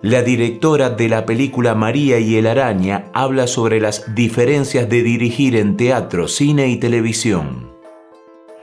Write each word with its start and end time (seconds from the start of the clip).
La 0.00 0.22
directora 0.22 0.90
de 0.90 1.08
la 1.08 1.26
película 1.26 1.74
María 1.74 2.20
y 2.20 2.36
el 2.36 2.46
Araña 2.46 3.06
habla 3.14 3.48
sobre 3.48 3.80
las 3.80 4.14
diferencias 4.14 4.88
de 4.88 5.02
dirigir 5.02 5.56
en 5.56 5.76
teatro, 5.76 6.28
cine 6.28 6.68
y 6.68 6.76
televisión. 6.76 7.72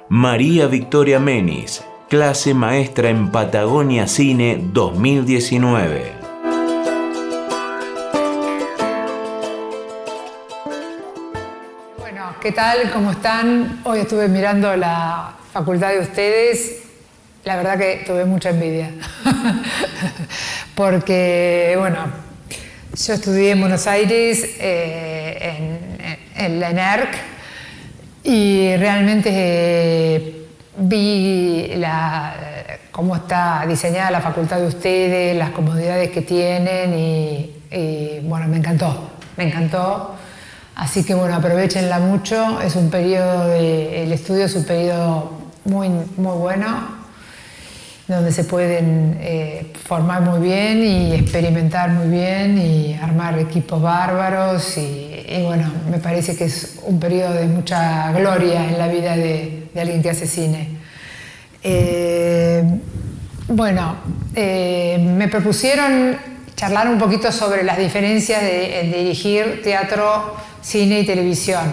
María 0.07 0.68
Victoria 0.68 1.20
Menis, 1.20 1.83
clase 2.07 2.54
maestra 2.54 3.10
en 3.10 3.31
Patagonia 3.31 4.07
Cine 4.07 4.62
2019. 4.71 6.13
Bueno, 11.99 12.33
¿qué 12.40 12.53
tal? 12.53 12.92
¿Cómo 12.94 13.12
están? 13.12 13.81
Hoy 13.83 13.99
estuve 13.99 14.29
mirando 14.29 14.74
la 14.78 15.33
facultad 15.51 15.90
de 15.90 15.99
ustedes. 15.99 16.84
La 17.46 17.58
verdad 17.58 17.77
que 17.77 18.04
tuve 18.08 18.26
mucha 18.26 18.50
envidia. 18.50 18.90
Porque, 20.76 21.76
bueno, 21.77 21.98
yo 22.95 23.13
estudié 23.13 23.52
en 23.52 23.59
Buenos 23.59 23.86
Aires, 23.86 24.55
eh, 24.59 25.77
en, 26.38 26.59
la 26.59 26.72
ENERC, 26.72 27.09
y 28.23 28.76
realmente 28.77 29.30
eh, 29.31 30.48
vi 30.76 31.72
cómo 32.89 33.16
está 33.16 33.64
diseñada 33.67 34.09
la 34.09 34.22
facultad 34.22 34.58
de 34.58 34.66
ustedes, 34.66 35.38
las 35.38 35.52
comodidades 35.52 36.09
que 36.09 36.22
tienen, 36.22 36.98
y, 36.98 38.22
bueno, 38.23 38.48
me 38.48 38.58
encantó, 38.58 39.12
me 39.38 39.44
encantó. 39.44 40.16
Así 40.75 41.03
que 41.03 41.14
bueno, 41.14 41.36
aprovechenla 41.36 42.00
mucho, 42.00 42.59
es 42.62 42.75
un 42.75 42.89
periodo 42.89 43.50
de, 43.50 44.02
el 44.03 44.12
estudio 44.14 44.45
es 44.45 44.55
un 44.55 44.66
periodo 44.66 45.31
muy, 45.64 45.89
muy 45.89 46.38
bueno, 46.38 46.95
donde 48.08 48.32
se 48.32 48.44
pueden 48.44 49.18
eh, 49.20 49.72
formar 49.84 50.22
muy 50.22 50.40
bien 50.40 50.84
y 50.84 51.14
experimentar 51.14 51.90
muy 51.90 52.08
bien 52.08 52.58
y 52.58 52.94
armar 52.94 53.39
equipos 53.39 53.81
bárbaros 53.81 54.78
y, 54.78 55.25
bueno, 55.44 55.72
me 55.89 55.97
parece 55.97 56.36
que 56.36 56.45
es 56.45 56.80
un 56.84 57.00
periodo 57.00 57.34
de 57.34 57.47
mucha 57.47 58.12
gloria 58.12 58.70
en 58.70 58.78
la 58.78 58.88
vida 58.88 59.17
de, 59.17 59.70
alguien 59.75 60.03
que 60.03 60.12
hace 60.12 60.28
cine. 60.28 60.70
Eh, 61.64 62.64
bueno, 63.47 63.97
eh, 64.36 65.00
me 65.00 65.28
propusieron 65.28 66.16
charlar 66.56 66.88
un 66.88 67.00
poquito 67.00 67.31
sobre 67.31 67.64
las 67.64 67.78
diferencias 67.78 68.42
de, 68.42 68.94
dirigir 68.95 69.62
teatro, 69.64 70.36
cine 70.62 71.00
y 71.00 71.06
televisión. 71.06 71.66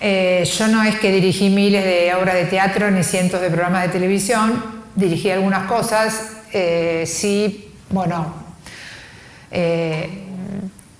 yo 0.00 0.68
no 0.68 0.82
es 0.84 0.98
que 0.98 1.12
dirigí 1.12 1.50
miles 1.50 1.84
de 1.84 2.14
obras 2.14 2.34
de 2.34 2.46
teatro 2.46 2.90
ni 2.90 3.04
cientos 3.04 3.42
de 3.42 3.50
programas 3.50 3.82
de 3.82 3.88
televisión, 3.90 4.77
dirigí 4.98 5.30
algunas 5.30 5.68
cosas, 5.68 6.32
eh, 6.52 7.04
sí, 7.06 7.72
bueno, 7.90 8.34
eh, 9.50 10.24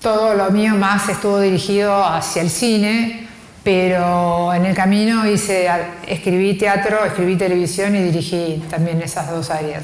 todo 0.01 0.35
lo 0.35 0.51
mío 0.51 0.75
más 0.77 1.09
estuvo 1.09 1.41
dirigido 1.41 2.05
hacia 2.05 2.43
el 2.43 2.51
cine, 2.51 3.27
pero 3.65 4.55
en 4.55 4.67
el 4.67 4.75
camino 4.75 5.27
hice, 5.27 5.69
escribí 6.07 6.55
teatro, 6.55 7.05
escribí 7.05 7.37
televisión 7.37 7.97
y 7.97 8.03
dirigí 8.03 8.63
también 8.71 9.03
esas 9.03 9.31
dos 9.31 9.51
áreas. 9.51 9.83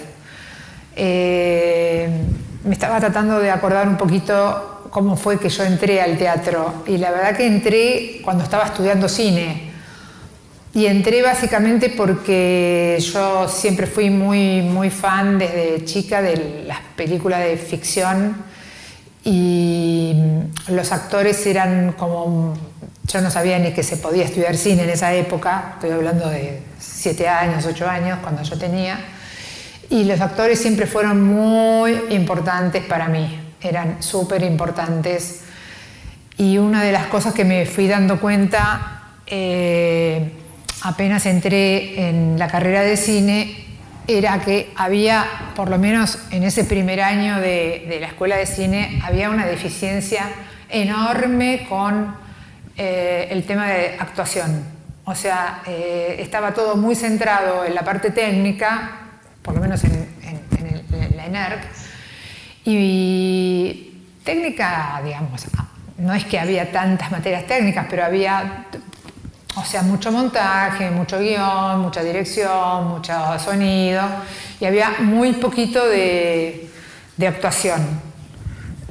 Eh, 0.94 2.08
me 2.62 2.72
estaba 2.72 3.00
tratando 3.00 3.40
de 3.40 3.50
acordar 3.50 3.88
un 3.88 3.96
poquito 3.96 4.88
cómo 4.90 5.16
fue 5.16 5.40
que 5.40 5.48
yo 5.48 5.64
entré 5.64 6.00
al 6.00 6.16
teatro 6.16 6.84
y 6.86 6.98
la 6.98 7.10
verdad 7.10 7.36
que 7.36 7.46
entré 7.46 8.20
cuando 8.22 8.44
estaba 8.44 8.66
estudiando 8.66 9.08
cine 9.08 9.73
y 10.74 10.86
entré 10.86 11.22
básicamente 11.22 11.88
porque 11.88 12.98
yo 13.00 13.48
siempre 13.48 13.86
fui 13.86 14.10
muy, 14.10 14.60
muy 14.60 14.90
fan 14.90 15.38
desde 15.38 15.84
chica 15.84 16.20
de 16.20 16.64
las 16.66 16.80
películas 16.96 17.44
de 17.44 17.56
ficción 17.56 18.36
y 19.22 20.14
los 20.68 20.92
actores 20.92 21.46
eran 21.46 21.92
como... 21.92 22.54
Yo 23.06 23.20
no 23.20 23.30
sabía 23.30 23.58
ni 23.58 23.72
que 23.72 23.82
se 23.82 23.98
podía 23.98 24.24
estudiar 24.24 24.56
cine 24.56 24.82
en 24.82 24.90
esa 24.90 25.14
época, 25.14 25.74
estoy 25.74 25.90
hablando 25.90 26.28
de 26.28 26.60
siete 26.80 27.28
años, 27.28 27.64
ocho 27.66 27.88
años, 27.88 28.18
cuando 28.22 28.42
yo 28.42 28.58
tenía, 28.58 28.98
y 29.90 30.04
los 30.04 30.20
actores 30.20 30.58
siempre 30.58 30.86
fueron 30.86 31.22
muy 31.22 31.92
importantes 32.10 32.82
para 32.84 33.08
mí, 33.08 33.38
eran 33.60 34.02
súper 34.02 34.42
importantes. 34.42 35.42
Y 36.38 36.58
una 36.58 36.82
de 36.82 36.92
las 36.92 37.06
cosas 37.06 37.32
que 37.32 37.44
me 37.44 37.64
fui 37.64 37.86
dando 37.86 38.18
cuenta... 38.18 39.02
Eh, 39.26 40.40
apenas 40.84 41.24
entré 41.26 42.08
en 42.08 42.38
la 42.38 42.46
carrera 42.46 42.82
de 42.82 42.96
cine 42.96 43.56
era 44.06 44.38
que 44.40 44.70
había, 44.76 45.24
por 45.56 45.70
lo 45.70 45.78
menos 45.78 46.18
en 46.30 46.42
ese 46.42 46.64
primer 46.64 47.00
año 47.00 47.40
de, 47.40 47.96
la 48.00 48.08
escuela 48.08 48.36
de 48.36 48.44
cine, 48.44 49.00
había 49.02 49.30
una 49.30 49.46
deficiencia 49.46 50.28
enorme 50.68 51.66
con 51.70 52.14
eh, 52.76 53.28
el 53.30 53.44
tema 53.44 53.66
de 53.66 53.96
actuación. 53.98 54.62
O 55.06 55.14
sea, 55.14 55.62
eh, 55.66 56.16
estaba 56.18 56.52
todo 56.52 56.76
muy 56.76 56.94
centrado 56.94 57.64
en 57.64 57.74
la 57.74 57.82
parte 57.82 58.10
técnica, 58.10 58.90
por 59.42 59.54
lo 59.54 59.62
menos 59.62 59.82
en, 59.84 60.06
la 61.16 61.26
ENERC, 61.26 61.62
y 62.66 64.02
técnica, 64.22 65.00
digamos, 65.02 65.46
no 65.96 66.12
es 66.12 66.24
que 66.26 66.38
había 66.38 66.70
tantas 66.70 67.10
materias 67.10 67.46
técnicas, 67.46 67.86
pero 67.88 68.04
había 68.04 68.66
o 69.56 69.64
sea, 69.64 69.82
mucho 69.82 70.10
montaje, 70.10 70.90
mucho 70.90 71.18
guion, 71.18 71.80
mucha 71.80 72.02
dirección, 72.02 72.88
mucho 72.88 73.12
sonido 73.38 74.02
y 74.60 74.64
había 74.64 74.96
muy 75.00 75.34
poquito 75.34 75.86
de, 75.86 76.68
actuación. 77.26 77.80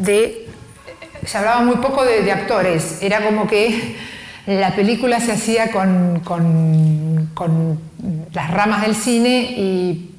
se 0.06 1.38
hablaba 1.38 1.62
muy 1.62 1.75
poco 1.78 2.03
de, 2.06 2.31
actores, 2.31 3.00
era 3.01 3.24
como 3.25 3.47
que 3.47 3.97
la 4.46 4.75
película 4.75 5.19
se 5.19 5.34
hacía 5.34 5.72
con, 5.72 6.22
con, 6.22 7.94
las 8.34 8.51
ramas 8.51 8.81
del 8.81 8.95
cine 8.95 9.53
y 9.57 10.12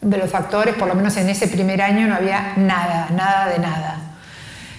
de 0.00 0.16
los 0.18 0.34
actores, 0.34 0.74
por 0.74 0.88
lo 0.88 0.94
menos 0.94 1.16
en 1.16 1.28
ese 1.28 1.48
primer 1.48 1.80
año, 1.80 2.06
no 2.06 2.14
había 2.14 2.54
nada, 2.56 3.08
nada 3.10 3.48
de 3.48 3.58
nada. 3.58 4.16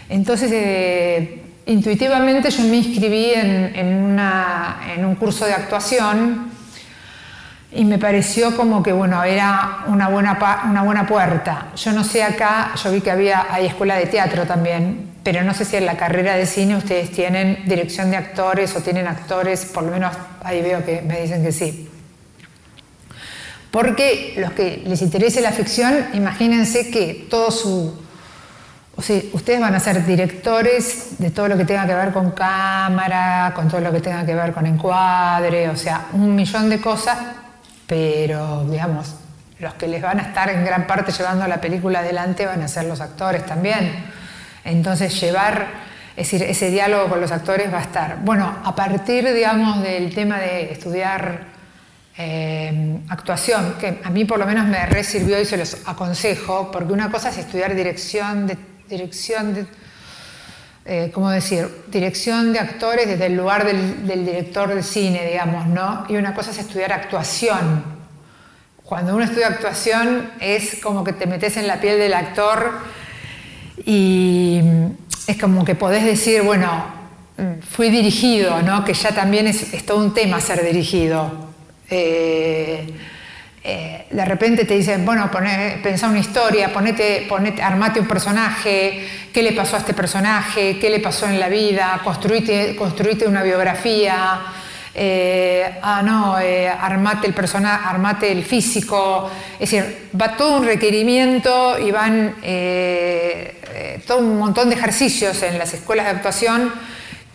Entonces, 0.09 0.51
eh, 0.53 1.42
intuitivamente 1.65 2.49
yo 2.49 2.63
me 2.63 2.77
inscribí 2.77 3.31
en, 3.33 5.05
un 5.05 5.15
curso 5.15 5.45
de 5.45 5.53
actuación 5.53 6.51
y 7.71 7.85
me 7.85 7.97
pareció 7.97 8.55
como 8.55 8.83
que 8.83 8.91
bueno, 8.91 9.23
era 9.23 9.85
una 9.87 10.09
buena, 10.09 10.37
una 10.69 10.83
buena 10.83 11.07
puerta. 11.07 11.71
Yo 11.75 11.91
no 11.91 12.03
sé 12.03 12.23
acá, 12.23 12.73
yo 12.81 12.91
vi 12.91 13.01
que 13.01 13.11
había, 13.11 13.47
hay 13.49 13.65
escuela 13.65 13.95
de 13.95 14.05
teatro 14.05 14.45
también, 14.45 15.13
pero 15.23 15.43
no 15.43 15.53
sé 15.53 15.65
si 15.65 15.77
en 15.77 15.85
la 15.85 15.97
carrera 15.97 16.35
de 16.35 16.45
cine 16.45 16.75
ustedes 16.75 17.11
tienen 17.11 17.63
dirección 17.65 18.11
de 18.11 18.17
actores 18.17 18.75
o 18.75 18.81
tienen 18.81 19.07
actores, 19.07 19.65
por 19.65 19.83
lo 19.83 19.91
menos 19.91 20.15
ahí 20.43 20.61
veo 20.61 20.85
que 20.85 21.01
me 21.01 21.21
dicen 21.21 21.43
que 21.43 21.51
sí. 21.51 21.89
Porque 23.71 24.35
los 24.37 24.51
que 24.51 24.83
les 24.85 25.01
interese 25.01 25.41
la 25.41 25.51
ficción, 25.51 26.09
imagínense 26.13 26.91
que 26.91 27.25
todo 27.27 27.49
su, 27.49 28.02
o 28.95 29.01
sea, 29.01 29.19
ustedes 29.33 29.59
van 29.59 29.73
a 29.73 29.79
ser 29.79 30.05
directores 30.05 31.17
de 31.17 31.31
todo 31.31 31.47
lo 31.47 31.57
que 31.57 31.65
tenga 31.65 31.87
que 31.87 31.95
ver 31.95 32.11
con 32.11 32.31
cámara, 32.31 33.51
con 33.55 33.67
todo 33.67 33.81
lo 33.81 33.91
que 33.91 33.99
tenga 33.99 34.23
que 34.25 34.35
ver 34.35 34.53
con 34.53 34.67
encuadre, 34.67 35.67
o 35.69 35.75
sea, 35.75 36.07
un 36.13 36.35
millón 36.35 36.69
de 36.69 36.79
cosas, 36.79 37.17
pero 37.87 38.63
digamos, 38.65 39.15
los 39.57 39.73
que 39.75 39.87
les 39.87 40.01
van 40.01 40.19
a 40.19 40.23
estar 40.23 40.49
en 40.49 40.63
gran 40.63 40.85
parte 40.85 41.11
llevando 41.11 41.47
la 41.47 41.59
película 41.59 41.99
adelante 41.99 42.45
van 42.45 42.61
a 42.61 42.67
ser 42.67 42.85
los 42.85 43.01
actores 43.01 43.45
también. 43.45 44.05
Entonces, 44.63 45.19
llevar, 45.19 45.67
es 46.15 46.29
decir, 46.29 46.43
ese 46.47 46.69
diálogo 46.69 47.09
con 47.09 47.19
los 47.19 47.31
actores 47.31 47.73
va 47.73 47.79
a 47.79 47.83
estar. 47.83 48.17
Bueno, 48.21 48.59
a 48.63 48.75
partir, 48.75 49.33
digamos, 49.33 49.81
del 49.81 50.13
tema 50.13 50.37
de 50.37 50.71
estudiar 50.71 51.45
eh, 52.15 52.99
actuación, 53.09 53.75
que 53.79 54.01
a 54.03 54.09
mí 54.11 54.23
por 54.25 54.37
lo 54.37 54.45
menos 54.45 54.67
me 54.67 54.85
resirvió 54.85 55.39
y 55.41 55.45
se 55.45 55.57
los 55.57 55.77
aconsejo, 55.87 56.69
porque 56.71 56.93
una 56.93 57.09
cosa 57.09 57.29
es 57.29 57.39
estudiar 57.39 57.73
dirección 57.73 58.45
de 58.45 58.72
dirección 58.93 59.53
de, 59.53 59.65
eh, 60.85 61.11
¿cómo 61.13 61.29
decir? 61.31 61.67
Dirección 61.87 62.53
de 62.53 62.59
actores 62.59 63.07
desde 63.07 63.25
el 63.25 63.35
lugar 63.35 63.65
del, 63.65 64.25
director 64.25 64.73
de 64.73 64.83
cine, 64.83 65.25
digamos, 65.25 65.67
¿no? 65.67 66.05
Y 66.09 66.15
una 66.15 66.33
cosa 66.33 66.51
es 66.51 66.59
estudiar 66.59 66.93
actuación. 66.93 67.83
Cuando 68.83 69.15
uno 69.15 69.23
estudia 69.23 69.47
actuación 69.47 70.29
es 70.39 70.79
como 70.83 71.03
que 71.03 71.13
te 71.13 71.25
metes 71.25 71.57
en 71.57 71.67
la 71.67 71.79
piel 71.79 71.97
del 71.97 72.13
actor 72.13 72.71
y 73.85 74.61
es 75.25 75.37
como 75.37 75.65
que 75.65 75.73
podés 75.73 76.03
decir, 76.03 76.43
bueno, 76.43 76.85
fui 77.71 77.89
dirigido, 77.89 78.61
¿no? 78.61 78.85
Que 78.85 78.93
ya 78.93 79.15
también 79.15 79.47
es, 79.47 79.85
todo 79.85 79.97
un 79.97 80.13
tema 80.13 80.39
ser 80.39 80.63
dirigido. 80.63 81.31
Eh, 81.89 82.93
eh, 83.65 84.07
de 84.09 84.25
repente 84.25 84.65
te 84.65 84.73
dicen, 84.73 85.05
bueno, 85.05 85.31
pensá 85.81 86.09
una 86.09 86.19
historia, 86.19 86.73
ponete, 86.73 87.25
ponete, 87.29 87.61
armate 87.61 88.01
un 88.01 88.07
personaje, 88.07 89.07
qué 89.31 89.41
le 89.41 89.53
pasó 89.53 89.77
a 89.77 89.79
este 89.79 89.93
personaje, 89.93 90.77
qué 90.79 90.89
le 90.89 90.99
pasó 90.99 91.27
en 91.27 91.39
la 91.39 91.47
vida, 91.47 92.01
construite, 92.03 93.25
una 93.25 93.41
biografía, 93.41 94.41
eh, 94.93 95.79
ah, 95.81 96.01
no, 96.03 96.37
eh, 96.41 96.67
armate 96.67 97.25
el 97.25 97.33
persona, 97.33 97.89
armate 97.89 98.33
el 98.33 98.43
físico, 98.43 99.31
es 99.53 99.71
decir, 99.71 100.09
va 100.19 100.35
todo 100.35 100.57
un 100.57 100.65
requerimiento 100.65 101.79
y 101.79 101.91
van 101.91 102.35
todo 104.05 104.17
un 104.17 104.39
montón 104.39 104.69
de 104.69 104.75
ejercicios 104.75 105.41
en 105.41 105.57
las 105.57 105.73
escuelas 105.73 106.05
de 106.07 106.11
actuación 106.11 106.73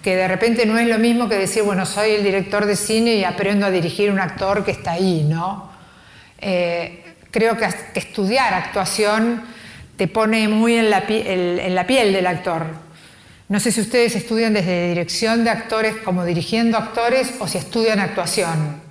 que 0.03 0.15
de 0.15 0.29
repente 0.29 0.67
no 0.67 0.79
es 0.79 0.87
lo 0.87 0.99
mismo 0.99 1.29
que 1.29 1.37
decir, 1.37 1.63
bueno, 1.63 1.85
soy 1.87 2.11
el 2.11 2.23
director 2.23 2.67
de 2.67 2.77
cine 2.77 3.15
y 3.15 3.25
aprendo 3.25 3.67
a 3.67 3.71
dirigir 3.71 4.11
un 4.11 4.21
actor 4.21 4.65
que 4.65 4.71
está 4.71 4.93
ahí, 4.93 5.25
¿no? 5.29 5.68
Creo 6.39 7.57
que, 7.57 7.69
estudiar 7.95 8.55
actuación 8.55 9.43
te 9.97 10.09
pone 10.09 10.49
muy 10.49 10.77
en 10.77 10.91
la, 10.91 11.05
en 11.09 11.75
la 11.75 11.87
piel 11.87 12.13
del 12.13 12.27
actor 12.27 12.89
no 13.49 13.61
sé 13.61 13.73
si 13.73 13.81
ustedes 13.81 14.15
estudian 14.15 14.53
desde 14.53 14.89
dirección 14.89 15.43
de 15.43 15.49
actores 15.49 15.97
como 16.05 16.27
dirigiendo 16.27 16.77
actores 16.77 17.33
o 17.39 17.49
si 17.49 17.57
estudian 17.57 17.99
actuación. 17.99 18.83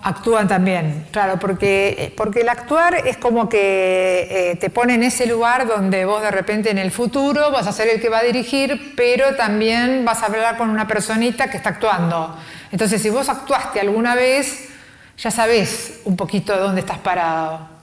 Actúan 0.00 0.46
también, 0.46 1.08
claro, 1.10 1.36
porque, 1.40 2.14
porque 2.16 2.42
el 2.42 2.48
actuar 2.48 2.94
es 3.08 3.16
como 3.16 3.48
que 3.48 4.28
eh, 4.30 4.56
te 4.56 4.70
pone 4.70 4.94
en 4.94 5.02
ese 5.02 5.26
lugar 5.26 5.66
donde 5.66 6.04
vos 6.04 6.22
de 6.22 6.30
repente 6.30 6.70
en 6.70 6.78
el 6.78 6.92
futuro 6.92 7.50
vas 7.50 7.66
a 7.66 7.72
ser 7.72 7.88
el 7.88 8.00
que 8.00 8.08
va 8.08 8.18
a 8.18 8.22
dirigir, 8.22 8.94
pero 8.96 9.34
también 9.34 10.04
vas 10.04 10.22
a 10.22 10.26
hablar 10.26 10.56
con 10.56 10.70
una 10.70 10.86
personita 10.86 11.50
que 11.50 11.56
está 11.56 11.70
actuando. 11.70 12.38
Entonces, 12.70 13.02
si 13.02 13.10
vos 13.10 13.28
actuaste 13.28 13.80
alguna 13.80 14.14
vez, 14.14 14.67
ya 15.18 15.30
sabés 15.30 16.00
un 16.04 16.16
poquito 16.16 16.56
dónde 16.56 16.80
estás 16.80 16.98
parado. 16.98 17.78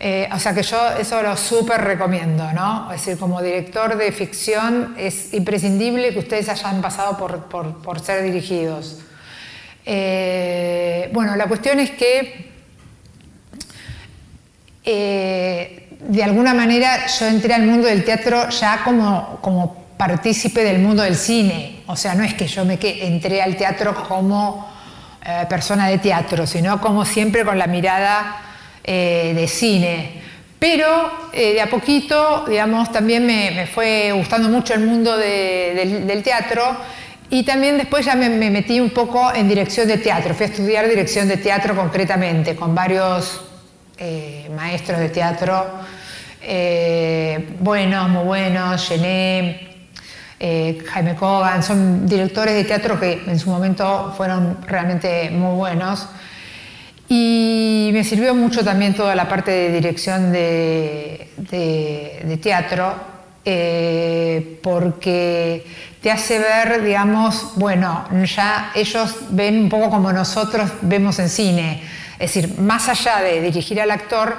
Eh, 0.00 0.28
o 0.32 0.38
sea 0.38 0.54
que 0.54 0.62
yo 0.62 0.78
eso 1.00 1.20
lo 1.22 1.36
súper 1.36 1.80
recomiendo, 1.80 2.52
¿no? 2.52 2.92
Es 2.92 3.04
decir, 3.04 3.18
como 3.18 3.42
director 3.42 3.96
de 3.96 4.12
ficción 4.12 4.94
es 4.96 5.34
imprescindible 5.34 6.12
que 6.12 6.20
ustedes 6.20 6.48
hayan 6.48 6.80
pasado 6.80 7.16
por, 7.16 8.00
ser 8.00 8.22
dirigidos. 8.22 9.00
Eh, 9.84 11.10
bueno, 11.12 11.34
la 11.34 11.46
cuestión 11.46 11.80
es 11.80 11.90
que 11.90 12.52
eh, 14.84 15.88
de 15.98 16.22
alguna 16.22 16.54
manera 16.54 17.06
yo 17.06 17.26
entré 17.26 17.54
al 17.54 17.66
mundo 17.66 17.88
del 17.88 18.04
teatro 18.04 18.50
ya 18.50 18.82
como, 18.84 19.40
como 19.40 19.86
partícipe 19.96 20.62
del 20.62 20.78
mundo 20.78 21.02
del 21.02 21.16
cine. 21.16 21.82
O 21.86 21.96
sea, 21.96 22.14
no 22.14 22.22
es 22.22 22.34
que 22.34 22.46
yo 22.46 22.64
me 22.64 22.78
entré 22.80 23.42
al 23.42 23.56
teatro 23.56 23.94
como 24.06 24.67
persona 25.48 25.88
de 25.88 25.98
teatro, 25.98 26.46
sino 26.46 26.80
como 26.80 27.04
siempre 27.04 27.44
con 27.44 27.58
la 27.58 27.66
mirada 27.66 28.48
eh, 28.90 29.34
de 29.34 29.46
cine. 29.46 30.22
Pero 30.58 31.28
eh, 31.34 31.52
de 31.52 31.60
a 31.60 31.68
poquito, 31.68 32.46
digamos, 32.48 32.90
también 32.90 33.26
me, 33.26 33.66
fue 33.66 34.12
gustando 34.12 34.48
mucho 34.48 34.72
el 34.72 34.80
mundo 34.80 35.14
del, 35.14 36.22
teatro 36.24 36.64
y 37.28 37.42
también 37.42 37.76
después 37.76 38.06
ya 38.06 38.14
me, 38.14 38.30
metí 38.30 38.80
un 38.80 38.88
poco 38.88 39.30
en 39.34 39.46
dirección 39.46 39.86
de 39.88 39.98
teatro. 39.98 40.34
Fui 40.34 40.46
a 40.46 40.48
estudiar 40.48 40.88
dirección 40.88 41.28
de 41.28 41.36
teatro 41.36 41.76
concretamente 41.76 42.56
con 42.56 42.74
varios 42.74 43.42
eh, 43.98 44.48
maestros 44.56 45.00
de 45.00 45.10
teatro 45.10 45.66
buenos, 47.60 48.08
muy 48.08 48.24
buenos, 48.24 48.88
Gené, 48.88 49.67
Jaime 50.40 51.16
Kogan, 51.16 51.62
son 51.62 52.06
directores 52.06 52.54
de 52.54 52.64
teatro 52.64 52.98
que 53.00 53.24
en 53.26 53.38
su 53.38 53.50
momento 53.50 54.14
fueron 54.16 54.58
realmente 54.66 55.30
muy 55.30 55.56
buenos. 55.56 56.08
Y 57.08 57.88
me 57.94 58.04
sirvió 58.04 58.34
mucho 58.34 58.62
también 58.62 58.94
toda 58.94 59.14
la 59.14 59.26
parte 59.26 59.50
de 59.50 59.72
dirección 59.72 60.30
de, 60.30 61.30
teatro, 62.42 62.94
eh, 63.44 64.60
porque 64.62 65.66
te 66.02 66.10
hace 66.10 66.38
ver, 66.38 66.82
digamos, 66.82 67.52
bueno, 67.56 68.04
ya 68.24 68.72
ellos 68.74 69.16
ven 69.30 69.58
un 69.58 69.68
poco 69.70 69.88
como 69.88 70.12
nosotros 70.12 70.70
vemos 70.82 71.18
en 71.18 71.30
cine. 71.30 71.82
Es 72.18 72.34
decir, 72.34 72.58
más 72.60 72.90
allá 72.90 73.22
de 73.22 73.40
dirigir 73.40 73.80
al 73.80 73.90
actor, 73.90 74.36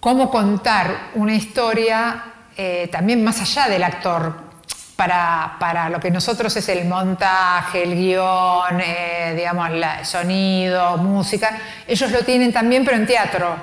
cómo 0.00 0.30
contar 0.30 1.10
una 1.14 1.34
historia 1.36 2.24
eh, 2.56 2.88
también 2.90 3.22
más 3.22 3.40
allá 3.40 3.68
del 3.68 3.84
actor, 3.84 4.47
para, 4.98 5.88
lo 5.90 6.00
que 6.00 6.10
nosotros 6.10 6.56
es 6.56 6.68
el 6.68 6.84
montaje, 6.84 7.84
el 7.84 7.94
guion, 7.94 8.80
eh, 8.80 9.32
digamos, 9.36 9.70
el 9.70 9.84
sonido, 10.04 10.96
música, 10.96 11.56
ellos 11.86 12.10
lo 12.10 12.24
tienen 12.24 12.52
también, 12.52 12.84
pero 12.84 12.96
en 12.96 13.06
teatro. 13.06 13.54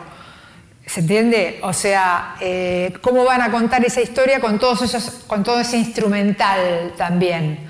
¿Se 0.86 1.02
entiende? 1.02 1.60
O 1.64 1.74
sea, 1.74 2.36
eh, 2.40 2.94
¿cómo 3.02 3.26
van 3.26 3.42
a 3.42 3.52
contar 3.52 3.84
esa 3.84 4.00
historia 4.00 4.40
con, 4.40 4.60
todos 4.60 4.84
esos, 4.84 5.26
con 5.28 5.44
todo 5.44 5.60
ese 5.60 5.76
instrumental 5.78 6.94
también? 6.96 7.70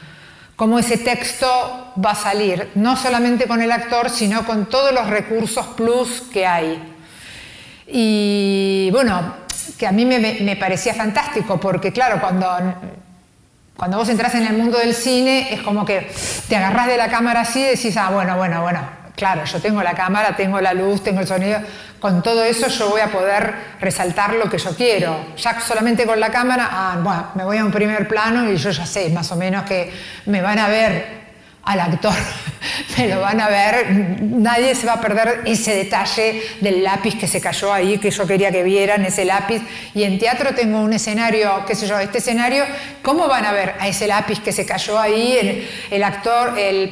¿Cómo 0.56 0.78
ese 0.78 1.00
texto 1.00 1.92
va 2.06 2.12
a 2.12 2.16
salir? 2.16 2.70
No 2.76 2.96
solamente 2.96 3.48
con 3.48 3.64
el 3.64 3.72
actor, 3.72 4.12
sino 4.12 4.46
con 4.46 4.68
todos 4.68 4.94
los 4.94 5.10
recursos 5.10 5.66
plus 5.76 6.22
que 6.32 6.46
hay. 6.46 6.94
Y 7.88 8.90
bueno, 8.92 9.38
que 9.80 9.88
a 9.88 9.92
mí 9.92 10.06
me, 10.06 10.20
me 10.20 10.56
parecía 10.56 10.94
fantástico, 10.94 11.60
porque 11.60 11.92
claro, 11.92 12.22
cuando 12.22 12.48
cuando 13.78 13.98
vos 13.98 14.08
entras 14.10 14.34
en 14.36 14.48
el 14.48 14.54
mundo 14.54 14.78
del 14.78 14.94
cine 14.94 15.54
es 15.54 15.62
como 15.62 15.86
que 15.86 16.10
te 16.48 16.56
agarrás 16.56 16.88
de 16.88 16.98
la 16.98 17.10
cámara 17.10 17.42
así 17.42 17.60
y 17.60 17.66
decís, 17.66 17.98
ah, 17.98 18.10
bueno, 18.10 18.38
bueno, 18.38 18.62
bueno, 18.62 18.80
claro, 19.16 19.44
yo 19.44 19.60
tengo 19.60 19.84
la 19.84 19.94
cámara, 19.94 20.36
tengo 20.36 20.62
la 20.62 20.74
luz, 20.74 21.04
tengo 21.04 21.20
el 21.20 21.28
sonido, 21.28 21.60
con 22.00 22.24
todo 22.24 22.44
eso 22.44 22.68
yo 22.68 22.90
voy 22.90 23.02
a 23.02 23.08
poder 23.08 23.54
resaltar 23.82 24.36
lo 24.36 24.50
que 24.50 24.58
yo 24.58 24.76
quiero. 24.76 25.34
Ya 25.38 25.60
solamente 25.60 26.06
con 26.06 26.20
la 26.20 26.30
cámara, 26.30 26.70
ah, 26.72 27.00
bueno, 27.02 27.28
me 27.36 27.44
voy 27.44 27.58
a 27.58 27.66
un 27.66 27.72
primer 27.72 28.08
plano 28.08 28.50
y 28.50 28.56
yo 28.56 28.70
ya 28.70 28.86
sé 28.86 29.10
más 29.10 29.32
o 29.32 29.36
menos 29.36 29.66
que 29.66 29.92
me 30.26 30.42
van 30.42 30.60
a 30.60 30.70
ver 30.70 31.25
al 31.66 31.80
actor, 31.80 32.14
me 32.98 33.08
lo 33.08 33.22
van 33.22 33.42
a 33.42 33.50
ver, 33.50 34.22
nadie 34.22 34.76
se 34.76 34.86
va 34.86 34.94
a 34.94 35.02
perder 35.02 35.42
ese 35.46 35.76
detalle 35.76 36.42
del 36.62 36.84
lápiz 36.84 37.18
que 37.18 37.28
se 37.28 37.42
cayó 37.42 37.74
ahí, 37.74 37.98
que 37.98 38.12
yo 38.12 38.28
quería 38.28 38.52
que 38.52 38.62
vieran 38.62 39.04
ese 39.04 39.26
lápiz. 39.26 39.62
Y 39.96 40.04
en 40.04 40.20
teatro 40.20 40.54
tengo 40.54 40.80
un 40.80 40.94
escenario, 40.94 41.66
qué 41.68 41.76
sé 41.76 41.88
yo, 41.88 41.98
este 42.00 42.20
escenario, 42.20 42.64
¿cómo 43.02 43.28
van 43.28 43.46
a 43.46 43.52
ver 43.52 43.74
a 43.80 43.88
ese 43.88 44.08
lápiz 44.08 44.40
que 44.42 44.52
se 44.52 44.66
cayó 44.66 45.00
ahí? 45.00 45.68
El, 45.90 46.04
actor, 46.04 46.58
el, 46.58 46.92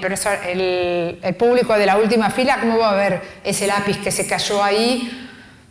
público 1.37 1.73
de 1.77 1.85
la 1.85 1.97
última 1.97 2.31
fila, 2.31 2.57
¿cómo 2.59 2.79
va 2.79 2.91
a 2.91 2.95
ver 2.95 3.21
ese 3.43 3.67
lápiz 3.67 3.97
que 3.97 4.11
se 4.11 4.25
cayó 4.25 4.63
ahí? 4.63 5.29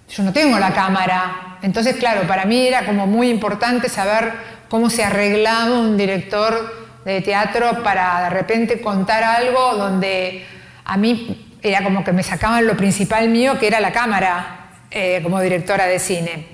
Yo 0.09 0.23
no 0.23 0.33
tengo 0.33 0.59
la 0.61 0.73
cámara. 0.73 1.59
Entonces, 1.63 1.97
claro, 1.97 2.23
para 2.29 2.45
mí 2.45 2.69
era 2.69 2.85
como 2.85 3.07
muy 3.09 3.31
importante 3.31 3.89
saber 3.89 4.33
cómo 4.69 4.91
se 4.91 5.03
arreglaba 5.03 5.81
un 5.81 5.97
director 5.97 6.82
de 7.05 7.21
teatro 7.21 7.83
para 7.83 8.25
de 8.25 8.31
repente 8.31 8.81
contar 8.81 9.25
algo 9.25 9.75
donde 9.75 10.45
a 10.85 10.97
mí 10.97 11.59
era 11.63 11.83
como 11.83 12.05
que 12.05 12.13
me 12.13 12.23
sacaban 12.23 12.67
lo 12.67 12.77
principal 12.77 13.29
mío, 13.29 13.59
que 13.59 13.69
era 13.69 13.81
la 13.81 13.93
cámara, 13.93 14.63
eh, 14.91 15.21
como 15.23 15.41
directora 15.41 15.87
de 15.87 15.99
cine. 15.99 16.49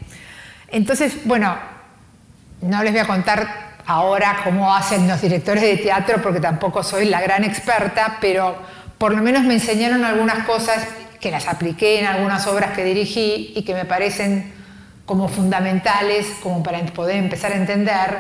Entonces, 0.69 1.25
bueno, 1.25 1.57
no 2.61 2.83
les 2.83 2.93
voy 2.93 3.01
a 3.01 3.07
contar 3.07 3.69
ahora 3.87 4.41
cómo 4.45 4.75
hacen 4.75 5.09
los 5.09 5.21
directores 5.21 5.63
de 5.63 5.79
teatro, 5.79 6.21
porque 6.23 6.41
tampoco 6.41 6.83
soy 6.83 7.07
la 7.07 7.23
gran 7.23 7.43
experta, 7.43 8.19
pero 8.21 8.57
por 8.99 9.15
lo 9.15 9.23
menos 9.23 9.45
me 9.45 9.55
enseñaron 9.55 10.05
algunas 10.05 10.45
cosas 10.47 10.87
que 11.21 11.31
las 11.31 11.49
apliqué 11.49 12.01
en 12.01 12.07
algunas 12.07 12.47
obras 12.47 12.73
que 12.73 12.85
dirigí 12.85 13.53
y 13.57 13.63
que 13.63 13.75
me 13.75 13.87
parecen 13.87 14.53
como 15.07 15.29
fundamentales, 15.29 16.27
como 16.43 16.63
para 16.63 16.85
poder 16.87 17.17
empezar 17.17 17.53
a 17.53 17.57
entender 17.57 18.19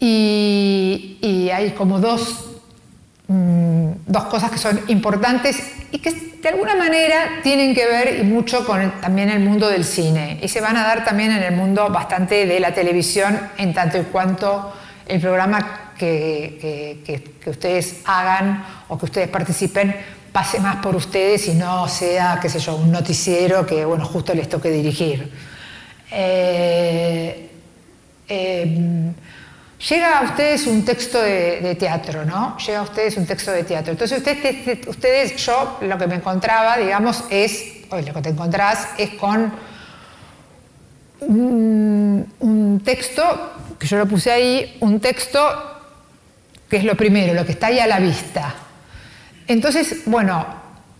y, 0.00 1.50
hay 1.52 1.72
como 1.72 2.00
dos, 2.00 2.46
mm, 3.28 3.90
dos 4.06 4.24
cosas 4.24 4.50
que 4.50 4.58
son 4.58 4.80
importantes 4.88 5.60
y 5.90 5.98
que 5.98 6.10
de 6.40 6.48
alguna 6.48 6.74
manera 6.74 7.40
tienen 7.42 7.74
que 7.74 7.86
ver 7.86 8.20
y 8.20 8.22
mucho 8.22 8.64
con 8.64 8.92
también 9.00 9.28
el 9.28 9.40
mundo 9.40 9.68
del 9.68 9.84
cine 9.84 10.38
y 10.42 10.48
se 10.48 10.60
van 10.60 10.76
a 10.76 10.84
dar 10.84 11.04
también 11.04 11.32
en 11.32 11.42
el 11.42 11.54
mundo 11.54 11.90
bastante 11.90 12.46
de 12.46 12.60
la 12.60 12.72
televisión 12.72 13.38
en 13.58 13.74
tanto 13.74 13.98
y 13.98 14.04
cuanto 14.04 14.72
el 15.06 15.20
programa 15.20 15.92
que, 15.98 17.02
que, 17.04 17.50
ustedes 17.50 18.00
hagan 18.06 18.64
o 18.88 18.96
que 18.96 19.04
ustedes 19.04 19.28
participen 19.28 19.94
pase 20.32 20.60
más 20.60 20.76
por 20.76 20.94
ustedes 20.94 21.48
y 21.48 21.54
no 21.54 21.88
sea, 21.88 22.38
qué 22.40 22.48
sé 22.48 22.60
yo, 22.60 22.76
un 22.76 22.92
noticiero 22.92 23.66
que, 23.66 23.84
bueno, 23.84 24.06
justo 24.06 24.32
les 24.32 24.48
toque 24.48 24.70
dirigir. 24.70 25.30
Eh, 26.12 27.50
eh, 28.28 29.12
Llega 29.88 30.18
a 30.18 30.22
ustedes 30.24 30.66
un 30.66 30.84
texto 30.84 31.22
de, 31.22 31.74
teatro, 31.78 32.26
¿no? 32.26 32.58
Llega 32.58 32.80
a 32.80 32.82
ustedes 32.82 33.16
un 33.16 33.24
texto 33.24 33.50
de 33.50 33.64
teatro. 33.64 33.92
Entonces 33.92 34.22
ustedes, 34.86 35.36
yo 35.36 35.78
lo 35.80 35.96
que 35.96 36.06
me 36.06 36.16
encontraba, 36.16 36.76
digamos, 36.76 37.24
es, 37.30 37.76
o 37.88 37.96
lo 37.96 38.12
que 38.12 38.20
te 38.20 38.28
encontrás 38.28 38.88
es 38.98 39.10
con 39.10 39.50
un, 41.20 42.82
texto, 42.84 43.52
que 43.78 43.86
yo 43.86 43.96
lo 43.96 44.06
puse 44.06 44.30
ahí, 44.30 44.76
un 44.80 45.00
texto 45.00 45.40
que 46.68 46.76
es 46.76 46.84
lo 46.84 46.94
primero, 46.94 47.32
lo 47.32 47.46
que 47.46 47.52
está 47.52 47.68
ahí 47.68 47.78
a 47.78 47.86
la 47.86 48.00
vista. 48.00 48.54
Entonces, 49.46 50.02
bueno, 50.04 50.44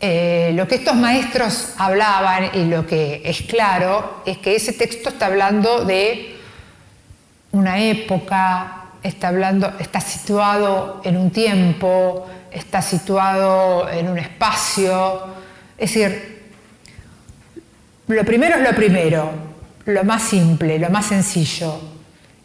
eh, 0.00 0.52
lo 0.54 0.66
que 0.66 0.76
estos 0.76 0.96
maestros 0.96 1.74
hablaban 1.76 2.50
y 2.54 2.64
lo 2.64 2.86
que 2.86 3.20
es 3.24 3.42
claro 3.42 4.22
es 4.24 4.38
que 4.38 4.56
ese 4.56 4.72
texto 4.72 5.10
está 5.10 5.26
hablando 5.26 5.84
de 5.84 6.39
una 7.52 7.80
época, 7.80 8.84
está, 9.02 9.28
hablando, 9.28 9.72
está 9.78 10.00
situado 10.00 11.00
en 11.04 11.16
un 11.16 11.30
tiempo, 11.30 12.28
está 12.50 12.82
situado 12.82 13.88
en 13.90 14.08
un 14.08 14.18
espacio. 14.18 15.22
Es 15.78 15.94
decir, 15.94 16.40
lo 18.08 18.24
primero 18.24 18.56
es 18.56 18.62
lo 18.62 18.74
primero, 18.74 19.30
lo 19.86 20.04
más 20.04 20.22
simple, 20.22 20.78
lo 20.78 20.90
más 20.90 21.06
sencillo, 21.06 21.80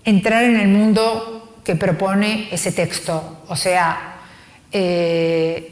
entrar 0.03 0.43
en 0.43 0.59
el 0.59 0.67
mundo 0.67 1.59
que 1.63 1.75
propone 1.75 2.47
ese 2.51 2.71
texto. 2.71 3.43
O 3.47 3.55
sea, 3.55 4.17
eh, 4.71 5.71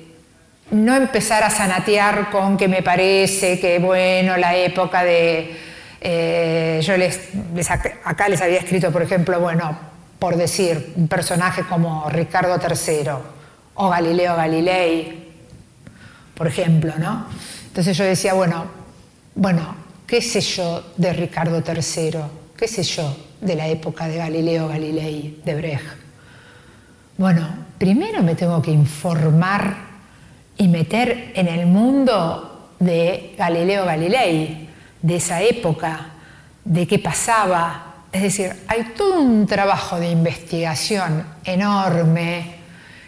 no 0.71 0.95
empezar 0.95 1.43
a 1.43 1.49
sanatear 1.49 2.31
con 2.31 2.57
que 2.57 2.67
me 2.67 2.81
parece 2.81 3.59
que, 3.59 3.79
bueno, 3.79 4.37
la 4.37 4.55
época 4.55 5.03
de... 5.03 5.72
Eh, 6.05 6.81
yo 6.83 6.97
les, 6.97 7.17
acá 8.03 8.27
les 8.27 8.41
había 8.41 8.59
escrito, 8.59 8.91
por 8.91 9.01
ejemplo, 9.01 9.39
bueno, 9.39 9.77
por 10.19 10.35
decir, 10.35 10.93
un 10.97 11.07
personaje 11.07 11.63
como 11.63 12.09
Ricardo 12.09 12.59
III 12.59 13.11
o 13.75 13.89
Galileo 13.89 14.35
Galilei, 14.35 15.31
por 16.35 16.47
ejemplo, 16.47 16.93
¿no? 16.99 17.25
Entonces 17.67 17.95
yo 17.97 18.03
decía, 18.03 18.33
bueno, 18.33 18.65
bueno, 19.33 19.75
¿qué 20.05 20.21
sé 20.21 20.41
yo 20.41 20.83
de 20.97 21.13
Ricardo 21.13 21.63
III? 21.65 22.19
¿Qué 22.57 22.67
sé 22.67 22.83
yo 22.83 23.15
de 23.39 23.55
la 23.55 23.67
época 23.67 24.07
de 24.07 24.17
Galileo 24.17 24.67
Galilei, 24.67 25.41
de 25.45 25.55
Brecht? 25.55 25.85
Bueno, 27.17 27.47
primero 27.77 28.21
me 28.23 28.35
tengo 28.35 28.61
que 28.61 28.71
informar 28.71 29.75
y 30.57 30.67
meter 30.67 31.31
en 31.33 31.47
el 31.47 31.65
mundo 31.65 32.71
de 32.79 33.35
Galileo 33.37 33.85
Galilei, 33.85 34.69
de 35.03 35.17
esa 35.17 35.43
época, 35.43 36.07
de 36.63 36.87
qué 36.87 36.97
pasaba. 36.97 38.05
Es 38.11 38.23
decir, 38.23 38.51
hay 38.67 38.93
todo 38.97 39.19
un 39.19 39.45
trabajo 39.45 39.99
de 39.99 40.09
investigación 40.09 41.23
enorme 41.43 42.55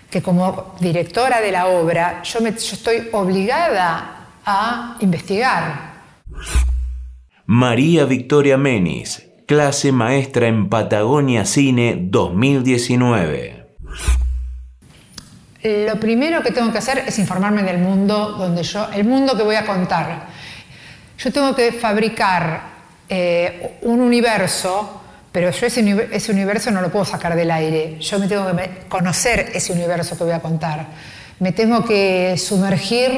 que 0.10 0.22
como 0.22 0.76
directora 0.80 1.42
de 1.42 1.52
la 1.52 1.68
obra 1.68 2.22
yo, 2.22 2.42
me, 2.42 2.50
estoy 2.50 3.10
obligada 3.12 4.28
a 4.46 4.98
investigar. 5.00 5.96
María 7.46 8.06
Victoria 8.06 8.58
Menis, 8.58 9.26
clase 9.48 9.92
maestra 9.92 10.48
en 10.48 10.70
Patagonia 10.70 11.46
Cine 11.46 11.98
2019 12.00 13.66
lo 15.66 16.00
primero 16.00 16.44
que 16.44 16.52
tengo 16.52 16.72
que 16.72 16.78
hacer 16.78 17.00
es 17.08 17.18
informarme 17.18 17.64
del 17.64 17.80
mundo 17.80 18.34
donde 18.34 18.62
yo, 18.64 18.88
el 18.94 19.04
mundo 19.06 19.36
que 19.36 19.44
voy 19.44 19.56
a 19.56 19.66
contar. 19.66 20.28
Yo 21.18 21.32
tengo 21.32 21.56
que 21.56 21.72
fabricar 21.72 22.62
eh, 23.08 23.78
un 23.84 24.02
universo, 24.02 25.02
pero 25.32 25.52
yo 25.52 25.68
ese, 25.68 26.32
universo 26.32 26.72
no 26.72 26.82
lo 26.82 26.92
puedo 26.92 27.06
sacar 27.06 27.36
del 27.36 27.52
aire. 27.52 27.98
Yo 28.00 28.20
me 28.20 28.28
tengo 28.28 28.56
que 28.56 28.86
conocer 28.90 29.52
ese 29.54 29.74
universo 29.74 30.18
que 30.18 30.24
voy 30.24 30.34
a 30.34 30.40
contar. 30.40 30.88
Me 31.40 31.52
tengo 31.52 31.86
que 31.86 32.36
sumergir, 32.38 33.12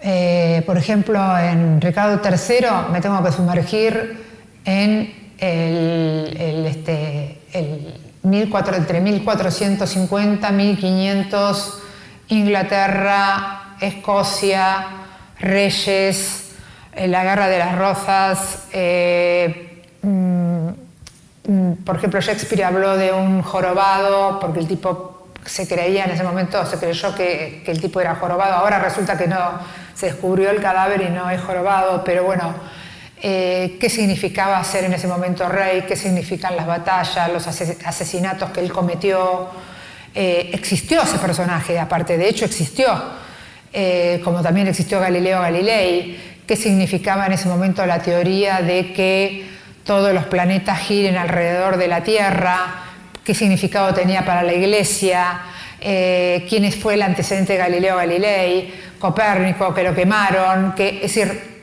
eh, 0.00 0.62
por 0.66 0.78
ejemplo, 0.78 1.38
en 1.38 1.80
Ricardo 1.80 2.20
III, 2.22 2.92
me 2.92 3.00
tengo 3.00 3.22
que 3.22 3.32
sumergir 3.32 4.24
en 4.64 5.32
el, 5.38 6.66
este, 6.66 7.40
el 7.52 8.06
entre 8.24 9.00
1450 9.00 10.50
1500, 10.50 11.78
Inglaterra, 12.28 13.76
Escocia, 13.80 14.86
Reyes, 15.38 16.45
la 16.96 17.24
Guerra 17.24 17.48
de 17.48 17.58
las 17.58 17.76
Rosas. 17.76 18.66
Eh, 18.72 19.82
mm, 20.02 20.68
mm, 21.46 21.72
por 21.84 21.96
ejemplo, 21.96 22.20
Shakespeare 22.20 22.64
habló 22.64 22.96
de 22.96 23.12
un 23.12 23.42
jorobado 23.42 24.40
porque 24.40 24.60
el 24.60 24.66
tipo 24.66 25.28
se 25.44 25.68
creía 25.68 26.04
en 26.04 26.10
ese 26.10 26.24
momento, 26.24 26.64
se 26.66 26.78
creyó 26.78 27.14
que, 27.14 27.62
el 27.66 27.80
tipo 27.80 28.00
era 28.00 28.16
jorobado. 28.16 28.54
Ahora 28.54 28.78
resulta 28.78 29.16
que 29.16 29.28
no, 29.28 29.36
se 29.94 30.06
descubrió 30.06 30.50
el 30.50 30.60
cadáver 30.60 31.02
y 31.02 31.10
no 31.10 31.30
es 31.30 31.40
jorobado, 31.40 32.02
pero 32.02 32.24
bueno 32.24 32.54
eh, 33.22 33.78
qué 33.80 33.88
significaba 33.88 34.62
ser 34.64 34.84
en 34.84 34.92
ese 34.92 35.06
momento 35.06 35.48
rey, 35.48 35.84
qué 35.86 35.96
significan 35.96 36.56
las 36.56 36.66
batallas, 36.66 37.30
los 37.32 37.46
asesinatos 37.46 38.50
que 38.50 38.60
él 38.60 38.72
cometió. 38.72 39.48
Eh, 40.14 40.50
existió 40.52 41.02
ese 41.02 41.18
personaje, 41.18 41.78
aparte, 41.78 42.16
de 42.16 42.28
hecho 42.28 42.46
existió, 42.46 42.90
como 44.24 44.40
también 44.40 44.66
existió 44.66 44.98
Galileo 44.98 45.40
Galilei, 45.40 46.35
qué 46.46 46.56
significaba 46.56 47.26
en 47.26 47.32
ese 47.32 47.48
momento 47.48 47.84
la 47.86 48.00
teoría 48.00 48.60
de 48.62 48.92
que 48.92 49.48
todos 49.84 50.12
los 50.12 50.24
planetas 50.24 50.78
giren 50.80 51.16
alrededor 51.16 51.76
de 51.76 51.88
la 51.88 52.02
Tierra, 52.02 52.84
qué 53.24 53.34
significado 53.34 53.94
tenía 53.94 54.24
para 54.24 54.42
la 54.42 54.52
Iglesia, 54.52 55.40
quién 55.80 56.72
fue 56.72 56.94
el 56.94 57.02
antecedente 57.02 57.52
de 57.52 57.58
Galileo 57.58 57.96
Galilei, 57.96 58.72
Copérnico, 58.98 59.74
que 59.74 59.82
lo 59.82 59.94
quemaron, 59.94 60.72
que, 60.74 60.96
es 60.96 61.14
decir, 61.14 61.56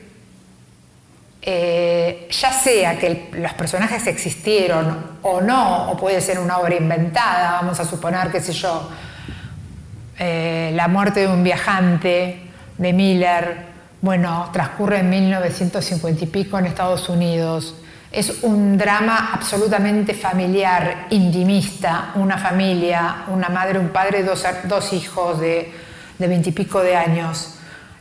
eh, 1.46 2.30
ya 2.32 2.54
sea 2.54 2.98
que 2.98 3.30
los 3.34 3.54
personajes 3.54 4.08
existieron 4.08 5.18
o 5.24 5.42
no, 5.42 5.92
o 5.92 5.98
puede 5.98 6.22
ser 6.22 6.40
una 6.40 6.58
obra 6.58 6.76
inventada, 6.76 7.60
vamos 7.62 7.78
a 7.82 7.86
suponer, 7.86 8.32
qué 8.32 8.40
sé 8.40 8.54
yo, 8.54 8.90
eh, 10.20 10.72
La 10.74 10.88
muerte 10.88 11.22
de 11.22 11.28
un 11.28 11.44
viajante 11.44 12.44
de 12.78 12.94
Miller, 12.94 13.73
bueno, 14.04 14.52
transcurre 14.54 15.00
en 15.00 15.10
1950 15.10 16.26
y 16.26 16.28
pico 16.28 16.60
en 16.60 16.68
Estados 16.68 17.10
Unidos. 17.10 17.74
Es 18.12 18.44
un 18.44 18.78
drama 18.78 19.32
absolutamente 19.34 20.14
familiar, 20.14 21.08
intimista, 21.10 22.12
una 22.14 22.38
familia, 22.38 23.24
una 23.30 23.50
madre, 23.50 23.80
un 23.80 23.90
padre, 23.90 24.22
dos, 24.22 24.46
dos 24.66 24.94
hijos 24.94 25.40
de 25.40 25.72
veintipico 26.20 26.84
de 26.84 26.96
años 26.96 27.54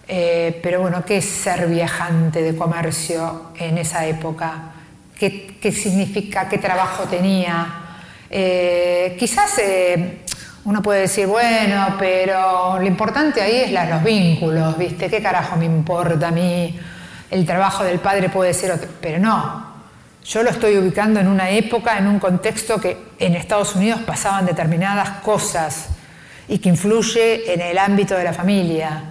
eh, 0.08 0.60
pero 0.62 0.80
bueno, 0.80 1.04
¿qué 1.04 1.18
es 1.18 1.24
ser 1.24 1.66
viajante 1.68 2.42
de 2.42 2.56
comercio 2.56 3.52
en 3.58 3.78
esa 3.78 4.06
época? 4.06 4.72
¿Qué, 5.18 5.72
significa? 5.72 6.48
¿Qué 6.48 6.58
trabajo 6.58 7.04
tenía? 7.04 8.00
Eh, 8.28 9.16
quizás 9.18 9.56
eh, 9.58 10.18
uno 10.64 10.80
puede 10.80 11.02
decir, 11.02 11.26
bueno, 11.26 11.96
pero 11.98 12.78
lo 12.78 12.86
importante 12.86 13.40
ahí 13.40 13.72
es 13.72 13.90
los 13.90 14.02
vínculos, 14.02 14.78
¿viste? 14.78 15.10
¿Qué 15.10 15.20
carajo 15.20 15.56
me 15.56 15.64
importa 15.64 16.28
a 16.28 16.30
mí? 16.30 16.78
El 17.30 17.44
trabajo 17.44 17.82
del 17.82 17.98
padre 17.98 18.28
puede 18.28 18.54
ser 18.54 18.72
otro, 18.72 18.88
pero 19.00 19.18
no. 19.18 19.72
Yo 20.24 20.44
lo 20.44 20.50
estoy 20.50 20.76
ubicando 20.78 21.18
en 21.18 21.26
una 21.26 21.50
época, 21.50 21.98
en 21.98 22.06
un 22.06 22.20
contexto 22.20 22.80
que 22.80 22.96
en 23.18 23.34
Estados 23.34 23.74
Unidos 23.74 24.02
pasaban 24.06 24.46
determinadas 24.46 25.20
cosas 25.22 25.88
y 26.46 26.58
que 26.58 26.68
influye 26.68 27.52
en 27.52 27.60
el 27.60 27.76
ámbito 27.76 28.14
de 28.14 28.22
la 28.22 28.32
familia. 28.32 29.02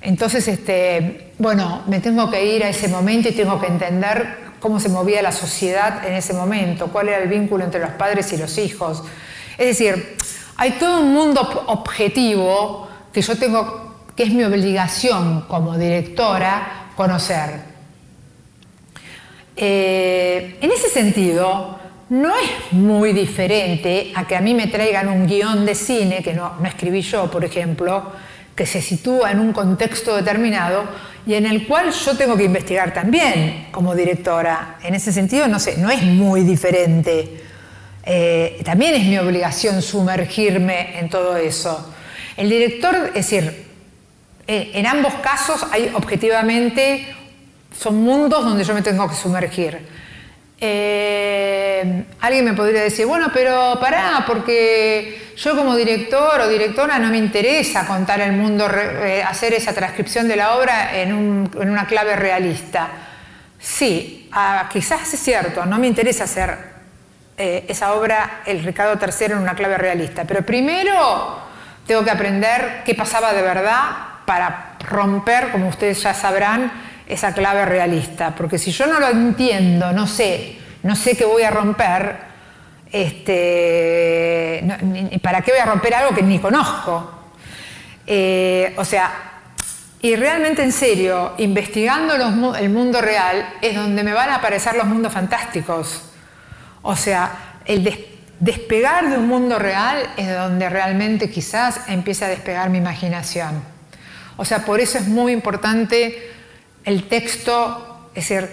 Entonces, 0.00 0.48
este, 0.48 1.32
bueno, 1.38 1.82
me 1.86 2.00
tengo 2.00 2.28
que 2.30 2.44
ir 2.44 2.64
a 2.64 2.68
ese 2.68 2.88
momento 2.88 3.28
y 3.28 3.32
tengo 3.32 3.60
que 3.60 3.68
entender 3.68 4.46
cómo 4.58 4.80
se 4.80 4.88
movía 4.88 5.22
la 5.22 5.32
sociedad 5.32 6.04
en 6.04 6.14
ese 6.14 6.32
momento, 6.32 6.88
cuál 6.88 7.08
era 7.08 7.18
el 7.18 7.28
vínculo 7.28 7.64
entre 7.64 7.80
los 7.80 7.90
padres 7.90 8.32
y 8.32 8.36
los 8.36 8.58
hijos. 8.58 9.04
Es 9.56 9.66
decir, 9.66 10.16
hay 10.56 10.72
todo 10.72 11.00
un 11.00 11.12
mundo 11.12 11.64
objetivo 11.66 12.88
que 13.12 13.22
yo 13.22 13.36
tengo, 13.36 13.94
que 14.14 14.24
es 14.24 14.32
mi 14.32 14.44
obligación 14.44 15.42
como 15.42 15.76
directora, 15.76 16.90
conocer. 16.96 17.60
Eh, 19.56 20.58
en 20.60 20.70
ese 20.70 20.88
sentido, 20.88 21.78
no 22.10 22.34
es 22.36 22.72
muy 22.72 23.12
diferente 23.12 24.12
a 24.14 24.26
que 24.26 24.36
a 24.36 24.40
mí 24.40 24.54
me 24.54 24.68
traigan 24.68 25.08
un 25.08 25.26
guion 25.26 25.66
de 25.66 25.74
cine, 25.74 26.22
que 26.22 26.34
no, 26.34 26.54
no 26.60 26.68
escribí 26.68 27.00
yo, 27.02 27.30
por 27.30 27.44
ejemplo, 27.44 28.12
que 28.54 28.64
se 28.64 28.80
sitúa 28.80 29.32
en 29.32 29.40
un 29.40 29.52
contexto 29.52 30.16
determinado 30.16 30.84
y 31.26 31.34
en 31.34 31.46
el 31.46 31.66
cual 31.66 31.90
yo 31.90 32.16
tengo 32.16 32.36
que 32.36 32.44
investigar 32.44 32.94
también 32.94 33.68
como 33.70 33.94
directora. 33.94 34.78
En 34.82 34.94
ese 34.94 35.12
sentido, 35.12 35.48
no 35.48 35.58
sé, 35.58 35.76
no 35.76 35.90
es 35.90 36.02
muy 36.02 36.42
diferente. 36.42 37.45
Eh, 38.08 38.62
también 38.64 38.94
es 38.94 39.04
mi 39.04 39.18
obligación 39.18 39.82
sumergirme 39.82 40.96
en 41.00 41.08
todo 41.10 41.36
eso. 41.36 41.92
El 42.36 42.48
director, 42.48 42.94
es 43.08 43.14
decir, 43.14 43.66
eh, 44.46 44.70
en 44.74 44.86
ambos 44.86 45.14
casos 45.14 45.66
hay 45.72 45.90
objetivamente, 45.92 47.12
son 47.76 47.96
mundos 47.96 48.44
donde 48.44 48.62
yo 48.62 48.74
me 48.74 48.82
tengo 48.82 49.08
que 49.08 49.16
sumergir. 49.16 49.80
Eh, 50.60 52.04
alguien 52.20 52.44
me 52.44 52.52
podría 52.52 52.82
decir, 52.82 53.06
bueno, 53.06 53.30
pero 53.34 53.76
pará, 53.80 54.22
porque 54.24 55.32
yo 55.36 55.56
como 55.56 55.74
director 55.74 56.40
o 56.40 56.48
directora 56.48 57.00
no 57.00 57.08
me 57.10 57.18
interesa 57.18 57.88
contar 57.88 58.20
el 58.20 58.32
mundo, 58.32 58.70
hacer 59.26 59.52
esa 59.52 59.72
transcripción 59.74 60.28
de 60.28 60.36
la 60.36 60.54
obra 60.54 60.96
en, 60.96 61.12
una 61.12 61.86
clave 61.88 62.14
realista. 62.14 62.88
Sí, 63.58 64.28
ah, 64.30 64.68
quizás 64.72 65.12
es 65.12 65.18
cierto, 65.18 65.66
no 65.66 65.76
me 65.78 65.88
interesa 65.88 66.24
hacer 66.24 66.75
eh, 67.38 67.66
esa 67.68 67.92
obra, 67.94 68.42
el 68.46 68.64
Ricardo 68.64 68.98
III, 69.00 69.32
en 69.32 69.38
una 69.38 69.54
clave 69.54 69.76
realista, 69.76 70.24
pero 70.24 70.40
primero 70.42 71.38
tengo 71.86 72.02
que 72.02 72.10
aprender 72.10 72.82
qué 72.84 72.94
pasaba 72.94 73.34
de 73.34 73.42
verdad 73.42 73.80
para 74.24 74.76
romper, 74.88 75.50
como 75.52 75.68
ustedes 75.68 76.02
ya 76.02 76.14
sabrán, 76.14 76.72
esa 77.06 77.34
clave 77.34 77.64
realista, 77.64 78.34
porque 78.34 78.58
si 78.58 78.72
yo 78.72 78.86
no 78.86 78.98
lo 78.98 79.08
entiendo, 79.08 79.92
no 79.92 80.06
sé, 80.06 80.58
no 80.82 80.96
sé 80.96 81.16
qué 81.16 81.24
voy 81.24 81.42
a 81.42 81.50
romper, 81.50 82.16
este, 82.90 84.64
¿para 85.22 85.42
qué 85.42 85.52
voy 85.52 85.60
a 85.60 85.66
romper 85.66 85.94
algo 85.94 86.14
que 86.14 86.22
ni 86.22 86.38
conozco? 86.38 87.12
Eh, 88.06 88.74
o 88.76 88.84
sea, 88.84 89.12
y 90.00 90.16
realmente 90.16 90.62
en 90.62 90.72
serio, 90.72 91.34
investigando 91.38 92.14
el 92.54 92.70
mundo 92.70 93.00
real 93.00 93.54
es 93.60 93.74
donde 93.74 94.02
me 94.02 94.12
van 94.12 94.30
a 94.30 94.36
aparecer 94.36 94.74
los 94.74 94.86
mundos 94.86 95.12
fantásticos. 95.12 96.05
O 96.88 96.94
sea, 96.94 97.58
el 97.64 97.82
despegar 98.38 99.10
de 99.10 99.18
un 99.18 99.26
mundo 99.26 99.58
real 99.58 100.08
es 100.16 100.32
donde 100.32 100.68
realmente 100.68 101.28
quizás 101.28 101.80
empieza 101.88 102.26
a 102.26 102.28
despegar 102.28 102.70
mi 102.70 102.78
imaginación. 102.78 103.60
O 104.36 104.44
sea, 104.44 104.64
por 104.64 104.78
eso 104.78 104.98
es 104.98 105.08
muy 105.08 105.32
importante 105.32 106.30
el 106.84 107.08
texto, 107.08 108.10
es 108.14 108.28
decir, 108.28 108.48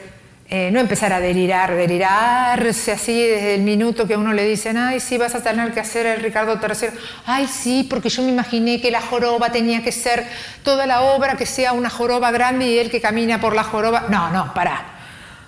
eh, 0.50 0.72
no 0.72 0.80
empezar 0.80 1.14
a 1.14 1.20
delirar, 1.20 1.76
delirarse 1.76 2.92
así 2.92 3.22
desde 3.22 3.54
el 3.54 3.62
minuto 3.62 4.08
que 4.08 4.16
a 4.16 4.18
uno 4.18 4.34
le 4.34 4.46
dicen, 4.46 4.78
ay, 4.78 5.00
sí, 5.00 5.20
vas 5.20 5.36
a 5.36 5.44
tener 5.44 5.72
que 5.72 5.80
hacer 5.80 6.08
el 6.08 6.22
Ricardo 6.22 6.60
III. 6.60 6.90
Ay, 7.28 7.48
sí, 7.48 7.86
porque 7.88 8.10
yo 8.10 8.24
me 8.24 8.30
imaginé 8.30 8.82
que 8.82 8.90
la 8.90 9.02
joroba 9.02 9.52
tenía 9.52 9.84
que 9.84 9.92
ser 9.92 10.26
toda 10.64 10.88
la 10.88 11.02
obra, 11.02 11.38
que 11.38 11.46
sea 11.46 11.74
una 11.74 11.92
joroba 11.92 12.32
grande 12.32 12.66
y 12.66 12.80
él 12.80 12.90
que 12.90 13.00
camina 13.00 13.40
por 13.40 13.54
la 13.56 13.64
joroba. 13.64 14.08
No, 14.10 14.32
no, 14.32 14.54
pará. 14.56 14.93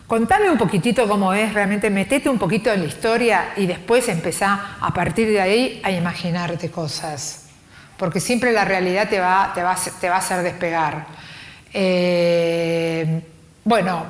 Contame 0.07 0.51
un 0.51 0.57
poquitito 0.57 1.07
cómo 1.07 1.33
es, 1.33 1.51
realmente 1.51 1.89
metete 1.89 2.29
un 2.29 2.37
poquito 2.37 2.71
en 2.71 2.81
la 2.81 2.85
historia 2.85 3.53
y 3.57 3.65
después 3.65 4.07
empezá 4.07 4.77
a 4.79 4.93
partir 4.93 5.27
de 5.27 5.41
ahí 5.41 5.81
a 5.83 5.89
imaginarte 5.89 6.69
cosas. 6.69 7.45
Porque 7.97 8.19
siempre 8.19 8.51
la 8.51 8.65
realidad 8.65 9.09
te 9.09 9.19
va, 9.19 9.51
a 9.51 10.17
hacer 10.17 10.43
despegar. 10.43 11.07
Eh, 11.73 13.21
bueno, 13.63 14.05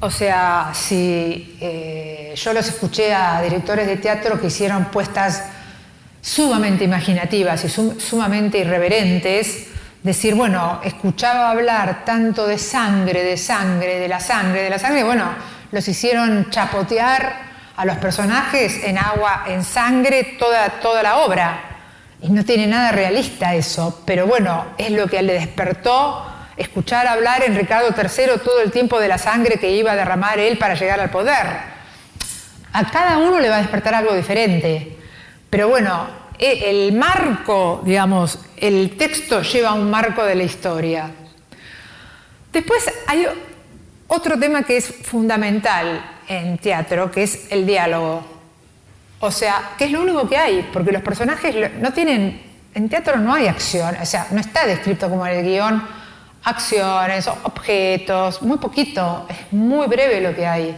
o 0.00 0.10
sea, 0.10 0.72
si 0.74 1.56
eh, 1.60 2.34
yo 2.36 2.52
los 2.52 2.68
escuché 2.68 3.14
a 3.14 3.40
directores 3.40 3.86
de 3.86 3.96
teatro 3.96 4.38
que 4.38 4.48
hicieron 4.48 4.86
puestas 4.86 5.44
sumamente 6.20 6.84
imaginativas 6.84 7.64
y 7.64 7.70
sumamente 7.70 8.58
irreverentes, 8.58 9.68
decir, 10.02 10.34
bueno, 10.34 10.80
escuchaba 10.84 11.50
hablar 11.50 12.04
tanto 12.04 12.46
de 12.46 12.58
sangre, 12.58 13.22
de 13.22 13.36
sangre, 13.36 14.00
de 14.00 14.08
la 14.08 14.20
sangre, 14.20 14.62
de 14.62 14.70
la 14.70 14.78
sangre, 14.78 15.04
bueno, 15.04 15.24
los 15.70 15.86
hicieron 15.86 16.50
chapotear 16.50 17.52
a 17.76 17.84
los 17.84 17.96
personajes 17.98 18.82
en 18.84 18.98
agua, 18.98 19.44
en 19.48 19.64
sangre, 19.64 20.36
toda, 20.38 20.68
toda 20.80 21.02
la 21.02 21.18
obra. 21.18 21.60
Y 22.20 22.30
no 22.30 22.44
tiene 22.44 22.66
nada 22.66 22.92
realista 22.92 23.54
eso, 23.54 24.02
pero 24.04 24.26
bueno, 24.26 24.66
es 24.78 24.90
lo 24.90 25.08
que 25.08 25.22
le 25.22 25.34
despertó 25.34 26.26
escuchar 26.56 27.06
hablar 27.06 27.42
en 27.44 27.56
Ricardo 27.56 27.88
III 27.96 28.40
todo 28.44 28.60
el 28.60 28.70
tiempo 28.70 29.00
de 29.00 29.08
la 29.08 29.18
sangre 29.18 29.58
que 29.58 29.70
iba 29.72 29.92
a 29.92 29.96
derramar 29.96 30.38
él 30.38 30.58
para 30.58 30.74
llegar 30.74 31.00
al 31.00 31.10
poder. 31.10 31.46
A 32.72 32.90
cada 32.90 33.18
uno 33.18 33.40
le 33.40 33.48
va 33.48 33.56
a 33.56 33.62
despertar 33.62 33.94
algo 33.94 34.14
diferente. 34.14 34.98
Pero 35.50 35.68
bueno, 35.68 36.06
el 36.42 36.92
marco, 36.92 37.82
digamos, 37.84 38.38
el 38.56 38.96
texto 38.96 39.42
lleva 39.42 39.74
un 39.74 39.90
marco 39.90 40.24
de 40.24 40.34
la 40.34 40.42
historia. 40.42 41.10
Después 42.52 42.84
hay 43.06 43.26
otro 44.08 44.38
tema 44.38 44.62
que 44.64 44.76
es 44.76 44.86
fundamental 44.86 46.18
en 46.26 46.58
teatro, 46.58 47.10
que 47.10 47.22
es 47.22 47.46
el 47.50 47.64
diálogo. 47.64 48.24
O 49.20 49.30
sea, 49.30 49.70
que 49.78 49.84
es 49.84 49.92
lo 49.92 50.02
único 50.02 50.28
que 50.28 50.36
hay, 50.36 50.68
porque 50.72 50.90
los 50.90 51.02
personajes 51.02 51.72
no 51.80 51.92
tienen, 51.92 52.42
en 52.74 52.88
teatro 52.88 53.18
no 53.18 53.32
hay 53.32 53.46
acción, 53.46 53.94
o 54.02 54.04
sea, 54.04 54.26
no 54.32 54.40
está 54.40 54.66
descrito 54.66 55.08
como 55.08 55.26
en 55.26 55.38
el 55.38 55.44
guion 55.44 55.82
acciones, 56.44 57.28
objetos, 57.28 58.42
muy 58.42 58.58
poquito, 58.58 59.26
es 59.28 59.52
muy 59.52 59.86
breve 59.86 60.20
lo 60.20 60.34
que 60.34 60.44
hay. 60.44 60.76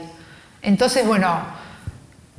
Entonces, 0.60 1.06
bueno, 1.06 1.40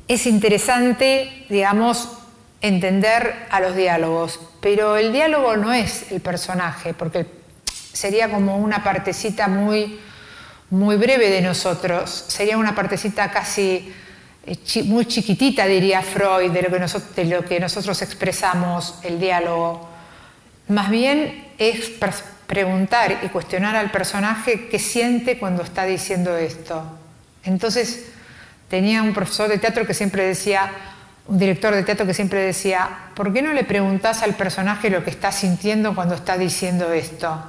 es 0.07 0.27
interesante, 0.27 1.45
digamos, 1.49 2.19
entender 2.61 3.47
a 3.49 3.59
los 3.59 3.75
diálogos, 3.75 4.39
pero 4.61 4.97
el 4.97 5.11
diálogo 5.11 5.57
no 5.57 5.73
es 5.73 6.11
el 6.11 6.21
personaje, 6.21 6.93
porque 6.93 7.25
sería 7.93 8.29
como 8.29 8.57
una 8.57 8.83
partecita 8.83 9.47
muy, 9.47 9.99
muy 10.69 10.95
breve 10.95 11.29
de 11.29 11.41
nosotros, 11.41 12.25
sería 12.27 12.57
una 12.57 12.75
partecita 12.75 13.31
casi 13.31 13.93
eh, 14.45 14.83
muy 14.83 15.05
chiquitita, 15.05 15.65
diría 15.65 16.01
Freud, 16.01 16.51
de 16.51 16.61
lo 16.61 16.69
que 16.69 16.79
nosotros, 16.79 17.15
de 17.15 17.25
lo 17.25 17.45
que 17.45 17.59
nosotros 17.59 18.01
expresamos 18.01 18.95
el 19.03 19.19
diálogo. 19.19 19.89
Más 20.67 20.89
bien 20.89 21.45
es 21.57 21.91
preguntar 22.47 23.19
y 23.23 23.29
cuestionar 23.29 23.75
al 23.75 23.91
personaje 23.91 24.67
qué 24.67 24.79
siente 24.79 25.37
cuando 25.39 25.63
está 25.63 25.85
diciendo 25.85 26.35
esto. 26.37 26.83
Entonces, 27.43 28.05
tenía 28.69 29.01
un 29.03 29.13
profesor 29.13 29.49
de 29.49 29.57
teatro 29.57 29.85
que 29.85 29.93
siempre 29.93 30.23
decía, 30.23 30.71
un 31.27 31.39
director 31.39 31.73
de 31.73 31.83
teatro 31.83 32.05
que 32.05 32.13
siempre 32.13 32.41
decía, 32.41 32.89
¿por 33.15 33.33
qué 33.33 33.41
no 33.41 33.53
le 33.53 33.63
preguntas 33.63 34.21
al 34.21 34.35
personaje 34.35 34.89
lo 34.89 35.03
que 35.03 35.09
está 35.09 35.31
sintiendo 35.31 35.95
cuando 35.95 36.15
está 36.15 36.37
diciendo 36.37 36.91
esto? 36.91 37.43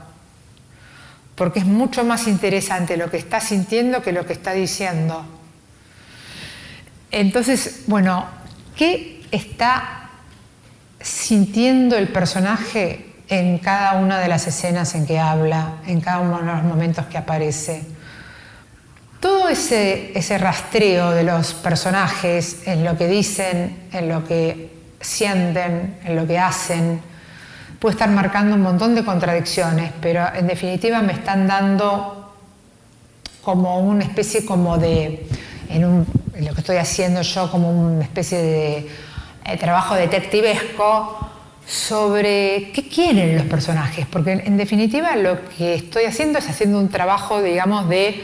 Porque 1.34 1.58
es 1.58 1.66
mucho 1.66 2.04
más 2.04 2.26
interesante 2.26 2.96
lo 2.96 3.10
que 3.10 3.18
está 3.18 3.40
sintiendo 3.40 4.02
que 4.02 4.12
lo 4.12 4.24
que 4.24 4.32
está 4.32 4.52
diciendo. 4.52 5.24
Entonces, 7.10 7.84
bueno, 7.86 8.26
¿qué 8.76 9.22
está 9.30 10.08
sintiendo 11.00 11.96
el 11.96 12.08
personaje 12.08 13.06
en 13.28 13.58
cada 13.58 13.94
una 13.94 14.20
de 14.20 14.28
las 14.28 14.46
escenas 14.46 14.94
en 14.94 15.06
que 15.06 15.18
habla, 15.18 15.76
en 15.86 16.00
cada 16.00 16.20
uno 16.20 16.38
de 16.38 16.44
los 16.44 16.62
momentos 16.62 17.06
que 17.06 17.18
aparece. 17.18 17.82
Todo 19.26 19.48
ese, 19.48 20.16
ese 20.16 20.38
rastreo 20.38 21.10
de 21.10 21.24
los 21.24 21.52
personajes 21.54 22.58
en 22.64 22.84
lo 22.84 22.96
que 22.96 23.08
dicen, 23.08 23.88
en 23.92 24.08
lo 24.08 24.24
que 24.24 24.70
sienten, 25.00 25.98
en 26.04 26.14
lo 26.14 26.28
que 26.28 26.38
hacen, 26.38 27.00
puede 27.80 27.94
estar 27.94 28.08
marcando 28.08 28.54
un 28.54 28.62
montón 28.62 28.94
de 28.94 29.04
contradicciones, 29.04 29.90
pero 30.00 30.24
en 30.32 30.46
definitiva 30.46 31.02
me 31.02 31.12
están 31.12 31.48
dando 31.48 32.36
como 33.42 33.80
una 33.80 34.04
especie 34.04 34.46
como 34.46 34.78
de, 34.78 35.26
en, 35.70 36.06
lo 36.44 36.54
que 36.54 36.60
estoy 36.60 36.76
haciendo 36.76 37.22
yo, 37.22 37.50
como 37.50 37.72
una 37.72 38.04
especie 38.04 38.38
de 38.38 38.88
eh, 39.44 39.56
trabajo 39.58 39.96
detectivesco 39.96 41.18
sobre 41.66 42.70
qué 42.72 42.88
quieren 42.88 43.36
los 43.36 43.46
personajes, 43.46 44.06
porque 44.06 44.34
en 44.34 44.56
definitiva 44.56 45.16
lo 45.16 45.44
que 45.48 45.74
estoy 45.74 46.04
haciendo 46.04 46.38
es 46.38 46.48
haciendo 46.48 46.78
un 46.78 46.90
trabajo, 46.90 47.42
digamos, 47.42 47.88
de 47.88 48.22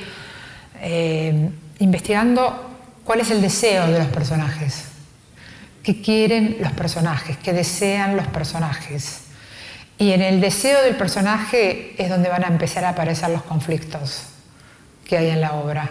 eh, 0.82 1.48
investigando 1.78 2.78
cuál 3.04 3.20
es 3.20 3.30
el 3.30 3.40
deseo 3.40 3.86
de 3.86 3.98
los 3.98 4.08
personajes, 4.08 4.84
qué 5.82 6.02
quieren 6.02 6.58
los 6.60 6.72
personajes, 6.72 7.38
qué 7.38 7.54
desean 7.54 8.16
los 8.16 8.26
personajes. 8.26 9.22
Y 9.96 10.12
en 10.12 10.20
el 10.20 10.40
deseo 10.40 10.82
del 10.82 10.96
personaje 10.96 11.94
es 11.96 12.10
donde 12.10 12.28
van 12.28 12.44
a 12.44 12.48
empezar 12.48 12.84
a 12.84 12.90
aparecer 12.90 13.30
los 13.30 13.42
conflictos 13.42 14.24
que 15.08 15.16
hay 15.16 15.30
en 15.30 15.40
la 15.40 15.54
obra. 15.54 15.90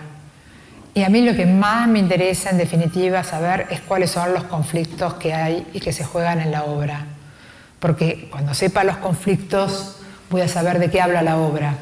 Y 0.94 1.04
a 1.04 1.10
mí 1.10 1.22
lo 1.22 1.36
que 1.36 1.48
más 1.48 1.88
me 1.88 1.98
interesa 1.98 2.52
en 2.52 2.58
definitiva 2.58 3.24
saber 3.24 3.66
es 3.72 3.82
cuáles 3.82 4.12
son 4.12 4.34
los 4.34 4.44
conflictos 4.44 5.16
que 5.16 5.34
hay 5.34 5.66
y 5.74 5.80
que 5.80 5.94
se 5.94 6.04
juegan 6.04 6.40
en 6.42 6.52
la 6.52 6.66
obra 6.66 7.06
porque 7.82 8.30
cuando 8.30 8.54
sepa 8.54 8.84
los 8.84 8.98
conflictos 8.98 9.96
voy 10.30 10.42
a 10.42 10.48
saber 10.48 10.78
de 10.78 10.92
qué 10.92 11.02
habla 11.02 11.24
la 11.24 11.38
obra, 11.38 11.74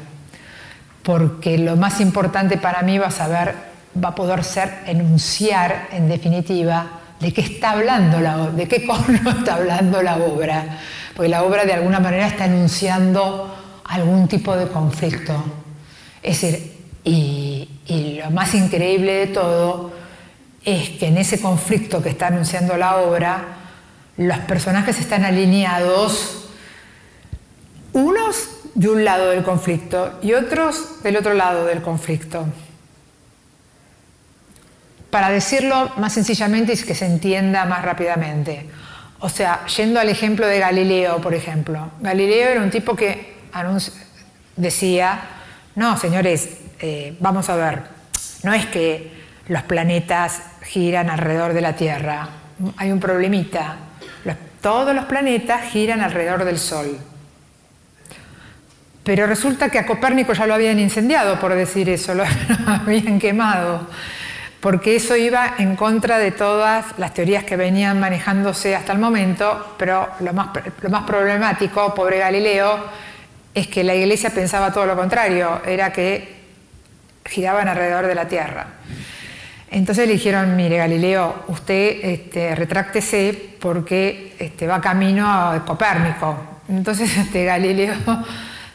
porque 1.02 1.58
lo 1.58 1.76
más 1.76 2.00
importante 2.00 2.58
para 2.58 2.82
mí 2.82 2.98
va 2.98 3.06
a 3.08 3.10
saber, 3.10 3.54
va 4.02 4.10
a 4.10 4.14
poder 4.14 4.44
ser 4.44 4.80
enunciar 4.86 5.88
en 5.92 6.08
definitiva 6.08 7.00
de 7.20 7.32
qué 7.32 7.40
está 7.42 7.72
hablando 7.72 8.20
la 8.20 8.50
de 8.50 8.66
qué 8.68 8.86
corno 8.86 9.30
está 9.30 9.54
hablando 9.54 10.02
la 10.02 10.16
obra, 10.16 10.78
porque 11.14 11.28
la 11.28 11.42
obra 11.42 11.64
de 11.64 11.74
alguna 11.74 12.00
manera 12.00 12.26
está 12.26 12.46
enunciando 12.46 13.56
algún 13.84 14.28
tipo 14.28 14.56
de 14.56 14.68
conflicto. 14.68 15.34
Es 16.22 16.40
decir, 16.40 16.72
y, 17.04 17.68
y 17.86 18.20
lo 18.22 18.30
más 18.30 18.54
increíble 18.54 19.12
de 19.12 19.26
todo 19.28 19.92
es 20.64 20.90
que 20.90 21.08
en 21.08 21.16
ese 21.16 21.40
conflicto 21.40 22.02
que 22.02 22.10
está 22.10 22.26
anunciando 22.26 22.76
la 22.76 22.98
obra, 22.98 23.56
los 24.16 24.38
personajes 24.40 24.98
están 24.98 25.24
alineados, 25.24 26.48
unos 27.92 28.59
de 28.74 28.88
un 28.88 29.04
lado 29.04 29.30
del 29.30 29.42
conflicto 29.42 30.18
y 30.22 30.32
otros 30.32 31.02
del 31.02 31.16
otro 31.16 31.34
lado 31.34 31.64
del 31.66 31.82
conflicto. 31.82 32.46
Para 35.10 35.30
decirlo 35.30 35.92
más 35.96 36.12
sencillamente 36.12 36.72
y 36.72 36.76
que 36.76 36.94
se 36.94 37.06
entienda 37.06 37.64
más 37.64 37.84
rápidamente. 37.84 38.68
O 39.18 39.28
sea, 39.28 39.66
yendo 39.66 40.00
al 40.00 40.08
ejemplo 40.08 40.46
de 40.46 40.58
Galileo, 40.58 41.20
por 41.20 41.34
ejemplo. 41.34 41.90
Galileo 42.00 42.48
era 42.48 42.62
un 42.62 42.70
tipo 42.70 42.96
que 42.96 43.34
decía, 44.56 45.20
no, 45.74 45.96
señores, 45.98 46.48
eh, 46.78 47.16
vamos 47.20 47.48
a 47.50 47.56
ver, 47.56 47.82
no 48.44 48.54
es 48.54 48.66
que 48.66 49.20
los 49.48 49.62
planetas 49.64 50.42
giran 50.62 51.10
alrededor 51.10 51.52
de 51.52 51.60
la 51.60 51.74
Tierra, 51.74 52.28
hay 52.76 52.92
un 52.92 53.00
problemita, 53.00 53.76
todos 54.60 54.94
los 54.94 55.06
planetas 55.06 55.70
giran 55.70 56.02
alrededor 56.02 56.44
del 56.44 56.58
Sol. 56.58 56.98
Pero 59.04 59.26
resulta 59.26 59.70
que 59.70 59.78
a 59.78 59.86
Copérnico 59.86 60.32
ya 60.34 60.46
lo 60.46 60.54
habían 60.54 60.78
incendiado, 60.78 61.38
por 61.40 61.54
decir 61.54 61.88
eso, 61.88 62.14
lo 62.14 62.24
habían 62.66 63.18
quemado. 63.18 63.86
porque 64.60 64.96
eso 64.96 65.16
iba 65.16 65.54
en 65.56 65.74
contra 65.74 66.18
de 66.18 66.32
todas 66.32 66.84
las 66.98 67.14
teorías 67.14 67.44
que 67.44 67.56
venían 67.56 67.98
manejándose 67.98 68.76
hasta 68.76 68.92
el 68.92 68.98
momento, 68.98 69.74
pero 69.78 70.06
lo 70.20 70.34
más, 70.34 70.48
problemático, 71.06 71.94
pobre 71.94 72.18
Galileo, 72.18 72.78
es 73.54 73.68
que 73.68 73.82
la 73.82 73.94
iglesia 73.94 74.28
pensaba 74.28 74.70
todo 74.70 74.84
lo 74.84 74.94
contrario, 74.96 75.62
era 75.66 75.90
que 75.92 76.40
giraban 77.24 77.68
alrededor 77.68 78.06
de 78.06 78.14
la 78.14 78.28
Tierra. 78.28 78.66
Entonces 79.70 80.06
le 80.06 80.12
dijeron, 80.14 80.54
mire 80.56 80.76
Galileo, 80.76 81.44
usted 81.48 82.00
este, 82.02 82.54
retráctese 82.54 83.56
porque 83.58 84.34
este, 84.38 84.66
va 84.66 84.78
camino 84.80 85.26
a 85.26 85.64
Copérnico. 85.64 86.60
Entonces 86.68 87.16
este, 87.16 87.46
Galileo 87.46 87.94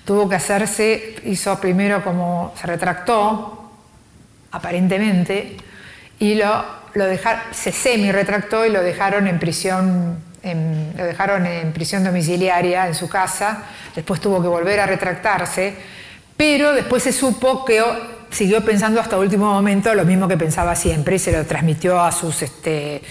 tuvo 0.05 0.29
que 0.29 0.35
hacerse, 0.35 1.15
hizo 1.25 1.59
primero 1.59 2.03
como 2.03 2.53
se 2.59 2.67
retractó, 2.67 3.71
aparentemente, 4.51 5.57
y 6.19 6.35
lo, 6.35 6.63
lo 6.93 7.05
dejaron, 7.05 7.41
se 7.51 7.71
semi-retractó 7.71 8.65
y 8.65 8.69
lo 8.69 8.81
dejaron 8.81 9.27
en 9.27 9.39
prisión, 9.39 10.17
lo 10.43 11.03
dejaron 11.03 11.45
en 11.47 11.73
prisión 11.73 12.03
domiciliaria 12.03 12.87
en 12.87 12.93
su 12.93 13.09
casa, 13.09 13.63
después 13.95 14.21
tuvo 14.21 14.41
que 14.41 14.47
volver 14.47 14.79
a 14.79 14.85
retractarse, 14.85 15.75
pero 16.37 16.73
después 16.73 17.03
se 17.03 17.11
supo 17.11 17.65
que 17.65 17.81
siguió 18.29 18.63
pensando 18.63 19.01
hasta 19.01 19.17
último 19.17 19.51
momento 19.51 19.93
lo 19.95 20.05
mismo 20.05 20.27
que 20.27 20.37
pensaba 20.37 20.75
siempre 20.75 21.15
y 21.15 21.19
se 21.19 21.31
lo 21.31 21.45
transmitió 21.45 21.99
a 21.99 22.11
sus 22.11 22.41
este, 22.41 23.01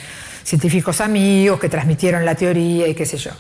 científicos 0.45 1.01
amigos 1.01 1.59
que 1.59 1.69
transmitieron 1.69 2.25
la 2.25 2.35
teoría 2.35 2.87
y 2.87 2.95
qué 2.95 3.07
sé 3.07 3.17
yo. 3.17 3.33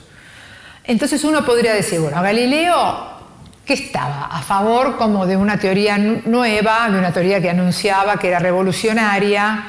Entonces 0.84 1.24
uno 1.24 1.44
podría 1.44 1.72
decir, 1.72 2.00
bueno, 2.00 2.20
Galileo 2.22 3.13
que 3.64 3.74
estaba 3.74 4.27
a 4.27 4.42
favor 4.42 4.96
como 4.96 5.27
de 5.27 5.37
una 5.37 5.59
teoría 5.59 5.96
nueva, 5.98 6.88
de 6.90 6.98
una 6.98 7.12
teoría 7.12 7.40
que 7.40 7.50
anunciaba 7.50 8.18
que 8.18 8.29
era 8.29 8.38
revolucionaria, 8.38 9.64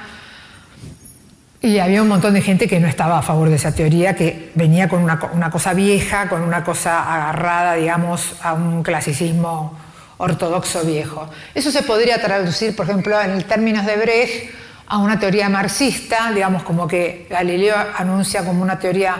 y 1.61 1.79
había 1.79 2.01
un 2.03 2.07
montón 2.07 2.35
de 2.35 2.41
gente 2.41 2.67
que 2.67 2.79
no 2.79 2.87
estaba 2.87 3.17
a 3.17 3.21
favor 3.23 3.49
de 3.49 3.55
esa 3.55 3.73
teoría, 3.73 4.15
que 4.15 4.51
venía 4.53 4.87
con 4.87 5.01
una, 5.01 5.19
una 5.33 5.49
cosa 5.49 5.73
vieja, 5.73 6.29
con 6.29 6.41
una 6.41 6.63
cosa 6.63 7.11
agarrada, 7.11 7.73
digamos, 7.73 8.35
a 8.43 8.53
un 8.53 8.83
clasicismo 8.83 9.75
ortodoxo 10.17 10.83
viejo. 10.83 11.27
Eso 11.55 11.71
se 11.71 11.81
podría 11.81 12.21
traducir, 12.21 12.75
por 12.75 12.87
ejemplo, 12.87 13.19
en 13.19 13.41
términos 13.43 13.85
de 13.85 13.97
Brecht, 13.97 14.53
a 14.87 14.99
una 14.99 15.19
teoría 15.19 15.49
marxista, 15.49 16.31
digamos 16.31 16.61
como 16.61 16.87
que 16.87 17.25
Galileo 17.29 17.75
anuncia 17.97 18.45
como 18.45 18.61
una 18.61 18.77
teoría 18.77 19.15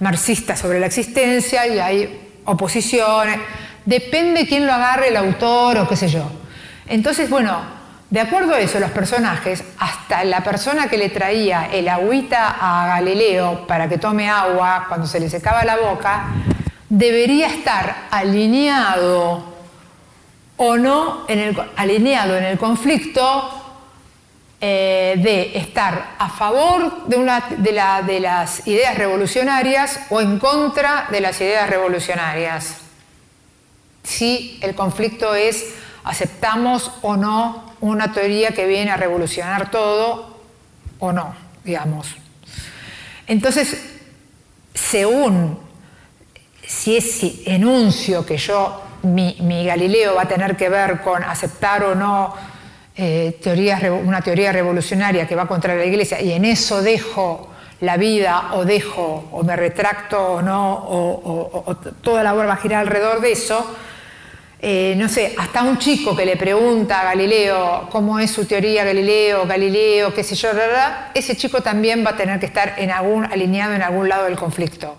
marxista 0.00 0.56
sobre 0.56 0.80
la 0.80 0.86
existencia 0.86 1.66
y 1.66 1.78
hay 1.78 2.20
oposiciones. 2.44 3.38
Depende 3.84 4.46
quién 4.46 4.66
lo 4.66 4.72
agarre, 4.72 5.08
el 5.08 5.16
autor 5.16 5.78
o 5.78 5.88
qué 5.88 5.96
sé 5.96 6.08
yo. 6.08 6.30
Entonces, 6.86 7.28
bueno, 7.28 7.58
de 8.10 8.20
acuerdo 8.20 8.54
a 8.54 8.60
eso, 8.60 8.78
los 8.78 8.90
personajes, 8.92 9.64
hasta 9.78 10.24
la 10.24 10.42
persona 10.42 10.88
que 10.88 10.96
le 10.96 11.08
traía 11.08 11.68
el 11.72 11.88
agüita 11.88 12.56
a 12.60 12.86
Galileo 12.86 13.66
para 13.66 13.88
que 13.88 13.98
tome 13.98 14.28
agua 14.28 14.84
cuando 14.88 15.06
se 15.06 15.18
le 15.18 15.28
secaba 15.28 15.64
la 15.64 15.76
boca, 15.76 16.26
debería 16.88 17.48
estar 17.48 18.06
alineado 18.10 19.52
o 20.56 20.76
no, 20.76 21.24
en 21.26 21.38
el, 21.40 21.60
alineado 21.76 22.36
en 22.36 22.44
el 22.44 22.56
conflicto 22.56 23.50
eh, 24.60 25.16
de 25.18 25.58
estar 25.58 26.14
a 26.16 26.28
favor 26.28 27.06
de, 27.08 27.18
la, 27.18 28.02
de 28.02 28.20
las 28.20 28.66
ideas 28.68 28.96
revolucionarias 28.96 30.06
o 30.10 30.20
en 30.20 30.38
contra 30.38 31.08
de 31.10 31.20
las 31.20 31.40
ideas 31.40 31.68
revolucionarias 31.68 32.83
si 34.04 34.58
el 34.62 34.74
conflicto 34.74 35.34
es 35.34 35.74
aceptamos 36.04 36.92
o 37.02 37.16
no 37.16 37.74
una 37.80 38.12
teoría 38.12 38.50
que 38.50 38.66
viene 38.66 38.90
a 38.90 38.96
revolucionar 38.96 39.70
todo 39.70 40.38
o 40.98 41.12
no, 41.12 41.34
digamos. 41.64 42.14
Entonces, 43.26 43.76
según 44.74 45.58
si 46.66 46.96
ese 46.96 47.42
enuncio 47.46 48.24
que 48.24 48.36
yo, 48.36 48.82
mi, 49.02 49.64
Galileo 49.66 50.14
va 50.14 50.22
a 50.22 50.28
tener 50.28 50.56
que 50.56 50.68
ver 50.68 51.00
con 51.00 51.22
aceptar 51.22 51.84
o 51.84 51.94
no 51.94 52.34
eh, 52.96 53.38
una 54.04 54.20
teoría 54.20 54.52
revolucionaria 54.52 55.26
que 55.26 55.34
va 55.34 55.46
contra 55.46 55.74
la 55.74 55.84
iglesia 55.84 56.20
y 56.20 56.32
en 56.32 56.44
eso 56.44 56.80
dejo 56.82 57.50
la 57.80 57.96
vida 57.96 58.54
o 58.54 58.64
dejo 58.64 59.28
o 59.32 59.42
me 59.42 59.56
retracto 59.56 60.34
o 60.34 60.42
no, 60.42 60.74
o, 60.74 61.76
toda 62.02 62.22
la 62.22 62.34
obra 62.34 62.46
va 62.46 62.52
a 62.54 62.56
girar 62.56 62.80
alrededor 62.80 63.20
de 63.20 63.32
eso, 63.32 63.76
eh, 64.66 64.94
no 64.96 65.10
sé, 65.10 65.34
hasta 65.36 65.62
un 65.62 65.76
chico 65.76 66.16
que 66.16 66.24
le 66.24 66.38
pregunta 66.38 67.02
a 67.02 67.04
Galileo 67.04 67.86
cómo 67.90 68.18
es 68.18 68.30
su 68.30 68.46
teoría 68.46 68.82
Galileo, 68.82 69.46
Galileo, 69.46 70.14
qué 70.14 70.24
sé 70.24 70.34
yo, 70.34 70.48
ese 71.12 71.36
chico 71.36 71.60
también 71.60 72.02
va 72.02 72.12
a 72.12 72.16
tener 72.16 72.40
que 72.40 72.46
estar 72.46 72.72
en 72.78 72.90
algún, 72.90 73.26
alineado 73.26 73.74
en 73.74 73.82
algún 73.82 74.08
lado 74.08 74.24
del 74.24 74.36
conflicto. 74.36 74.96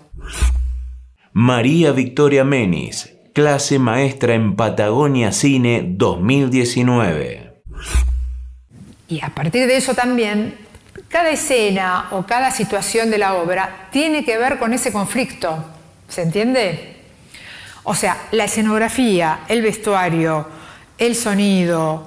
María 1.32 1.90
Victoria 1.90 2.44
Menis, 2.44 3.12
clase 3.32 3.80
maestra 3.80 4.34
en 4.34 4.54
Patagonia 4.54 5.32
Cine 5.32 5.82
2019. 5.84 7.62
Y 9.08 9.20
a 9.20 9.30
partir 9.30 9.66
de 9.66 9.78
eso 9.78 9.94
también, 9.94 10.54
cada 11.08 11.30
escena 11.30 12.06
o 12.12 12.22
cada 12.24 12.52
situación 12.52 13.10
de 13.10 13.18
la 13.18 13.34
obra 13.34 13.88
tiene 13.90 14.24
que 14.24 14.38
ver 14.38 14.60
con 14.60 14.72
ese 14.72 14.92
conflicto, 14.92 15.64
¿se 16.06 16.22
entiende? 16.22 16.95
O 17.88 17.94
sea, 17.94 18.26
la 18.32 18.44
escenografía, 18.44 19.44
el 19.46 19.62
vestuario, 19.62 20.44
el 20.98 21.14
sonido, 21.14 22.04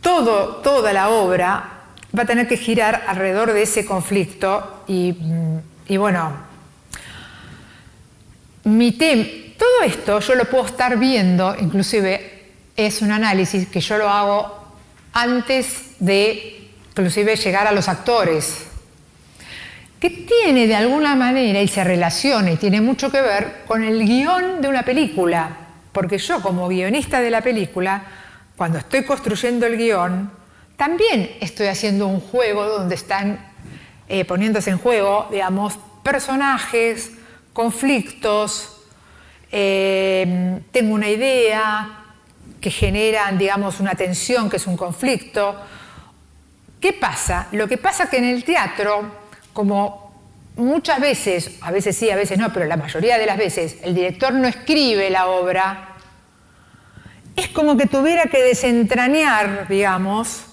todo, 0.00 0.56
toda 0.62 0.92
la 0.92 1.08
obra 1.08 1.70
va 2.16 2.22
a 2.22 2.24
tener 2.24 2.46
que 2.46 2.56
girar 2.56 3.02
alrededor 3.04 3.52
de 3.52 3.62
ese 3.62 3.84
conflicto 3.84 4.84
y, 4.86 5.16
bueno, 5.96 6.32
mi 8.62 8.92
todo 8.92 9.82
esto 9.84 10.20
yo 10.20 10.36
lo 10.36 10.44
puedo 10.44 10.66
estar 10.66 10.96
viendo, 10.96 11.56
inclusive 11.58 12.52
es 12.76 13.02
un 13.02 13.10
análisis 13.10 13.66
que 13.66 13.80
yo 13.80 13.98
lo 13.98 14.08
hago 14.08 14.56
antes 15.14 15.96
de 15.98 16.70
inclusive 16.90 17.34
llegar 17.34 17.66
a 17.66 17.72
los 17.72 17.88
actores 17.88 18.67
que 20.00 20.10
tiene 20.10 20.66
de 20.66 20.76
alguna 20.76 21.16
manera 21.16 21.60
y 21.60 21.68
se 21.68 21.82
relaciona 21.82 22.52
y 22.52 22.56
tiene 22.56 22.80
mucho 22.80 23.10
que 23.10 23.20
ver 23.20 23.64
con 23.66 23.82
el 23.82 24.04
guion 24.04 24.60
de 24.60 24.68
una 24.68 24.84
película. 24.84 25.50
Porque 25.92 26.18
yo 26.18 26.40
como 26.40 26.68
guionista 26.68 27.20
de 27.20 27.30
la 27.30 27.40
película, 27.40 28.02
cuando 28.56 28.78
estoy 28.78 29.04
construyendo 29.04 29.66
el 29.66 29.76
guion, 29.76 30.30
también 30.76 31.32
estoy 31.40 31.66
haciendo 31.66 32.06
un 32.06 32.20
juego 32.20 32.64
donde 32.66 32.94
están 32.94 33.52
eh, 34.08 34.24
poniéndose 34.24 34.70
en 34.70 34.78
juego, 34.78 35.26
digamos, 35.30 35.78
personajes, 36.04 37.12
conflictos, 37.52 38.76
eh, 39.50 40.60
tengo 40.70 40.94
una 40.94 41.08
idea 41.08 42.04
que 42.60 42.70
generan, 42.70 43.38
digamos, 43.38 43.80
una 43.80 43.94
tensión 43.94 44.48
que 44.48 44.56
es 44.56 44.66
un 44.66 44.76
conflicto. 44.76 45.56
¿Qué 46.80 46.92
pasa? 46.92 47.48
Lo 47.52 47.66
que 47.66 47.78
pasa 47.78 48.08
que 48.08 48.18
en 48.18 48.24
el 48.24 48.44
teatro 48.44 49.17
como 49.58 50.12
muchas 50.54 51.00
veces, 51.00 51.58
a 51.62 51.72
veces 51.72 51.96
sí, 51.96 52.08
a 52.12 52.14
veces 52.14 52.38
no, 52.38 52.52
pero 52.52 52.64
la 52.66 52.76
mayoría 52.76 53.18
de 53.18 53.26
las 53.26 53.36
veces 53.36 53.78
el 53.82 53.92
director 53.92 54.32
no 54.32 54.46
escribe 54.46 55.10
la 55.10 55.26
obra, 55.26 55.96
es 57.34 57.48
como 57.48 57.76
que 57.76 57.86
tuviera 57.86 58.26
que 58.26 58.40
desentrañar, 58.40 59.66
digamos, 59.66 60.44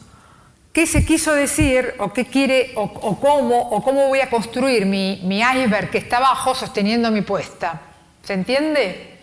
qué 0.74 0.88
se 0.88 1.06
quiso 1.06 1.36
decir 1.36 1.94
o 2.00 2.14
qué 2.14 2.26
quiere 2.26 2.72
o, 2.78 3.20
cómo 3.20 3.70
o 3.70 3.84
cómo 3.84 4.08
voy 4.08 4.22
a 4.22 4.30
construir 4.32 4.88
mi, 4.88 5.22
mi, 5.24 5.42
iceberg 5.42 5.92
que 5.92 6.00
está 6.00 6.18
abajo 6.18 6.56
sosteniendo 6.56 7.12
mi 7.12 7.22
puesta. 7.22 7.82
¿Se 8.24 8.34
entiende? 8.34 9.20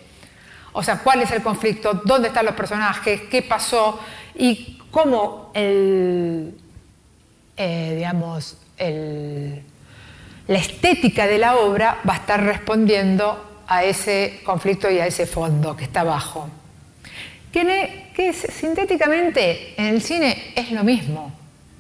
O 0.75 0.85
sea, 0.85 1.01
cuál 1.01 1.23
es 1.23 1.33
el 1.33 1.43
conflicto, 1.43 2.03
dónde 2.05 2.29
están 2.29 2.47
los 2.47 2.55
personajes, 2.55 3.23
qué 3.23 3.43
pasó 3.43 3.99
y 4.37 4.79
cómo 4.93 5.51
el, 5.55 6.55
eh, 7.57 7.95
digamos, 7.97 8.59
el, 8.79 9.65
la 10.53 10.59
estética 10.59 11.27
de 11.27 11.39
la 11.39 11.57
obra 11.57 11.99
va 12.07 12.13
a 12.13 12.17
estar 12.17 12.43
respondiendo 12.43 13.63
a 13.67 13.85
ese 13.85 14.41
conflicto 14.45 14.91
y 14.91 14.99
a 14.99 15.07
ese 15.07 15.25
fondo 15.25 15.75
que 15.75 15.85
está 15.85 16.01
abajo. 16.01 16.47
Que, 17.51 18.11
que 18.15 18.35
sintéticamente 18.35 19.75
en 19.79 19.87
el 19.87 20.03
cine 20.03 20.53
es 20.55 20.71
lo 20.73 20.85
mismo. 20.85 21.33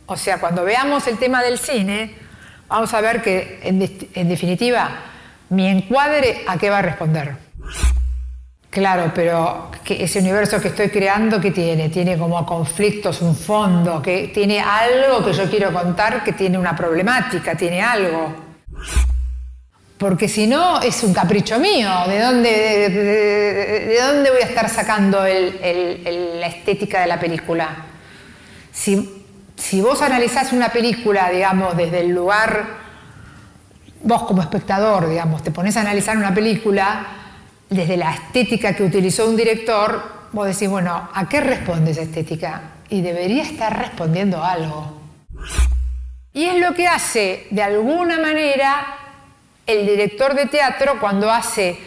O 0.06 0.16
sea, 0.16 0.40
cuando 0.40 0.64
veamos 0.64 1.06
el 1.06 1.18
tema 1.18 1.42
del 1.42 1.58
cine, 1.58 2.14
vamos 2.66 2.94
a 2.94 3.02
ver 3.02 3.20
que 3.20 3.60
en, 3.62 4.28
definitiva 4.28 4.88
mi 5.50 5.66
encuadre 5.66 6.40
a 6.46 6.56
qué 6.56 6.70
va 6.70 6.78
a 6.78 6.82
responder. 6.82 7.36
Claro, 8.70 9.12
pero 9.14 9.70
ese 9.86 10.18
universo 10.20 10.58
que 10.62 10.68
estoy 10.68 10.88
creando, 10.88 11.38
¿qué 11.42 11.50
tiene? 11.50 11.90
Tiene 11.90 12.16
como 12.16 12.46
conflictos, 12.46 13.20
un 13.20 13.36
fondo, 13.36 14.00
que 14.00 14.28
tiene 14.28 14.60
algo 14.60 15.22
que 15.22 15.34
yo 15.34 15.50
quiero 15.50 15.70
contar, 15.74 16.24
que 16.24 16.32
tiene 16.32 16.56
una 16.56 16.74
problemática, 16.74 17.54
tiene 17.54 17.82
algo. 17.82 18.41
Porque 20.02 20.28
si 20.28 20.48
no, 20.48 20.80
es 20.80 21.04
un 21.04 21.14
capricho 21.14 21.60
mío. 21.60 21.88
¿De 22.08 22.20
dónde, 22.20 22.50
de, 22.50 23.98
dónde 24.00 24.30
voy 24.30 24.42
a 24.42 24.46
estar 24.46 24.68
sacando 24.68 25.22
la 25.22 26.46
estética 26.48 27.02
de 27.02 27.06
la 27.06 27.20
película? 27.20 27.68
Si, 28.72 29.24
si 29.56 29.80
vos 29.80 30.02
analizás 30.02 30.52
una 30.52 30.70
película, 30.70 31.30
digamos, 31.30 31.76
desde 31.76 32.00
el 32.00 32.08
lugar, 32.08 32.66
vos 34.02 34.24
como 34.24 34.42
espectador, 34.42 35.08
digamos, 35.08 35.42
te 35.44 35.52
pones 35.52 35.76
a 35.76 35.82
analizar 35.82 36.16
una 36.16 36.34
película 36.34 37.06
desde 37.70 37.96
la 37.96 38.12
estética 38.12 38.74
que 38.74 38.82
utilizó 38.82 39.28
un 39.28 39.36
director, 39.36 40.02
vos 40.32 40.46
decís, 40.46 40.68
bueno, 40.68 41.10
¿a 41.14 41.28
qué 41.28 41.40
responde 41.40 41.92
esa 41.92 42.02
estética? 42.02 42.62
Y 42.88 43.02
debería 43.02 43.44
estar 43.44 43.78
respondiendo 43.78 44.42
algo. 44.42 45.00
Y 46.34 46.44
es 46.46 46.58
lo 46.58 46.74
que 46.74 46.88
hace, 46.88 47.46
de 47.50 47.62
alguna 47.62 48.18
manera, 48.18 48.96
el 49.66 49.86
director 49.86 50.34
de 50.34 50.46
teatro 50.46 50.98
cuando 50.98 51.30
hace 51.30 51.78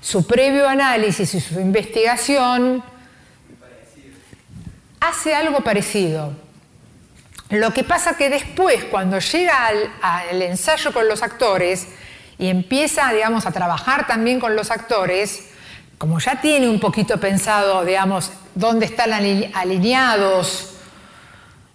su 0.00 0.26
previo 0.26 0.68
análisis 0.68 1.34
y 1.34 1.40
su 1.40 1.60
investigación, 1.60 2.82
hace 5.00 5.34
algo 5.34 5.60
parecido. 5.60 6.32
Lo 7.50 7.72
que 7.72 7.84
pasa 7.84 8.16
que 8.16 8.28
después, 8.28 8.84
cuando 8.84 9.18
llega 9.20 9.68
al, 10.00 10.42
ensayo 10.42 10.92
con 10.92 11.06
los 11.06 11.22
actores 11.22 11.86
y 12.38 12.48
empieza, 12.48 13.12
digamos, 13.12 13.46
a 13.46 13.52
trabajar 13.52 14.06
también 14.06 14.40
con 14.40 14.56
los 14.56 14.70
actores, 14.70 15.50
como 15.98 16.18
ya 16.18 16.40
tiene 16.40 16.68
un 16.68 16.80
poquito 16.80 17.20
pensado, 17.20 17.84
digamos, 17.84 18.32
dónde 18.54 18.86
están 18.86 19.12
alineados 19.12 20.71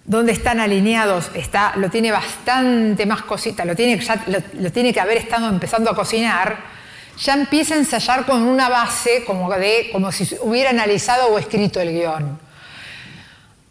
dónde 0.07 0.31
están 0.31 0.61
alineados, 0.61 1.29
está, 1.33 1.73
lo 1.75 1.89
tiene 1.89 2.11
bastante 2.11 3.05
más 3.05 3.23
cosita, 3.23 3.65
lo 3.65 3.75
tiene, 3.75 3.99
ya, 3.99 4.23
lo, 4.53 4.71
tiene 4.71 4.93
que 4.93 5.01
haber 5.01 5.17
estado 5.17 5.49
empezando 5.49 5.91
a 5.91 5.95
cocinar, 5.95 6.57
ya 7.19 7.33
empieza 7.33 7.75
a 7.75 7.77
ensayar 7.77 8.25
con 8.25 8.41
una 8.41 8.69
base 8.69 9.25
como, 9.25 9.53
de, 9.53 9.89
como 9.91 10.11
si 10.13 10.25
hubiera 10.41 10.69
analizado 10.69 11.27
o 11.27 11.37
escrito 11.37 11.81
el 11.81 11.91
guion. 11.91 12.39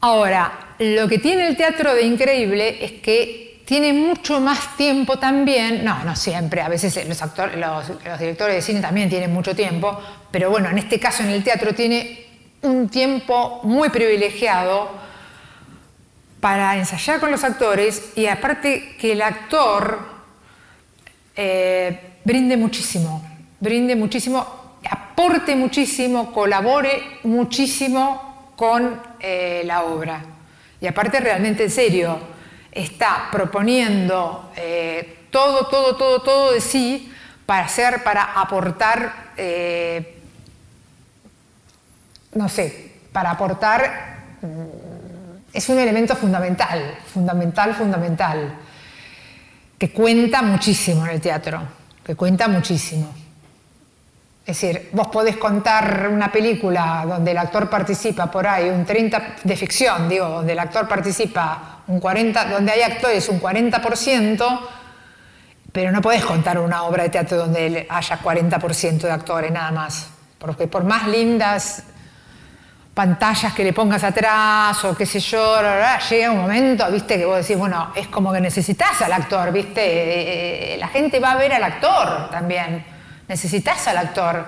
Ahora, 0.02 0.74
lo 0.78 1.08
que 1.08 1.18
tiene 1.18 1.48
el 1.48 1.56
teatro 1.56 1.94
de 1.94 2.02
increíble 2.02 2.84
es 2.84 2.92
que 3.00 3.62
tiene 3.64 3.94
mucho 3.94 4.38
más 4.38 4.76
tiempo 4.76 5.18
también, 5.18 5.82
no, 5.82 6.04
no 6.04 6.14
siempre, 6.14 6.60
a 6.60 6.68
veces 6.68 7.08
los, 7.08 7.22
actores, 7.22 7.56
los, 7.56 7.88
los 8.04 8.18
directores 8.18 8.56
de 8.56 8.62
cine 8.62 8.80
también 8.80 9.08
tienen 9.08 9.32
mucho 9.32 9.56
tiempo, 9.56 9.98
pero 10.30 10.50
bueno, 10.50 10.68
en 10.68 10.76
este 10.76 11.00
caso 11.00 11.22
en 11.22 11.30
el 11.30 11.42
teatro 11.42 11.74
tiene 11.74 12.26
un 12.60 12.90
tiempo 12.90 13.60
muy 13.62 13.88
privilegiado 13.88 15.06
para 16.40 16.76
ensayar 16.76 17.20
con 17.20 17.30
los 17.30 17.44
actores 17.44 18.12
y 18.14 18.26
aparte 18.26 18.96
que 19.00 19.12
el 19.12 19.22
actor 19.22 19.98
eh, 21.34 22.18
brinde 22.24 22.56
muchísimo, 22.56 23.22
brinde 23.60 23.96
muchísimo, 23.96 24.78
aporte 24.88 25.56
muchísimo, 25.56 26.32
colabore 26.32 27.20
muchísimo 27.24 28.52
con 28.56 29.00
eh, 29.20 29.62
la 29.64 29.84
obra. 29.84 30.22
Y 30.80 30.86
aparte 30.86 31.20
realmente 31.20 31.64
en 31.64 31.70
serio, 31.70 32.18
está 32.70 33.28
proponiendo 33.32 34.52
eh, 34.56 35.26
todo, 35.30 35.66
todo, 35.66 35.96
todo, 35.96 36.22
todo 36.22 36.52
de 36.52 36.60
sí 36.60 37.12
para 37.46 37.64
hacer, 37.64 38.02
para 38.02 38.40
aportar, 38.40 39.26
no 42.34 42.48
sé, 42.48 42.92
para 43.12 43.30
aportar 43.30 44.16
es 45.56 45.70
un 45.70 45.78
elemento 45.78 46.14
fundamental, 46.14 46.98
fundamental, 47.06 47.74
fundamental, 47.74 48.54
que 49.78 49.90
cuenta 49.90 50.42
muchísimo 50.42 51.06
en 51.06 51.12
el 51.12 51.20
teatro, 51.20 51.62
que 52.04 52.14
cuenta 52.14 52.46
muchísimo. 52.46 53.08
Es 54.44 54.60
decir, 54.60 54.90
vos 54.92 55.08
podés 55.08 55.38
contar 55.38 56.10
una 56.12 56.30
película 56.30 57.04
donde 57.08 57.30
el 57.30 57.38
actor 57.38 57.70
participa 57.70 58.30
por 58.30 58.46
ahí 58.46 58.68
un 58.68 58.84
30 58.84 59.36
de 59.42 59.56
ficción, 59.56 60.10
digo, 60.10 60.28
donde 60.28 60.52
el 60.52 60.58
actor 60.58 60.86
participa 60.86 61.78
un 61.86 62.00
40, 62.00 62.50
donde 62.50 62.72
hay 62.72 62.82
actores 62.82 63.26
un 63.30 63.40
40%, 63.40 64.60
pero 65.72 65.90
no 65.90 66.02
podés 66.02 66.22
contar 66.22 66.58
una 66.58 66.82
obra 66.82 67.04
de 67.04 67.08
teatro 67.08 67.38
donde 67.38 67.86
haya 67.88 68.20
40% 68.20 68.98
de 68.98 69.10
actores 69.10 69.50
nada 69.50 69.70
más, 69.70 70.08
porque 70.38 70.68
por 70.68 70.84
más 70.84 71.08
lindas 71.08 71.82
pantallas 72.96 73.52
que 73.52 73.62
le 73.62 73.74
pongas 73.74 74.02
atrás 74.04 74.82
o 74.86 74.96
qué 74.96 75.04
sé 75.04 75.20
yo, 75.20 75.60
llega 76.08 76.30
un 76.30 76.40
momento, 76.40 76.90
viste, 76.90 77.18
que 77.18 77.26
vos 77.26 77.36
decís, 77.36 77.58
bueno, 77.58 77.92
es 77.94 78.08
como 78.08 78.32
que 78.32 78.40
necesitas 78.40 79.02
al 79.02 79.12
actor, 79.12 79.52
viste, 79.52 79.82
eh, 79.82 80.74
eh, 80.74 80.76
la 80.78 80.88
gente 80.88 81.20
va 81.20 81.32
a 81.32 81.36
ver 81.36 81.52
al 81.52 81.62
actor 81.62 82.30
también, 82.30 82.82
necesitas 83.28 83.86
al 83.88 83.98
actor. 83.98 84.46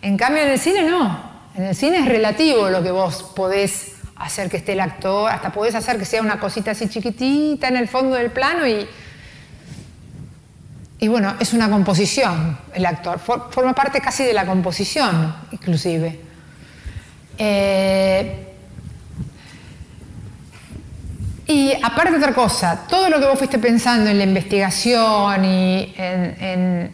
En 0.00 0.16
cambio 0.16 0.42
en 0.42 0.48
el 0.48 0.58
cine 0.58 0.82
no, 0.82 1.20
en 1.54 1.64
el 1.64 1.74
cine 1.74 1.98
es 1.98 2.06
relativo 2.06 2.70
lo 2.70 2.82
que 2.82 2.90
vos 2.90 3.22
podés 3.36 3.96
hacer 4.16 4.48
que 4.48 4.56
esté 4.56 4.72
el 4.72 4.80
actor, 4.80 5.30
hasta 5.30 5.52
podés 5.52 5.74
hacer 5.74 5.98
que 5.98 6.06
sea 6.06 6.22
una 6.22 6.40
cosita 6.40 6.70
así 6.70 6.88
chiquitita 6.88 7.68
en 7.68 7.76
el 7.76 7.86
fondo 7.86 8.16
del 8.16 8.30
plano 8.30 8.66
y... 8.66 8.88
Y 11.02 11.08
bueno, 11.08 11.34
es 11.38 11.52
una 11.52 11.68
composición 11.68 12.58
el 12.72 12.86
actor, 12.86 13.18
forma 13.18 13.74
parte 13.74 14.00
casi 14.00 14.24
de 14.24 14.32
la 14.32 14.46
composición 14.46 15.34
inclusive. 15.50 16.29
Eh, 17.42 18.36
y 21.46 21.72
aparte 21.82 22.16
otra 22.16 22.34
cosa, 22.34 22.84
todo 22.86 23.08
lo 23.08 23.18
que 23.18 23.24
vos 23.24 23.38
fuiste 23.38 23.58
pensando 23.58 24.10
en 24.10 24.18
la 24.18 24.24
investigación 24.24 25.42
y 25.46 25.94
en, 25.96 26.92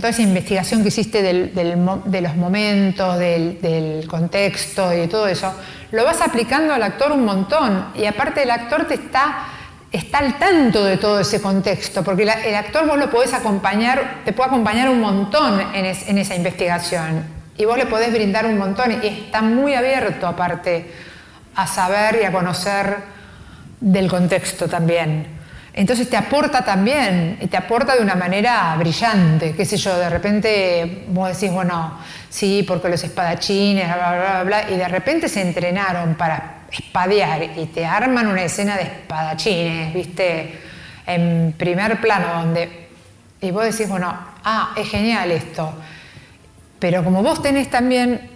toda 0.00 0.08
esa 0.08 0.22
investigación 0.22 0.80
que 0.80 0.88
hiciste 0.88 1.22
de 1.22 2.20
los 2.22 2.36
momentos, 2.36 3.18
del, 3.18 4.06
contexto 4.08 4.90
y 4.94 5.06
todo 5.06 5.28
eso, 5.28 5.52
lo 5.92 6.04
vas 6.04 6.22
aplicando 6.22 6.72
al 6.72 6.82
actor 6.82 7.12
un 7.12 7.26
montón. 7.26 7.88
Y 7.94 8.06
aparte 8.06 8.42
el 8.42 8.50
actor 8.50 8.86
te 8.86 8.94
está, 8.94 9.48
está 9.92 10.18
al 10.18 10.38
tanto 10.38 10.82
de 10.82 10.96
todo 10.96 11.20
ese 11.20 11.42
contexto, 11.42 12.02
porque 12.02 12.22
el 12.22 12.54
actor 12.54 12.86
vos 12.86 12.98
lo 12.98 13.10
podés 13.10 13.34
acompañar, 13.34 14.22
te 14.24 14.32
puede 14.32 14.48
acompañar 14.48 14.88
un 14.88 15.02
montón 15.02 15.60
en 15.74 16.18
esa 16.18 16.34
investigación 16.34 17.35
y 17.58 17.64
vos 17.64 17.78
le 17.78 17.86
podés 17.86 18.12
brindar 18.12 18.46
un 18.46 18.58
montón 18.58 18.92
y 19.02 19.06
está 19.06 19.42
muy 19.42 19.74
abierto 19.74 20.26
aparte 20.26 20.90
a 21.54 21.66
saber 21.66 22.20
y 22.22 22.24
a 22.24 22.32
conocer 22.32 22.96
del 23.80 24.08
contexto 24.08 24.68
también. 24.68 25.36
Entonces 25.72 26.08
te 26.08 26.16
aporta 26.16 26.64
también, 26.64 27.36
y 27.38 27.48
te 27.48 27.56
aporta 27.58 27.94
de 27.94 28.00
una 28.00 28.14
manera 28.14 28.74
brillante, 28.78 29.54
qué 29.54 29.66
sé 29.66 29.76
yo, 29.76 29.98
de 29.98 30.08
repente 30.08 31.04
vos 31.08 31.28
decís, 31.28 31.52
bueno, 31.52 31.98
sí, 32.30 32.64
porque 32.66 32.88
los 32.88 33.04
espadachines, 33.04 33.86
bla, 33.86 34.14
bla, 34.14 34.42
bla, 34.42 34.70
y 34.70 34.76
de 34.76 34.88
repente 34.88 35.28
se 35.28 35.42
entrenaron 35.42 36.14
para 36.14 36.60
espadear 36.70 37.42
y 37.58 37.66
te 37.66 37.84
arman 37.84 38.26
una 38.26 38.42
escena 38.42 38.76
de 38.76 38.84
espadachines, 38.84 39.92
viste, 39.92 40.58
en 41.06 41.54
primer 41.58 42.00
plano, 42.00 42.40
donde, 42.40 42.88
y 43.42 43.50
vos 43.50 43.64
decís, 43.64 43.86
bueno, 43.86 44.16
ah, 44.44 44.72
es 44.78 44.88
genial 44.88 45.30
esto. 45.30 45.74
Pero 46.78 47.02
como 47.02 47.22
vos 47.22 47.42
tenés 47.42 47.70
también, 47.70 48.30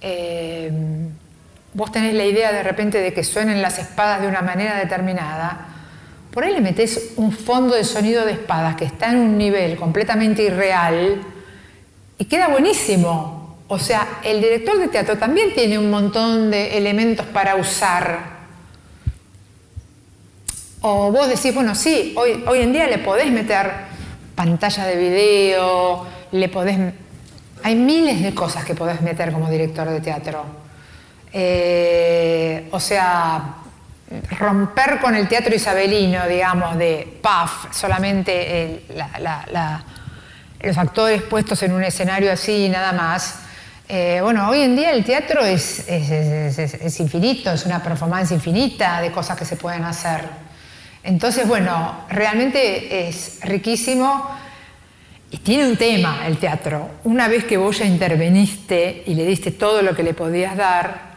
eh, 0.00 0.70
vos 1.74 1.90
tenés 1.90 2.14
la 2.14 2.24
idea 2.24 2.52
de 2.52 2.62
repente 2.62 2.98
de 3.00 3.12
que 3.12 3.24
suenen 3.24 3.60
las 3.60 3.78
espadas 3.78 4.20
de 4.20 4.28
una 4.28 4.42
manera 4.42 4.76
determinada, 4.76 5.68
por 6.30 6.44
ahí 6.44 6.52
le 6.52 6.60
metés 6.60 7.14
un 7.16 7.32
fondo 7.32 7.74
de 7.74 7.82
sonido 7.82 8.26
de 8.26 8.32
espadas 8.32 8.76
que 8.76 8.84
está 8.84 9.10
en 9.10 9.18
un 9.18 9.38
nivel 9.38 9.76
completamente 9.76 10.42
irreal 10.42 11.22
y 12.18 12.24
queda 12.26 12.48
buenísimo. 12.48 13.56
O 13.68 13.78
sea, 13.78 14.20
el 14.22 14.40
director 14.40 14.78
de 14.78 14.88
teatro 14.88 15.16
también 15.16 15.54
tiene 15.54 15.78
un 15.78 15.90
montón 15.90 16.50
de 16.50 16.76
elementos 16.76 17.26
para 17.26 17.56
usar. 17.56 18.36
O 20.82 21.10
vos 21.10 21.28
decís, 21.28 21.54
bueno, 21.54 21.74
sí, 21.74 22.14
hoy, 22.16 22.44
hoy 22.46 22.60
en 22.60 22.72
día 22.72 22.86
le 22.86 22.98
podés 22.98 23.32
meter 23.32 23.72
pantalla 24.34 24.86
de 24.86 24.96
video, 24.96 26.06
le 26.32 26.48
podés 26.48 26.78
hay 27.66 27.74
miles 27.74 28.22
de 28.22 28.32
cosas 28.32 28.64
que 28.64 28.76
podés 28.76 29.00
meter 29.00 29.32
como 29.32 29.50
director 29.50 29.90
de 29.90 30.00
teatro. 30.00 30.44
Eh, 31.32 32.68
o 32.70 32.78
sea, 32.78 33.56
romper 34.38 35.00
con 35.00 35.16
el 35.16 35.26
teatro 35.26 35.52
isabelino, 35.52 36.28
digamos, 36.28 36.78
de 36.78 37.18
paf, 37.20 37.74
solamente 37.74 38.84
los 40.60 40.78
actores 40.78 41.22
puestos 41.22 41.60
en 41.64 41.72
un 41.72 41.82
escenario 41.82 42.30
así 42.30 42.66
y 42.66 42.68
nada 42.68 42.92
más. 42.92 43.40
Eh, 43.88 44.20
bueno, 44.22 44.48
hoy 44.48 44.62
en 44.62 44.76
día 44.76 44.92
el 44.92 45.04
teatro 45.04 45.44
es, 45.44 45.88
es, 45.88 47.00
infinito, 47.00 47.50
es 47.50 47.66
una 47.66 47.82
performance 47.82 48.30
infinita 48.30 49.00
de 49.00 49.10
cosas 49.10 49.36
que 49.36 49.44
se 49.44 49.56
pueden 49.56 49.82
hacer. 49.82 50.20
Entonces, 51.02 51.48
bueno, 51.48 52.04
realmente 52.10 53.08
es 53.08 53.40
riquísimo 53.42 54.45
y 55.30 55.38
tiene 55.38 55.68
un 55.68 55.76
tema 55.76 56.26
el 56.26 56.38
teatro. 56.38 56.90
Una 57.04 57.28
vez 57.28 57.44
que 57.44 57.56
vos 57.56 57.78
ya 57.78 57.84
interveniste 57.84 59.02
y 59.06 59.14
le 59.14 59.26
diste 59.26 59.50
todo 59.50 59.82
lo 59.82 59.94
que 59.94 60.02
le 60.02 60.14
podías 60.14 60.56
dar, 60.56 61.16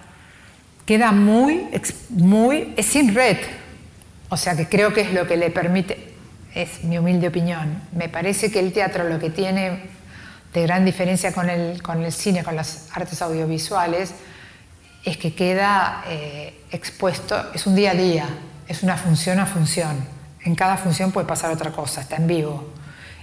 queda 0.85 1.11
muy, 1.11 1.67
muy, 2.09 2.73
es 2.75 2.87
sin 2.87 3.13
red. 3.13 3.37
O 4.29 4.37
sea 4.37 4.55
que 4.55 4.67
creo 4.67 4.93
que 4.93 5.01
es 5.01 5.13
lo 5.13 5.27
que 5.27 5.37
le 5.37 5.51
permite, 5.51 6.13
es 6.55 6.83
mi 6.83 6.97
humilde 6.97 7.27
opinión. 7.27 7.81
Me 7.91 8.09
parece 8.09 8.51
que 8.51 8.59
el 8.59 8.73
teatro 8.73 9.07
lo 9.07 9.19
que 9.19 9.29
tiene 9.29 9.81
de 10.53 10.63
gran 10.63 10.85
diferencia 10.85 11.31
con 11.31 11.49
el, 11.49 11.81
con 11.83 12.03
el 12.03 12.11
cine, 12.11 12.43
con 12.43 12.55
las 12.55 12.89
artes 12.93 13.21
audiovisuales, 13.21 14.13
es 15.05 15.17
que 15.17 15.33
queda 15.33 16.03
eh, 16.07 16.61
expuesto, 16.71 17.51
es 17.53 17.65
un 17.67 17.75
día 17.75 17.91
a 17.91 17.95
día, 17.95 18.25
es 18.67 18.83
una 18.83 18.97
función 18.97 19.39
a 19.39 19.45
función. 19.45 19.97
En 20.43 20.55
cada 20.55 20.77
función 20.77 21.11
puede 21.11 21.27
pasar 21.27 21.51
otra 21.51 21.71
cosa, 21.71 22.01
está 22.01 22.15
en 22.15 22.27
vivo. 22.27 22.78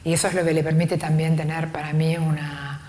Y 0.07 0.13
eso 0.13 0.29
es 0.29 0.35
lo 0.35 0.45
que 0.45 0.53
le 0.55 0.63
permite 0.63 0.97
también 0.99 1.35
tener 1.35 1.73
para 1.73 1.93
mí 1.93 2.17
una, 2.17 2.81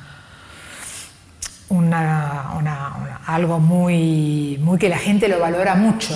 una, 1.69 3.19
algo 3.25 3.59
muy, 3.59 4.59
muy 4.61 4.77
que 4.77 4.87
la 4.87 4.99
gente 4.99 5.27
lo 5.27 5.39
valora 5.39 5.73
mucho. 5.73 6.13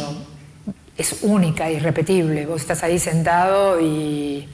Es 0.96 1.24
única, 1.24 1.72
irrepetible. 1.72 2.46
Vos 2.46 2.62
estás 2.62 2.84
ahí 2.84 3.00
sentado 3.00 3.82
y, 3.82 4.48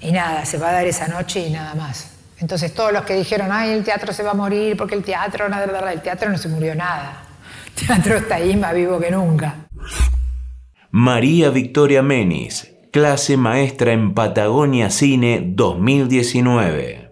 y 0.00 0.12
nada, 0.12 0.44
se 0.44 0.56
va 0.56 0.68
a 0.68 0.72
dar 0.74 0.86
esa 0.86 1.08
noche 1.08 1.40
y 1.40 1.50
nada 1.50 1.74
más. 1.74 2.12
Entonces 2.38 2.72
todos 2.72 2.92
los 2.92 3.02
que 3.02 3.16
dijeron, 3.16 3.48
ay, 3.50 3.72
el 3.72 3.82
teatro 3.82 4.12
se 4.12 4.22
va 4.22 4.30
a 4.30 4.34
morir 4.34 4.76
porque 4.76 4.94
el 4.94 5.02
teatro, 5.02 5.48
nada, 5.48 5.92
el 5.92 6.00
teatro 6.00 6.30
no 6.30 6.38
se 6.38 6.48
murió 6.48 6.76
nada. 6.76 7.24
El 7.76 7.86
teatro 7.86 8.16
está 8.18 8.36
ahí 8.36 8.54
más 8.54 8.72
vivo 8.72 9.00
que 9.00 9.10
nunca. 9.10 9.66
María 10.92 11.50
Victoria 11.50 12.02
Menis, 12.02 12.68
clase 12.90 13.36
maestra 13.36 13.92
en 13.92 14.14
Patagonia 14.14 14.90
Cine 14.90 15.42
2019. 15.44 17.08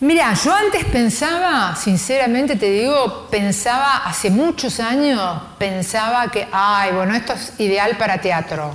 Mira, 0.00 0.32
yo 0.32 0.54
antes 0.54 0.84
pensaba, 0.86 1.76
sinceramente 1.76 2.56
te 2.56 2.70
digo, 2.70 3.28
pensaba 3.30 3.98
hace 3.98 4.30
muchos 4.30 4.80
años, 4.80 5.20
pensaba 5.58 6.30
que, 6.30 6.48
ay, 6.50 6.92
bueno, 6.92 7.14
esto 7.14 7.34
es 7.34 7.52
ideal 7.60 7.98
para 7.98 8.18
teatro, 8.18 8.74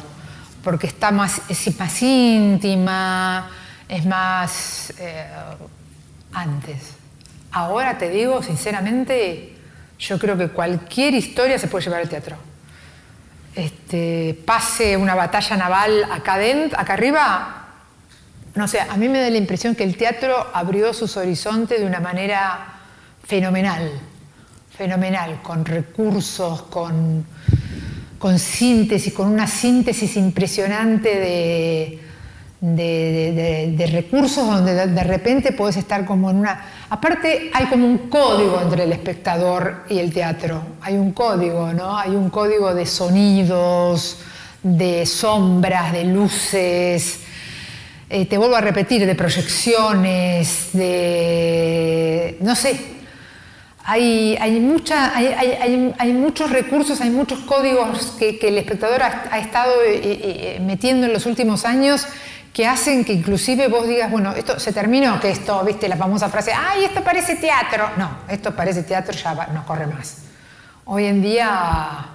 porque 0.64 0.86
está 0.86 1.10
más, 1.10 1.42
es 1.50 1.80
más 1.80 2.02
íntima, 2.04 3.50
es 3.90 4.06
más 4.06 4.94
eh, 5.00 5.26
antes. 6.32 6.94
Ahora 7.52 7.98
te 7.98 8.10
digo, 8.10 8.44
sinceramente, 8.44 9.56
yo 9.98 10.20
creo 10.20 10.38
que 10.38 10.50
cualquier 10.50 11.16
historia 11.16 11.58
se 11.58 11.68
puede 11.68 11.86
llevar 11.86 12.02
al 12.02 12.10
teatro. 12.10 12.38
Este, 13.56 14.38
pase 14.46 14.98
una 14.98 15.16
batalla 15.16 15.56
naval 15.56 16.04
acá, 16.12 16.34
adentro, 16.34 16.78
acá 16.78 16.94
arriba, 16.94 17.68
no 18.54 18.68
sé, 18.68 18.80
a 18.82 18.98
mí 18.98 19.08
me 19.08 19.20
da 19.20 19.30
la 19.30 19.38
impresión 19.38 19.76
que 19.76 19.84
el 19.84 19.96
teatro 19.96 20.48
abrió 20.54 20.94
sus 20.94 21.16
horizontes 21.18 21.80
de 21.80 21.86
una 21.86 22.00
manera 22.00 22.74
fenomenal, 23.24 23.92
fenomenal, 24.78 25.42
con 25.42 25.64
recursos, 25.64 26.64
con, 26.64 27.26
con 28.20 28.40
síntesis, 28.40 29.14
con 29.14 29.28
una 29.28 29.48
síntesis 29.48 30.18
impresionante 30.18 31.20
de, 31.20 32.05
de, 32.62 33.90
recursos 33.92 34.46
donde 34.46 34.88
de, 34.88 35.04
repente 35.04 35.52
puedes 35.52 35.78
estar 35.78 36.06
como 36.06 36.30
en 36.30 36.38
una... 36.38 36.66
Aparte 36.90 37.50
hay 37.54 37.66
como 37.66 37.86
un 37.86 38.10
código 38.10 38.60
entre 38.62 38.84
el 38.84 38.94
espectador 38.94 39.84
y 39.90 40.00
el 40.00 40.14
teatro, 40.14 40.62
hay 40.82 40.96
un 40.96 41.12
código, 41.12 41.74
¿no? 41.74 41.98
Hay 41.98 42.16
un 42.16 42.30
código 42.30 42.74
de 42.74 42.86
sonidos, 42.86 44.20
de 44.64 45.06
sombras, 45.06 45.94
de 45.94 46.06
luces, 46.06 47.20
eh, 48.10 48.26
te 48.26 48.38
vuelvo 48.38 48.56
a 48.56 48.62
repetir, 48.62 49.06
de 49.06 49.16
proyecciones, 49.16 50.70
de... 50.74 52.38
no 52.42 52.56
sé. 52.56 52.96
Hay, 53.88 54.36
hay, 54.40 54.60
mucha, 54.60 55.16
hay, 55.16 55.28
hay, 55.28 55.94
hay 55.96 56.14
muchos 56.14 56.50
recursos, 56.50 57.02
hay 57.02 57.12
muchos 57.12 57.40
códigos 57.42 58.16
que, 58.18 58.40
el 58.42 58.58
espectador 58.58 59.04
ha, 59.04 59.26
ha 59.30 59.38
estado 59.38 59.74
eh, 59.84 60.00
eh, 60.04 60.60
metiendo 60.66 61.06
en 61.06 61.14
los 61.14 61.28
últimos 61.28 61.66
años 61.66 62.08
que 62.56 62.66
hacen 62.66 63.04
que 63.04 63.12
inclusive 63.12 63.68
vos 63.68 63.86
digas, 63.86 64.10
bueno, 64.10 64.34
esto 64.34 64.58
se 64.62 64.72
terminó, 64.72 65.20
que 65.20 65.30
esto, 65.30 65.62
viste, 65.66 65.90
la 65.90 65.98
famosa 65.98 66.30
frase, 66.30 66.54
ay, 66.54 66.86
esto 66.86 67.04
parece 67.04 67.36
teatro. 67.36 67.90
No, 67.98 68.20
esto 68.30 68.56
parece 68.56 68.84
teatro, 68.84 69.14
ya 69.14 69.50
no 69.54 69.66
corre 69.66 69.86
más. 69.88 70.20
Hoy 70.86 71.04
en 71.04 71.22
día, 71.22 72.12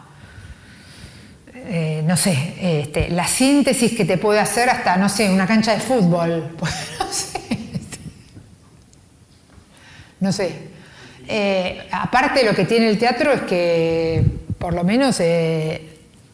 eh, 1.55 2.03
no 2.07 2.17
sé, 2.17 2.55
este, 2.81 3.11
la 3.11 3.29
síntesis 3.29 3.95
que 3.95 4.07
te 4.07 4.17
puede 4.17 4.41
hacer 4.41 4.71
hasta, 4.71 4.97
no 4.97 5.11
sé, 5.11 5.29
una 5.29 5.47
cancha 5.47 5.75
de 5.75 5.81
fútbol. 5.81 6.57
no 6.99 7.13
sé. 7.13 7.41
No 10.21 10.33
sé. 10.33 10.71
Eh, 11.29 11.87
aparte 11.93 12.45
lo 12.45 12.55
que 12.55 12.65
tiene 12.65 12.89
el 12.89 12.99
teatro 12.99 13.31
es 13.31 13.43
que, 13.43 14.25
por 14.59 14.73
lo 14.73 14.85
menos, 14.85 15.21
eh, 15.21 15.90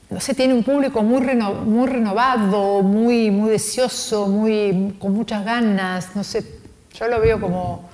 no 0.08 0.20
sé, 0.20 0.34
tiene 0.34 0.54
un 0.54 0.62
público 0.62 1.02
muy, 1.02 1.20
muy 1.20 1.88
renovado, 1.88 2.82
muy, 2.82 3.30
muy 3.30 3.50
deseoso, 3.50 4.28
muy, 4.28 4.96
con 5.00 5.12
muchas 5.12 5.44
ganas, 5.44 6.14
no 6.14 6.22
sé, 6.22 6.44
yo 6.94 7.08
lo 7.08 7.20
veo 7.20 7.40
como... 7.40 7.88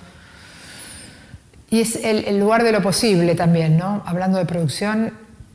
Y 1.70 1.80
es 1.80 1.96
el, 1.96 2.38
lugar 2.38 2.64
de 2.64 2.72
lo 2.72 2.82
posible 2.82 3.34
también, 3.34 3.78
¿no? 3.78 4.02
Hablando 4.04 4.36
de 4.36 4.44
producción, 4.44 5.10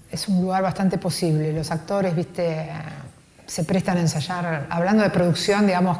es 0.10 0.28
un 0.28 0.42
lugar 0.42 0.64
bastante 0.64 0.98
posible. 0.98 1.54
Los 1.54 1.70
actores, 1.70 2.16
viste, 2.16 2.72
se 3.46 3.64
prestan 3.64 3.98
a 3.98 4.02
ensayar. 4.02 4.66
Hablando 4.72 5.04
de 5.04 5.12
producción, 5.12 5.68
digamos, 5.68 6.00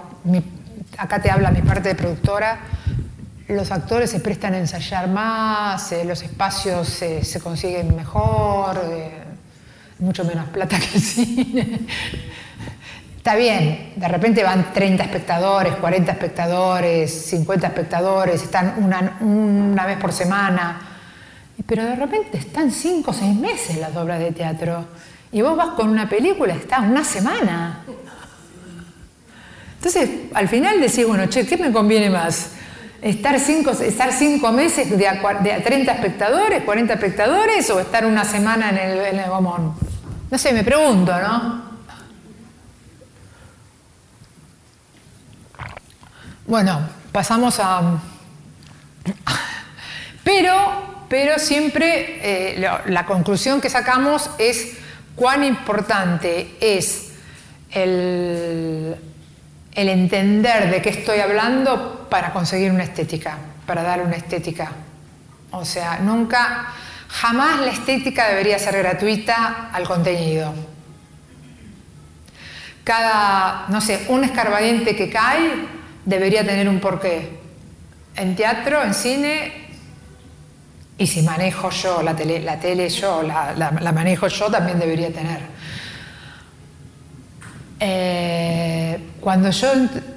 acá 0.98 1.22
te 1.22 1.30
habla 1.30 1.52
mi 1.52 1.62
parte 1.62 1.90
de 1.90 1.96
productora, 1.96 2.58
los 3.48 3.72
actores 3.72 4.10
se 4.10 4.20
prestan 4.20 4.56
a 4.56 4.58
ensayar 4.58 5.08
más, 5.08 5.92
eh, 5.92 6.04
los 6.04 6.24
espacios 6.24 6.88
se 6.88 7.40
consiguen 7.40 7.96
mejor. 7.96 8.82
Eh, 8.86 9.27
mucho 10.00 10.24
menos 10.24 10.48
plata 10.50 10.80
que 10.80 10.98
el 10.98 11.02
cine. 11.02 11.80
Está 13.18 13.36
bien, 13.36 13.94
de 13.98 14.08
repente 14.08 14.42
van 14.42 14.72
30 14.72 15.04
espectadores, 15.04 15.76
40 15.76 16.12
espectadores, 16.14 17.12
50 17.12 17.68
espectadores, 17.68 18.42
están 18.42 18.76
una, 18.78 19.18
una 19.20 19.86
vez 19.86 19.98
por 19.98 20.14
semana, 20.14 20.80
pero 21.66 21.84
de 21.84 21.96
repente 21.96 22.38
están 22.38 22.72
5 22.72 23.12
o 23.12 23.14
6 23.14 23.36
meses 23.36 23.78
las 23.80 23.94
obras 23.98 24.20
de 24.20 24.32
teatro. 24.32 24.86
Y 25.32 25.42
vos 25.42 25.58
vas 25.58 25.70
con 25.70 25.90
una 25.90 26.08
película, 26.08 26.54
está 26.54 26.80
una 26.80 27.04
semana. 27.04 27.84
Entonces, 29.76 30.10
al 30.34 30.48
final 30.48 30.80
decís, 30.80 31.06
bueno, 31.06 31.28
che, 31.28 31.46
¿qué 31.46 31.58
me 31.58 31.72
conviene 31.72 32.10
más? 32.10 32.52
¿Estar 33.02 33.40
cinco, 33.40 33.72
estar 33.72 34.12
cinco 34.12 34.52
meses 34.52 34.98
de 34.98 35.08
a, 35.08 35.22
30 35.64 35.92
espectadores, 35.92 36.64
40 36.64 36.94
espectadores 36.94 37.70
o 37.70 37.80
estar 37.80 38.06
una 38.06 38.26
semana 38.26 38.70
en 38.70 38.78
el, 38.78 39.06
en 39.06 39.20
el 39.20 39.30
Gomón? 39.30 39.87
No 40.30 40.38
sé, 40.38 40.52
me 40.52 40.64
pregunto, 40.64 41.18
¿no? 41.18 41.62
Bueno, 46.46 46.82
pasamos 47.12 47.60
a... 47.60 48.00
Pero, 50.24 51.06
pero 51.08 51.40
siempre 51.40 52.56
eh, 52.56 52.70
la 52.88 53.06
conclusión 53.06 53.62
que 53.62 53.70
sacamos 53.70 54.30
es 54.38 54.78
cuán 55.16 55.46
importante 55.46 56.56
es 56.60 57.14
el, 57.72 58.96
el 59.74 59.90
entender 59.90 60.70
de 60.70 60.82
qué 60.82 60.90
estoy 60.90 61.20
hablando 61.20 62.08
para 62.10 62.34
conseguir 62.34 62.72
una 62.72 62.84
estética, 62.84 63.38
para 63.66 63.84
dar 63.84 64.02
una 64.02 64.18
estética. 64.18 64.72
O 65.52 65.64
sea, 65.64 66.00
nunca 66.00 66.74
Jamás 67.10 67.62
la 67.62 67.72
estética 67.72 68.28
debería 68.28 68.60
ser 68.60 68.78
gratuita 68.78 69.70
al 69.72 69.88
contenido. 69.88 70.54
Cada, 72.84 73.66
no 73.70 73.82
sé, 73.82 74.06
un 74.10 74.24
escarbadiente 74.24 74.96
que 74.96 75.10
cae 75.10 75.52
debería 76.06 76.46
tener 76.46 76.68
un 76.70 76.80
porqué. 76.80 77.40
En 78.16 78.36
teatro, 78.36 78.84
en 78.84 78.94
cine, 78.94 79.68
y 80.98 81.08
si 81.08 81.22
manejo 81.22 81.70
yo 81.70 82.02
la 82.02 82.16
tele, 82.16 82.42
la 82.42 82.60
tele 82.60 82.90
yo, 82.90 83.24
la, 83.24 83.92
manejo 83.94 84.28
yo, 84.28 84.50
también 84.50 84.80
debería 84.80 85.12
tener. 85.12 85.42
Eh, 87.80 89.00
cuando 89.22 89.52
yo 89.52 89.70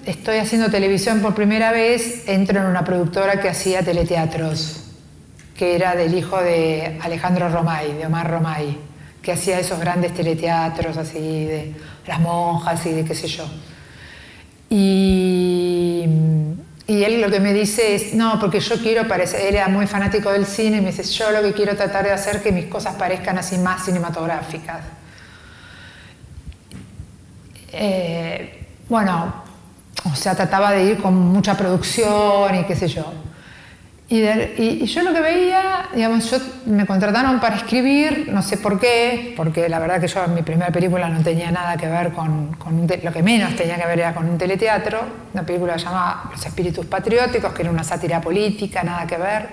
estoy 0.07 0.38
haciendo 0.38 0.70
televisión 0.70 1.20
por 1.20 1.35
primera 1.35 1.72
vez, 1.72 2.26
entro 2.26 2.61
en 2.61 2.66
una 2.66 2.85
productora 2.85 3.40
que 3.40 3.48
hacía 3.48 3.83
teleteatros 3.83 4.89
que 5.61 5.75
era 5.75 5.94
del 5.94 6.14
hijo 6.14 6.38
de 6.38 6.99
Alejandro 7.03 7.51
Romay, 7.51 7.92
de 7.92 8.07
Omar 8.07 8.31
Romay, 8.31 8.79
que 9.20 9.33
hacía 9.33 9.61
esos 9.61 9.79
grandes 9.79 10.14
teleteatros 10.14 10.96
así 10.96 11.18
de 11.44 11.75
las 12.07 12.18
monjas 12.18 12.87
y 12.87 12.92
de 12.92 13.05
qué 13.05 13.14
sé 13.14 13.29
yo. 13.29 13.44
Y, 14.70 16.09
él 16.88 17.20
lo 17.20 17.31
que 17.31 17.40
me 17.40 17.53
dice 17.53 17.95
es, 17.95 18.14
no, 18.14 18.41
porque 18.41 18.59
yo 18.59 18.76
quiero 18.78 19.07
parecer, 19.07 19.55
era 19.55 19.68
muy 19.68 19.87
fanático 19.87 20.32
del 20.32 20.47
cine, 20.47 20.78
y 20.78 20.80
me 20.80 20.93
dice, 20.93 21.03
yo 21.03 21.30
lo 21.30 21.43
que 21.43 21.53
quiero 21.53 21.76
tratar 21.76 22.07
de 22.07 22.12
hacer 22.12 22.37
es 22.37 22.43
que 22.43 22.53
mis 22.53 22.64
cosas 22.64 22.95
parezcan 22.95 23.37
así 23.37 23.59
más 23.59 23.85
cinematográficas. 23.85 24.80
Eh, 27.70 28.66
bueno, 28.89 29.35
o 30.11 30.16
sea, 30.16 30.35
trataba 30.35 30.72
de 30.72 30.85
ir 30.85 31.03
con 31.03 31.14
mucha 31.14 31.55
producción 31.55 32.55
y 32.55 32.64
qué 32.64 32.74
sé 32.74 32.89
yo. 32.89 33.30
Y, 34.13 34.87
yo 34.87 35.03
lo 35.05 35.15
que 35.15 35.21
veía, 35.21 35.89
digamos, 35.95 36.29
yo 36.29 36.39
me 36.67 36.85
contrataron 36.85 37.39
para 37.39 37.55
escribir, 37.55 38.29
no 38.33 38.43
sé 38.43 38.57
por 38.57 38.81
qué, 38.81 39.35
porque 39.37 39.69
la 39.69 39.79
verdad 39.79 40.01
que 40.01 40.09
yo 40.09 40.25
en 40.25 40.35
mi 40.35 40.43
primera 40.43 40.73
película 40.73 41.09
no 41.09 41.23
tenía 41.23 41.53
nada 41.53 41.77
que 41.77 41.87
ver 41.87 42.11
con, 42.11 42.55
con 42.55 42.89
lo 42.89 43.13
que 43.13 43.23
menos 43.23 43.55
tenía 43.55 43.77
que 43.77 43.87
ver 43.87 44.01
era 44.01 44.13
con 44.13 44.29
un 44.29 44.37
teleteatro, 44.37 45.01
una 45.33 45.45
película 45.45 45.77
llamada 45.77 46.25
Los 46.33 46.45
Espíritus 46.45 46.87
Patrióticos, 46.87 47.53
que 47.53 47.63
era 47.63 47.71
una 47.71 47.85
sátira 47.85 48.21
política, 48.21 48.83
nada 48.83 49.07
que 49.07 49.17
ver. 49.17 49.49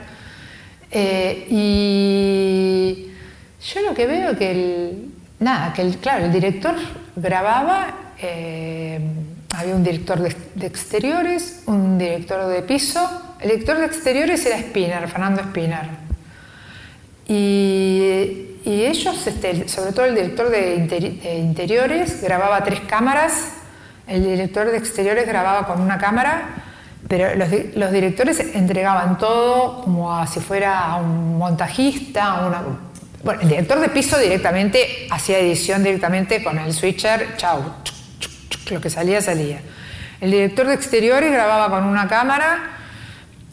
Eh, 0.90 1.46
y 1.52 3.12
yo 3.64 3.82
lo 3.82 3.94
que 3.94 4.08
veo 4.08 4.36
que 4.36 4.52
el, 4.52 5.14
nada, 5.40 5.72
que 5.72 5.84
el, 5.84 5.98
claro, 6.00 6.26
el 6.26 6.32
director 6.32 6.74
grababa, 7.16 7.94
eh, 8.20 9.00
había 9.56 9.76
un 9.76 9.84
director 9.84 10.20
de, 10.20 10.68
exteriores, 10.68 11.64
un 11.66 11.98
director 11.98 12.48
de 12.48 12.62
piso, 12.62 13.36
el 13.40 13.50
director 13.50 13.78
de 13.78 13.86
exteriores 13.86 14.46
era 14.46 14.60
Spinner, 14.60 15.08
Fernando 15.08 15.42
Spinner. 15.44 15.90
Y, 17.28 18.44
ellos, 18.66 19.26
este, 19.26 19.70
sobre 19.70 19.94
todo 19.94 20.06
el 20.06 20.16
director 20.16 20.50
de, 20.50 21.40
interiores, 21.40 22.22
grababa 22.22 22.64
tres 22.64 22.82
cámaras, 22.82 23.54
el 24.08 24.24
director 24.24 24.70
de 24.70 24.78
exteriores 24.78 25.26
grababa 25.26 25.66
con 25.66 25.82
una 25.82 25.98
cámara, 25.98 26.50
pero 27.08 27.36
los, 27.36 27.92
directores 27.92 28.40
entregaban 28.40 29.18
todo 29.18 29.84
como 29.84 30.26
si 30.28 30.42
fuera 30.42 30.96
un 30.96 31.38
montajista, 31.38 32.50
el 33.42 33.50
director 33.50 33.80
de 33.80 33.90
piso 33.90 34.18
directamente 34.20 35.08
hacía 35.10 35.40
edición 35.40 35.84
directamente 35.84 36.44
con 36.44 36.58
el 36.60 36.74
switcher, 36.74 37.38
chau, 37.38 37.62
lo 38.74 38.82
que 38.82 38.90
salía, 38.90 39.22
salía. 39.22 39.60
El 40.20 40.32
director 40.32 40.68
de 40.68 40.74
exteriores 40.74 41.32
grababa 41.32 41.70
con 41.70 41.86
una 41.86 42.08
cámara 42.08 42.72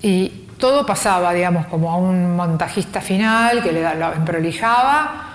y 0.00 0.44
todo 0.58 0.86
pasaba, 0.86 1.32
digamos, 1.32 1.66
como 1.66 1.90
a 1.90 1.96
un 1.96 2.36
montajista 2.36 3.00
final 3.00 3.62
que 3.62 3.72
le 3.72 3.94
lo 3.94 4.12
emprolijaba. 4.12 5.30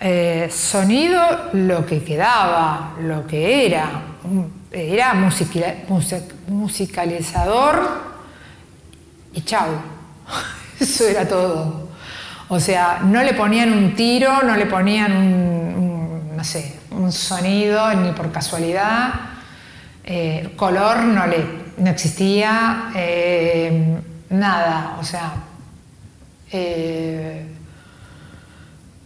Eh, 0.00 0.48
sonido, 0.52 1.50
lo 1.54 1.84
que 1.84 2.04
quedaba, 2.04 2.92
lo 3.00 3.26
que 3.26 3.66
era. 3.66 3.90
Era 4.70 5.14
musicalizador 5.14 7.88
y 9.32 9.40
chau. 9.42 9.70
Eso 10.80 11.06
era 11.06 11.26
todo. 11.26 11.88
O 12.48 12.60
sea, 12.60 13.00
no 13.02 13.22
le 13.22 13.34
ponían 13.34 13.72
un 13.72 13.94
tiro, 13.94 14.42
no 14.42 14.56
le 14.56 14.66
ponían 14.66 15.16
un, 15.16 16.36
no 16.36 16.44
sé, 16.44 16.77
un 16.90 17.12
sonido 17.12 17.92
ni 17.94 18.12
por 18.12 18.30
casualidad. 18.32 19.14
Eh, 20.04 20.54
color 20.56 21.04
no, 21.04 21.26
le, 21.26 21.44
no 21.78 21.90
existía, 21.90 22.90
eh, 22.94 24.00
nada, 24.30 24.96
o 25.00 25.04
sea. 25.04 25.32
Eh, 26.50 27.46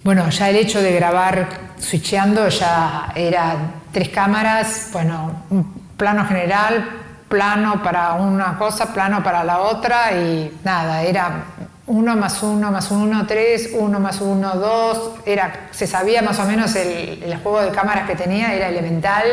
bueno, 0.05 0.28
ya 0.30 0.51
el 0.51 0.57
hecho 0.57 0.80
de 0.80 0.93
grabar 0.93 1.49
switcheando 1.78 2.49
ya 2.49 3.12
era 3.14 3.57
tres 3.93 4.09
cámaras, 4.09 4.89
bueno, 4.93 5.45
un 5.51 5.72
plano 5.97 6.24
general, 6.24 6.85
plano 7.28 7.83
para 7.83 8.14
una 8.14 8.59
cosa, 8.59 8.93
plano 8.93 9.22
para 9.22 9.45
la 9.45 9.61
otra 9.61 10.12
y 10.12 10.59
nada, 10.64 11.03
era 11.03 11.45
1 11.87 12.16
más 12.16 12.43
1 12.43 12.70
más 12.70 12.91
1, 12.91 13.26
3, 13.26 13.70
1 13.74 14.01
más 14.01 14.20
1, 14.20 14.55
2, 14.55 15.11
era, 15.26 15.68
se 15.72 15.87
sabía 15.87 16.22
más 16.22 16.39
o 16.39 16.45
menos 16.45 16.74
el, 16.76 17.37
juego 17.43 17.62
de 17.62 17.70
cámaras 17.70 18.09
que 18.09 18.14
tenía, 18.14 18.55
era 18.55 18.68
elemental. 18.68 19.24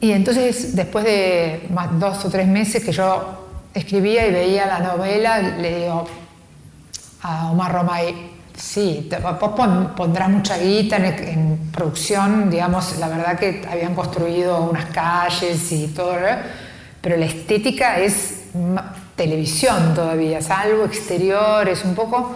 Y 0.00 0.12
entonces, 0.12 0.76
después 0.76 1.04
de 1.04 1.68
dos 1.92 2.24
o 2.24 2.30
tres 2.30 2.46
meses 2.46 2.84
que 2.84 2.92
yo 2.92 3.46
escribía 3.74 4.26
y 4.26 4.32
veía 4.32 4.66
la 4.66 4.80
novela, 4.80 5.40
le 5.40 5.80
digo 5.80 6.06
a 7.22 7.50
Omar 7.50 7.72
Romay, 7.72 8.30
sí, 8.54 9.10
vos 9.40 9.52
pondrás 9.96 10.28
mucha 10.28 10.58
guita 10.58 10.96
en, 10.96 11.04
en, 11.04 11.58
producción, 11.72 12.50
digamos, 12.50 12.96
la 12.98 13.08
verdad 13.08 13.38
que 13.38 13.66
habían 13.68 13.94
construido 13.94 14.62
unas 14.62 14.86
calles 14.86 15.72
y 15.72 15.88
todo, 15.88 16.14
pero 17.00 17.16
la 17.16 17.26
estética 17.26 17.98
es 17.98 18.44
televisión 19.18 19.92
todavía, 19.94 20.38
es 20.38 20.50
algo 20.50 20.86
exterior, 20.86 21.68
es 21.68 21.84
un 21.84 21.94
poco... 21.94 22.34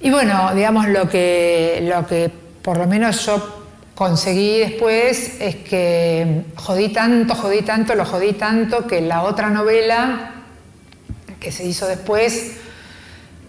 Y 0.00 0.10
bueno, 0.10 0.54
digamos, 0.54 0.88
lo 0.88 1.08
que, 1.08 1.80
lo 1.82 2.06
que 2.06 2.30
por 2.62 2.76
lo 2.76 2.86
menos 2.86 3.26
yo 3.26 3.62
conseguí 3.94 4.58
después 4.58 5.40
es 5.40 5.56
que 5.56 6.42
jodí 6.56 6.88
tanto, 6.90 7.34
jodí 7.34 7.62
tanto, 7.62 7.94
lo 7.94 8.04
jodí 8.04 8.32
tanto 8.32 8.86
que 8.86 9.00
la 9.00 9.22
otra 9.22 9.50
novela 9.50 10.42
que 11.38 11.52
se 11.52 11.64
hizo 11.64 11.86
después, 11.86 12.52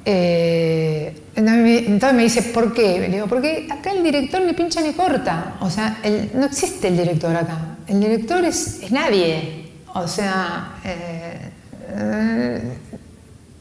eh, 0.05 1.15
entonces 1.35 2.13
me 2.13 2.23
dice, 2.23 2.41
¿por 2.43 2.73
qué? 2.73 2.99
Le 2.99 3.09
digo, 3.09 3.27
porque 3.27 3.67
acá 3.71 3.91
el 3.91 4.03
director 4.03 4.41
ni 4.41 4.53
pincha 4.53 4.81
ni 4.81 4.93
corta. 4.93 5.55
O 5.61 5.69
sea, 5.69 5.97
no 6.33 6.45
existe 6.45 6.87
el 6.87 6.97
director 6.97 7.35
acá. 7.35 7.77
El 7.87 7.99
director 7.99 8.43
es, 8.43 8.91
nadie. 8.91 9.71
O 9.95 10.07
sea, 10.07 10.75
eh, 10.83 11.49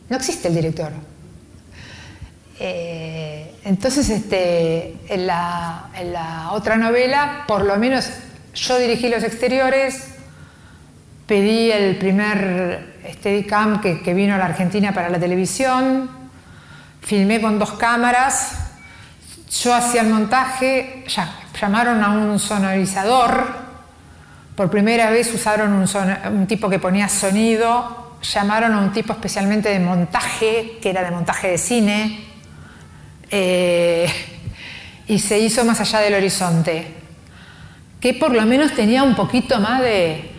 no 0.09 0.17
existe 0.17 0.49
el 0.49 0.55
director. 0.55 0.93
Eh, 2.61 3.55
entonces, 3.65 4.09
este, 4.11 4.97
en, 5.09 5.27
la, 5.27 6.51
otra 6.53 6.77
novela, 6.77 7.45
por 7.49 7.65
lo 7.65 7.77
menos 7.77 8.09
yo 8.55 8.79
dirigí 8.79 9.09
los 9.09 9.25
exteriores, 9.25 10.15
pedí 11.27 11.71
el 11.71 11.97
primer 11.97 13.01
Steadicam 13.15 13.81
que, 13.81 14.03
que 14.03 14.15
vino 14.15 14.35
a 14.35 14.39
la 14.39 14.45
Argentina 14.45 14.93
para 14.93 15.09
la 15.09 15.19
televisión, 15.19 16.11
filmé 17.01 17.41
con 17.41 17.59
dos 17.59 17.73
cámaras, 17.73 18.59
yo 19.51 19.75
hacía 19.75 20.03
el 20.03 20.09
montaje, 20.09 21.05
llamaron 21.61 22.03
a 22.03 22.11
un 22.11 22.39
sonorizador, 22.39 23.63
por 24.55 24.71
primera 24.71 25.11
vez 25.11 25.33
usaron 25.35 25.73
un 25.73 26.47
tipo 26.47 26.69
que 26.69 26.79
ponía 26.79 27.09
sonido 27.09 28.02
llamaron 28.23 28.73
a 28.73 28.79
un 28.79 28.93
tipo 28.93 29.13
especialmente 29.13 29.69
de 29.69 29.81
montaje, 29.81 30.79
que 30.81 30.91
era 30.91 31.03
de 31.03 31.11
montaje 31.11 31.49
de 31.49 31.59
cine, 31.59 32.25
eh, 33.31 34.11
y 35.09 35.19
se 35.19 35.39
hizo 35.39 35.65
más 35.65 35.81
allá 35.81 36.01
del 36.01 36.15
horizonte, 36.15 36.87
que 38.01 38.15
por 38.15 38.33
lo 38.33 38.43
menos 38.47 38.73
tenía 38.73 39.03
un 39.03 39.15
poquito 39.15 39.59
más 39.59 39.81
de... 39.81 40.31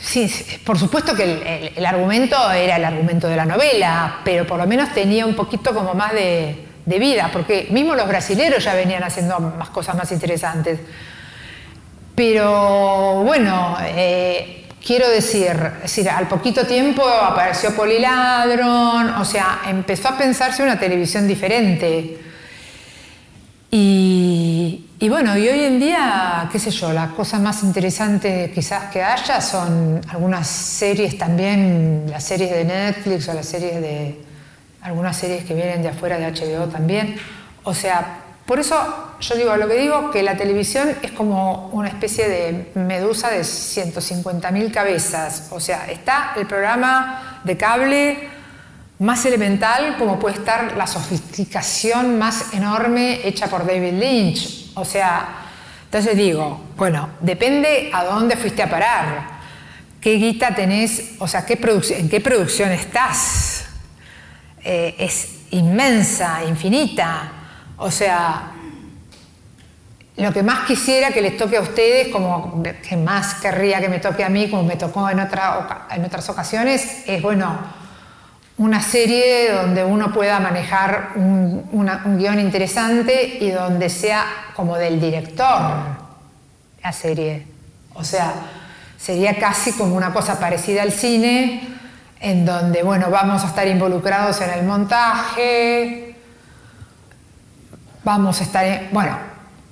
Sí, 0.00 0.30
por 0.64 0.78
supuesto 0.78 1.14
que 1.14 1.72
el, 1.76 1.86
argumento 1.86 2.50
era 2.52 2.76
el 2.76 2.84
argumento 2.84 3.26
de 3.26 3.36
la 3.36 3.46
novela, 3.46 4.20
pero 4.22 4.46
por 4.46 4.58
lo 4.58 4.66
menos 4.66 4.92
tenía 4.92 5.24
un 5.24 5.34
poquito 5.34 5.74
como 5.74 5.94
más 5.94 6.12
de, 6.12 6.66
vida, 6.84 7.30
porque 7.32 7.68
mismo 7.70 7.94
los 7.94 8.06
brasileros 8.06 8.62
ya 8.62 8.74
venían 8.74 9.02
haciendo 9.02 9.40
más 9.40 9.70
cosas 9.70 9.96
más 9.96 10.12
interesantes. 10.12 10.78
Pero 12.14 13.22
bueno, 13.24 13.78
eh, 13.80 14.63
Quiero 14.84 15.08
decir, 15.08 15.50
al 16.10 16.28
poquito 16.28 16.66
tiempo 16.66 17.08
apareció 17.08 17.74
Poliladron, 17.74 19.14
o 19.14 19.24
sea, 19.24 19.62
empezó 19.66 20.08
a 20.08 20.18
pensarse 20.18 20.62
una 20.62 20.78
televisión 20.78 21.26
diferente. 21.26 22.18
Y, 23.70 24.84
bueno, 25.08 25.38
y 25.38 25.48
hoy 25.48 25.64
en 25.64 25.80
día, 25.80 26.48
qué 26.52 26.58
sé 26.58 26.70
yo, 26.70 26.92
la 26.92 27.08
cosa 27.08 27.38
más 27.38 27.62
interesante 27.62 28.52
quizás 28.54 28.90
que 28.92 29.02
haya 29.02 29.40
son 29.40 30.02
algunas 30.08 30.46
series 30.46 31.16
también, 31.16 32.04
las 32.10 32.24
series 32.24 32.50
de 32.50 32.64
Netflix 32.64 33.26
o 33.28 33.34
las 33.34 33.46
series 33.46 33.80
de 33.80 34.20
algunas 34.82 35.16
series 35.16 35.44
que 35.44 35.54
vienen 35.54 35.82
de 35.82 35.88
afuera 35.88 36.18
de 36.18 36.30
HBO 36.30 36.66
también. 36.68 37.16
O 37.62 37.72
sea, 37.72 38.18
por 38.46 38.58
eso 38.60 39.14
yo 39.20 39.36
digo, 39.36 39.56
lo 39.56 39.66
que 39.66 39.74
digo, 39.74 40.10
que 40.10 40.22
la 40.22 40.36
televisión 40.36 40.90
es 41.02 41.12
como 41.12 41.68
una 41.68 41.88
especie 41.88 42.28
de 42.28 42.72
medusa 42.74 43.30
de 43.30 43.40
150.000 43.40 44.70
cabezas. 44.70 45.48
O 45.50 45.60
sea, 45.60 45.86
está 45.90 46.34
el 46.36 46.46
programa 46.46 47.40
de 47.44 47.56
cable 47.56 48.28
más 48.98 49.24
elemental 49.24 49.96
como 49.98 50.18
puede 50.18 50.36
estar 50.36 50.76
la 50.76 50.86
sofisticación 50.86 52.18
más 52.18 52.52
enorme 52.54 53.26
hecha 53.26 53.46
por 53.46 53.66
David 53.66 53.94
Lynch. 53.94 54.72
O 54.74 54.84
sea, 54.84 55.44
entonces 55.84 56.16
digo, 56.16 56.60
bueno, 56.76 57.10
depende 57.20 57.90
a 57.92 58.04
dónde 58.04 58.36
fuiste 58.36 58.62
a 58.62 58.68
parar, 58.68 59.28
qué 60.00 60.14
guita 60.14 60.54
tenés, 60.54 61.12
o 61.18 61.26
sea, 61.26 61.46
qué 61.46 61.58
en 61.96 62.08
qué 62.08 62.20
producción 62.20 62.72
estás. 62.72 63.66
Eh, 64.62 64.94
es 64.98 65.28
inmensa, 65.50 66.40
infinita. 66.48 67.32
O 67.76 67.90
sea, 67.90 68.52
lo 70.16 70.32
que 70.32 70.42
más 70.42 70.66
quisiera 70.66 71.10
que 71.10 71.20
les 71.20 71.36
toque 71.36 71.56
a 71.56 71.60
ustedes, 71.60 72.08
como 72.08 72.62
que 72.62 72.96
más 72.96 73.34
querría 73.34 73.80
que 73.80 73.88
me 73.88 73.98
toque 73.98 74.24
a 74.24 74.28
mí, 74.28 74.48
como 74.48 74.62
me 74.62 74.76
tocó 74.76 75.10
en, 75.10 75.20
otra, 75.20 75.86
en 75.90 76.04
otras 76.04 76.28
ocasiones, 76.28 77.02
es, 77.06 77.20
bueno, 77.20 77.58
una 78.56 78.80
serie 78.80 79.50
donde 79.50 79.84
uno 79.84 80.12
pueda 80.12 80.38
manejar 80.38 81.10
un, 81.16 81.68
un 81.72 82.18
guion 82.18 82.38
interesante 82.38 83.38
y 83.40 83.50
donde 83.50 83.88
sea 83.90 84.24
como 84.54 84.76
del 84.76 85.00
director 85.00 86.04
la 86.84 86.92
serie. 86.92 87.46
O 87.94 88.04
sea, 88.04 88.34
sería 88.96 89.38
casi 89.38 89.72
como 89.72 89.96
una 89.96 90.12
cosa 90.12 90.38
parecida 90.38 90.82
al 90.82 90.92
cine, 90.92 91.68
en 92.20 92.46
donde, 92.46 92.82
bueno, 92.82 93.10
vamos 93.10 93.42
a 93.42 93.48
estar 93.48 93.66
involucrados 93.66 94.40
en 94.40 94.50
el 94.50 94.64
montaje, 94.64 96.03
vamos 98.04 98.40
a 98.40 98.44
estar, 98.44 98.88
bueno, 98.92 99.16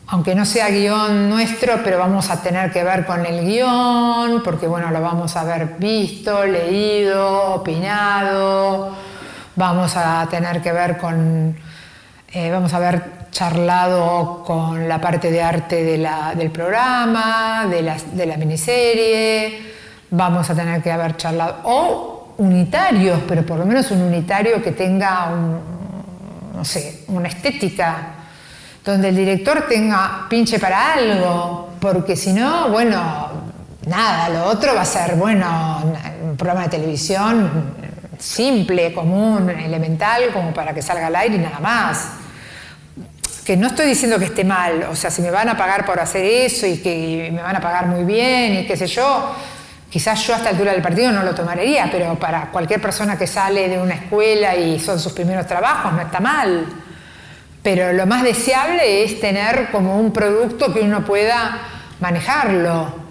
aunque 0.09 0.35
no 0.35 0.45
sea 0.45 0.69
guion 0.69 1.31
nuestro, 1.31 1.81
pero 1.83 1.99
vamos 1.99 2.31
a 2.31 2.43
tener 2.43 2.71
que 2.73 2.83
ver 2.83 3.07
con 3.07 3.25
el 3.25 3.45
guion, 3.45 4.43
porque 4.43 4.67
bueno, 4.67 4.91
lo 4.91 5.01
vamos 5.01 5.37
a 5.37 5.41
haber 5.41 5.77
visto, 5.79 6.45
leído, 6.45 7.55
opinado. 7.55 8.95
vamos 9.57 9.97
a 9.97 10.27
tener 10.31 10.61
que 10.61 10.73
ver 10.73 10.99
con, 10.99 11.57
eh, 12.33 12.51
vamos 12.51 12.73
a 12.75 12.77
haber 12.77 13.23
charlado 13.31 14.43
con 14.45 14.87
la 14.89 15.01
parte 15.01 15.31
de 15.31 15.43
arte 15.43 15.83
del 15.83 16.51
programa, 16.51 17.67
de 17.71 17.83
la, 17.83 17.97
de 18.13 18.27
la 18.27 18.37
miniserie, 18.37 19.73
vamos 20.11 20.51
a 20.51 20.55
tener 20.55 20.83
que 20.83 20.93
haber 20.93 21.17
charlado, 21.17 21.57
o 21.65 22.35
unitarios, 22.39 23.21
pero 23.27 23.47
por 23.47 23.59
lo 23.59 23.65
menos 23.65 23.91
un 23.91 24.03
unitario 24.03 24.63
que 24.63 24.73
tenga 24.73 25.31
un, 25.33 25.59
no 26.55 26.65
sé, 26.65 27.05
una 27.09 27.29
estética, 27.29 28.22
donde 28.85 29.09
el 29.11 29.17
director 29.17 29.67
tenga 29.69 30.27
pinche 30.29 30.59
para 30.59 30.95
algo, 30.95 31.71
porque 31.81 32.17
si 32.17 32.33
no, 32.33 32.69
bueno, 32.69 33.29
nada, 33.87 34.29
lo 34.29 34.45
otro 34.47 34.75
va 34.75 34.83
a 34.83 34.87
ser, 34.87 35.15
bueno, 35.15 35.83
un 36.23 36.37
programa 36.37 36.65
de 36.65 36.69
televisión 36.71 37.93
simple, 38.19 38.93
común, 38.93 39.51
elemental, 39.51 40.31
como 40.33 40.55
para 40.55 40.73
que 40.73 40.81
salga 40.81 41.09
al 41.09 41.17
aire 41.17 41.37
y 41.37 41.39
nada 41.39 41.59
más. 41.59 42.09
Que 43.45 43.57
no 43.57 43.67
estoy 43.67 43.87
diciendo 43.87 44.19
que 44.19 44.27
esté 44.27 44.45
mal, 44.45 44.85
o 44.91 44.95
sea, 44.95 45.11
si 45.11 45.21
me 45.21 45.31
van 45.31 45.49
a 45.49 45.57
pagar 45.57 45.85
por 45.85 45.99
hacer 45.99 46.25
eso 46.25 46.67
y 46.67 46.79
que 46.79 47.31
me 47.33 47.43
van 47.43 47.57
a 47.57 47.61
pagar 47.61 47.87
muy 47.87 48.05
bien 48.05 48.61
y 48.61 48.67
qué 48.67 48.77
sé 48.77 48.87
yo, 48.87 49.35
quizás 49.91 50.25
yo 50.25 50.35
a 50.35 50.37
esta 50.37 50.51
altura 50.51 50.73
del 50.73 50.83
partido 50.83 51.11
no 51.11 51.25
lo 51.25 51.35
tomaría, 51.35 51.89
pero 51.91 52.15
para 52.15 52.53
cualquier 52.53 52.81
persona 52.81 53.19
que 53.19 53.27
sale 53.27 53.69
de 53.69 53.79
una 53.79 53.95
escuela 53.95 54.55
y 54.55 54.79
son 54.79 55.01
sus 55.01 55.13
primeros 55.13 55.47
trabajos 55.47 55.93
no 55.93 56.01
está 56.01 56.21
mal. 56.21 56.82
Pero 57.63 57.93
lo 57.93 58.07
más 58.07 58.23
deseable 58.23 59.05
es 59.05 59.21
tener 59.21 59.71
como 59.71 59.99
un 59.99 60.13
producto 60.13 60.73
que 60.73 60.81
uno 60.81 61.05
pueda 61.05 61.61
manejarlo. 62.01 63.03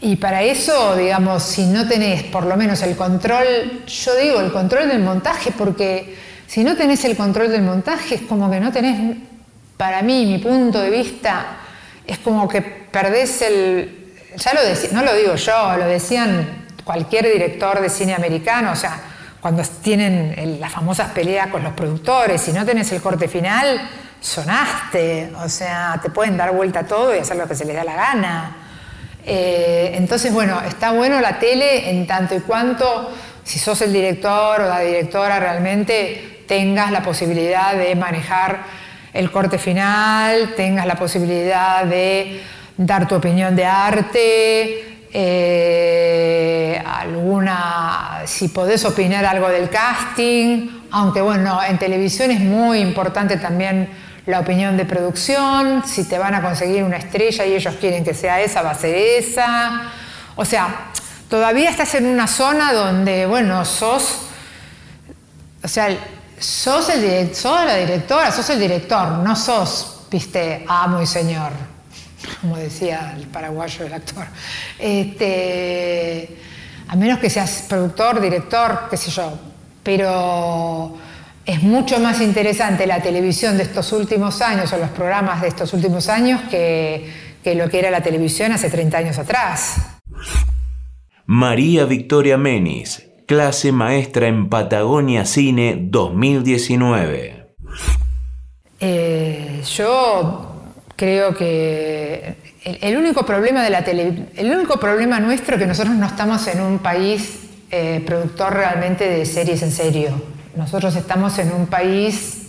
Y 0.00 0.16
para 0.16 0.42
eso, 0.42 0.96
digamos, 0.96 1.42
si 1.42 1.66
no 1.66 1.88
tenés 1.88 2.22
por 2.22 2.46
lo 2.46 2.56
menos 2.56 2.82
el 2.82 2.96
control, 2.96 3.82
yo 3.86 4.14
digo 4.16 4.40
el 4.40 4.52
control 4.52 4.88
del 4.88 5.00
montaje, 5.00 5.52
porque 5.56 6.16
si 6.46 6.62
no 6.62 6.76
tenés 6.76 7.04
el 7.04 7.16
control 7.16 7.50
del 7.50 7.62
montaje 7.62 8.14
es 8.14 8.20
como 8.22 8.48
que 8.48 8.60
no 8.60 8.70
tenés, 8.70 9.16
para 9.76 10.02
mí, 10.02 10.24
mi 10.26 10.38
punto 10.38 10.80
de 10.80 10.90
vista, 10.90 11.58
es 12.06 12.18
como 12.18 12.48
que 12.48 12.62
perdés 12.62 13.42
el, 13.42 14.14
ya 14.36 14.54
lo 14.54 14.64
decía, 14.64 14.90
no 14.92 15.02
lo 15.02 15.14
digo 15.14 15.34
yo, 15.34 15.76
lo 15.76 15.86
decían 15.86 16.66
cualquier 16.84 17.30
director 17.30 17.80
de 17.80 17.90
cine 17.90 18.14
americano, 18.14 18.72
o 18.72 18.76
sea, 18.76 19.00
cuando 19.40 19.62
tienen 19.82 20.58
las 20.60 20.72
famosas 20.72 21.10
peleas 21.10 21.48
con 21.48 21.62
los 21.62 21.72
productores, 21.72 22.40
si 22.40 22.52
no 22.52 22.64
tenés 22.64 22.90
el 22.92 23.00
corte 23.00 23.28
final, 23.28 23.80
sonaste, 24.20 25.32
o 25.36 25.48
sea, 25.48 25.98
te 26.02 26.10
pueden 26.10 26.36
dar 26.36 26.52
vuelta 26.52 26.84
todo 26.84 27.14
y 27.14 27.18
hacer 27.18 27.36
lo 27.36 27.46
que 27.46 27.54
se 27.54 27.64
les 27.64 27.76
da 27.76 27.84
la 27.84 27.94
gana. 27.94 28.56
Eh, 29.24 29.92
entonces, 29.94 30.32
bueno, 30.32 30.60
está 30.66 30.92
bueno 30.92 31.20
la 31.20 31.38
tele 31.38 31.90
en 31.90 32.06
tanto 32.06 32.34
y 32.34 32.40
cuanto, 32.40 33.12
si 33.44 33.58
sos 33.58 33.80
el 33.82 33.92
director 33.92 34.60
o 34.60 34.68
la 34.68 34.80
directora, 34.80 35.38
realmente 35.38 36.44
tengas 36.48 36.90
la 36.90 37.02
posibilidad 37.02 37.74
de 37.74 37.94
manejar 37.94 38.62
el 39.12 39.30
corte 39.30 39.58
final, 39.58 40.54
tengas 40.56 40.86
la 40.86 40.96
posibilidad 40.96 41.84
de 41.84 42.42
dar 42.76 43.06
tu 43.06 43.16
opinión 43.16 43.54
de 43.54 43.66
arte, 43.66 44.87
eh, 45.12 46.82
alguna, 46.84 48.22
si 48.26 48.48
podés 48.48 48.84
opinar 48.84 49.24
algo 49.24 49.48
del 49.48 49.70
casting, 49.70 50.68
aunque 50.90 51.20
bueno, 51.20 51.60
en 51.62 51.78
televisión 51.78 52.30
es 52.30 52.40
muy 52.40 52.78
importante 52.80 53.36
también 53.36 53.88
la 54.26 54.40
opinión 54.40 54.76
de 54.76 54.84
producción, 54.84 55.82
si 55.86 56.04
te 56.04 56.18
van 56.18 56.34
a 56.34 56.42
conseguir 56.42 56.84
una 56.84 56.98
estrella 56.98 57.46
y 57.46 57.54
ellos 57.54 57.74
quieren 57.80 58.04
que 58.04 58.12
sea 58.12 58.40
esa, 58.42 58.60
va 58.60 58.72
a 58.72 58.74
ser 58.74 58.94
esa. 58.94 59.90
O 60.36 60.44
sea, 60.44 60.90
todavía 61.30 61.70
estás 61.70 61.94
en 61.94 62.06
una 62.06 62.26
zona 62.26 62.74
donde, 62.74 63.24
bueno, 63.24 63.64
sos, 63.64 64.26
o 65.62 65.68
sea, 65.68 65.88
sos, 66.38 66.90
el, 66.90 67.34
sos 67.34 67.64
la 67.64 67.76
directora, 67.76 68.30
sos 68.30 68.50
el 68.50 68.60
director, 68.60 69.08
no 69.08 69.34
sos, 69.34 70.02
viste, 70.10 70.64
amo 70.68 71.00
y 71.00 71.06
señor, 71.06 71.52
como 72.40 72.56
decía 72.56 73.14
el 73.16 73.26
paraguayo 73.26 73.86
el 73.86 73.92
actor. 73.92 74.26
Este, 74.78 76.36
a 76.88 76.96
menos 76.96 77.18
que 77.18 77.30
seas 77.30 77.66
productor, 77.68 78.20
director, 78.20 78.86
qué 78.90 78.96
sé 78.96 79.10
yo, 79.10 79.38
pero 79.82 80.96
es 81.44 81.62
mucho 81.62 81.98
más 81.98 82.20
interesante 82.20 82.86
la 82.86 83.00
televisión 83.00 83.56
de 83.56 83.62
estos 83.64 83.92
últimos 83.92 84.42
años 84.42 84.72
o 84.72 84.78
los 84.78 84.90
programas 84.90 85.40
de 85.40 85.48
estos 85.48 85.72
últimos 85.72 86.08
años 86.08 86.42
que, 86.50 87.28
lo 87.54 87.70
que 87.70 87.78
era 87.78 87.90
la 87.90 88.02
televisión 88.02 88.52
hace 88.52 88.68
30 88.68 88.98
años 88.98 89.18
atrás. 89.18 89.98
María 91.24 91.86
Victoria 91.86 92.36
Menis, 92.36 93.08
clase 93.26 93.72
maestra 93.72 94.28
en 94.28 94.50
Patagonia 94.50 95.24
Cine 95.24 95.78
2019. 95.80 97.54
Eh, 98.80 99.62
yo 99.74 100.57
creo 100.98 101.34
que 101.36 102.34
el, 102.64 102.96
único 102.96 103.24
problema 103.24 103.62
de 103.62 103.70
la 103.70 103.78
el 103.78 104.50
único 104.50 104.80
problema 104.80 105.20
nuestro 105.20 105.54
es 105.54 105.62
que 105.62 105.66
nosotros 105.66 105.94
no 105.94 106.06
estamos 106.06 106.46
en 106.48 106.60
un 106.60 106.80
país 106.80 107.38
eh, 107.70 108.02
productor 108.04 108.54
realmente 108.54 109.08
de 109.08 109.24
series 109.24 109.62
en 109.62 109.70
serio. 109.70 110.20
Nosotros 110.56 110.96
estamos 110.96 111.38
en 111.38 111.52
un 111.52 111.68
país 111.68 112.48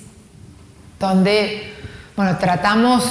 donde, 1.00 1.74
bueno, 2.16 2.38
tratamos, 2.38 3.04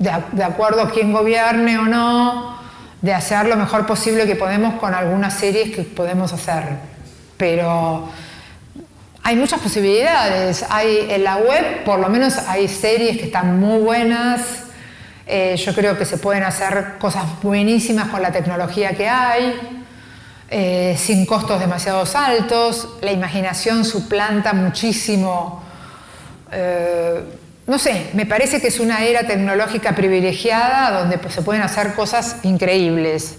de, 0.00 0.42
acuerdo 0.42 0.82
a 0.82 0.90
quién 0.90 1.12
gobierne 1.12 1.78
o 1.78 1.82
no, 1.82 2.58
de 3.00 3.14
hacer 3.14 3.46
lo 3.46 3.56
mejor 3.56 3.86
posible 3.86 4.26
que 4.26 4.34
podemos 4.34 4.74
con 4.80 4.92
algunas 4.92 5.34
series 5.34 5.70
que 5.70 5.82
podemos 5.82 6.32
hacer. 6.32 6.64
Pero 7.36 8.08
hay 9.22 9.36
muchas 9.36 9.60
posibilidades. 9.60 10.64
Hay, 10.68 11.06
en 11.10 11.22
la 11.22 11.36
web, 11.36 11.84
por 11.84 12.00
lo 12.00 12.08
menos, 12.08 12.38
hay 12.48 12.66
series 12.66 13.18
que 13.18 13.26
están 13.26 13.60
muy 13.60 13.80
buenas. 13.82 14.64
Eh, 15.32 15.54
yo 15.56 15.72
creo 15.72 15.96
que 15.96 16.04
se 16.04 16.18
pueden 16.18 16.42
hacer 16.42 16.96
cosas 16.98 17.22
buenísimas 17.40 18.08
con 18.08 18.20
la 18.20 18.32
tecnología 18.32 18.96
que 18.96 19.08
hay. 19.08 19.80
Eh, 20.50 20.96
sin 20.98 21.24
costos 21.24 21.60
demasiado 21.60 22.02
altos, 22.14 22.96
la 23.00 23.12
imaginación 23.12 23.84
suplanta 23.84 24.52
muchísimo. 24.52 25.62
Eh, 26.50 27.22
no 27.68 27.78
sé, 27.78 28.10
me 28.14 28.26
parece 28.26 28.60
que 28.60 28.66
es 28.66 28.80
una 28.80 29.04
era 29.04 29.24
tecnológica 29.24 29.94
privilegiada 29.94 30.98
donde 30.98 31.18
pues, 31.18 31.34
se 31.34 31.42
pueden 31.42 31.62
hacer 31.62 31.94
cosas 31.94 32.38
increíbles. 32.42 33.38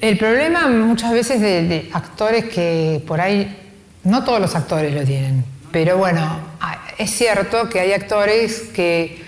El 0.00 0.16
problema 0.16 0.68
muchas 0.68 1.12
veces 1.12 1.42
de, 1.42 1.90
actores 1.92 2.46
que 2.46 3.04
por 3.06 3.20
ahí, 3.20 3.74
no 4.04 4.24
todos 4.24 4.40
los 4.40 4.56
actores 4.56 4.94
lo 4.94 5.04
tienen, 5.04 5.44
pero 5.70 5.98
bueno, 5.98 6.40
es 6.96 7.10
cierto 7.10 7.68
que 7.68 7.80
hay 7.80 7.92
actores 7.92 8.62
que 8.74 9.21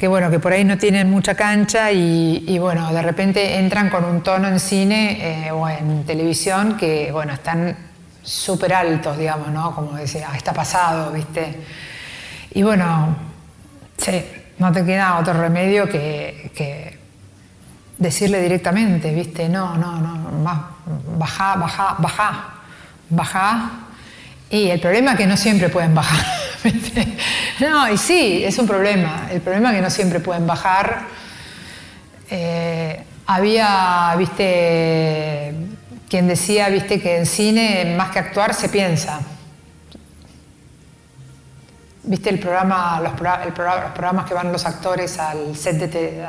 que 0.00 0.08
bueno, 0.08 0.30
que 0.30 0.38
por 0.38 0.54
ahí 0.54 0.64
no 0.64 0.78
tienen 0.78 1.10
mucha 1.10 1.34
cancha 1.34 1.92
y, 1.92 2.58
bueno, 2.58 2.90
de 2.90 3.02
repente 3.02 3.58
entran 3.58 3.90
con 3.90 4.02
un 4.06 4.22
tono 4.22 4.48
en 4.48 4.58
cine 4.58 5.18
eh, 5.48 5.50
o 5.50 5.68
en 5.68 6.06
televisión 6.06 6.78
que 6.78 7.12
bueno, 7.12 7.34
están 7.34 7.76
súper 8.22 8.72
altos, 8.72 9.18
digamos, 9.18 9.48
¿no? 9.48 9.74
Como 9.74 9.92
decía, 9.92 10.28
ah, 10.32 10.36
está 10.38 10.54
pasado, 10.54 11.12
¿viste? 11.12 11.54
Y 12.54 12.62
bueno, 12.62 13.14
sí, 13.98 14.24
no 14.56 14.72
te 14.72 14.86
queda 14.86 15.18
otro 15.18 15.34
remedio 15.34 15.86
que, 15.86 16.98
decirle 17.98 18.40
directamente, 18.40 19.12
¿viste? 19.12 19.50
No, 19.50 19.76
no, 19.76 20.00
no, 20.00 20.40
baja, 21.18 21.56
baja, 21.56 21.96
baja, 21.98 22.44
baja. 23.10 23.70
Y 24.50 24.68
el 24.68 24.80
problema 24.80 25.12
es 25.12 25.16
que 25.16 25.26
no 25.28 25.36
siempre 25.36 25.68
pueden 25.68 25.94
bajar. 25.94 26.26
no, 27.60 27.88
y 27.88 27.96
sí, 27.96 28.42
es 28.44 28.58
un 28.58 28.66
problema. 28.66 29.28
El 29.30 29.40
problema 29.40 29.70
es 29.70 29.76
que 29.76 29.82
no 29.82 29.90
siempre 29.90 30.18
pueden 30.18 30.46
bajar. 30.46 31.06
Eh, 32.28 33.04
había, 33.26 34.12
viste, 34.18 35.54
quien 36.08 36.26
decía, 36.26 36.68
viste, 36.68 37.00
que 37.00 37.18
en 37.18 37.26
cine 37.26 37.94
más 37.96 38.10
que 38.10 38.18
actuar 38.18 38.52
se 38.52 38.68
piensa. 38.68 39.20
¿Viste 42.02 42.30
el 42.30 42.40
programa, 42.40 43.00
los, 43.00 43.12
programas 43.12 44.24
que 44.26 44.34
van 44.34 44.50
los 44.50 44.66
actores 44.66 45.16
al 45.20 45.56
set 45.56 45.76
de... 45.76 46.26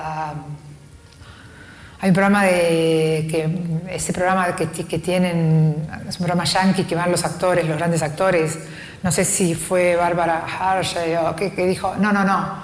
hay 2.01 2.09
un 2.09 2.15
programa 2.15 2.43
de 2.43 3.27
que 3.29 3.93
ese 3.95 4.11
programa 4.11 4.55
que, 4.55 4.67
que, 4.69 4.99
tienen 4.99 5.75
es 6.09 6.15
un 6.19 6.25
programa 6.25 6.45
yankee 6.45 6.83
que 6.83 6.95
van 6.95 7.11
los 7.11 7.23
actores, 7.23 7.65
los 7.67 7.77
grandes 7.77 8.01
actores 8.01 8.57
no 9.03 9.11
sé 9.11 9.25
si 9.25 9.55
fue 9.55 9.95
Bárbara 9.95 10.45
Hershey 10.45 11.15
o 11.15 11.35
que, 11.35 11.49
dijo, 11.65 11.95
no, 11.95 12.11
no, 12.11 12.23
no, 12.23 12.63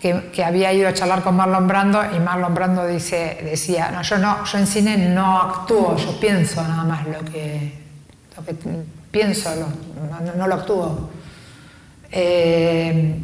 que, 0.00 0.44
había 0.44 0.72
ido 0.72 0.88
a 0.88 0.94
charlar 0.94 1.22
con 1.22 1.36
Marlon 1.36 1.68
Brando 1.68 2.02
y 2.14 2.18
Marlon 2.18 2.54
Brando 2.54 2.86
dice, 2.86 3.38
decía, 3.42 3.90
no, 3.90 4.02
yo 4.02 4.18
no, 4.18 4.44
yo 4.44 4.58
en 4.58 4.66
cine 4.66 4.96
no 4.96 5.38
actúo, 5.38 5.96
yo 5.96 6.18
pienso 6.18 6.62
nada 6.62 6.84
más 6.84 7.06
lo 7.06 7.24
que, 7.30 7.72
pienso, 9.10 9.50
no, 10.36 10.46
lo 10.46 10.54
actúo. 10.54 11.10
Eh, 12.10 13.20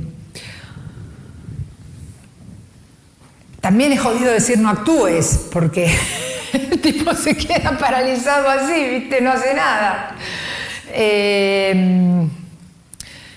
también 3.63 3.93
es 3.93 4.01
jodido 4.01 4.33
decir 4.33 4.59
no 4.59 4.69
actúes, 4.69 5.49
porque 5.53 5.89
el 6.53 6.81
tipo 6.81 7.15
se 7.15 7.37
queda 7.37 7.79
paralizado 7.79 8.51
así, 8.51 8.89
¿viste? 8.89 9.21
No 9.21 9.31
hace 9.31 9.55
nada. 9.55 10.17
Eh, 10.89 12.27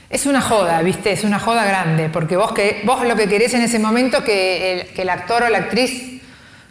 es 0.10 0.26
una 0.26 0.42
joda, 0.42 0.82
¿viste? 0.82 1.12
Es 1.12 1.24
una 1.24 1.38
joda 1.40 1.64
grande, 1.64 2.10
porque 2.10 2.38
vos, 2.38 2.54
que, 2.54 2.82
vos 2.86 3.06
lo 3.06 3.16
que 3.16 3.30
querés 3.30 3.54
en 3.54 3.62
ese 3.62 3.78
momento 3.78 4.24
que 4.24 4.82
el, 4.82 4.88
que 4.88 5.04
el 5.04 5.10
actor 5.10 5.44
o 5.44 5.50
la 5.50 5.60
actriz 5.60 6.20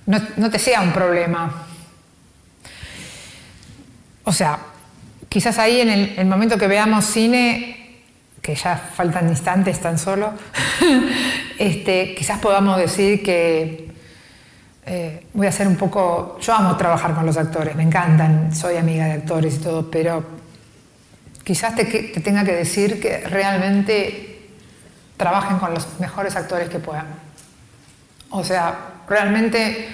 no, 0.06 0.20
no 0.36 0.50
te 0.50 0.58
sea 0.58 0.80
un 0.80 0.92
problema. 0.92 1.66
O 4.24 4.32
sea, 4.32 4.58
quizás 5.28 5.58
ahí 5.58 5.80
en 5.80 5.90
el 5.90 6.26
momento 6.26 6.58
que 6.58 6.66
veamos 6.66 7.04
cine, 7.04 8.02
que 8.42 8.56
ya 8.56 8.76
faltan 8.76 9.28
instantes 9.28 9.80
tan 9.80 9.96
solo, 9.96 10.32
este, 11.58 12.14
quizás 12.14 12.38
podamos 12.38 12.76
decir 12.78 13.22
que 13.22 13.92
eh, 14.86 15.26
voy 15.32 15.46
a 15.46 15.52
ser 15.52 15.66
un 15.66 15.76
poco... 15.76 16.38
Yo 16.40 16.54
amo 16.54 16.76
trabajar 16.76 17.14
con 17.14 17.24
los 17.24 17.36
actores, 17.36 17.74
me 17.74 17.82
encantan, 17.82 18.54
soy 18.54 18.76
amiga 18.76 19.06
de 19.06 19.12
actores 19.12 19.56
y 19.56 19.58
todo, 19.58 19.90
pero 19.90 20.22
quizás 21.42 21.74
te, 21.74 21.84
te 21.84 22.20
tenga 22.20 22.44
que 22.44 22.52
decir 22.52 23.00
que 23.00 23.18
realmente 23.20 24.48
trabajen 25.16 25.58
con 25.58 25.72
los 25.72 26.00
mejores 26.00 26.36
actores 26.36 26.68
que 26.68 26.78
puedan. 26.78 27.06
O 28.30 28.42
sea, 28.44 28.74
realmente, 29.08 29.88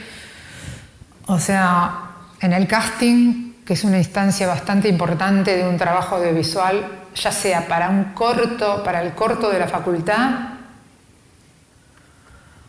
o 1.27 1.39
sea, 1.39 2.11
en 2.41 2.53
el 2.53 2.67
casting, 2.67 3.53
que 3.65 3.75
es 3.75 3.85
una 3.85 3.99
instancia 3.99 4.47
bastante 4.47 4.89
importante 4.89 5.57
de 5.57 5.69
un 5.69 5.77
trabajo 5.77 6.17
audiovisual, 6.17 7.01
ya 7.15 7.31
sea 7.31 7.69
para 7.69 7.91
un 7.91 8.05
corto, 8.15 8.83
para 8.83 9.03
el 9.03 9.13
corto 9.13 9.51
de 9.51 9.59
la 9.59 9.69
facultad, 9.69 10.60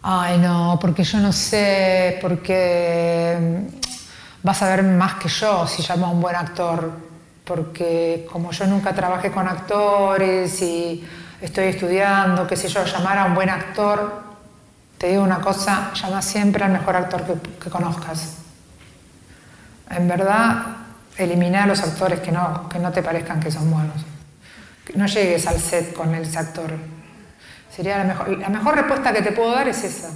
ay 0.04 0.38
no, 0.40 0.78
porque 0.82 1.04
yo 1.04 1.20
no 1.20 1.32
sé, 1.32 2.18
porque 2.22 3.68
vas 4.44 4.62
a 4.62 4.70
ver 4.70 4.84
más 4.84 5.16
que 5.16 5.30
yo 5.30 5.68
si 5.68 5.84
llamo 5.84 6.08
a 6.08 6.10
un 6.10 6.22
buen 6.22 6.36
actor, 6.36 6.92
porque 7.44 8.28
como 8.32 8.52
yo 8.52 8.66
nunca 8.68 8.94
trabajé 8.94 9.32
con 9.32 9.48
actores 9.48 10.62
y 10.62 11.08
estoy 11.42 11.66
estudiando, 11.66 12.48
qué 12.48 12.56
sé 12.56 12.68
yo, 12.68 12.84
llamar 12.86 13.18
a 13.18 13.26
un 13.26 13.36
buen 13.36 13.50
actor, 13.50 14.24
te 14.98 15.10
digo 15.10 15.24
una 15.24 15.42
cosa, 15.42 15.92
llama 15.94 16.22
siempre 16.22 16.64
al 16.64 16.72
mejor 16.72 16.96
actor 16.96 17.24
que, 17.24 17.34
que 17.60 17.70
conozcas. 17.70 18.38
En 19.90 20.08
verdad, 20.08 20.78
elimina 21.18 21.64
a 21.64 21.68
los 21.68 21.82
actores 21.82 22.20
que 22.20 22.32
no, 22.32 22.70
que 22.70 22.80
no 22.80 22.92
te 22.92 23.04
parezcan 23.04 23.40
que 23.40 23.52
son 23.52 23.70
buenos. 23.70 23.98
No 24.96 25.06
llegues 25.06 25.48
al 25.48 25.60
set 25.60 25.94
con 25.94 26.14
ese 26.16 26.38
actor. 26.38 26.72
Sería 27.76 27.98
la 27.98 28.04
mejor, 28.04 28.38
la 28.38 28.50
mejor 28.50 28.76
respuesta 28.76 29.14
que 29.14 29.22
te 29.22 29.32
puedo 29.32 29.52
dar 29.52 29.68
es 29.68 29.84
esa. 29.84 30.10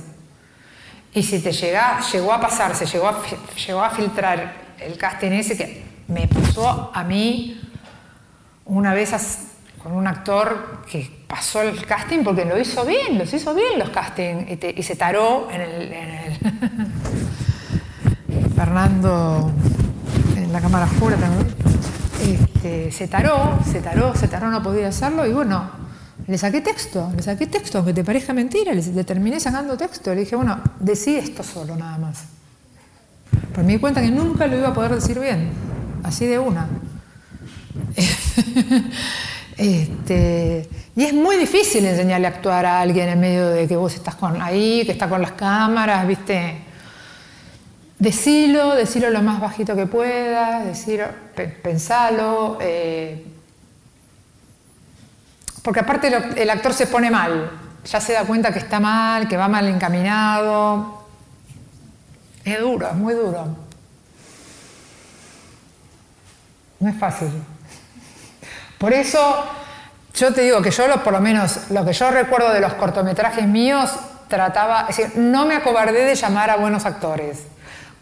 Y 1.14 1.24
si 1.24 1.39
te 1.39 1.51
llega, 1.51 1.99
llegó 2.12 2.34
a 2.34 2.41
pasar, 2.41 2.76
se 2.76 2.86
llegó 2.86 3.08
a, 3.08 3.22
llegó 3.66 3.82
a 3.82 3.89
filtrar 3.89 4.53
el 4.80 4.97
casting 4.97 5.32
ese 5.32 5.56
que 5.56 5.86
me 6.08 6.28
pasó 6.28 6.91
a 6.93 7.03
mí 7.03 7.62
una 8.66 8.93
vez 8.93 9.14
con 9.82 9.93
un 9.93 10.08
actor 10.08 10.82
que 10.91 11.10
pasó 11.28 11.62
el 11.62 11.86
casting 11.86 12.24
porque 12.24 12.43
lo 12.43 12.60
hizo 12.60 12.84
bien, 12.86 13.18
los 13.18 13.34
hizo 13.34 13.53
bien 13.53 13.80
los 13.80 13.89
castings 13.91 14.45
y 14.76 14.84
se 14.84 14.95
taró 14.95 15.47
en 15.51 15.62
el, 15.62 15.93
en 15.93 16.10
el 16.10 16.38
Fernando 18.56 19.51
en 20.36 20.51
la 20.51 20.60
cámara 20.60 20.86
oscura 20.86 21.16
también. 21.16 21.56
Este, 22.22 22.91
se 22.91 23.08
taró, 23.08 23.60
se 23.64 23.82
taró, 23.82 24.16
se 24.16 24.28
taró, 24.28 24.49
no 24.49 24.64
podía 24.64 24.88
hacerlo 24.88 25.26
y 25.26 25.34
bueno, 25.34 25.85
le 26.28 26.38
saqué 26.40 26.62
texto, 26.62 27.12
le 27.16 27.22
saqué 27.22 27.46
texto, 27.46 27.78
aunque 27.78 27.94
te 27.94 28.04
parezca 28.04 28.34
mentira, 28.34 28.74
le, 28.74 29.04
terminé 29.04 29.40
sacando 29.40 29.78
texto. 29.78 30.14
Le 30.14 30.22
dije, 30.22 30.36
bueno, 30.36 30.60
decí 30.80 31.16
esto 31.16 31.44
solo 31.44 31.76
nada 31.76 31.98
más. 32.00 32.24
Pero 33.52 33.66
me 33.66 33.74
di 33.74 33.80
cuenta 33.80 34.02
que 34.02 34.10
nunca 34.10 34.48
lo 34.48 34.58
iba 34.58 34.70
a 34.70 34.74
poder 34.74 34.96
decir 34.96 35.20
bien, 35.20 35.50
así 36.04 36.26
de 36.26 36.40
una. 36.40 36.68
este, 39.58 40.68
y 40.96 41.04
es 41.04 41.14
muy 41.14 41.38
difícil 41.38 41.86
enseñarle 41.86 42.26
a 42.26 42.32
actuar 42.32 42.66
a 42.66 42.82
alguien 42.82 43.08
en 43.10 43.20
medio 43.20 43.50
de 43.50 43.68
que 43.68 43.76
vos 43.76 43.94
estás 43.94 44.16
ahí, 44.42 44.84
que 44.84 44.94
está 44.94 45.08
con 45.08 45.22
las 45.22 45.34
cámaras, 45.34 46.08
¿viste? 46.08 46.58
Decilo, 48.00 48.76
decilo 48.76 49.12
lo 49.12 49.22
más 49.22 49.40
bajito 49.40 49.76
que 49.76 49.86
puedas, 49.86 50.66
decilo, 50.66 51.06
pensalo. 51.62 52.58
Eh, 52.62 53.35
porque 55.66 55.80
aparte 55.80 56.11
el 56.36 56.49
actor 56.51 56.76
se 56.76 56.86
pone 56.86 57.09
mal, 57.09 57.49
ya 57.84 57.99
se 57.99 58.13
da 58.13 58.24
cuenta 58.24 58.53
que 58.53 58.59
está 58.59 58.80
mal, 58.80 59.28
que 59.28 59.36
va 59.36 59.47
mal 59.47 59.68
encaminado. 59.68 61.07
Es 62.43 62.59
duro, 62.59 62.88
es 62.88 62.93
muy 62.93 63.16
duro. 63.16 63.47
No 66.80 66.88
es 66.88 66.95
fácil. 66.99 67.32
Por 68.78 68.93
eso 68.93 69.43
yo 70.13 70.32
te 70.36 70.41
digo 70.41 70.61
que 70.61 70.70
yo 70.70 71.03
por 71.03 71.13
lo 71.13 71.20
menos 71.20 71.72
lo 71.72 71.84
que 71.84 71.93
yo 71.93 72.11
recuerdo 72.11 72.53
de 72.53 72.59
los 72.59 72.76
cortometrajes 72.76 73.47
míos 73.47 73.89
trataba, 74.28 74.86
es 74.88 74.97
decir, 74.97 75.18
no 75.18 75.47
me 75.47 75.55
acobardé 75.55 76.05
de 76.05 76.13
llamar 76.13 76.51
a 76.51 76.57
buenos 76.57 76.86
actores. 76.86 77.39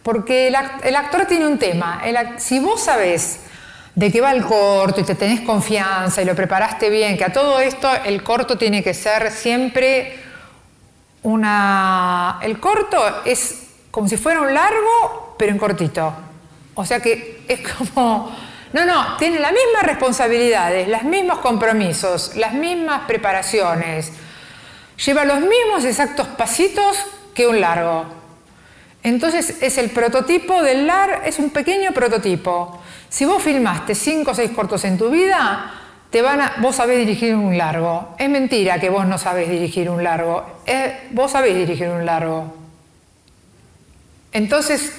Porque 0.03 0.49
el, 0.49 0.95
actor 0.97 1.27
tiene 1.27 1.47
un 1.47 1.57
tema. 1.57 2.01
si 2.35 2.59
vos 2.59 2.83
sabés 2.83 3.39
de 3.95 4.11
qué 4.11 4.21
va 4.21 4.31
el 4.31 4.43
corto 4.43 5.01
y 5.01 5.03
te 5.03 5.15
tenés 5.15 5.41
confianza 5.41 6.21
y 6.21 6.25
lo 6.25 6.35
preparaste 6.35 6.89
bien, 6.89 7.17
que 7.17 7.25
a 7.25 7.33
todo 7.33 7.59
esto 7.59 7.89
el 8.05 8.23
corto 8.23 8.57
tiene 8.57 8.83
que 8.83 8.93
ser 8.93 9.31
siempre 9.31 10.19
una... 11.21 12.39
El 12.41 12.59
corto 12.59 13.01
es 13.25 13.67
como 13.91 14.07
si 14.07 14.17
fuera 14.17 14.41
un 14.41 14.53
largo, 14.53 15.35
pero 15.37 15.51
en 15.51 15.57
cortito. 15.57 16.13
O 16.75 16.85
sea 16.85 16.99
que 16.99 17.43
es 17.47 17.61
como... 17.77 18.35
No, 18.73 18.85
no, 18.85 19.17
tiene 19.17 19.39
las 19.39 19.51
mismas 19.51 19.83
responsabilidades, 19.83 20.87
los 20.87 21.03
mismos 21.03 21.37
compromisos, 21.39 22.35
las 22.35 22.53
mismas 22.53 23.01
preparaciones. 23.05 24.11
Lleva 25.05 25.25
los 25.25 25.41
mismos 25.41 25.85
exactos 25.85 26.27
pasitos 26.29 26.97
que 27.35 27.45
un 27.45 27.61
largo. 27.61 28.05
Entonces 29.03 29.61
es 29.61 29.77
el 29.77 29.91
prototipo 29.91 30.63
del 30.63 30.87
LAR, 30.87 31.21
es 31.25 31.37
un 31.37 31.51
pequeño 31.51 31.91
prototipo. 31.91 32.81
Si 33.13 33.25
vos 33.25 33.43
filmaste 33.43 33.93
cinco 33.93 34.31
o 34.31 34.33
seis 34.33 34.49
cortos 34.57 34.83
en 34.85 34.97
tu 34.97 35.11
vida, 35.11 35.69
te 36.09 36.23
van 36.23 36.41
a, 36.41 36.53
vos 36.57 36.77
sabés 36.77 36.97
dirigir 36.97 37.35
un 37.35 37.55
largo. 37.55 38.15
Es 38.17 38.27
mentira 38.27 38.79
que 38.79 38.89
vos 38.89 39.05
no 39.05 39.19
sabés 39.19 39.49
dirigir 39.49 39.87
un 39.87 40.03
largo. 40.03 40.43
vos 41.11 41.29
sabés 41.29 41.53
dirigir 41.53 41.89
un 41.89 42.07
largo. 42.07 42.51
Entonces, 44.31 44.93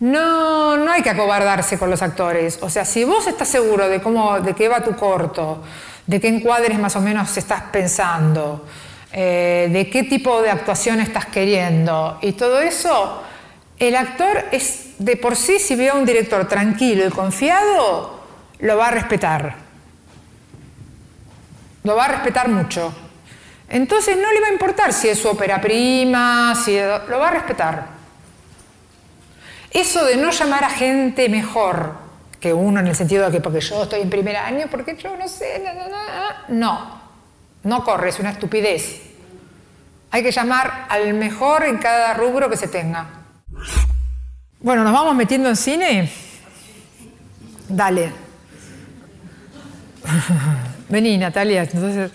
no, 0.00 0.76
no 0.76 0.90
hay 0.90 1.02
que 1.02 1.10
acobardarse 1.10 1.78
con 1.78 1.88
los 1.88 2.02
actores. 2.02 2.58
O 2.62 2.68
sea, 2.68 2.84
si 2.84 3.04
vos 3.04 3.24
estás 3.28 3.46
seguro 3.46 3.88
de 3.88 4.02
cómo, 4.02 4.40
de 4.40 4.52
qué 4.52 4.68
va 4.68 4.82
tu 4.82 4.96
corto, 4.96 5.62
de 6.08 6.20
qué 6.20 6.26
encuadres 6.26 6.80
más 6.80 6.96
o 6.96 7.00
menos 7.00 7.36
estás 7.36 7.62
pensando, 7.70 8.66
eh, 9.12 9.68
de 9.70 9.88
qué 9.88 10.02
tipo 10.02 10.42
de 10.42 10.50
actuación 10.50 10.98
estás 10.98 11.26
queriendo 11.26 12.18
y 12.22 12.32
todo 12.32 12.60
eso, 12.60 13.22
el 13.80 13.96
actor 13.96 14.44
es 14.52 14.90
de 14.98 15.16
por 15.16 15.34
sí, 15.34 15.58
si 15.58 15.74
ve 15.74 15.88
a 15.88 15.94
un 15.94 16.04
director 16.04 16.46
tranquilo 16.46 17.06
y 17.06 17.10
confiado, 17.10 18.20
lo 18.58 18.76
va 18.76 18.88
a 18.88 18.90
respetar. 18.90 19.54
Lo 21.82 21.96
va 21.96 22.04
a 22.04 22.08
respetar 22.08 22.48
mucho. 22.48 22.92
Entonces 23.70 24.18
no 24.18 24.30
le 24.32 24.40
va 24.40 24.48
a 24.48 24.52
importar 24.52 24.92
si 24.92 25.08
es 25.08 25.18
su 25.18 25.28
ópera 25.28 25.60
prima, 25.62 26.54
si 26.54 26.76
lo 26.76 27.18
va 27.18 27.28
a 27.28 27.30
respetar. 27.30 27.86
Eso 29.70 30.04
de 30.04 30.16
no 30.16 30.30
llamar 30.30 30.64
a 30.64 30.70
gente 30.70 31.30
mejor 31.30 31.94
que 32.38 32.52
uno 32.52 32.80
en 32.80 32.86
el 32.86 32.96
sentido 32.96 33.24
de 33.26 33.32
que 33.32 33.40
porque 33.40 33.60
yo 33.60 33.84
estoy 33.84 34.02
en 34.02 34.10
primer 34.10 34.36
año, 34.36 34.66
porque 34.70 34.94
yo 34.96 35.16
no 35.16 35.26
sé, 35.26 35.62
no, 35.64 36.54
no, 36.54 37.00
no 37.62 37.84
corre, 37.84 38.10
es 38.10 38.18
una 38.18 38.30
estupidez. 38.30 39.00
Hay 40.10 40.22
que 40.22 40.32
llamar 40.32 40.86
al 40.90 41.14
mejor 41.14 41.64
en 41.64 41.78
cada 41.78 42.12
rubro 42.12 42.50
que 42.50 42.58
se 42.58 42.68
tenga. 42.68 43.19
Bueno, 44.62 44.84
¿nos 44.84 44.92
vamos 44.92 45.14
metiendo 45.14 45.48
en 45.48 45.56
cine? 45.56 46.12
Dale. 47.66 48.12
Vení, 50.90 51.16
Natalia. 51.16 51.62
Entonces, 51.62 52.10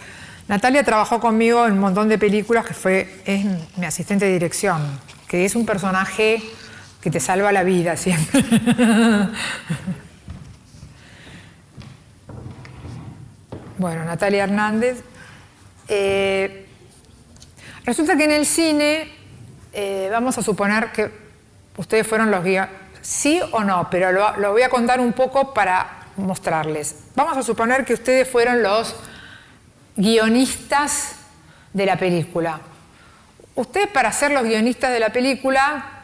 Natalia 0.48 0.84
trabajó 0.84 1.20
conmigo 1.20 1.66
en 1.66 1.74
un 1.74 1.80
montón 1.80 2.08
de 2.08 2.20
películas, 2.20 2.64
que 2.64 2.76
fue, 2.76 3.22
es 3.26 3.46
mi 3.78 3.88
asistente 3.88 4.26
de 4.26 4.34
dirección, 4.34 4.80
que 5.28 5.44
es 5.44 5.56
un 5.56 5.66
personaje 5.66 6.44
que 7.02 7.10
te 7.10 7.20
salva 7.20 7.52
la 7.52 7.64
vida 7.64 7.98
siempre. 7.98 8.44
bueno, 13.80 14.06
Natalia 14.06 14.44
Hernández. 14.44 15.04
Eh, 15.88 16.68
resulta 17.86 18.16
que 18.16 18.26
en 18.26 18.32
el 18.32 18.46
cine, 18.46 19.08
eh, 19.74 20.10
vamos 20.12 20.38
a 20.38 20.44
suponer 20.44 20.92
que 20.92 21.25
ustedes 21.78 22.08
fueron 22.08 22.32
los 22.32 22.44
guías, 22.44 22.70
sí 23.02 23.40
o 23.52 23.64
no, 23.64 23.88
pero 23.90 24.12
lo, 24.12 24.52
voy 24.52 24.62
a 24.62 24.70
contar 24.70 25.00
un 25.00 25.14
poco 25.14 25.54
para 25.54 26.08
mostrarles. 26.18 26.96
Vamos 27.16 27.38
a 27.38 27.44
suponer 27.44 27.86
que 27.86 27.94
ustedes 27.94 28.30
fueron 28.30 28.64
los 28.64 28.96
guionistas 29.96 31.16
de 31.74 31.86
la 31.86 31.98
película. 31.98 32.60
Ustedes 33.56 33.88
para 33.88 34.12
ser 34.12 34.32
los 34.32 34.44
guionistas 34.44 34.92
de 34.92 35.00
la 35.00 35.10
película, 35.10 36.04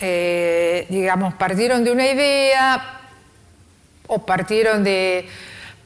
eh, 0.00 0.86
digamos, 0.88 1.34
partieron 1.34 1.84
de 1.84 1.90
una 1.90 2.06
idea 2.06 3.00
o 4.06 4.24
partieron 4.24 4.84
de, 4.84 5.28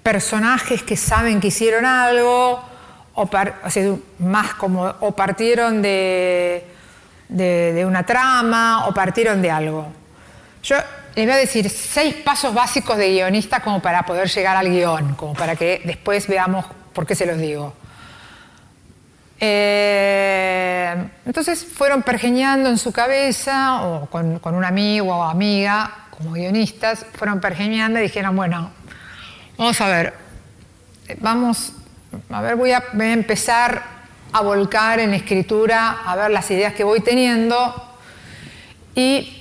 personajes 0.03 0.83
que 0.83 0.97
saben 0.97 1.41
que 1.41 1.49
hicieron 1.49 1.87
algo, 1.87 2.63
o, 3.15 3.31
más 4.19 4.55
como, 4.55 4.95
o 5.01 5.13
partieron 5.13 5.83
de, 7.29 7.85
una 7.87 8.05
trama, 8.05 8.87
o 8.87 8.95
partieron 8.95 9.43
de 9.43 9.51
algo. 9.51 9.93
Yo 10.63 10.77
les 11.15 11.27
voy 11.27 11.35
a 11.35 11.39
decir 11.39 11.69
seis 11.69 12.15
pasos 12.15 12.55
básicos 12.55 12.97
de 12.97 13.11
guionista 13.11 13.61
como 13.61 13.81
para 13.81 14.05
poder 14.05 14.29
llegar 14.29 14.57
al 14.57 14.69
guion, 14.69 15.15
como 15.15 15.35
para 15.35 15.57
que 15.57 15.83
después 15.85 16.27
veamos 16.29 16.67
por 16.93 17.07
qué 17.07 17.15
se 17.15 17.27
los 17.27 17.39
digo. 17.39 17.75
Eh, 19.41 21.09
entonces 21.27 21.65
fueron 21.65 22.03
pergeñando 22.03 22.69
en 22.69 22.79
su 22.79 22.93
cabeza, 22.93 23.83
o 23.83 24.07
con, 24.07 24.39
con, 24.39 24.55
un 24.55 24.65
amigo 24.65 25.17
o 25.17 25.23
amiga, 25.25 26.07
como 26.11 26.33
guionistas, 26.33 27.05
fueron 27.15 27.41
pergeñando 27.41 27.99
y 27.99 28.03
dijeron, 28.03 28.37
bueno, 28.37 28.71
vamos 29.59 29.81
a 29.81 29.89
ver, 29.89 30.15
vamos, 31.19 31.73
a 32.31 32.41
ver, 32.41 32.55
voy 32.55 32.71
a 32.71 32.83
empezar 32.95 34.02
a 34.33 34.41
volcar 34.41 34.99
en 35.01 35.15
escritura, 35.15 36.03
a 36.05 36.17
ver 36.17 36.31
las 36.31 36.51
ideas 36.51 36.75
que 36.75 36.85
voy 36.85 37.01
teniendo 37.01 37.97
y 38.95 39.39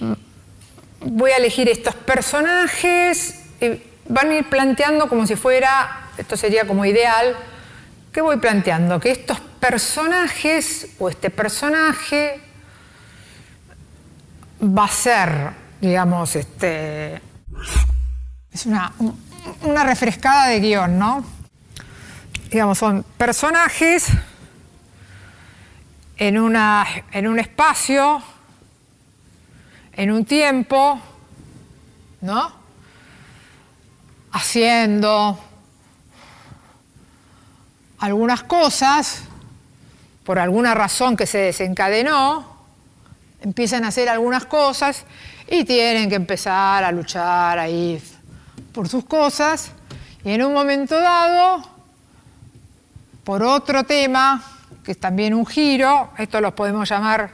voy 1.00 1.32
a 1.32 1.38
elegir 1.38 1.70
estos 1.70 1.96
personajes 1.96 3.42
y 3.60 3.82
van 4.08 4.30
a 4.30 4.36
ir 4.36 4.50
planteando 4.50 5.08
como 5.08 5.26
si 5.26 5.36
fuera, 5.36 6.10
esto 6.18 6.36
sería 6.36 6.68
como 6.68 6.86
ideal, 6.86 7.36
¿qué 8.12 8.22
voy 8.22 8.38
planteando? 8.38 9.00
Que 9.00 9.12
estos 9.12 9.39
personajes 9.60 10.88
o 11.00 11.10
este 11.10 11.30
personaje 11.30 12.42
va 14.62 14.86
a 14.86 14.89
ser, 14.89 15.52
digamos, 15.80 16.36
este, 16.36 17.22
es 18.52 18.66
una, 18.66 18.92
una 19.64 19.84
refrescada 19.84 20.48
de 20.48 20.60
guion, 20.60 21.00
¿no? 21.00 21.24
Digamos, 22.50 22.78
son 22.78 23.06
personajes 23.18 24.08
en, 26.22 26.38
una, 26.38 26.86
en 27.14 27.28
un 27.28 27.40
espacio, 27.40 28.22
en 29.94 30.12
un 30.12 30.24
tiempo, 30.24 31.02
¿no? 32.22 32.52
Haciendo 34.32 35.40
algunas 37.98 38.44
cosas 38.44 39.24
por 40.24 40.38
alguna 40.38 40.76
razón 40.76 41.18
que 41.18 41.26
se 41.26 41.40
desencadenó, 41.40 42.56
empiezan 43.42 43.84
a 43.84 43.88
hacer 43.88 44.08
algunas 44.08 44.46
cosas 44.46 45.06
y 45.50 45.66
tienen 45.66 46.08
que 46.08 46.18
empezar 46.18 46.84
a 46.84 46.92
luchar 46.92 47.58
ahí 47.58 48.00
por 48.72 48.88
sus 48.88 49.06
cosas 49.06 49.72
y 50.24 50.30
en 50.30 50.44
un 50.44 50.54
momento 50.54 51.02
dado, 51.02 51.68
por 53.24 53.42
otro 53.42 53.84
tema, 53.86 54.61
que 54.84 54.92
es 54.92 55.00
también 55.00 55.34
un 55.34 55.46
giro, 55.46 56.12
esto 56.18 56.42
los 56.42 56.54
podemos 56.54 56.90
llamar 56.90 57.32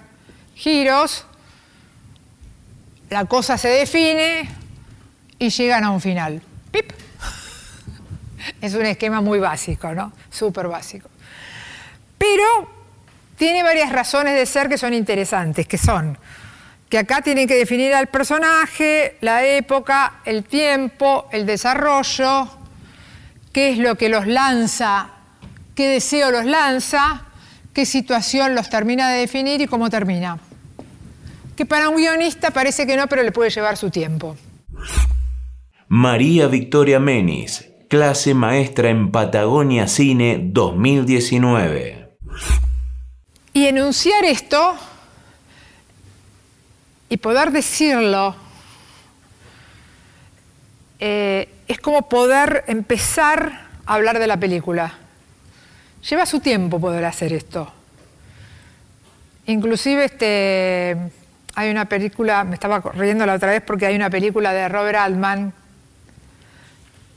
giros, 0.55 1.25
la 3.09 3.25
cosa 3.25 3.57
se 3.57 3.69
define 3.69 4.49
y 5.39 5.49
llegan 5.49 5.83
a 5.83 5.91
un 5.91 6.01
final. 6.01 6.41
¡Pip! 6.71 6.91
Es 8.61 8.73
un 8.73 8.85
esquema 8.85 9.21
muy 9.21 9.39
básico, 9.39 9.93
¿no? 9.93 10.13
Súper 10.29 10.67
básico. 10.67 11.09
Pero 12.17 12.69
tiene 13.37 13.61
varias 13.61 13.91
razones 13.91 14.35
de 14.35 14.45
ser 14.45 14.69
que 14.69 14.77
son 14.77 14.93
interesantes, 14.93 15.67
que 15.67 15.77
son 15.77 16.17
que 16.89 16.97
acá 16.97 17.21
tienen 17.21 17.47
que 17.47 17.55
definir 17.55 17.93
al 17.93 18.07
personaje, 18.07 19.17
la 19.21 19.43
época, 19.43 20.21
el 20.23 20.45
tiempo, 20.45 21.27
el 21.31 21.45
desarrollo, 21.45 22.47
qué 23.51 23.71
es 23.71 23.77
lo 23.77 23.95
que 23.95 24.07
los 24.07 24.25
lanza, 24.25 25.09
qué 25.75 25.89
deseo 25.89 26.31
los 26.31 26.45
lanza, 26.45 27.25
qué 27.77 27.85
situación 27.85 28.55
los 28.55 28.71
termina 28.71 29.11
de 29.11 29.19
definir 29.19 29.61
y 29.61 29.67
cómo 29.67 29.87
termina. 29.91 30.39
Que 31.55 31.63
para 31.63 31.89
un 31.89 31.97
guionista 31.97 32.49
parece 32.49 32.87
que 32.87 32.97
no, 32.97 33.05
pero 33.05 33.21
le 33.21 33.31
puede 33.31 33.51
llevar 33.51 33.77
su 33.77 33.91
tiempo. 33.91 34.35
María 35.87 36.47
Victoria 36.47 36.99
Menis, 36.99 37.69
clase 37.87 38.33
maestra 38.33 38.89
en 38.89 39.11
Patagonia 39.11 39.87
Cine 39.87 40.39
2019. 40.41 42.17
Y 43.53 43.67
enunciar 43.67 44.25
esto 44.25 44.75
y 47.09 47.17
poder 47.17 47.51
decirlo 47.51 48.35
eh, 50.97 51.47
es 51.67 51.79
como 51.79 52.09
poder 52.09 52.63
empezar 52.65 53.67
a 53.85 53.93
hablar 53.93 54.17
de 54.17 54.25
la 54.25 54.39
película. 54.39 54.97
Lleva 56.09 56.25
su 56.25 56.39
tiempo 56.39 56.79
poder 56.79 57.03
hacer 57.03 57.33
esto. 57.33 57.69
Inclusive 59.47 60.05
este, 60.05 60.95
hay 61.53 61.69
una 61.69 61.85
película, 61.85 62.45
me 62.45 62.53
estaba 62.53 62.79
riendo 62.93 63.25
la 63.25 63.33
otra 63.33 63.51
vez 63.51 63.61
porque 63.61 63.87
hay 63.87 63.95
una 63.95 64.09
película 64.09 64.53
de 64.53 64.69
Robert 64.69 64.99
Altman 64.99 65.53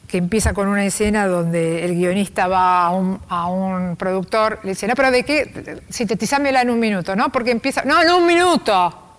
que 0.09 0.19
empieza 0.19 0.53
con 0.53 0.67
una 0.67 0.85
escena 0.85 1.29
donde 1.29 1.85
el 1.85 1.95
guionista 1.95 2.49
va 2.49 2.87
a 2.87 3.47
un, 3.47 3.97
productor, 3.97 4.59
le 4.65 4.71
dice, 4.71 4.89
no, 4.89 4.95
pero 4.97 5.13
¿de 5.13 5.23
qué? 5.23 5.83
Sintetizámela 5.89 6.63
en 6.63 6.71
un 6.71 6.81
minuto, 6.81 7.15
¿no? 7.15 7.31
Porque 7.31 7.53
empieza, 7.53 7.85
no, 7.85 8.03
en 8.03 8.11
un 8.11 8.27
minuto. 8.27 9.19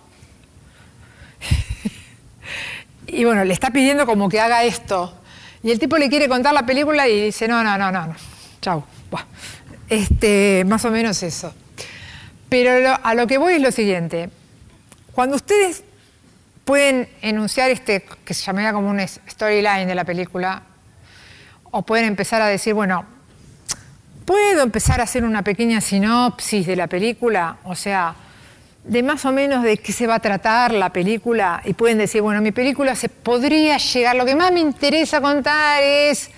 y 3.06 3.24
bueno, 3.24 3.42
le 3.42 3.54
está 3.54 3.70
pidiendo 3.70 4.04
como 4.04 4.28
que 4.28 4.38
haga 4.38 4.64
esto. 4.64 5.16
Y 5.62 5.70
el 5.70 5.78
tipo 5.78 5.96
le 5.96 6.10
quiere 6.10 6.28
contar 6.28 6.52
la 6.52 6.66
película 6.66 7.08
y 7.08 7.22
dice, 7.22 7.48
no, 7.48 7.64
no, 7.64 7.78
no, 7.78 7.90
no, 7.90 8.08
no. 8.08 8.14
chau. 8.60 8.84
Este, 9.92 10.64
más 10.66 10.84
o 10.86 10.90
menos 10.90 11.22
eso. 11.22 11.52
Pero 12.48 12.98
a 13.02 13.14
lo 13.14 13.26
que 13.26 13.36
voy 13.36 13.54
es 13.54 13.60
lo 13.60 13.70
siguiente. 13.70 14.30
Cuando 15.12 15.36
ustedes 15.36 15.84
pueden 16.64 17.10
enunciar 17.20 17.70
este, 17.70 18.02
que 18.24 18.32
se 18.32 18.42
llamaría 18.42 18.72
como 18.72 18.88
un 18.88 19.00
storyline 19.00 19.86
de 19.86 19.94
la 19.94 20.04
película, 20.04 20.62
o 21.70 21.82
pueden 21.82 22.06
empezar 22.06 22.40
a 22.40 22.46
decir, 22.46 22.72
bueno, 22.72 23.04
¿puedo 24.24 24.62
empezar 24.62 25.00
a 25.00 25.04
hacer 25.04 25.24
una 25.24 25.42
pequeña 25.42 25.82
sinopsis 25.82 26.66
de 26.66 26.76
la 26.76 26.86
película? 26.86 27.58
O 27.64 27.74
sea, 27.74 28.14
de 28.84 29.02
más 29.02 29.26
o 29.26 29.32
menos 29.32 29.62
de 29.62 29.76
qué 29.76 29.92
se 29.92 30.06
va 30.06 30.14
a 30.14 30.20
tratar 30.20 30.72
la 30.72 30.90
película 30.90 31.60
y 31.66 31.74
pueden 31.74 31.98
decir, 31.98 32.22
bueno, 32.22 32.40
mi 32.40 32.52
película 32.52 32.96
se 32.96 33.10
podría 33.10 33.76
llegar, 33.76 34.16
lo 34.16 34.24
que 34.24 34.36
más 34.36 34.52
me 34.52 34.60
interesa 34.60 35.20
contar 35.20 35.82
es, 35.82 36.30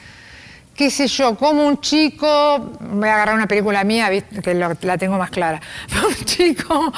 qué 0.74 0.90
sé 0.90 1.06
yo, 1.06 1.36
como 1.36 1.66
un 1.66 1.80
chico, 1.80 2.72
voy 2.80 3.08
a 3.08 3.14
agarrar 3.14 3.34
una 3.34 3.46
película 3.46 3.84
mía, 3.84 4.10
que 4.10 4.54
la 4.54 4.98
tengo 4.98 5.16
más 5.18 5.30
clara, 5.30 5.60
un 6.08 6.24
chico, 6.24 6.92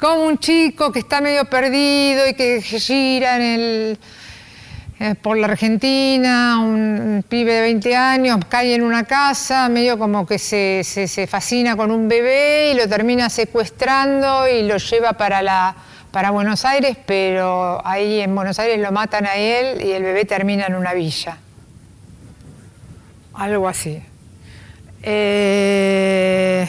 como 0.00 0.24
un 0.24 0.38
chico 0.38 0.92
que 0.92 1.00
está 1.00 1.20
medio 1.20 1.44
perdido 1.46 2.28
y 2.28 2.34
que 2.34 2.62
gira 2.62 3.36
en 3.36 3.42
el 3.42 3.98
eh, 4.98 5.14
por 5.14 5.36
la 5.36 5.48
Argentina, 5.48 6.58
un, 6.58 7.22
pibe 7.28 7.52
de 7.52 7.60
20 7.60 7.94
años 7.94 8.38
cae 8.48 8.74
en 8.74 8.82
una 8.82 9.04
casa, 9.04 9.68
medio 9.68 9.98
como 9.98 10.26
que 10.26 10.38
se, 10.38 11.26
fascina 11.28 11.76
con 11.76 11.90
un 11.90 12.08
bebé 12.08 12.72
y 12.72 12.76
lo 12.76 12.88
termina 12.88 13.28
secuestrando 13.28 14.48
y 14.48 14.62
lo 14.62 14.78
lleva 14.78 15.12
para, 15.12 15.42
la, 15.42 15.76
para 16.10 16.30
Buenos 16.30 16.64
Aires, 16.64 16.96
pero 17.04 17.86
ahí 17.86 18.20
en 18.20 18.34
Buenos 18.34 18.58
Aires 18.58 18.80
lo 18.80 18.90
matan 18.90 19.26
a 19.26 19.34
él 19.34 19.84
y 19.84 19.92
el 19.92 20.02
bebé 20.02 20.24
termina 20.24 20.64
en 20.64 20.74
una 20.74 20.94
villa. 20.94 21.36
Algo 23.36 23.68
así. 23.68 24.02
Eh, 25.02 26.68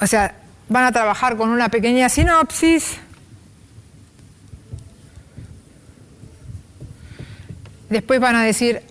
o 0.00 0.06
sea, 0.06 0.34
van 0.68 0.84
a 0.84 0.92
trabajar 0.92 1.36
con 1.36 1.50
una 1.50 1.68
pequeña 1.68 2.08
sinopsis 2.08 2.98
después 7.92 8.18
van 8.18 8.34
a 8.34 8.42
decir, 8.42 8.82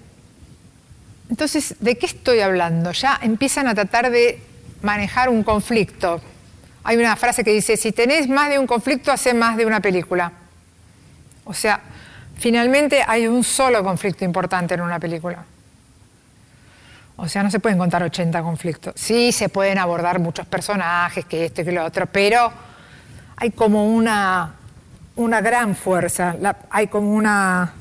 entonces, 1.29 1.75
¿de 1.79 1.97
qué 1.97 2.05
estoy 2.05 2.39
hablando? 2.39 2.91
Ya 2.91 3.19
empiezan 3.21 3.67
a 3.67 3.75
tratar 3.75 4.11
de 4.11 4.39
manejar 4.81 5.29
un 5.29 5.43
conflicto. 5.43 6.21
Hay 6.83 6.97
una 6.97 7.15
frase 7.15 7.43
que 7.43 7.51
dice, 7.51 7.77
si 7.77 7.91
tenés 7.91 8.29
más 8.29 8.49
de 8.49 8.59
un 8.59 8.67
conflicto, 8.67 9.11
hace 9.11 9.33
más 9.33 9.57
de 9.57 9.65
una 9.65 9.79
película. 9.79 10.31
O 11.43 11.53
sea, 11.53 11.81
finalmente 12.41 13.03
hay 13.07 13.27
un 13.27 13.43
solo 13.43 13.83
conflicto 13.83 14.25
importante 14.25 14.73
en 14.73 14.81
una 14.81 14.99
película. 14.99 15.45
O 17.15 17.27
sea, 17.29 17.43
no 17.43 17.51
se 17.51 17.59
pueden 17.59 17.77
contar 17.77 18.01
80 18.01 18.41
conflictos. 18.41 18.93
Sí, 18.97 19.31
se 19.31 19.47
pueden 19.47 19.77
abordar 19.77 20.19
muchos 20.19 20.47
personajes, 20.47 21.23
que 21.25 21.45
esto 21.45 21.61
y 21.61 21.65
que 21.65 21.71
lo 21.71 21.85
otro, 21.85 22.07
pero 22.07 22.51
hay 23.37 23.51
como 23.51 23.87
una, 23.87 24.55
una 25.15 25.39
gran 25.39 25.75
fuerza, 25.75 26.35
hay 26.71 26.87
como 26.87 27.13
una 27.13 27.73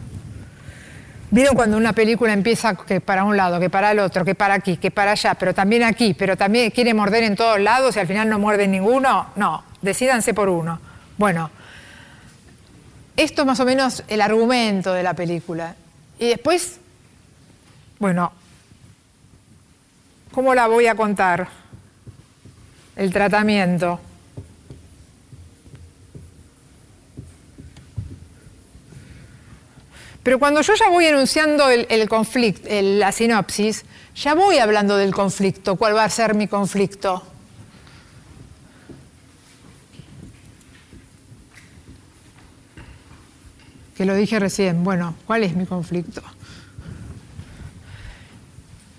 ¿Vieron 1.32 1.54
cuando 1.54 1.76
una 1.76 1.92
película 1.92 2.32
empieza 2.32 2.74
que 2.74 3.00
para 3.00 3.22
un 3.22 3.36
lado, 3.36 3.60
que 3.60 3.70
para 3.70 3.92
el 3.92 4.00
otro, 4.00 4.24
que 4.24 4.34
para 4.34 4.54
aquí, 4.54 4.78
que 4.78 4.90
para 4.90 5.12
allá, 5.12 5.34
pero 5.34 5.54
también 5.54 5.84
aquí, 5.84 6.12
pero 6.12 6.36
también 6.36 6.72
quiere 6.72 6.92
morder 6.92 7.22
en 7.22 7.36
todos 7.36 7.60
lados 7.60 7.94
y 7.94 8.00
al 8.00 8.08
final 8.08 8.28
no 8.28 8.40
muerde 8.40 8.66
ninguno? 8.66 9.28
No, 9.36 9.62
decídanse 9.80 10.34
por 10.34 10.48
uno. 10.48 10.80
Bueno, 11.16 11.50
esto 13.16 13.42
es 13.42 13.46
más 13.46 13.60
o 13.60 13.64
menos 13.64 14.02
el 14.08 14.20
argumento 14.20 14.92
de 14.92 15.02
la 15.02 15.14
película. 15.14 15.74
Y 16.18 16.28
después, 16.28 16.78
bueno, 17.98 18.32
¿cómo 20.32 20.54
la 20.54 20.66
voy 20.66 20.86
a 20.86 20.94
contar? 20.94 21.48
El 22.96 23.12
tratamiento. 23.12 24.00
Pero 30.22 30.38
cuando 30.38 30.60
yo 30.60 30.74
ya 30.74 30.88
voy 30.88 31.06
enunciando 31.06 31.70
el, 31.70 32.08
conflicto, 32.08 32.68
la 32.70 33.10
sinopsis, 33.10 33.84
ya 34.14 34.34
voy 34.34 34.58
hablando 34.58 34.96
del 34.96 35.14
conflicto, 35.14 35.76
cuál 35.76 35.96
va 35.96 36.04
a 36.04 36.10
ser 36.10 36.34
mi 36.34 36.46
conflicto. 36.46 37.29
Que 44.00 44.06
lo 44.06 44.14
dije 44.14 44.38
recién, 44.38 44.82
bueno, 44.82 45.14
¿cuál 45.26 45.44
es 45.44 45.54
mi 45.54 45.66
conflicto? 45.66 46.22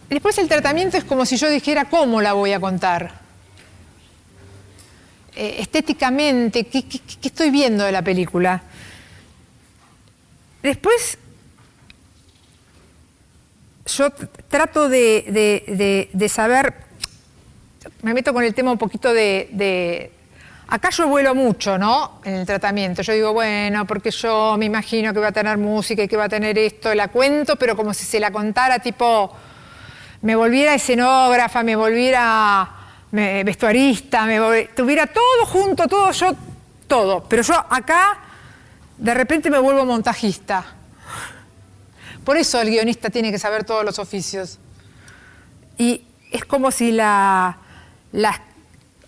Después 0.07 0.37
el 0.37 0.47
tratamiento 0.47 0.95
es 0.95 1.03
como 1.03 1.25
si 1.25 1.37
yo 1.37 1.49
dijera 1.49 1.85
cómo 1.85 2.21
la 2.21 2.33
voy 2.33 2.51
a 2.51 2.59
contar. 2.59 3.11
Eh, 5.35 5.55
estéticamente, 5.57 6.65
¿qué, 6.65 6.85
estoy 7.23 7.49
viendo 7.49 7.83
de 7.83 7.91
la 7.91 8.03
película? 8.03 8.61
Después, 10.61 11.17
yo 13.87 14.11
trato 14.49 14.87
de, 14.87 16.29
saber, 16.29 16.75
me 18.03 18.13
meto 18.13 18.35
con 18.35 18.43
el 18.43 18.53
tema 18.53 18.71
un 18.71 18.77
poquito 18.77 19.11
de, 19.11 20.11
Acá 20.71 20.89
yo 20.89 21.05
vuelo 21.09 21.35
mucho, 21.35 21.77
¿no? 21.77 22.21
En 22.23 22.33
el 22.33 22.45
tratamiento. 22.45 23.01
Yo 23.01 23.11
digo, 23.11 23.33
bueno, 23.33 23.85
porque 23.85 24.09
yo 24.09 24.55
me 24.57 24.67
imagino 24.67 25.13
que 25.13 25.19
va 25.19 25.27
a 25.27 25.31
tener 25.33 25.57
música 25.57 26.01
y 26.01 26.07
que 26.07 26.15
va 26.15 26.23
a 26.23 26.29
tener 26.29 26.57
esto, 26.57 26.95
la 26.95 27.09
cuento, 27.09 27.57
pero 27.57 27.75
como 27.75 27.93
si 27.93 28.05
se 28.05 28.21
la 28.21 28.31
contara 28.31 28.79
tipo, 28.79 29.35
me 30.21 30.33
volviera 30.33 30.73
escenógrafa, 30.73 31.61
me 31.61 31.75
volviera 31.75 32.69
vestuarista, 33.11 34.25
me 34.25 34.67
tuviera 34.67 35.07
todo 35.07 35.45
junto, 35.45 35.89
todo 35.89 36.09
yo, 36.11 36.33
todo. 36.87 37.25
Pero 37.27 37.41
yo 37.41 37.53
acá 37.69 38.19
de 38.97 39.13
repente 39.13 39.49
me 39.49 39.59
vuelvo 39.59 39.85
montajista. 39.85 40.63
Por 42.23 42.37
eso 42.37 42.61
el 42.61 42.69
guionista 42.69 43.09
tiene 43.09 43.29
que 43.29 43.39
saber 43.39 43.65
todos 43.65 43.83
los 43.83 43.99
oficios. 43.99 44.57
Y 45.77 46.05
es 46.31 46.45
como 46.45 46.71
si 46.71 46.93
la, 46.93 47.57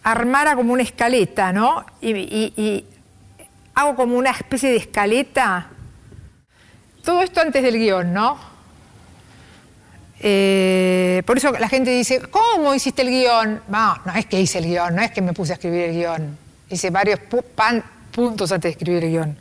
armara 0.03 0.55
como 0.55 0.73
una 0.73 0.83
escaleta, 0.83 1.51
¿no? 1.53 1.85
Y, 2.01 2.85
hago 3.75 3.95
como 3.95 4.17
una 4.17 4.31
especie 4.31 4.69
de 4.69 4.77
escaleta. 4.77 5.67
Todo 7.03 7.21
esto 7.21 7.41
antes 7.41 7.63
del 7.63 7.77
guion, 7.77 8.13
¿no? 8.13 8.37
Eh, 10.19 11.23
por 11.25 11.37
eso 11.37 11.51
la 11.51 11.67
gente 11.67 11.89
dice, 11.89 12.21
¿cómo 12.29 12.73
hiciste 12.73 13.01
el 13.01 13.09
guion? 13.09 13.61
No, 13.67 13.97
no 14.05 14.13
es 14.13 14.25
que 14.25 14.39
hice 14.39 14.59
el 14.59 14.65
guion, 14.65 14.95
no 14.95 15.01
es 15.01 15.11
que 15.11 15.21
me 15.21 15.33
puse 15.33 15.53
a 15.53 15.55
escribir 15.55 15.85
el 15.85 15.95
guion. 15.95 16.37
Hice 16.69 16.91
varios 16.91 17.19
puntos 17.19 18.51
antes 18.51 18.69
de 18.69 18.69
escribir 18.69 19.03
el 19.03 19.09
guion. 19.09 19.37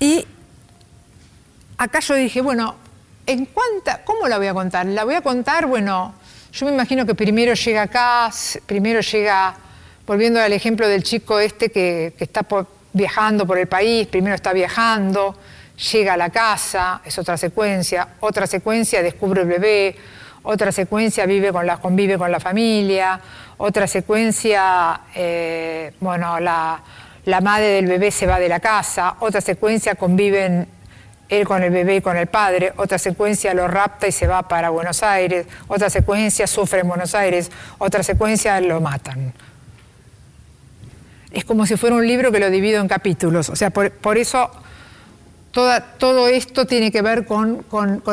Y 0.00 0.26
acá 1.78 2.00
yo 2.00 2.14
dije, 2.14 2.40
bueno, 2.42 2.74
¿en 3.26 3.46
cuánta, 3.46 4.04
¿cómo 4.04 4.28
la 4.28 4.36
voy 4.36 4.48
a 4.48 4.54
contar? 4.54 4.84
La 4.86 5.04
voy 5.04 5.14
a 5.14 5.22
contar, 5.22 5.66
bueno, 5.66 6.14
yo 6.54 6.66
me 6.66 6.72
imagino 6.72 7.04
que 7.04 7.16
primero 7.16 7.54
llega 7.54 7.82
acá, 7.82 8.30
primero 8.64 9.00
llega, 9.00 9.56
volviendo 10.06 10.40
al 10.40 10.52
ejemplo 10.52 10.86
del 10.86 11.02
chico 11.02 11.40
este 11.40 11.70
que, 11.70 12.14
está 12.16 12.46
viajando 12.92 13.44
por 13.44 13.58
el 13.58 13.66
país, 13.66 14.06
primero 14.06 14.36
está 14.36 14.52
viajando, 14.52 15.36
llega 15.92 16.12
a 16.14 16.16
la 16.16 16.30
casa, 16.30 17.00
es 17.04 17.18
otra 17.18 17.36
secuencia, 17.36 18.06
otra 18.20 18.46
secuencia 18.46 19.02
descubre 19.02 19.42
el 19.42 19.48
bebé, 19.48 19.96
otra 20.44 20.70
secuencia 20.70 21.26
vive 21.26 21.50
con 21.50 21.66
la, 21.66 21.78
convive 21.78 22.16
con 22.16 22.30
la 22.30 22.38
familia, 22.38 23.20
otra 23.56 23.88
secuencia, 23.88 25.00
eh, 25.12 25.92
bueno, 25.98 26.38
la, 26.38 26.80
la 27.24 27.40
madre 27.40 27.66
del 27.66 27.86
bebé 27.86 28.12
se 28.12 28.28
va 28.28 28.38
de 28.38 28.48
la 28.48 28.60
casa, 28.60 29.16
otra 29.18 29.40
secuencia 29.40 29.96
conviven 29.96 30.68
con 31.42 31.62
el 31.62 31.70
bebé 31.70 31.96
y 31.96 32.00
con 32.00 32.16
el 32.16 32.28
padre, 32.28 32.72
otra 32.76 32.98
secuencia 32.98 33.52
lo 33.54 33.66
rapta 33.66 34.06
y 34.06 34.12
se 34.12 34.26
va 34.26 34.46
para 34.46 34.70
Buenos 34.70 35.02
Aires, 35.02 35.46
otra 35.66 35.90
secuencia 35.90 36.46
sufre 36.46 36.80
en 36.80 36.88
Buenos 36.88 37.14
Aires, 37.14 37.50
otra 37.78 38.02
secuencia 38.02 38.60
lo 38.60 38.80
matan. 38.80 39.32
Es 41.32 41.44
como 41.44 41.66
si 41.66 41.76
fuera 41.76 41.96
un 41.96 42.06
libro 42.06 42.30
que 42.30 42.38
lo 42.38 42.48
divido 42.48 42.80
en 42.80 42.86
capítulos, 42.86 43.48
o 43.48 43.56
sea, 43.56 43.70
por, 43.70 44.16
eso 44.16 44.50
todo 45.50 46.28
esto 46.28 46.66
tiene 46.66 46.92
que 46.92 47.02
ver 47.02 47.26
con, 47.26 47.64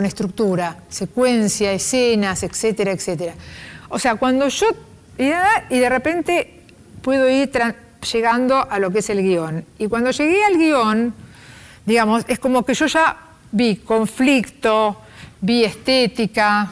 estructura, 0.04 0.78
secuencia, 0.90 1.72
escenas, 1.72 2.42
etcétera, 2.44 2.92
etcétera. 2.92 3.34
O 3.90 4.00
sea, 4.00 4.16
cuando 4.16 4.48
yo... 4.48 4.68
Y 5.18 5.80
de 5.80 5.90
repente 5.90 6.62
puedo 7.02 7.30
ir 7.30 7.52
llegando 8.12 8.68
a 8.70 8.80
lo 8.80 8.90
que 8.92 9.00
es 9.00 9.10
el 9.10 9.22
guion. 9.22 9.66
Y 9.78 9.88
cuando 9.88 10.12
llegué 10.12 10.44
al 10.44 10.58
guion, 10.58 11.14
digamos, 11.86 12.26
es 12.28 12.40
como 12.40 12.64
que 12.64 12.74
yo 12.74 12.86
ya 12.88 13.18
vi 13.52 13.78
conflicto, 13.78 15.02
vi 15.40 15.64
estética, 15.64 16.70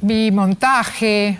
vi 0.00 0.30
montaje, 0.30 1.38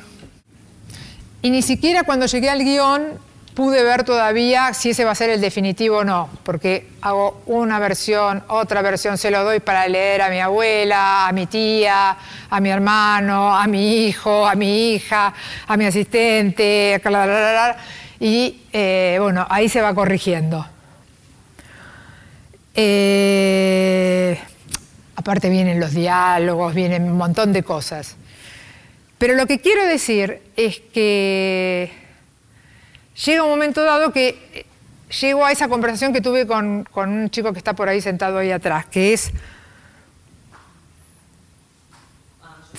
y 1.41 1.51
ni 1.51 1.63
siquiera 1.63 2.03
cuando 2.03 2.27
llegué 2.27 2.51
al 2.51 2.65
guion 2.65 3.29
pude 3.55 3.83
ver 3.83 4.05
todavía 4.05 4.73
si 4.73 4.91
ese 4.91 5.05
va 5.05 5.13
a 5.13 5.15
ser 5.17 5.31
el 5.31 5.41
definitivo 5.41 5.99
o 5.99 6.05
no, 6.05 6.29
porque 6.45 6.91
hago 7.01 7.43
una 7.47 7.79
versión, 7.79 8.45
otra 8.49 8.83
versión, 8.83 9.19
se 9.19 9.31
lo 9.31 9.43
doy 9.43 9.59
para 9.59 9.89
leer 9.89 10.23
a 10.23 10.31
mi 10.31 10.39
abuela, 10.39 11.27
a 11.27 11.33
mi 11.33 11.47
tía, 11.47 12.17
a 12.51 12.61
mi 12.61 12.71
hermano, 12.71 13.57
a 13.57 13.67
mi 13.67 14.07
hijo, 14.07 14.47
a 14.47 14.55
mi 14.55 14.95
hija, 14.95 15.35
a 15.67 15.77
mi 15.77 15.87
asistente, 15.87 17.01
y 18.21 18.61
eh, 18.73 19.19
bueno, 19.21 19.47
ahí 19.49 19.69
se 19.69 19.81
va 19.81 19.93
corrigiendo. 19.95 20.65
Eh, 22.81 24.39
aparte 25.17 25.49
vienen 25.49 25.81
los 25.81 25.95
diálogos, 25.95 26.77
vienen 26.77 27.11
un 27.11 27.17
montón 27.17 27.53
de 27.53 27.65
cosas. 27.65 28.15
Pero 29.19 29.35
lo 29.35 29.47
que 29.49 29.59
quiero 29.59 29.85
decir 29.85 30.41
es 30.55 30.79
que 30.95 31.91
llega 33.25 33.43
un 33.43 33.51
momento 33.51 33.83
dado 33.83 34.13
que 34.13 34.39
eh, 34.55 34.67
llego 35.21 35.45
a 35.45 35.51
esa 35.51 35.67
conversación 35.67 36.13
que 36.13 36.21
tuve 36.21 36.47
con, 36.47 36.85
con 36.85 37.11
un 37.11 37.31
chico 37.31 37.53
que 37.53 37.59
está 37.59 37.73
por 37.73 37.89
ahí 37.89 38.01
sentado 38.01 38.39
ahí 38.39 38.53
atrás, 38.53 38.87
que 38.87 39.13
es, 39.13 39.33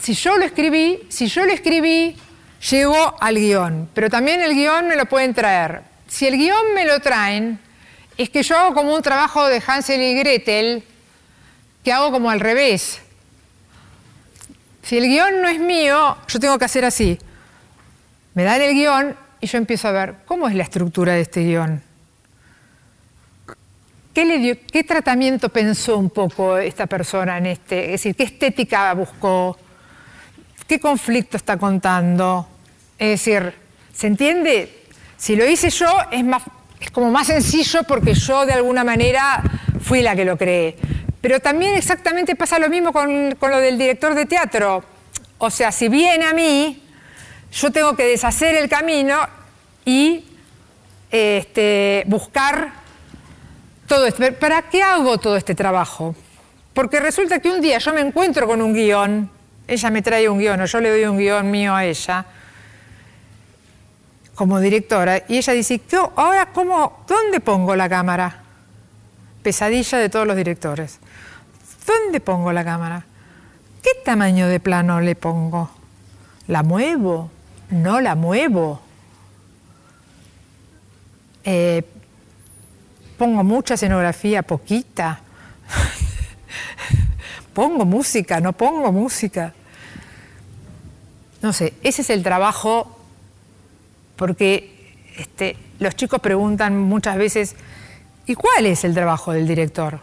si 0.02 0.14
yo 0.14 0.38
lo 0.38 0.46
escribí, 0.46 1.02
si 1.10 1.28
yo 1.28 1.46
lo 1.46 1.52
escribí, 1.52 2.16
llego 2.72 3.18
al 3.20 3.36
guion, 3.36 3.90
pero 3.94 4.10
también 4.10 4.40
el 4.40 4.54
guion 4.54 4.88
me 4.88 4.96
lo 4.96 5.08
pueden 5.08 5.34
traer. 5.34 5.82
Si 6.08 6.26
el 6.26 6.38
guion 6.38 6.74
me 6.74 6.86
lo 6.86 7.02
traen, 7.02 7.60
es 8.24 8.30
que 8.30 8.44
yo 8.44 8.58
hago 8.58 8.74
como 8.74 8.94
un 8.94 9.02
trabajo 9.02 9.48
de 9.48 9.64
Hansel 9.66 10.02
y 10.02 10.14
Gretel, 10.14 10.84
que 11.86 11.94
hago 11.94 12.12
como 12.12 12.30
al 12.30 12.42
revés. 12.42 13.00
Si 14.84 14.98
el 14.98 15.06
guion 15.06 15.42
no 15.42 15.48
es 15.48 15.58
mío, 15.58 16.18
yo 16.28 16.40
tengo 16.40 16.60
que 16.60 16.66
hacer 16.66 16.84
así. 16.84 17.18
Me 18.34 18.44
dan 18.44 18.62
el 18.62 18.74
guion 18.74 19.16
y 19.40 19.48
yo 19.48 19.58
empiezo 19.58 19.88
a 19.88 19.92
ver 19.94 20.16
cómo 20.26 20.50
es 20.50 20.56
la 20.56 20.64
estructura 20.64 21.14
de 21.14 21.22
este 21.22 21.46
guion. 21.46 21.82
¿Qué, 24.14 24.26
le 24.26 24.60
¿Qué 24.66 24.84
tratamiento 24.84 25.48
pensó 25.48 25.98
un 25.98 26.10
poco 26.10 26.58
esta 26.58 26.88
persona 26.88 27.38
en 27.38 27.46
este? 27.46 27.86
Es 27.86 27.92
decir, 28.04 28.18
¿qué 28.18 28.24
estética 28.24 28.94
buscó? 28.96 29.58
¿Qué 30.68 30.78
conflicto 30.78 31.38
está 31.38 31.56
contando? 31.56 32.50
Es 32.98 33.12
decir, 33.12 33.54
¿se 33.94 34.08
entiende? 34.08 34.84
Si 35.16 35.38
lo 35.38 35.48
hice 35.48 35.70
yo 35.70 35.88
es, 36.12 36.24
más, 36.26 36.44
es 36.80 36.92
como 36.92 37.12
más 37.12 37.28
sencillo 37.28 37.84
porque 37.84 38.14
yo 38.14 38.46
de 38.46 38.54
alguna 38.54 38.84
manera 38.84 39.42
fui 39.82 40.02
la 40.02 40.16
que 40.16 40.26
lo 40.26 40.38
creé. 40.38 40.78
Pero 41.22 41.40
también 41.40 41.76
exactamente 41.76 42.36
pasa 42.36 42.60
lo 42.60 42.70
mismo 42.70 42.94
con, 42.94 43.36
lo 43.40 43.58
del 43.60 43.78
director 43.78 44.14
de 44.16 44.26
teatro. 44.26 44.84
O 45.38 45.50
sea, 45.50 45.72
si 45.72 45.90
viene 45.90 46.26
a 46.26 46.34
mí, 46.34 46.82
yo 47.52 47.72
tengo 47.72 47.96
que 47.96 48.06
deshacer 48.06 48.56
el 48.56 48.70
camino 48.70 49.18
y 49.86 50.26
este, 51.12 52.04
buscar 52.08 52.74
todo 53.88 54.06
esto. 54.06 54.24
¿Para 54.40 54.62
qué 54.64 54.82
hago 54.82 55.18
todo 55.18 55.36
este 55.36 55.56
trabajo? 55.56 56.16
Porque 56.74 57.00
resulta 57.00 57.40
que 57.40 57.50
un 57.50 57.60
día 57.60 57.80
yo 57.80 57.94
me 57.94 58.02
encuentro 58.02 58.48
con 58.48 58.62
un 58.62 58.74
guion 58.74 59.30
ella 59.70 59.90
me 59.92 60.02
trae 60.02 60.28
un 60.28 60.40
guion 60.40 60.60
o 60.62 60.66
yo 60.66 60.82
le 60.82 60.90
doy 60.90 61.06
un 61.06 61.18
guion 61.18 61.52
mío 61.52 61.76
a 61.76 61.86
ella 61.86 62.26
como 64.40 64.62
directora 64.62 65.26
y 65.28 65.36
ella 65.36 65.52
dice, 65.52 65.82
ahora 66.16 66.54
cómo, 66.54 67.04
¿dónde 67.06 67.42
pongo 67.42 67.76
la 67.76 67.90
cámara? 67.90 68.42
Pesadilla 69.44 69.98
de 69.98 70.08
todos 70.08 70.26
los 70.26 70.38
directores. 70.38 71.00
¿Dónde 71.86 72.22
pongo 72.22 72.54
la 72.54 72.64
cámara? 72.64 73.06
¿Qué 73.84 73.90
tamaño 74.06 74.48
de 74.48 74.62
plano 74.62 75.02
le 75.02 75.16
pongo? 75.16 75.70
¿La 76.48 76.64
muevo? 76.64 77.30
No 77.72 78.00
la 78.00 78.16
muevo. 78.16 78.80
Eh, 81.44 81.84
pongo 83.18 83.44
mucha 83.44 83.74
escenografía, 83.74 84.42
poquita. 84.42 85.20
pongo 87.54 87.84
música, 87.84 88.40
no 88.40 88.54
pongo 88.54 88.90
música. 88.94 89.54
No 91.42 91.52
sé, 91.52 91.74
ese 91.84 92.04
es 92.04 92.10
el 92.10 92.24
trabajo, 92.24 92.99
porque 94.20 94.98
este, 95.18 95.56
los 95.80 95.96
chicos 95.96 96.20
preguntan 96.20 96.78
muchas 96.78 97.18
veces, 97.18 97.56
¿y 98.26 98.36
cuál 98.36 98.66
es 98.66 98.84
el 98.84 98.94
trabajo 98.94 99.32
del 99.32 99.48
director? 99.48 100.02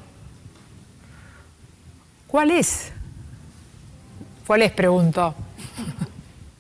¿Cuál 2.27 2.51
es? 2.51 2.93
¿Cuál 4.47 4.63
es? 4.63 4.73
Pregunto. 4.73 5.35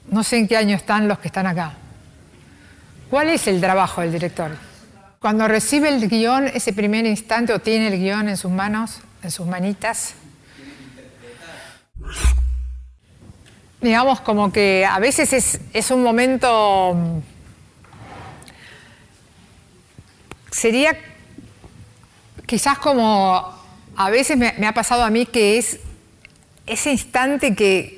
No 0.09 0.22
sé 0.22 0.38
en 0.38 0.46
qué 0.46 0.57
año 0.57 0.76
están 0.76 1.09
los 1.09 1.18
que 1.18 1.26
están 1.26 1.48
acá. 1.48 1.72
¿Cuál 3.11 3.28
es 3.28 3.48
el 3.48 3.61
trabajo 3.61 4.02
del 4.02 4.12
director? 4.12 4.52
Cuando 5.18 5.48
recibe 5.48 5.88
el 5.88 6.09
guion, 6.09 6.46
ese 6.46 6.72
primer 6.72 7.04
instante, 7.07 7.52
o 7.52 7.59
tiene 7.59 7.88
el 7.88 7.98
guion 7.98 8.28
en 8.28 8.36
sus 8.36 8.52
manos, 8.52 9.00
en 9.24 9.32
sus 9.32 9.48
manitas, 9.48 10.14
digamos 13.80 14.20
como 14.20 14.52
que 14.52 14.86
a 14.88 14.98
veces 14.98 15.32
es, 15.32 15.61
es 15.72 15.90
un 15.90 16.02
momento, 16.02 16.96
sería 20.57 20.96
quizás 22.46 22.78
como, 22.78 23.54
a 23.94 24.11
veces 24.11 24.38
me, 24.38 24.66
ha 24.66 24.72
pasado 24.72 25.04
a 25.04 25.11
mí 25.11 25.26
que 25.26 25.59
es 25.59 25.80
ese 26.64 26.90
instante 26.90 27.54
que, 27.54 27.94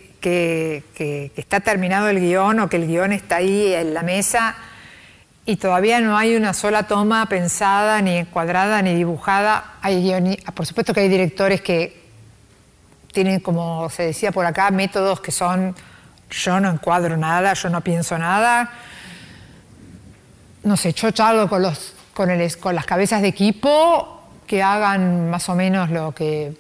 está 1.36 1.60
terminado 1.60 2.08
el 2.08 2.18
guion 2.20 2.58
o 2.58 2.68
que 2.68 2.76
el 2.76 2.88
guion 2.88 3.12
está 3.12 3.36
ahí 3.36 3.72
en 3.72 3.94
la 3.94 4.02
mesa 4.02 4.56
y 5.46 5.56
todavía 5.56 6.00
no 6.00 6.18
hay 6.18 6.34
una 6.34 6.52
sola 6.52 6.82
toma 6.88 7.24
pensada, 7.26 8.02
ni 8.02 8.18
encuadrada, 8.18 8.82
ni 8.82 8.94
dibujada. 8.94 9.76
Hay 9.80 10.36
por 10.54 10.66
supuesto 10.66 10.92
que 10.92 11.00
hay 11.00 11.08
directores 11.08 11.62
que 11.62 12.02
tienen, 13.12 13.40
como 13.40 13.88
se 13.88 14.02
decía 14.02 14.32
por 14.32 14.44
acá, 14.44 14.70
métodos 14.70 15.20
que 15.20 15.30
son 15.30 15.74
yo 16.30 16.60
no 16.60 16.68
encuadro 16.68 17.16
nada, 17.16 17.54
yo 17.54 17.70
no 17.70 17.80
pienso 17.80 18.18
nada. 18.18 18.70
No 20.64 20.76
sé, 20.76 20.92
yo 20.92 21.10
charlo 21.12 21.48
con, 21.48 21.62
los, 21.62 21.94
con, 22.18 22.74
las 22.74 22.84
cabezas 22.84 23.22
de 23.22 23.28
equipo 23.28 24.22
que 24.44 24.60
hagan 24.60 25.30
más 25.30 25.48
o 25.48 25.54
menos 25.54 25.88
lo 25.88 26.12
que 26.12 26.52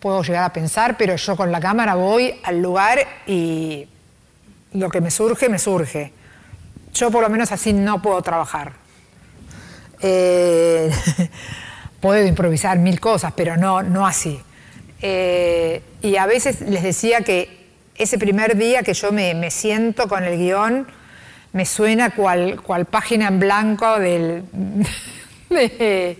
puedo 0.00 0.22
llegar 0.22 0.44
a 0.44 0.52
pensar, 0.52 0.96
pero 0.96 1.14
yo 1.16 1.36
con 1.36 1.52
la 1.52 1.60
cámara 1.60 1.94
voy 1.94 2.40
al 2.42 2.62
lugar 2.62 3.00
y 3.26 3.86
lo 4.72 4.88
que 4.88 5.02
me 5.02 5.10
surge, 5.10 5.50
me 5.50 5.58
surge. 5.58 6.10
Yo 6.94 7.10
por 7.10 7.22
lo 7.22 7.28
menos 7.28 7.52
así 7.52 7.74
no 7.74 8.00
puedo 8.00 8.22
trabajar. 8.22 8.72
Eh, 10.00 10.90
puedo 12.00 12.26
improvisar 12.26 12.78
mil 12.78 12.98
cosas, 12.98 13.34
pero 13.36 13.58
no, 13.58 13.82
no 13.82 14.06
así. 14.06 14.40
Eh, 15.02 15.82
y 16.00 16.16
a 16.16 16.24
veces 16.24 16.62
les 16.62 16.82
decía 16.82 17.20
que 17.20 17.68
ese 17.94 18.16
primer 18.16 18.56
día 18.56 18.82
que 18.82 18.94
yo 18.94 19.12
me, 19.12 19.34
me 19.34 19.50
siento 19.50 20.08
con 20.08 20.24
el 20.24 20.38
guion, 20.38 20.86
me 21.54 21.64
suena 21.64 22.10
cual, 22.10 22.60
cual 22.60 22.84
página 22.84 23.28
en 23.28 23.38
blanco 23.38 23.98
del, 23.98 24.44
de, 25.50 26.18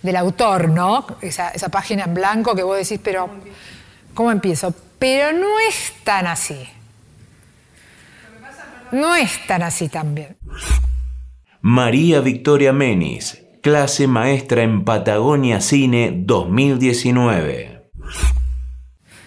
del 0.00 0.16
autor, 0.16 0.68
¿no? 0.68 1.04
Esa, 1.20 1.50
esa, 1.50 1.68
página 1.68 2.04
en 2.04 2.14
blanco 2.14 2.54
que 2.54 2.62
vos 2.62 2.78
decís, 2.78 3.00
pero 3.02 3.28
¿cómo 4.14 4.30
empiezo? 4.30 4.72
Pero 4.98 5.32
no 5.32 5.58
es 5.68 5.92
tan 6.04 6.28
así. 6.28 6.68
No 8.92 9.16
es 9.16 9.44
tan 9.48 9.64
así 9.64 9.88
también. 9.88 10.36
María 11.60 12.20
Victoria 12.20 12.72
Menis, 12.72 13.42
clase 13.60 14.06
maestra 14.06 14.62
en 14.62 14.84
Patagonia 14.84 15.60
Cine 15.60 16.12
2019. 16.14 17.90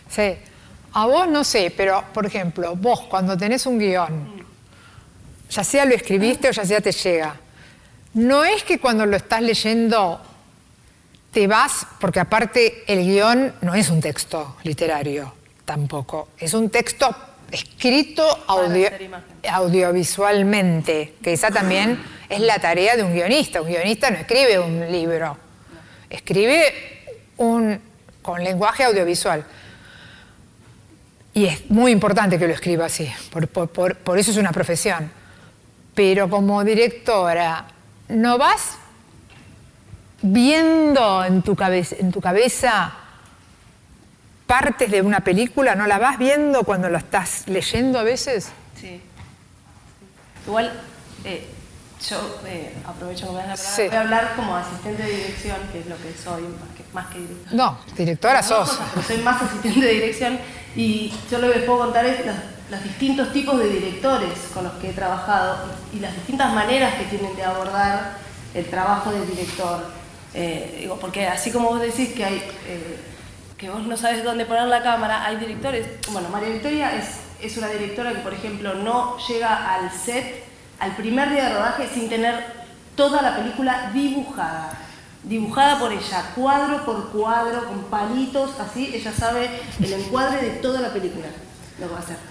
Sí, 0.08 0.36
a 0.94 1.06
vos 1.06 1.28
no 1.28 1.44
sé, 1.44 1.74
pero 1.76 2.02
por 2.14 2.26
ejemplo, 2.26 2.78
vos 2.78 3.02
cuando 3.02 3.38
tenés 3.38 3.66
un 3.66 3.78
guion, 3.78 4.39
ya 5.50 5.64
sea 5.64 5.86
lo 5.86 5.96
escribiste 5.96 6.50
o 6.50 6.52
ya 6.52 6.66
sea 6.66 6.82
te 6.82 6.92
llega, 6.92 7.36
no 8.14 8.44
es 8.44 8.64
que 8.64 8.80
cuando 8.80 9.06
lo 9.06 9.18
estás 9.18 9.42
leyendo 9.42 10.22
te 11.32 11.48
vas, 11.48 11.86
porque 12.00 12.20
aparte 12.20 12.84
el 12.88 13.06
guion 13.06 13.54
no 13.62 13.76
es 13.76 13.90
un 13.90 14.02
texto 14.02 14.58
literario 14.64 15.34
tampoco, 15.66 16.30
es 16.38 16.54
un 16.54 16.70
texto 16.70 17.16
escrito 17.52 18.24
audio, 18.48 18.90
audiovisualmente, 19.50 21.16
que 21.22 21.34
esa 21.34 21.52
también 21.52 22.00
es 22.30 22.40
la 22.42 22.60
tarea 22.60 22.96
de 22.96 23.04
un 23.04 23.14
guionista. 23.14 23.62
Un 23.62 23.70
guionista 23.70 24.12
no 24.12 24.18
escribe 24.18 24.60
un 24.60 24.92
libro, 24.92 25.38
escribe 26.10 26.64
un, 27.38 27.80
con 28.22 28.44
lenguaje 28.44 28.84
audiovisual. 28.84 29.46
Y 31.34 31.46
es 31.46 31.70
muy 31.70 31.92
importante 31.92 32.38
que 32.40 32.48
lo 32.48 32.54
escriba 32.54 32.86
así, 32.86 33.10
por, 33.32 33.48
por, 33.48 33.70
por, 33.70 33.96
por 33.98 34.18
eso 34.18 34.32
es 34.32 34.38
una 34.38 34.52
profesión. 34.52 35.12
Pero 36.00 36.30
como 36.30 36.64
directora, 36.64 37.66
no 38.08 38.38
vas 38.38 38.78
viendo 40.22 41.26
en 41.26 41.42
tu 41.42 41.58
cabeza, 41.58 41.98
en 42.00 42.10
tu 42.10 42.22
cabeza 42.22 42.94
partes 44.48 44.90
de 44.90 45.02
una 45.02 45.20
película, 45.20 45.76
¿no 45.76 45.88
la 45.88 46.00
vas 46.00 46.18
viendo 46.18 46.64
cuando 46.64 46.90
la 46.90 47.00
estás 47.00 47.50
leyendo 47.50 48.00
a 48.00 48.04
veces? 48.04 48.50
Sí. 48.80 49.02
Igual, 50.48 50.72
eh, 51.26 51.46
yo 52.10 52.40
eh, 52.46 52.74
aprovecho 52.88 53.28
que 53.28 53.34
me 53.34 53.38
das 53.40 53.48
la 53.48 53.56
palabra, 53.58 53.76
sí. 53.76 53.88
voy 53.88 53.98
a 53.98 54.00
hablar 54.00 54.36
como 54.38 54.56
asistente 54.56 55.04
de 55.04 55.12
dirección, 55.12 55.58
que 55.70 55.80
es 55.82 55.86
lo 55.86 55.98
que 55.98 56.14
soy, 56.14 56.44
más 56.44 56.78
que, 56.78 56.94
más 56.94 57.08
que 57.08 57.20
directora. 57.20 57.52
No, 57.58 57.80
directora 57.98 58.42
sos. 58.42 58.80
No, 58.96 59.04
soy 59.04 59.18
más 59.18 59.42
asistente 59.42 59.82
de 59.82 59.94
dirección 59.96 60.40
y 60.78 61.14
yo 61.30 61.40
lo 61.40 61.52
que 61.52 61.60
les 61.60 61.66
puedo 61.66 61.80
contar 61.80 62.06
es 62.06 62.26
los, 62.26 62.36
los, 62.70 62.84
distintos 62.84 63.32
tipos 63.34 63.58
de 63.58 63.70
directores 63.70 64.38
con 64.54 64.64
los 64.64 64.74
que 64.74 64.90
he 64.90 64.94
trabajado 64.94 65.66
y 65.94 66.00
las 66.00 66.14
distintas 66.14 66.54
maneras 66.54 66.96
que 66.96 67.06
tienen 67.06 67.36
de 67.36 67.44
abordar 67.44 68.18
el 68.54 68.66
trabajo 68.66 69.12
del 69.12 69.28
director. 69.28 69.86
Eh, 70.34 70.78
digo, 70.82 70.98
porque 71.00 71.28
así 71.28 71.52
como 71.52 71.70
vos 71.70 71.82
decís 71.82 72.14
que 72.14 72.24
hay 72.24 72.36
eh, 72.68 73.00
que 73.58 73.70
vos 73.70 73.86
no 73.86 73.98
sabes 73.98 74.24
dónde 74.24 74.46
poner 74.46 74.68
la 74.68 74.82
cámara, 74.82 75.26
hay 75.26 75.36
directores, 75.36 75.86
bueno, 76.12 76.30
María 76.30 76.50
Victoria 76.50 76.96
es, 76.96 77.18
es 77.42 77.58
una 77.58 77.68
directora 77.68 78.14
que, 78.14 78.20
por 78.20 78.34
ejemplo, 78.34 78.74
no 78.76 79.18
llega 79.28 79.76
al 79.76 79.92
set, 79.92 80.46
al 80.80 80.96
primer 80.96 81.30
día 81.30 81.50
de 81.50 81.56
rodaje, 81.56 81.90
sin 81.94 82.08
tener 82.08 82.42
toda 82.96 83.22
la 83.22 83.36
película 83.36 83.92
dibujada. 83.94 84.78
Dibujada 85.24 85.78
por 85.78 85.92
ella, 85.92 86.32
cuadro 86.36 86.86
por 86.86 87.10
cuadro, 87.10 87.66
con 87.66 87.84
palitos, 87.86 88.58
así, 88.62 88.92
ella 88.94 89.12
sabe 89.12 89.50
el 89.80 89.92
encuadre 89.92 90.42
de 90.42 90.50
toda 90.60 90.80
la 90.80 90.94
película, 90.94 91.28
lo 91.80 91.88
que 91.88 91.94
va 91.94 92.00
a 92.00 92.04
hacer 92.04 92.29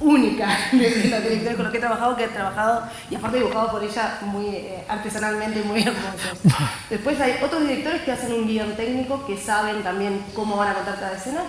única 0.00 0.58
de 0.72 1.08
la 1.08 1.20
directora 1.20 1.56
con 1.56 1.64
la 1.64 1.70
que 1.70 1.78
he 1.78 1.80
trabajado, 1.80 2.16
que 2.16 2.24
he 2.24 2.28
trabajado 2.28 2.82
y 3.10 3.14
aparte 3.14 3.38
dibujado 3.38 3.70
por 3.70 3.84
ella 3.84 4.18
muy 4.22 4.46
eh, 4.46 4.84
artesanalmente, 4.88 5.62
muy 5.62 5.82
hermoso. 5.82 6.38
Después 6.90 7.20
hay 7.20 7.36
otros 7.42 7.62
directores 7.62 8.02
que 8.02 8.12
hacen 8.12 8.32
un 8.32 8.46
guion 8.46 8.74
técnico, 8.76 9.26
que 9.26 9.36
saben 9.36 9.82
también 9.82 10.24
cómo 10.34 10.56
van 10.56 10.70
a 10.70 10.74
contar 10.74 10.98
cada 10.98 11.16
escena. 11.16 11.42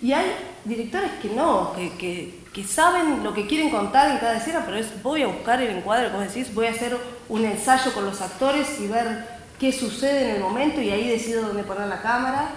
Y 0.00 0.12
hay 0.12 0.32
directores 0.64 1.12
que 1.20 1.28
no, 1.28 1.72
que, 1.74 1.92
que, 1.96 2.40
que, 2.52 2.64
saben 2.64 3.22
lo 3.22 3.32
que 3.32 3.46
quieren 3.46 3.70
contar 3.70 4.10
en 4.10 4.18
cada 4.18 4.36
escena, 4.36 4.62
pero 4.64 4.76
es 4.76 5.00
voy 5.00 5.22
a 5.22 5.28
buscar 5.28 5.62
el 5.62 5.76
encuadre, 5.76 6.10
como 6.10 6.24
decís, 6.24 6.52
voy 6.52 6.66
a 6.66 6.70
hacer 6.70 6.96
un 7.28 7.44
ensayo 7.44 7.92
con 7.92 8.04
los 8.04 8.20
actores 8.20 8.80
y 8.80 8.88
ver 8.88 9.24
qué 9.60 9.70
sucede 9.70 10.30
en 10.30 10.36
el 10.36 10.40
momento 10.40 10.80
y 10.80 10.90
ahí 10.90 11.06
decido 11.06 11.46
dónde 11.46 11.62
poner 11.62 11.86
la 11.86 12.02
cámara. 12.02 12.48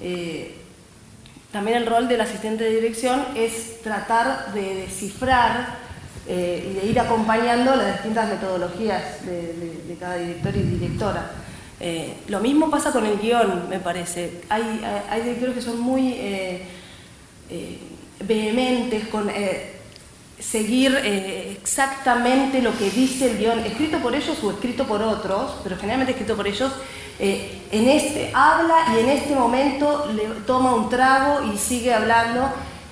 Eh, 0.00 0.56
también 1.52 1.78
el 1.78 1.86
rol 1.86 2.08
del 2.08 2.20
asistente 2.20 2.64
de 2.64 2.70
dirección 2.70 3.24
es 3.34 3.80
tratar 3.82 4.52
de 4.52 4.74
descifrar 4.74 5.78
eh, 6.26 6.70
y 6.70 6.74
de 6.74 6.86
ir 6.86 7.00
acompañando 7.00 7.74
las 7.74 7.94
distintas 7.94 8.28
metodologías 8.28 9.24
de, 9.24 9.96
cada 9.98 10.16
director 10.16 10.54
y 10.56 10.62
directora. 10.62 11.30
Eh, 11.80 12.18
lo 12.28 12.40
mismo 12.40 12.70
pasa 12.70 12.92
con 12.92 13.06
el 13.06 13.18
guion, 13.18 13.68
me 13.68 13.78
parece. 13.78 14.42
Hay, 14.50 14.80
directores 15.22 15.54
que 15.54 15.62
son 15.62 15.80
muy 15.80 16.12
eh, 16.12 16.62
eh 17.50 17.78
vehementes 18.20 19.06
con 19.08 19.30
seguir 20.40 20.96
eh, 21.02 21.56
exactamente 21.60 22.62
lo 22.62 22.76
que 22.76 22.90
dice 22.90 23.30
el 23.30 23.38
guion, 23.38 23.58
escrito 23.60 23.98
por 23.98 24.14
ellos 24.14 24.38
o 24.42 24.50
escrito 24.50 24.86
por 24.86 25.02
otros, 25.02 25.56
pero 25.62 25.76
generalmente 25.76 26.12
escrito 26.12 26.36
por 26.36 26.46
ellos, 26.46 26.72
eh, 27.18 27.62
en 27.72 27.88
este 27.88 28.30
habla 28.32 28.94
y 28.94 29.00
en 29.00 29.08
este 29.08 29.34
momento 29.34 30.08
toma 30.46 30.74
un 30.74 30.88
trago 30.88 31.52
y 31.52 31.58
sigue 31.58 31.92
hablando. 31.92 32.48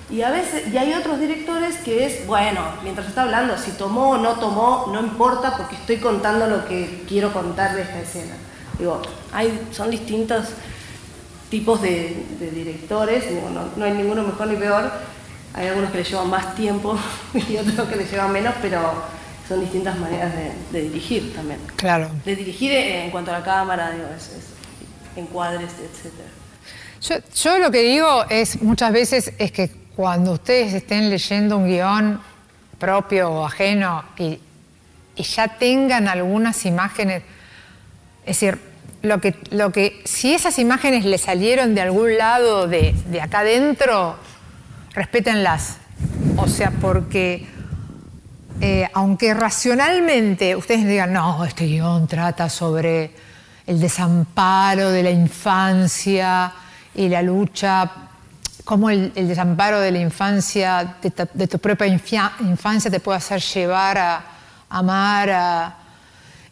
Y 0.09 0.21
a 0.21 0.29
veces, 0.29 0.73
y 0.73 0.77
hay 0.77 0.93
otros 0.93 1.19
directores 1.19 1.77
que 1.77 2.05
es, 2.05 2.25
bueno, 2.27 2.61
mientras 2.81 3.07
está 3.07 3.23
hablando, 3.23 3.57
si 3.57 3.71
tomó 3.71 4.11
o 4.11 4.17
no 4.17 4.39
tomó, 4.39 4.89
no 4.91 5.01
importa 5.01 5.57
porque 5.57 5.75
estoy 5.75 5.97
contando 5.97 6.47
lo 6.47 6.65
que 6.65 7.03
quiero 7.07 7.33
contar 7.33 7.75
de 7.75 7.81
esta 7.81 7.99
escena. 7.99 8.35
Digo, 8.79 9.01
hay, 9.33 9.67
son 9.71 9.89
distintos 9.89 10.45
tipos 11.49 11.81
de, 11.81 12.25
directores, 12.53 13.29
digo, 13.29 13.49
no, 13.49 13.67
no 13.75 13.85
hay 13.85 13.93
ninguno 13.93 14.23
mejor 14.23 14.47
ni 14.47 14.55
peor, 14.55 14.91
hay 15.57 15.67
algunos 15.67 15.91
que 15.91 15.97
le 15.97 16.03
llevan 16.03 16.29
más 16.29 16.55
tiempo 16.55 16.97
y 17.49 17.57
otros 17.57 17.89
que 17.89 17.95
le 17.95 18.05
llevan 18.05 18.31
menos, 18.31 18.53
pero 18.61 19.03
son 19.47 19.61
distintas 19.61 19.97
maneras 19.97 20.31
de, 20.33 20.51
de 20.71 20.89
dirigir 20.89 21.33
también. 21.33 21.59
Claro. 21.75 22.09
De 22.23 22.35
dirigir 22.35 22.71
en 22.73 23.09
cuanto 23.09 23.31
a 23.31 23.39
la 23.39 23.45
cámara, 23.45 23.91
digo, 23.91 24.05
es, 24.15 24.27
es, 24.29 24.45
encuadres, 25.15 25.71
etc. 25.71 27.21
Yo, 27.33 27.57
lo 27.59 27.71
que 27.71 27.81
digo 27.81 28.25
es 28.29 28.61
muchas 28.61 28.91
veces 28.91 29.33
es 29.37 29.51
que 29.51 29.69
cuando 29.95 30.33
ustedes 30.33 30.73
estén 30.73 31.09
leyendo 31.09 31.57
un 31.57 31.67
guion 31.67 32.21
propio 32.77 33.29
o 33.29 33.45
ajeno 33.45 34.03
y, 34.17 34.39
ya 35.15 35.47
tengan 35.47 36.07
algunas 36.07 36.63
imágenes, 36.67 37.23
es 38.21 38.39
decir, 38.39 38.59
lo 39.01 39.19
que, 39.19 39.33
lo 39.49 39.71
que, 39.71 39.99
si 40.05 40.35
esas 40.35 40.59
imágenes 40.59 41.05
le 41.05 41.17
salieron 41.17 41.73
de 41.73 41.81
algún 41.81 42.17
lado 42.19 42.67
de, 42.67 42.93
de 43.07 43.19
acá 43.19 43.39
adentro, 43.39 44.15
respétenlas. 44.97 45.77
O 46.37 46.47
sea, 46.47 46.71
porque 46.71 47.47
eh, 48.59 48.89
aunque 48.93 49.35
racionalmente 49.35 50.55
ustedes 50.55 50.87
digan, 50.87 51.13
no, 51.13 51.45
este 51.45 51.65
guion 51.67 52.07
trata 52.07 52.49
sobre 52.49 53.11
el 53.67 53.79
desamparo 53.79 54.89
de 54.89 55.03
la 55.03 55.11
infancia 55.11 56.51
y 56.95 57.09
la 57.09 57.21
lucha, 57.21 57.91
cómo 58.63 58.89
el, 58.89 59.13
desamparo 59.13 59.79
de 59.79 59.91
la 59.91 59.99
infancia, 59.99 60.95
de, 61.01 61.47
tu 61.47 61.59
propia 61.59 61.85
infancia 61.85 62.89
te 62.89 62.99
puede 62.99 63.17
hacer 63.19 63.39
llevar 63.39 63.97
a, 63.99 64.23
amar, 64.69 65.75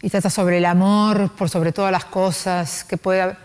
y 0.02 0.10
trata 0.10 0.30
sobre 0.30 0.60
el 0.60 0.66
amor 0.66 1.32
por 1.32 1.50
sobre 1.50 1.72
todas 1.72 1.92
las 1.92 2.06
cosas, 2.06 2.84
que 2.84 2.98
puede... 2.98 3.45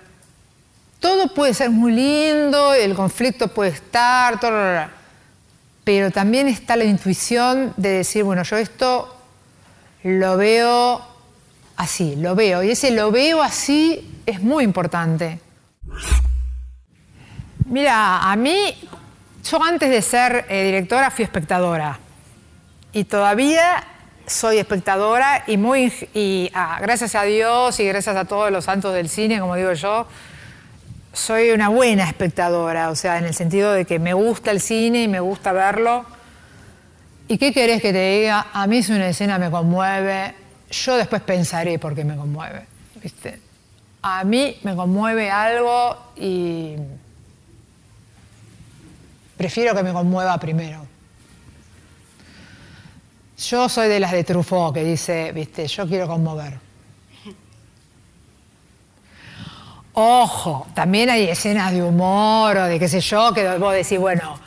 Todo 1.00 1.32
puede 1.32 1.54
ser 1.54 1.70
muy 1.70 1.92
lindo, 1.92 2.74
el 2.74 2.94
conflicto 2.94 3.48
puede 3.48 3.70
estar, 3.70 4.38
pero 5.82 6.10
también 6.10 6.46
está 6.46 6.76
la 6.76 6.84
intuición 6.84 7.72
de 7.78 7.88
decir, 7.88 8.22
bueno, 8.22 8.42
yo 8.42 8.58
esto 8.58 9.16
lo 10.02 10.36
veo 10.36 11.00
así, 11.76 12.16
lo 12.16 12.34
veo, 12.34 12.62
y 12.62 12.72
ese 12.72 12.90
lo 12.90 13.10
veo 13.10 13.42
así 13.42 14.22
es 14.26 14.42
muy 14.42 14.62
importante. 14.62 15.40
Mira, 17.64 18.30
a 18.30 18.36
mí, 18.36 18.76
yo 19.48 19.62
antes 19.62 19.88
de 19.88 20.02
ser 20.02 20.44
eh, 20.48 20.64
directora 20.64 21.10
fui 21.10 21.24
espectadora. 21.24 21.98
Y 22.92 23.04
todavía 23.04 23.84
soy 24.26 24.58
espectadora 24.58 25.44
y 25.46 25.56
muy 25.56 25.92
y 26.14 26.50
ah, 26.54 26.78
gracias 26.80 27.14
a 27.14 27.22
Dios 27.22 27.78
y 27.80 27.86
gracias 27.86 28.16
a 28.16 28.24
todos 28.24 28.50
los 28.50 28.64
santos 28.64 28.92
del 28.92 29.08
cine, 29.08 29.40
como 29.40 29.56
digo 29.56 29.72
yo, 29.72 30.06
soy 31.12 31.50
una 31.50 31.68
buena 31.68 32.08
espectadora, 32.08 32.90
o 32.90 32.94
sea, 32.94 33.18
en 33.18 33.24
el 33.24 33.34
sentido 33.34 33.72
de 33.72 33.84
que 33.84 33.98
me 33.98 34.14
gusta 34.14 34.50
el 34.50 34.60
cine 34.60 35.02
y 35.02 35.08
me 35.08 35.20
gusta 35.20 35.52
verlo. 35.52 36.04
¿Y 37.28 37.38
qué 37.38 37.52
querés 37.52 37.82
que 37.82 37.92
te 37.92 38.18
diga? 38.18 38.48
A 38.52 38.66
mí 38.66 38.82
si 38.82 38.92
una 38.92 39.08
escena 39.08 39.38
me 39.38 39.50
conmueve, 39.50 40.34
yo 40.70 40.96
después 40.96 41.22
pensaré 41.22 41.78
por 41.78 41.94
qué 41.94 42.04
me 42.04 42.16
conmueve. 42.16 42.66
¿viste? 43.02 43.40
A 44.02 44.24
mí 44.24 44.56
me 44.62 44.74
conmueve 44.74 45.30
algo 45.30 45.96
y 46.16 46.76
prefiero 49.36 49.74
que 49.74 49.82
me 49.82 49.92
conmueva 49.92 50.38
primero. 50.38 50.86
Yo 53.38 53.68
soy 53.68 53.88
de 53.88 54.00
las 54.00 54.12
de 54.12 54.22
Truffaut 54.22 54.74
que 54.74 54.84
dice, 54.84 55.32
viste, 55.32 55.66
yo 55.66 55.86
quiero 55.86 56.06
conmover. 56.06 56.69
Ojo, 59.92 60.66
también 60.74 61.10
hay 61.10 61.24
escenas 61.24 61.72
de 61.72 61.82
humor 61.82 62.56
o 62.56 62.64
de 62.66 62.78
qué 62.78 62.88
sé 62.88 63.00
yo, 63.00 63.34
que 63.34 63.58
vos 63.58 63.74
decís, 63.74 63.98
bueno, 63.98 64.38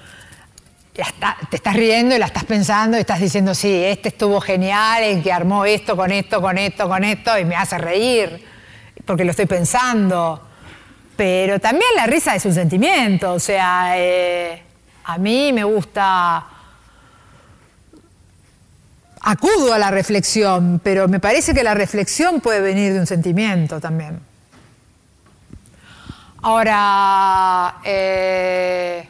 te 0.94 1.56
estás 1.56 1.76
riendo 1.76 2.16
y 2.16 2.20
la 2.20 2.28
estás 2.28 2.46
pensando 2.46 2.98
y 2.98 3.02
estás 3.02 3.20
diciendo, 3.20 3.54
sí, 3.54 3.84
este 3.84 4.10
estuvo 4.10 4.40
genial 4.40 5.04
en 5.04 5.24
que 5.24 5.32
armó 5.32 5.66
esto 5.66 5.98
con 5.98 6.12
esto, 6.12 6.40
con 6.40 6.58
esto, 6.58 6.88
con 6.88 7.04
esto, 7.04 7.38
y 7.38 7.46
me 7.46 7.56
hace 7.56 7.78
reír, 7.78 8.46
porque 9.06 9.26
lo 9.26 9.32
estoy 9.32 9.48
pensando. 9.48 10.42
Pero 11.16 11.60
también 11.60 11.90
la 11.96 12.06
risa 12.06 12.36
es 12.36 12.46
un 12.46 12.54
sentimiento, 12.54 13.34
o 13.34 13.40
sea, 13.40 13.94
eh, 13.98 14.62
a 15.06 15.18
mí 15.18 15.52
me 15.52 15.64
gusta 15.64 16.46
acudo 19.22 19.74
a 19.74 19.80
la 19.80 19.90
reflexión, 19.90 20.80
pero 20.84 21.08
me 21.08 21.20
parece 21.20 21.54
que 21.54 21.64
la 21.64 21.74
reflexión 21.74 22.40
puede 22.40 22.62
venir 22.62 22.94
de 22.94 23.00
un 23.00 23.08
sentimiento 23.08 23.80
también. 23.80 24.33
Ahora, 26.46 27.80
eh, 27.86 29.08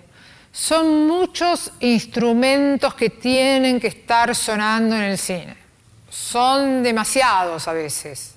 son 0.51 1.07
muchos 1.07 1.71
instrumentos 1.79 2.93
que 2.93 3.09
tienen 3.09 3.79
que 3.79 3.87
estar 3.87 4.35
sonando 4.35 4.95
en 4.95 5.01
el 5.01 5.17
cine. 5.17 5.57
Son 6.11 6.83
demasiados 6.83 7.67
a 7.67 7.73
veces. 7.73 8.35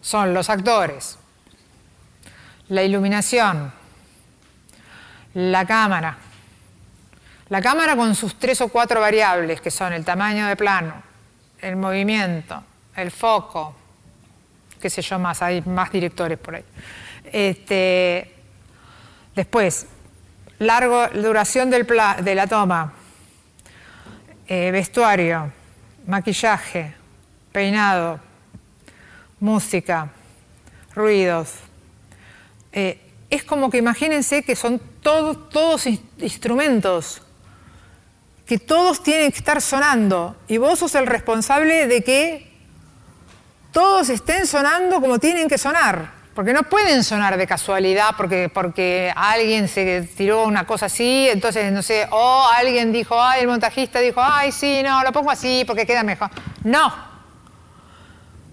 Son 0.00 0.34
los 0.34 0.50
actores, 0.50 1.16
la 2.70 2.82
iluminación, 2.82 3.72
la 5.34 5.64
cámara. 5.64 6.18
La 7.50 7.62
cámara 7.62 7.94
con 7.94 8.16
sus 8.16 8.36
tres 8.36 8.60
o 8.62 8.68
cuatro 8.68 9.00
variables, 9.00 9.60
que 9.60 9.70
son 9.70 9.92
el 9.92 10.04
tamaño 10.04 10.48
de 10.48 10.56
plano, 10.56 10.94
el 11.60 11.76
movimiento, 11.76 12.64
el 12.96 13.12
foco, 13.12 13.76
qué 14.80 14.90
sé 14.90 15.02
yo 15.02 15.20
más, 15.20 15.40
hay 15.40 15.62
más 15.62 15.92
directores 15.92 16.36
por 16.36 16.56
ahí. 16.56 16.64
Este, 17.32 18.34
después, 19.34 19.86
largo, 20.58 21.08
duración 21.08 21.70
del 21.70 21.86
de 21.86 22.34
la 22.34 22.46
toma, 22.46 22.92
eh, 24.46 24.70
vestuario, 24.70 25.52
maquillaje, 26.06 26.94
peinado, 27.52 28.20
música, 29.40 30.08
ruidos. 30.94 31.54
Eh, 32.72 33.00
es 33.30 33.44
como 33.44 33.70
que 33.70 33.78
imagínense 33.78 34.42
que 34.42 34.56
son 34.56 34.80
todos, 35.02 35.50
todos 35.50 35.86
instrumentos, 35.86 37.22
que 38.46 38.58
todos 38.58 39.02
tienen 39.02 39.30
que 39.30 39.38
estar 39.38 39.60
sonando, 39.60 40.36
y 40.48 40.56
vos 40.56 40.78
sos 40.78 40.94
el 40.94 41.06
responsable 41.06 41.86
de 41.86 42.02
que 42.02 42.50
todos 43.72 44.08
estén 44.08 44.46
sonando 44.46 45.00
como 45.00 45.18
tienen 45.18 45.48
que 45.48 45.58
sonar. 45.58 46.17
Porque 46.38 46.52
no 46.52 46.62
pueden 46.62 47.02
sonar 47.02 47.36
de 47.36 47.48
casualidad 47.48 48.10
porque, 48.16 48.48
porque 48.48 49.12
alguien 49.16 49.66
se 49.66 50.02
tiró 50.02 50.44
una 50.44 50.64
cosa 50.64 50.86
así, 50.86 51.28
entonces, 51.28 51.72
no 51.72 51.82
sé, 51.82 52.06
o 52.12 52.46
alguien 52.56 52.92
dijo, 52.92 53.20
ay, 53.20 53.40
el 53.40 53.48
montajista 53.48 53.98
dijo, 53.98 54.20
ay, 54.22 54.52
sí, 54.52 54.80
no, 54.84 55.02
lo 55.02 55.10
pongo 55.10 55.32
así 55.32 55.64
porque 55.66 55.84
queda 55.84 56.04
mejor. 56.04 56.30
No. 56.62 56.94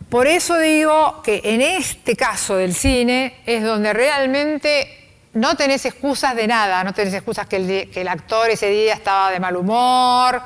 Por 0.09 0.25
eso 0.25 0.57
digo 0.57 1.21
que 1.21 1.41
en 1.43 1.61
este 1.61 2.15
caso 2.15 2.55
del 2.55 2.73
cine 2.73 3.43
es 3.45 3.61
donde 3.61 3.93
realmente 3.93 5.19
no 5.33 5.55
tenés 5.55 5.85
excusas 5.85 6.35
de 6.35 6.47
nada, 6.47 6.83
no 6.83 6.91
tenés 6.91 7.13
excusas 7.13 7.45
que 7.45 7.57
el, 7.57 7.91
que 7.91 8.01
el 8.01 8.07
actor 8.07 8.49
ese 8.49 8.67
día 8.67 8.95
estaba 8.95 9.29
de 9.29 9.39
mal 9.39 9.55
humor, 9.55 10.41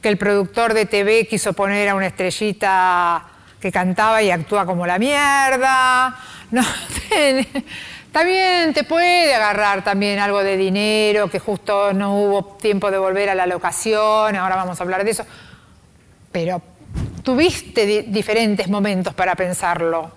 que 0.00 0.08
el 0.10 0.16
productor 0.16 0.74
de 0.74 0.86
TV 0.86 1.26
quiso 1.26 1.54
poner 1.54 1.88
a 1.88 1.96
una 1.96 2.06
estrellita 2.06 3.24
que 3.60 3.72
cantaba 3.72 4.22
y 4.22 4.30
actúa 4.30 4.64
como 4.64 4.86
la 4.86 5.00
mierda 5.00 6.16
no, 6.50 6.62
bien, 8.24 8.72
te 8.72 8.84
puede 8.84 9.34
agarrar 9.34 9.84
también 9.84 10.18
algo 10.18 10.42
de 10.42 10.56
dinero, 10.56 11.28
que 11.28 11.38
justo 11.38 11.92
no 11.92 12.16
hubo 12.16 12.44
tiempo 12.56 12.90
de 12.90 12.98
volver 12.98 13.28
a 13.28 13.34
la 13.34 13.46
locación, 13.46 14.36
ahora 14.36 14.56
vamos 14.56 14.80
a 14.80 14.84
hablar 14.84 15.04
de 15.04 15.10
eso. 15.10 15.24
Pero 16.32 16.60
tuviste 17.22 18.04
diferentes 18.08 18.68
momentos 18.68 19.14
para 19.14 19.34
pensarlo. 19.34 20.12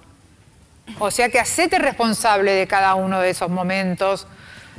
O 1.00 1.12
sea 1.12 1.30
que 1.30 1.40
hacete 1.40 1.80
responsable 1.80 2.52
de 2.52 2.68
cada 2.68 2.96
uno 2.96 3.20
de 3.20 3.30
esos 3.30 3.50
momentos 3.50 4.28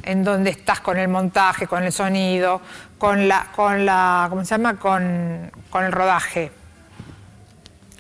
en 0.03 0.25
donde 0.25 0.51
estás 0.51 0.81
con 0.81 0.99
el 0.99 1.09
montaje, 1.09 1.67
con 1.67 1.85
el 1.85 1.93
sonido, 1.93 2.61
con 2.99 3.29
la, 3.29 3.49
con 3.55 3.87
la 3.87 4.27
¿cómo 4.29 4.45
se 4.45 4.55
llama? 4.57 4.77
Con, 4.79 5.51
con 5.71 5.85
el 5.85 5.93
rodaje. 5.93 6.51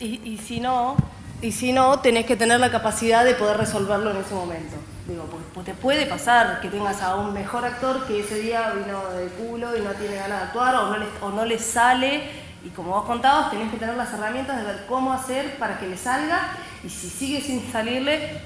Y 0.01 0.37
si 0.39 0.59
no, 0.59 0.97
y 1.43 1.51
si 1.51 1.73
no, 1.73 1.99
tenés 1.99 2.25
que 2.25 2.37
tener 2.37 2.61
la 2.61 2.71
capacidad 2.71 3.25
de 3.25 3.35
poder 3.35 3.57
resolverlo 3.57 4.13
en 4.13 4.19
ese 4.19 4.33
momento. 4.33 4.77
Digo, 5.09 5.25
pues, 5.25 5.43
pues, 5.53 5.67
te 5.67 5.75
puede 5.75 6.07
pasar 6.07 6.61
que 6.61 6.69
tengas 6.69 7.03
a 7.03 7.17
un 7.17 7.33
mejor 7.35 7.65
actor 7.65 8.07
que 8.07 8.21
ese 8.21 8.37
día 8.37 8.71
vino 8.71 9.11
de 9.11 9.27
culo 9.27 9.77
y 9.77 9.81
no 9.81 9.91
tiene 9.91 10.15
ganas 10.15 10.39
de 10.39 10.47
actuar 10.47 10.77
o 10.77 10.91
no 10.91 10.99
le, 10.99 11.07
o 11.21 11.31
no 11.31 11.45
le 11.45 11.59
sale. 11.59 12.23
Y 12.65 12.69
como 12.69 12.93
vos 12.93 13.05
contabas, 13.05 13.51
tenés 13.51 13.73
que 13.73 13.77
tener 13.77 13.97
las 13.97 14.13
herramientas 14.13 14.57
de 14.57 14.65
ver 14.65 14.85
cómo 14.89 15.13
hacer 15.13 15.59
para 15.59 15.81
que 15.81 15.89
le 15.89 15.97
salga 15.97 16.53
y 16.85 16.89
si 16.89 17.11
sigue 17.11 17.41
sin 17.41 17.73
salirle, 17.73 18.41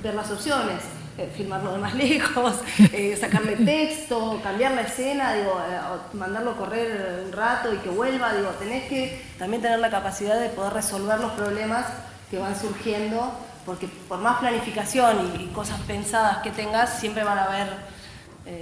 ver 0.00 0.14
las 0.14 0.30
opciones. 0.30 0.97
Eh, 1.18 1.28
filmarlo 1.36 1.72
de 1.72 1.78
más 1.78 1.94
lejos, 1.96 2.60
eh, 2.92 3.18
sacarle 3.20 3.56
texto, 3.56 4.40
cambiar 4.40 4.70
la 4.70 4.82
escena, 4.82 5.34
digo, 5.34 5.60
eh, 5.68 5.76
mandarlo 6.12 6.52
a 6.52 6.56
correr 6.56 7.24
un 7.26 7.32
rato 7.32 7.74
y 7.74 7.78
que 7.78 7.88
vuelva, 7.88 8.32
digo, 8.34 8.50
tenés 8.50 8.84
que 8.84 9.20
también 9.36 9.60
tener 9.60 9.80
la 9.80 9.90
capacidad 9.90 10.38
de 10.38 10.48
poder 10.50 10.74
resolver 10.74 11.18
los 11.18 11.32
problemas 11.32 11.86
que 12.30 12.38
van 12.38 12.56
surgiendo, 12.56 13.32
porque 13.66 13.88
por 14.08 14.20
más 14.20 14.38
planificación 14.38 15.32
y, 15.40 15.46
cosas 15.48 15.80
pensadas 15.88 16.38
que 16.38 16.52
tengas, 16.52 17.00
siempre 17.00 17.24
van 17.24 17.38
a 17.38 17.44
haber... 17.46 17.66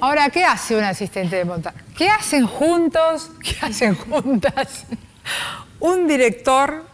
Ahora, 0.01 0.31
¿qué 0.31 0.43
hace 0.43 0.77
un 0.77 0.85
asistente 0.85 1.37
de 1.37 1.45
montaje? 1.45 1.77
¿Qué 1.95 2.09
hacen 2.09 2.47
juntos? 2.47 3.33
¿Qué 3.43 3.67
hacen 3.67 3.95
juntas? 3.97 4.87
un 5.81 6.07
director 6.07 6.87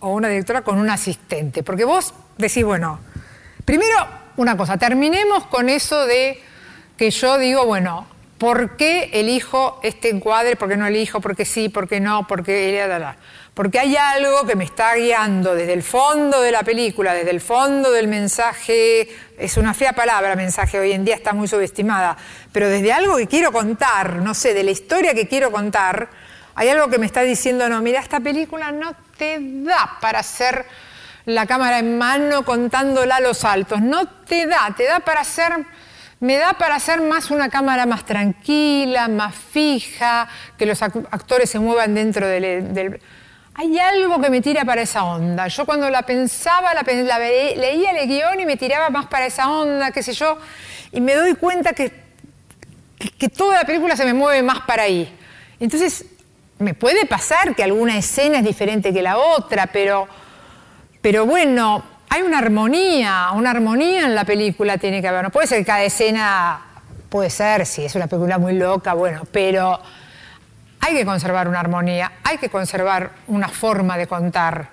o 0.00 0.14
una 0.14 0.28
directora 0.28 0.62
con 0.62 0.78
un 0.78 0.88
asistente, 0.88 1.62
porque 1.62 1.84
vos 1.84 2.14
decís, 2.38 2.64
bueno, 2.64 2.98
primero 3.66 4.21
una 4.36 4.56
cosa, 4.56 4.78
terminemos 4.78 5.46
con 5.46 5.68
eso 5.68 6.06
de 6.06 6.42
que 6.96 7.10
yo 7.10 7.38
digo, 7.38 7.66
bueno, 7.66 8.06
¿por 8.38 8.76
qué 8.76 9.10
elijo 9.12 9.80
este 9.82 10.08
encuadre? 10.10 10.56
¿Por 10.56 10.68
qué 10.68 10.76
no 10.76 10.86
elijo? 10.86 11.20
¿Por 11.20 11.36
qué 11.36 11.44
sí? 11.44 11.68
¿Por 11.68 11.88
qué 11.88 12.00
no? 12.00 12.26
¿Por 12.26 12.42
qué? 12.42 12.84
Porque 13.54 13.78
hay 13.78 13.96
algo 13.96 14.46
que 14.46 14.56
me 14.56 14.64
está 14.64 14.94
guiando 14.94 15.54
desde 15.54 15.74
el 15.74 15.82
fondo 15.82 16.40
de 16.40 16.50
la 16.50 16.62
película, 16.62 17.12
desde 17.12 17.30
el 17.30 17.40
fondo 17.40 17.90
del 17.90 18.08
mensaje, 18.08 19.08
es 19.38 19.56
una 19.58 19.74
fea 19.74 19.92
palabra 19.92 20.34
mensaje, 20.36 20.80
hoy 20.80 20.92
en 20.92 21.04
día 21.04 21.14
está 21.14 21.34
muy 21.34 21.48
subestimada, 21.48 22.16
pero 22.50 22.68
desde 22.68 22.92
algo 22.92 23.16
que 23.18 23.26
quiero 23.26 23.52
contar, 23.52 24.16
no 24.16 24.32
sé, 24.32 24.54
de 24.54 24.62
la 24.62 24.70
historia 24.70 25.12
que 25.12 25.28
quiero 25.28 25.52
contar, 25.52 26.08
hay 26.54 26.68
algo 26.68 26.88
que 26.88 26.98
me 26.98 27.06
está 27.06 27.22
diciendo, 27.22 27.68
no, 27.68 27.82
mira, 27.82 28.00
esta 28.00 28.20
película 28.20 28.72
no 28.72 28.94
te 29.18 29.38
da 29.40 29.98
para 30.00 30.20
hacer 30.20 30.64
la 31.24 31.46
cámara 31.46 31.78
en 31.78 31.98
mano 31.98 32.44
contándola 32.44 33.16
a 33.16 33.20
los 33.20 33.44
altos, 33.44 33.80
no 33.80 34.06
te 34.06 34.46
da, 34.46 34.74
te 34.76 34.84
da 34.84 35.00
para 35.00 35.20
hacer 35.20 35.66
me 36.22 36.36
da 36.36 36.52
para 36.52 36.76
hacer 36.76 37.00
más 37.00 37.32
una 37.32 37.48
cámara 37.48 37.84
más 37.84 38.04
tranquila, 38.04 39.08
más 39.08 39.34
fija, 39.34 40.28
que 40.56 40.66
los 40.66 40.80
actores 40.80 41.50
se 41.50 41.58
muevan 41.58 41.96
dentro 41.96 42.28
del, 42.28 43.00
hay 43.54 43.78
algo 43.78 44.20
que 44.20 44.30
me 44.30 44.40
tira 44.40 44.64
para 44.64 44.82
esa 44.82 45.04
onda. 45.04 45.48
Yo 45.48 45.66
cuando 45.66 45.90
la 45.90 46.02
pensaba, 46.02 46.72
la, 46.74 46.82
leía 47.18 47.90
el 47.90 48.08
guion 48.08 48.38
y 48.38 48.46
me 48.46 48.56
tiraba 48.56 48.88
más 48.90 49.06
para 49.06 49.26
esa 49.26 49.50
onda, 49.50 49.90
qué 49.90 50.02
sé 50.02 50.12
yo, 50.12 50.38
y 50.92 51.00
me 51.00 51.14
doy 51.14 51.34
cuenta 51.34 51.72
que, 51.72 51.92
que, 53.18 53.28
toda 53.28 53.58
la 53.58 53.64
película 53.64 53.96
se 53.96 54.04
me 54.04 54.14
mueve 54.14 54.42
más 54.42 54.60
para 54.60 54.84
ahí. 54.84 55.12
Entonces, 55.60 56.06
me 56.60 56.72
puede 56.72 57.04
pasar 57.04 57.56
que 57.56 57.64
alguna 57.64 57.98
escena 57.98 58.38
es 58.38 58.44
diferente 58.44 58.92
que 58.92 59.02
la 59.02 59.18
otra, 59.18 59.66
pero, 59.66 60.06
pero 61.02 61.26
bueno, 61.26 61.82
hay 62.08 62.22
una 62.22 62.38
armonía, 62.38 63.30
una 63.34 63.50
armonía 63.50 64.04
en 64.04 64.14
la 64.14 64.24
película 64.24 64.78
tiene 64.78 65.02
que 65.02 65.08
haber. 65.08 65.24
No 65.24 65.30
puede 65.30 65.48
ser 65.48 65.58
que 65.58 65.64
cada 65.64 65.82
escena, 65.82 66.60
puede 67.08 67.28
ser, 67.28 67.66
si 67.66 67.84
es 67.84 67.94
una 67.96 68.06
película 68.06 68.38
muy 68.38 68.54
loca, 68.54 68.94
bueno, 68.94 69.22
pero 69.32 69.80
hay 70.80 70.94
que 70.94 71.04
conservar 71.04 71.48
una 71.48 71.60
armonía, 71.60 72.12
hay 72.22 72.38
que 72.38 72.48
conservar 72.48 73.10
una 73.26 73.48
forma 73.48 73.98
de 73.98 74.06
contar. 74.06 74.70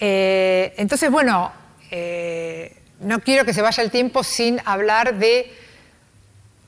Eh, 0.00 0.74
entonces, 0.76 1.08
bueno, 1.08 1.52
eh, 1.90 2.76
no 3.00 3.20
quiero 3.20 3.44
que 3.44 3.54
se 3.54 3.62
vaya 3.62 3.84
el 3.84 3.90
tiempo 3.90 4.24
sin 4.24 4.60
hablar 4.64 5.14
de, 5.14 5.52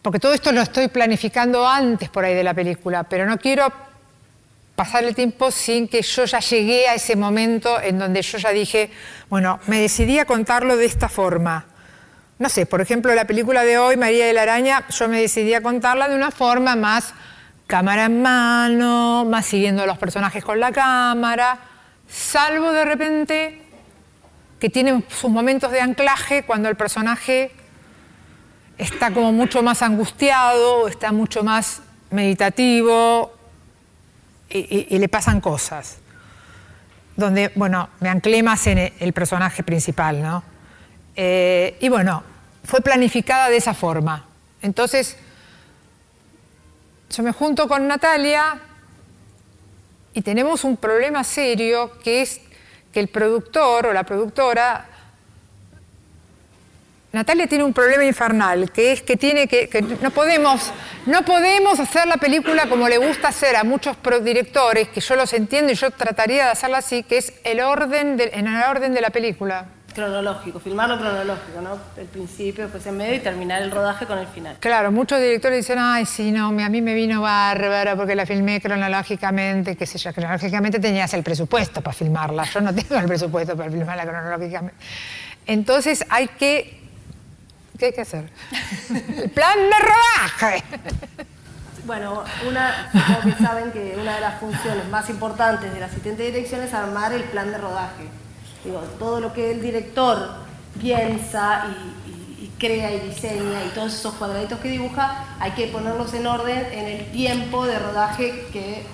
porque 0.02 0.20
todo 0.20 0.35
esto 0.35 0.52
lo 0.52 0.60
estoy 0.60 0.86
planificando 0.86 1.66
antes 1.66 2.10
por 2.10 2.24
ahí 2.24 2.35
de 2.35 2.44
la 2.44 2.55
película, 2.55 3.02
pero 3.05 3.26
no 3.26 3.39
quiero 3.39 3.72
pasar 4.76 5.05
el 5.05 5.14
tiempo 5.14 5.51
sin 5.51 5.88
que 5.88 6.02
yo 6.02 6.24
ya 6.24 6.40
llegué 6.40 6.88
a 6.88 6.94
ese 6.94 7.16
momento 7.16 7.80
en 7.80 7.98
donde 7.98 8.22
yo 8.22 8.38
ya 8.38 8.51
dije, 8.51 8.90
bueno, 9.28 9.60
me 9.66 9.80
decidí 9.80 10.18
a 10.18 10.24
contarlo 10.24 10.76
de 10.76 10.86
esta 10.86 11.09
forma. 11.09 11.66
No 12.38 12.48
sé, 12.48 12.66
por 12.66 12.80
ejemplo, 12.80 13.14
la 13.14 13.26
película 13.26 13.62
de 13.62 13.78
hoy, 13.78 13.96
María 13.96 14.26
de 14.26 14.32
la 14.32 14.42
Araña, 14.42 14.84
yo 14.88 15.09
me 15.09 15.20
decidí 15.20 15.55
a 15.55 15.62
contarla 15.62 16.09
de 16.09 16.16
una 16.16 16.32
forma 16.32 16.74
más 16.74 17.14
cámara 17.66 18.06
en 18.06 18.20
mano, 18.20 19.24
más 19.24 19.46
siguiendo 19.46 19.84
a 19.84 19.86
los 19.86 19.98
personajes 19.98 20.44
con 20.44 20.59
la 20.59 20.72
cámara, 20.72 21.59
salvo 22.09 22.72
de 22.72 22.84
repente 22.84 23.62
que 24.59 24.68
tiene 24.68 25.02
sus 25.09 25.30
momentos 25.30 25.70
de 25.70 25.80
anclaje 25.80 26.44
cuando 26.44 26.68
el 26.68 26.76
personaje 26.76 27.52
está 28.76 29.12
como 29.12 29.32
mucho 29.32 29.62
más 29.62 29.82
angustiado, 29.82 30.88
está 30.88 31.12
mucho 31.12 31.44
más 31.44 31.82
meditativo 32.10 33.34
y, 34.55 34.98
le 34.98 35.09
pasan 35.09 35.40
cosas. 35.40 35.98
Donde, 37.16 37.51
bueno, 37.55 37.90
me 38.01 38.09
anclé 38.09 38.43
más 38.43 38.66
en 38.66 38.93
el 38.98 39.12
personaje 39.12 39.62
principal, 39.62 40.22
¿no? 40.22 40.43
Eh, 41.16 41.76
y 41.81 41.89
bueno, 41.89 42.22
fue 42.64 42.81
planificada 42.81 43.48
de 43.48 43.56
esa 43.56 43.74
forma. 43.74 44.26
Entonces, 44.62 45.16
yo 47.10 47.22
me 47.22 47.32
junto 47.32 47.68
con 47.68 47.86
Natalia 47.86 48.60
y 50.12 50.22
tenemos 50.22 50.64
un 50.64 50.76
problema 50.76 51.22
serio 51.24 51.98
que 52.02 52.22
es 52.22 52.40
que 52.93 53.01
el 53.01 53.09
productor 53.09 53.86
o 53.86 53.93
la 53.93 54.05
productora 54.05 54.89
Natalia 57.15 57.47
tiene 57.47 57.65
un 57.65 57.73
problema 57.73 58.05
infernal, 58.05 58.70
que 58.70 58.93
es 58.93 59.03
que 59.03 59.16
tiene 59.16 59.47
que, 59.47 59.69
no 60.03 60.11
podemos 60.11 60.73
no 61.07 61.24
podemos 61.24 61.78
hacer 61.81 62.07
la 62.07 62.16
película 62.16 62.69
como 62.69 62.89
le 62.89 62.99
gusta 62.99 63.28
hacer 63.28 63.57
a 63.57 63.65
muchos 63.65 63.97
directores, 64.23 64.89
que 64.89 65.01
yo 65.01 65.16
los 65.16 65.32
entiendo 65.32 65.73
y 65.73 65.74
yo 65.74 65.91
trataría 65.91 66.47
de 66.47 66.51
hacerla 66.51 66.78
así, 66.78 67.03
que 67.03 67.19
es 67.19 67.32
el 67.45 67.61
orden 67.61 68.20
en 68.20 68.47
el 68.47 68.62
orden 68.65 68.95
de 68.95 69.01
la 69.01 69.11
película 69.11 69.66
cronológico, 69.95 70.59
filmarlo 70.59 70.99
cronológico, 70.99 71.61
¿no? 71.62 71.78
El 71.97 72.07
principio, 72.07 72.65
después 72.65 72.85
en 72.86 72.97
medio 72.97 73.15
y 73.15 73.20
terminar 73.20 73.62
el 73.62 73.70
rodaje 73.70 74.07
con 74.07 74.19
el 74.19 74.27
final. 74.27 74.57
Claro, 74.61 74.91
muchos 74.91 75.20
directores 75.20 75.59
dicen, 75.59 75.78
ay, 75.81 76.05
sí, 76.05 76.32
no, 76.32 76.49
a 76.49 76.69
mí 76.69 76.82
me 76.82 76.95
vino 76.95 77.23
bárbaro 77.23 77.97
porque 77.97 78.15
la 78.15 78.27
filmé 78.27 78.61
cronológicamente, 78.61 79.77
qué 79.77 79.86
sé 79.86 79.99
yo, 79.99 80.12
cronológicamente 80.12 80.81
tenías 80.81 81.15
el 81.15 81.23
presupuesto 81.23 81.81
para 81.81 81.95
filmarla, 81.95 82.45
yo 82.45 82.61
no 82.61 82.74
tengo 82.74 82.97
el 82.97 83.07
presupuesto 83.07 83.57
para 83.57 83.70
filmarla 83.70 84.05
cronológicamente. 84.05 84.77
Entonces 85.47 86.05
hay 86.09 86.28
que, 86.28 86.84
¿qué 87.78 87.86
hay 87.86 87.92
que 87.92 88.01
hacer? 88.01 88.30
el 88.90 89.30
plan 89.30 89.59
de 89.59 89.76
rodaje. 89.78 90.64
Bueno, 91.86 92.24
una, 92.48 92.90
saben 93.42 93.70
que 93.70 93.96
una 94.01 94.14
de 94.14 94.20
las 94.22 94.40
funciones 94.40 94.88
más 94.88 95.10
importantes 95.10 95.72
del 95.72 95.82
asistente 95.82 96.22
de 96.22 96.30
dirección 96.32 96.62
es 96.62 96.72
armar 96.72 97.12
el 97.12 97.24
plan 97.24 97.51
de 97.51 97.59
rodaje 97.59 98.09
Digo, 98.64 98.80
todo 98.98 99.20
lo 99.20 99.34
que 99.34 99.51
el 99.51 99.60
director 99.60 100.30
piensa 100.80 101.66
y, 101.68 102.48
crea 102.59 102.94
y 102.94 103.01
diseña 103.01 103.64
y 103.66 103.74
todos 103.74 103.92
esos 103.92 104.14
cuadraditos 104.14 104.59
que 104.60 104.68
dibuja, 104.68 105.26
hay 105.40 105.51
que 105.52 105.66
ponerlos 105.66 106.14
en 106.14 106.26
orden 106.26 106.66
en 106.72 106.86
el 106.86 107.10
tiempo 107.10 107.66
de 107.66 107.78
rodaje 107.78 108.46
que 108.52 108.84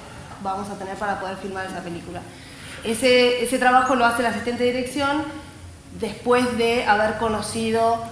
vamos 0.43 0.69
a 0.71 0.79
tener 0.79 0.97
para 0.97 1.21
poder 1.21 1.37
filmar 1.37 1.67
esa 1.67 1.81
película. 1.81 2.21
Ese, 2.83 3.45
ese 3.45 3.59
trabajo 3.59 3.95
lo 3.95 4.07
hace 4.07 4.23
el 4.23 4.27
asistente 4.27 4.65
de 4.65 4.73
dirección 4.73 5.25
después 6.01 6.57
de 6.57 6.85
haber 6.87 7.19
conocido 7.19 8.03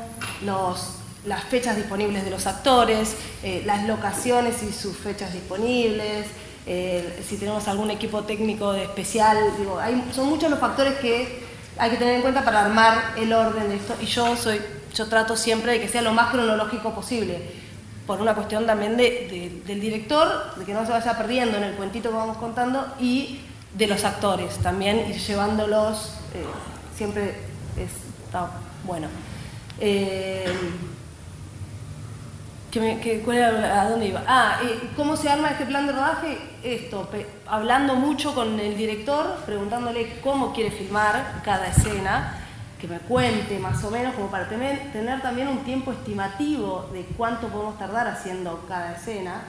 las 0.43 1.45
fechas 1.45 1.77
disponibles 1.77 2.25
de 2.25 2.31
los 2.31 2.47
actores, 2.47 3.17
eh, 3.43 3.63
las 3.67 3.87
locaciones 3.87 4.63
y 4.63 4.73
sus 4.73 4.97
fechas 4.97 5.33
disponibles, 5.33 6.27
eh, 6.71 7.25
si 7.27 7.39
tenemos 7.39 7.67
algún 7.67 7.91
equipo 7.91 8.25
técnico 8.25 8.75
especial, 8.75 9.39
digo, 9.59 9.81
son 10.15 10.29
muchos 10.29 10.51
los 10.51 10.59
factores 10.59 10.99
que 10.99 11.43
hay 11.79 11.91
que 11.91 11.97
tener 11.97 12.17
en 12.17 12.23
cuenta 12.23 12.45
para 12.45 12.67
armar 12.67 13.15
el 13.17 13.33
orden 13.33 13.71
de 13.71 13.77
esto. 13.77 13.95
Y 14.03 14.05
yo 14.05 14.37
soy, 14.37 14.61
yo 14.95 15.09
trato 15.09 15.35
siempre 15.35 15.73
de 15.73 15.81
que 15.81 15.89
sea 15.89 16.03
lo 16.03 16.13
más 16.13 16.31
cronológico 16.31 16.95
posible, 16.95 17.41
por 18.07 18.21
una 18.21 18.35
cuestión 18.35 18.67
también 18.67 18.99
de, 18.99 19.63
del 19.67 19.81
director, 19.81 20.57
de 20.57 20.65
que 20.67 20.75
no 20.75 20.85
se 20.85 20.93
vaya 20.93 21.17
perdiendo 21.17 21.57
en 21.57 21.65
el 21.65 21.75
cuentito 21.75 22.11
que 22.11 22.17
vamos 22.17 22.37
contando, 22.37 22.87
y 23.01 23.41
de 23.75 23.87
los 23.87 24.05
actores 24.05 24.59
también, 24.59 25.09
ir 25.09 25.17
llevándolos, 25.17 26.15
eh, 26.35 26.45
siempre 26.95 27.35
está 27.77 28.51
bueno. 28.85 29.09
¿Cómo 34.97 35.17
se 35.17 35.29
arma 35.29 35.51
este 35.51 35.67
plan 35.67 35.87
de 35.87 35.93
rodaje? 35.93 36.39
Esto, 36.63 37.09
hablando 37.47 37.95
mucho 37.95 38.35
con 38.35 38.59
el 38.61 38.77
director, 38.77 39.37
preguntándole 39.47 40.21
cómo 40.23 40.53
quiere 40.53 40.71
filmar 40.71 41.41
cada 41.45 41.69
escena, 41.69 42.35
que 42.81 42.87
me 42.87 42.99
cuente 43.01 43.59
más 43.59 43.83
o 43.85 43.91
menos, 43.91 44.15
como 44.15 44.31
para 44.31 44.49
tener, 44.49 44.93
también 45.23 45.49
un 45.49 45.65
tiempo 45.65 45.93
estimativo 45.93 46.89
de 46.93 47.03
cuánto 47.17 47.49
podemos 47.49 47.79
tardar 47.79 48.07
haciendo 48.07 48.65
cada 48.69 48.95
escena, 48.95 49.43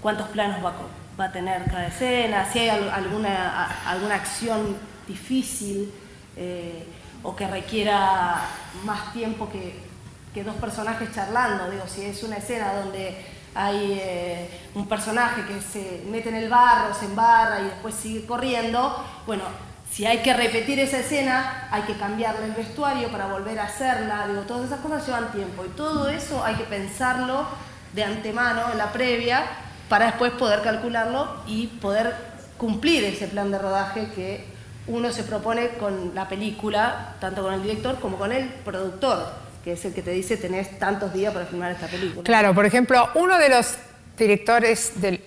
cuántos 0.00 0.28
planos 0.28 0.64
va, 0.64 0.72
va 1.18 1.24
a 1.26 1.32
tener 1.32 1.64
cada 1.64 1.88
escena, 1.88 2.50
si 2.50 2.60
hay 2.60 2.68
alguna, 2.68 3.66
alguna 3.86 4.14
acción 4.14 4.76
difícil 5.06 5.92
eh, 6.36 6.86
o 7.22 7.36
que 7.36 7.46
requiera 7.46 8.40
más 8.84 9.12
tiempo 9.12 9.48
que 9.50 9.92
que 10.32 10.44
dos 10.44 10.54
personajes 10.56 11.12
charlando, 11.14 11.70
digo, 11.70 11.84
si 11.86 12.04
es 12.04 12.22
una 12.22 12.36
escena 12.36 12.72
donde 12.74 13.14
hay 13.54 13.98
eh, 14.00 14.60
un 14.74 14.88
personaje 14.88 15.42
que 15.44 15.60
se 15.60 16.02
mete 16.10 16.30
en 16.30 16.36
el 16.36 16.48
barro, 16.48 16.94
se 16.94 17.04
embarra 17.04 17.60
y 17.60 17.64
después 17.64 17.94
sigue 17.94 18.24
corriendo, 18.24 19.04
bueno, 19.26 19.44
si 19.90 20.06
hay 20.06 20.18
que 20.18 20.32
repetir 20.32 20.78
esa 20.80 21.00
escena, 21.00 21.68
hay 21.70 21.82
que 21.82 21.98
cambiarle 21.98 22.46
el 22.46 22.52
vestuario 22.52 23.08
para 23.08 23.26
volver 23.26 23.58
a 23.58 23.64
hacerla, 23.64 24.26
digo, 24.26 24.42
todas 24.42 24.66
esas 24.66 24.80
cosas 24.80 25.06
llevan 25.06 25.30
tiempo 25.32 25.66
y 25.66 25.68
todo 25.70 26.08
eso 26.08 26.42
hay 26.42 26.54
que 26.54 26.64
pensarlo 26.64 27.46
de 27.92 28.04
antemano, 28.04 28.72
en 28.72 28.78
la 28.78 28.90
previa, 28.90 29.42
para 29.90 30.06
después 30.06 30.32
poder 30.32 30.62
calcularlo 30.62 31.42
y 31.46 31.66
poder 31.66 32.16
cumplir 32.56 33.04
ese 33.04 33.28
plan 33.28 33.50
de 33.50 33.58
rodaje 33.58 34.08
que 34.14 34.51
uno 34.86 35.12
se 35.12 35.22
propone 35.22 35.70
con 35.70 36.14
la 36.14 36.28
película, 36.28 37.16
tanto 37.20 37.42
con 37.42 37.54
el 37.54 37.62
director 37.62 38.00
como 38.00 38.16
con 38.18 38.32
el 38.32 38.48
productor 38.48 39.42
que 39.62 39.72
es 39.72 39.84
el 39.84 39.94
que 39.94 40.02
te 40.02 40.10
dice 40.10 40.36
tenés 40.36 40.78
tantos 40.78 41.12
días 41.12 41.32
para 41.32 41.46
filmar 41.46 41.72
esta 41.72 41.86
película. 41.86 42.24
Claro, 42.24 42.54
por 42.54 42.66
ejemplo, 42.66 43.08
uno 43.14 43.38
de 43.38 43.48
los 43.48 43.76
directores, 44.18 45.00
del, 45.00 45.22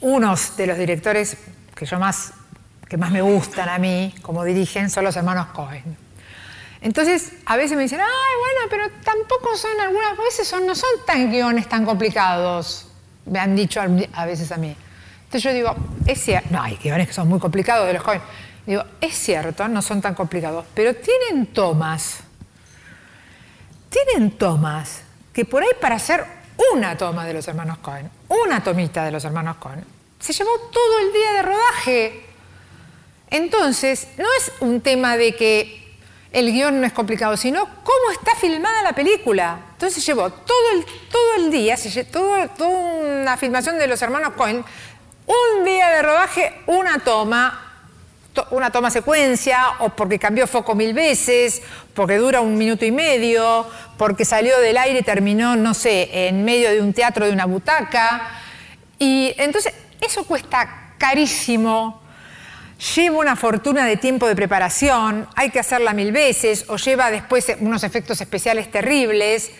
unos 0.00 0.56
de 0.56 0.66
los 0.66 0.78
directores 0.78 1.36
que 1.74 1.86
yo 1.86 1.98
más, 1.98 2.32
que 2.88 2.96
más 2.96 3.10
me 3.10 3.22
gustan 3.22 3.68
a 3.68 3.78
mí, 3.78 4.14
como 4.22 4.44
dirigen, 4.44 4.90
son 4.90 5.04
los 5.04 5.16
hermanos 5.16 5.46
Cohen. 5.48 5.96
Entonces, 6.80 7.32
a 7.46 7.56
veces 7.56 7.76
me 7.76 7.84
dicen, 7.84 8.00
ay, 8.00 8.06
bueno, 8.06 8.68
pero 8.70 9.02
tampoco 9.04 9.56
son, 9.56 9.80
algunas 9.80 10.16
veces 10.16 10.46
son, 10.46 10.66
no 10.66 10.74
son 10.74 10.90
tan 11.06 11.30
guiones 11.30 11.68
tan 11.68 11.84
complicados, 11.84 12.88
me 13.26 13.38
han 13.38 13.54
dicho 13.54 13.80
a 14.12 14.26
veces 14.26 14.50
a 14.52 14.56
mí. 14.56 14.76
Entonces 15.24 15.42
yo 15.42 15.52
digo, 15.52 15.76
es 16.06 16.26
no, 16.50 16.62
hay 16.62 16.76
guiones 16.76 17.08
que 17.08 17.12
son 17.12 17.28
muy 17.28 17.38
complicados 17.38 17.86
de 17.86 17.92
los 17.92 18.02
jóvenes. 18.02 18.26
Digo, 18.68 18.84
es 19.00 19.14
cierto, 19.14 19.66
no 19.66 19.80
son 19.80 20.02
tan 20.02 20.14
complicados, 20.14 20.66
pero 20.74 20.94
tienen 20.94 21.46
tomas, 21.54 22.18
tienen 23.88 24.32
tomas 24.32 25.00
que 25.32 25.46
por 25.46 25.62
ahí 25.62 25.70
para 25.80 25.94
hacer 25.94 26.22
una 26.74 26.94
toma 26.94 27.24
de 27.24 27.32
los 27.32 27.48
hermanos 27.48 27.78
Cohen, 27.78 28.10
una 28.28 28.62
tomita 28.62 29.06
de 29.06 29.10
los 29.10 29.24
hermanos 29.24 29.56
Cohen, 29.56 29.82
se 30.20 30.34
llevó 30.34 30.50
todo 30.70 30.98
el 30.98 31.12
día 31.14 31.32
de 31.32 31.42
rodaje. 31.44 32.26
Entonces, 33.30 34.08
no 34.18 34.26
es 34.36 34.52
un 34.60 34.82
tema 34.82 35.16
de 35.16 35.34
que 35.34 35.96
el 36.30 36.52
guion 36.52 36.78
no 36.78 36.86
es 36.86 36.92
complicado, 36.92 37.38
sino 37.38 37.64
cómo 37.64 38.10
está 38.12 38.36
filmada 38.36 38.82
la 38.82 38.92
película. 38.92 39.60
Entonces 39.72 40.04
llevó 40.04 40.28
todo 40.28 40.72
el, 40.74 40.84
todo 41.10 41.34
el 41.38 41.50
día, 41.50 41.74
todo, 42.12 42.46
toda 42.48 42.68
una 42.68 43.36
filmación 43.38 43.78
de 43.78 43.86
los 43.86 44.02
hermanos 44.02 44.34
Cohen, 44.34 44.62
un 45.24 45.64
día 45.64 45.88
de 45.88 46.02
rodaje, 46.02 46.60
una 46.66 46.98
toma, 46.98 47.64
una 48.50 48.70
toma 48.70 48.90
secuencia, 48.90 49.62
o 49.80 49.90
porque 49.90 50.18
cambió 50.18 50.46
foco 50.46 50.74
mil 50.74 50.94
veces, 50.94 51.62
porque 51.94 52.16
dura 52.16 52.40
un 52.40 52.56
minuto 52.56 52.84
y 52.84 52.92
medio, 52.92 53.66
porque 53.96 54.24
salió 54.24 54.58
del 54.60 54.76
aire 54.76 55.00
y 55.00 55.02
terminó, 55.02 55.56
no 55.56 55.74
sé, 55.74 56.28
en 56.28 56.44
medio 56.44 56.70
de 56.70 56.80
un 56.80 56.92
teatro 56.92 57.26
de 57.26 57.32
una 57.32 57.46
butaca. 57.46 58.28
Y 58.98 59.34
entonces 59.38 59.74
eso 60.00 60.24
cuesta 60.24 60.94
carísimo 60.98 62.02
lleva 62.94 63.18
una 63.18 63.36
fortuna 63.36 63.84
de 63.86 63.96
tiempo 63.96 64.28
de 64.28 64.36
preparación, 64.36 65.26
hay 65.34 65.50
que 65.50 65.58
hacerla 65.58 65.92
mil 65.92 66.12
veces, 66.12 66.64
o 66.68 66.76
lleva 66.76 67.10
después 67.10 67.46
unos 67.60 67.82
efectos 67.82 68.20
especiales 68.20 68.70
terribles. 68.70 69.50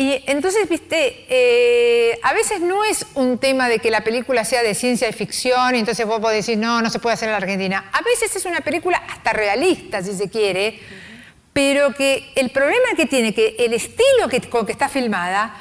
Y 0.00 0.22
entonces, 0.26 0.68
viste, 0.68 1.26
eh, 1.28 2.20
a 2.22 2.32
veces 2.32 2.60
no 2.60 2.84
es 2.84 3.04
un 3.14 3.36
tema 3.36 3.68
de 3.68 3.80
que 3.80 3.90
la 3.90 4.04
película 4.04 4.44
sea 4.44 4.62
de 4.62 4.72
ciencia 4.76 5.08
y 5.08 5.12
ficción, 5.12 5.74
y 5.74 5.80
entonces 5.80 6.06
vos 6.06 6.20
podés 6.20 6.46
decir, 6.46 6.56
no, 6.56 6.80
no 6.80 6.88
se 6.88 7.00
puede 7.00 7.14
hacer 7.14 7.26
en 7.26 7.32
la 7.32 7.38
Argentina. 7.38 7.90
A 7.92 8.00
veces 8.02 8.36
es 8.36 8.44
una 8.44 8.60
película 8.60 9.02
hasta 9.08 9.32
realista, 9.32 10.00
si 10.00 10.14
se 10.14 10.30
quiere, 10.30 10.78
pero 11.52 11.92
que 11.94 12.30
el 12.36 12.50
problema 12.50 12.86
que 12.96 13.06
tiene, 13.06 13.34
que 13.34 13.56
el 13.58 13.72
estilo 13.72 14.28
que, 14.30 14.40
con 14.42 14.64
que 14.66 14.70
está 14.70 14.88
filmada 14.88 15.56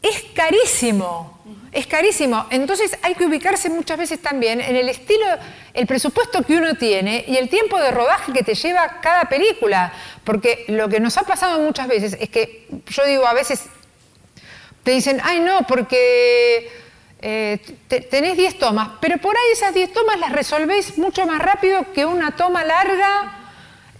es 0.00 0.26
carísimo. 0.32 1.40
Es 1.72 1.86
carísimo. 1.86 2.46
Entonces 2.50 2.98
hay 3.02 3.14
que 3.14 3.24
ubicarse 3.24 3.70
muchas 3.70 3.96
veces 3.98 4.20
también 4.20 4.60
en 4.60 4.76
el 4.76 4.90
estilo, 4.90 5.24
el 5.72 5.86
presupuesto 5.86 6.42
que 6.42 6.56
uno 6.58 6.74
tiene 6.74 7.24
y 7.26 7.38
el 7.38 7.48
tiempo 7.48 7.80
de 7.80 7.90
rodaje 7.90 8.30
que 8.32 8.42
te 8.42 8.54
lleva 8.54 9.00
cada 9.00 9.24
película. 9.24 9.90
Porque 10.22 10.66
lo 10.68 10.88
que 10.90 11.00
nos 11.00 11.16
ha 11.16 11.22
pasado 11.22 11.58
muchas 11.60 11.88
veces 11.88 12.16
es 12.20 12.28
que 12.28 12.68
yo 12.88 13.06
digo, 13.06 13.26
a 13.26 13.32
veces 13.32 13.64
te 14.82 14.90
dicen, 14.90 15.18
ay 15.24 15.40
no, 15.40 15.66
porque 15.66 16.70
eh, 17.22 17.58
tenés 18.10 18.36
10 18.36 18.58
tomas, 18.58 18.90
pero 19.00 19.16
por 19.18 19.34
ahí 19.34 19.52
esas 19.52 19.72
10 19.72 19.92
tomas 19.92 20.18
las 20.18 20.32
resolvéis 20.32 20.98
mucho 20.98 21.24
más 21.24 21.40
rápido 21.40 21.92
que 21.92 22.04
una 22.04 22.36
toma 22.36 22.64
larga. 22.64 23.41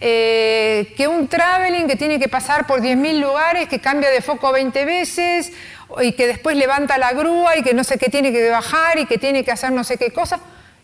Eh, 0.05 0.95
que 0.97 1.07
un 1.07 1.29
traveling 1.29 1.87
que 1.87 1.95
tiene 1.95 2.19
que 2.19 2.29
pasar 2.29 2.67
por 2.67 2.81
10.000 2.81 3.21
lugares, 3.21 3.69
que 3.69 3.79
cambia 3.79 4.11
de 4.11 4.21
foco 4.21 4.51
20 4.51 4.85
veces, 4.85 5.53
y 6.01 6.11
que 6.13 6.27
después 6.27 6.57
levanta 6.57 6.99
la 6.99 7.13
grúa 7.13 7.57
y 7.57 7.63
que 7.63 7.73
no 7.73 7.85
sé 7.85 7.99
qué 7.99 8.09
tiene 8.09 8.33
que 8.33 8.51
bajar 8.51 8.99
y 8.99 9.07
que 9.07 9.17
tiene 9.17 9.45
que 9.45 9.53
hacer 9.53 9.71
no 9.71 9.85
sé 9.85 9.99
qué 9.99 10.11
cosa. 10.11 10.41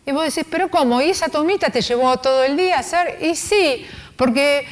Y 0.07 0.13
vos 0.13 0.25
decís, 0.25 0.47
pero 0.49 0.71
¿cómo? 0.71 1.01
¿Y 1.01 1.11
esa 1.11 1.29
tomita 1.29 1.69
te 1.71 1.81
llevó 1.81 2.17
todo 2.19 2.45
el 2.45 2.57
día 2.57 2.77
a 2.77 2.79
hacer? 2.79 3.19
Y 3.21 3.35
sí, 3.35 3.85
porque 4.17 4.67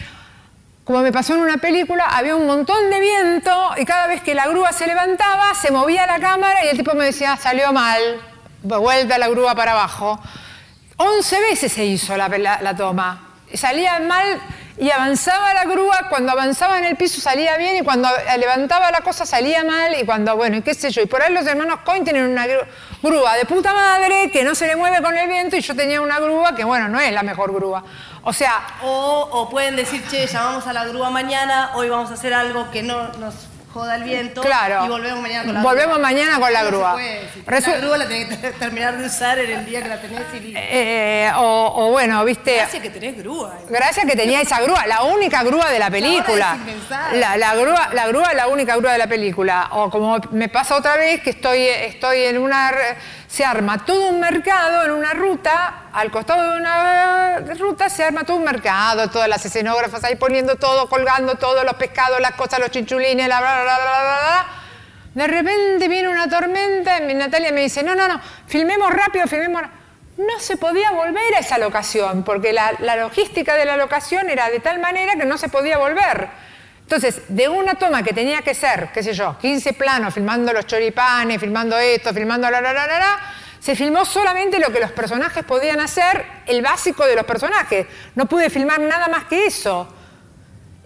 como 0.84 1.00
me 1.00 1.10
pasó 1.10 1.34
en 1.34 1.40
una 1.40 1.56
película, 1.56 2.04
había 2.04 2.36
un 2.36 2.46
montón 2.46 2.88
de 2.88 3.00
viento 3.00 3.70
y 3.76 3.84
cada 3.84 4.06
vez 4.06 4.22
que 4.22 4.36
la 4.36 4.46
grúa 4.46 4.72
se 4.72 4.86
levantaba, 4.86 5.52
se 5.54 5.72
movía 5.72 6.06
la 6.06 6.20
cámara 6.20 6.64
y 6.64 6.68
el 6.68 6.76
tipo 6.76 6.94
me 6.94 7.06
decía, 7.06 7.36
salió 7.36 7.72
mal, 7.72 8.00
vuelta 8.62 9.18
la 9.18 9.26
grúa 9.26 9.56
para 9.56 9.72
abajo. 9.72 10.20
Once 10.98 11.40
veces 11.40 11.72
se 11.72 11.84
hizo 11.84 12.16
la, 12.16 12.76
toma. 12.76 13.25
Salía 13.54 14.00
mal 14.00 14.40
y 14.78 14.90
avanzaba 14.90 15.54
la 15.54 15.64
grúa, 15.64 16.06
cuando 16.10 16.32
avanzaba 16.32 16.78
en 16.78 16.84
el 16.84 16.96
piso 16.96 17.20
salía 17.20 17.56
bien 17.56 17.76
y 17.76 17.82
cuando 17.82 18.08
levantaba 18.38 18.90
la 18.90 19.00
cosa 19.00 19.24
salía 19.24 19.64
mal 19.64 19.98
y 19.98 20.04
cuando, 20.04 20.36
bueno, 20.36 20.56
y 20.58 20.62
qué 20.62 20.74
sé 20.74 20.90
yo. 20.90 21.02
Y 21.02 21.06
por 21.06 21.22
ahí 21.22 21.32
los 21.32 21.46
hermanos 21.46 21.80
Coin 21.84 22.04
tienen 22.04 22.24
una 22.24 22.46
grúa 23.02 23.36
de 23.36 23.46
puta 23.46 23.72
madre 23.72 24.30
que 24.30 24.44
no 24.44 24.54
se 24.54 24.66
le 24.66 24.76
mueve 24.76 25.02
con 25.02 25.16
el 25.16 25.28
viento 25.28 25.56
y 25.56 25.60
yo 25.60 25.74
tenía 25.74 26.00
una 26.00 26.18
grúa 26.18 26.54
que, 26.54 26.64
bueno, 26.64 26.88
no 26.88 27.00
es 27.00 27.12
la 27.12 27.22
mejor 27.22 27.54
grúa. 27.54 27.82
O 28.22 28.32
sea... 28.32 28.66
O, 28.82 29.28
o 29.30 29.48
pueden 29.48 29.76
decir, 29.76 30.04
che, 30.08 30.26
llamamos 30.26 30.66
a 30.66 30.72
la 30.72 30.84
grúa 30.84 31.08
mañana, 31.08 31.70
hoy 31.74 31.88
vamos 31.88 32.10
a 32.10 32.14
hacer 32.14 32.34
algo 32.34 32.70
que 32.70 32.82
no 32.82 33.08
nos 33.14 33.34
joda 33.76 33.96
el 33.96 34.04
viento 34.04 34.40
claro. 34.40 34.84
y 34.84 34.88
volvemos 34.88 35.20
mañana 35.20 35.44
con 35.44 35.54
la 35.54 35.62
volvemos 35.62 35.94
grúa. 35.96 36.08
mañana 36.08 36.40
con 36.40 36.52
la 36.52 36.64
grúa. 36.64 36.92
puede. 36.94 37.60
Si 37.60 37.70
la 37.70 37.76
grúa 37.78 37.98
la 37.98 38.08
tenés 38.08 38.38
que 38.38 38.50
terminar 38.58 38.96
de 38.98 39.06
usar 39.06 39.38
en 39.38 39.50
el 39.50 39.66
día 39.66 39.82
que 39.82 39.88
la 39.88 40.00
tenés 40.00 40.22
y. 40.34 40.54
Eh, 40.56 41.30
o, 41.36 41.72
o 41.76 41.90
bueno, 41.90 42.24
viste... 42.24 42.56
Gracias 42.56 42.82
que 42.82 42.90
tenés 42.90 43.16
grúa. 43.18 43.58
Gracias 43.68 44.06
que 44.06 44.16
tenía 44.16 44.40
esa 44.40 44.60
grúa, 44.60 44.86
la 44.86 45.02
única 45.02 45.42
grúa 45.42 45.70
de 45.70 45.78
la 45.78 45.90
película. 45.90 46.56
La, 47.12 47.36
la 47.36 47.54
grúa, 47.54 47.90
la 47.92 48.06
grúa 48.08 48.30
es 48.30 48.36
la 48.36 48.48
única 48.48 48.76
grúa 48.76 48.92
de 48.92 48.98
la 48.98 49.06
película. 49.06 49.68
O 49.72 49.90
como 49.90 50.18
me 50.30 50.48
pasa 50.48 50.76
otra 50.76 50.96
vez 50.96 51.20
que 51.20 51.30
estoy, 51.30 51.66
estoy 51.66 52.22
en 52.22 52.38
una. 52.38 52.72
Se 53.28 53.44
arma 53.44 53.84
todo 53.84 54.08
un 54.10 54.20
mercado 54.20 54.84
en 54.84 54.92
una 54.92 55.12
ruta, 55.12 55.88
al 55.92 56.10
costado 56.10 56.52
de 56.52 56.58
una 56.58 57.38
ruta 57.58 57.88
se 57.88 58.04
arma 58.04 58.24
todo 58.24 58.36
un 58.36 58.44
mercado, 58.44 59.10
todas 59.10 59.28
las 59.28 59.44
escenógrafas 59.44 60.04
ahí 60.04 60.16
poniendo 60.16 60.56
todo, 60.56 60.88
colgando 60.88 61.34
todo, 61.34 61.64
los 61.64 61.74
pescados, 61.74 62.20
las 62.20 62.32
cosas, 62.32 62.60
los 62.60 62.70
chinchulines, 62.70 63.28
la 63.28 63.40
bla, 63.40 63.62
bla, 63.62 63.64
bla, 63.64 63.76
bla, 63.76 64.00
bla. 64.02 64.46
De 65.14 65.26
repente 65.26 65.88
viene 65.88 66.08
una 66.08 66.28
tormenta 66.28 66.98
y 67.02 67.14
Natalia 67.14 67.50
me 67.50 67.62
dice, 67.62 67.82
no, 67.82 67.94
no, 67.94 68.06
no, 68.06 68.20
filmemos 68.46 68.90
rápido, 68.92 69.26
filmemos 69.26 69.62
no 70.16 70.38
se 70.40 70.56
podía 70.56 70.92
volver 70.92 71.34
a 71.34 71.40
esa 71.40 71.58
locación, 71.58 72.22
porque 72.22 72.52
la, 72.52 72.72
la, 72.80 72.96
logística 72.96 73.54
de 73.54 73.66
la 73.66 73.76
locación 73.76 74.30
era 74.30 74.48
de 74.48 74.60
tal 74.60 74.78
manera 74.78 75.14
que 75.14 75.26
no 75.26 75.36
se 75.36 75.48
podía 75.48 75.78
volver. 75.78 76.28
Entonces, 76.86 77.22
de 77.26 77.48
una 77.48 77.74
toma 77.74 78.04
que 78.04 78.12
tenía 78.12 78.42
que 78.42 78.54
ser, 78.54 78.90
qué 78.94 79.02
sé 79.02 79.12
yo, 79.12 79.36
15 79.40 79.72
planos, 79.72 80.14
filmando 80.14 80.52
los 80.52 80.66
choripanes, 80.66 81.40
filmando 81.40 81.76
esto, 81.76 82.14
filmando 82.14 82.48
la, 82.48 82.60
la, 82.60 82.72
la, 82.72 82.86
la, 82.86 83.20
se 83.58 83.74
filmó 83.74 84.04
solamente 84.04 84.60
lo 84.60 84.72
que 84.72 84.78
los 84.78 84.92
personajes 84.92 85.44
podían 85.44 85.80
hacer, 85.80 86.24
el 86.46 86.62
básico 86.62 87.04
de 87.04 87.16
los 87.16 87.24
personajes. 87.24 87.88
No 88.14 88.26
pude 88.26 88.50
filmar 88.50 88.78
nada 88.78 89.08
más 89.08 89.24
que 89.24 89.46
eso. 89.46 89.88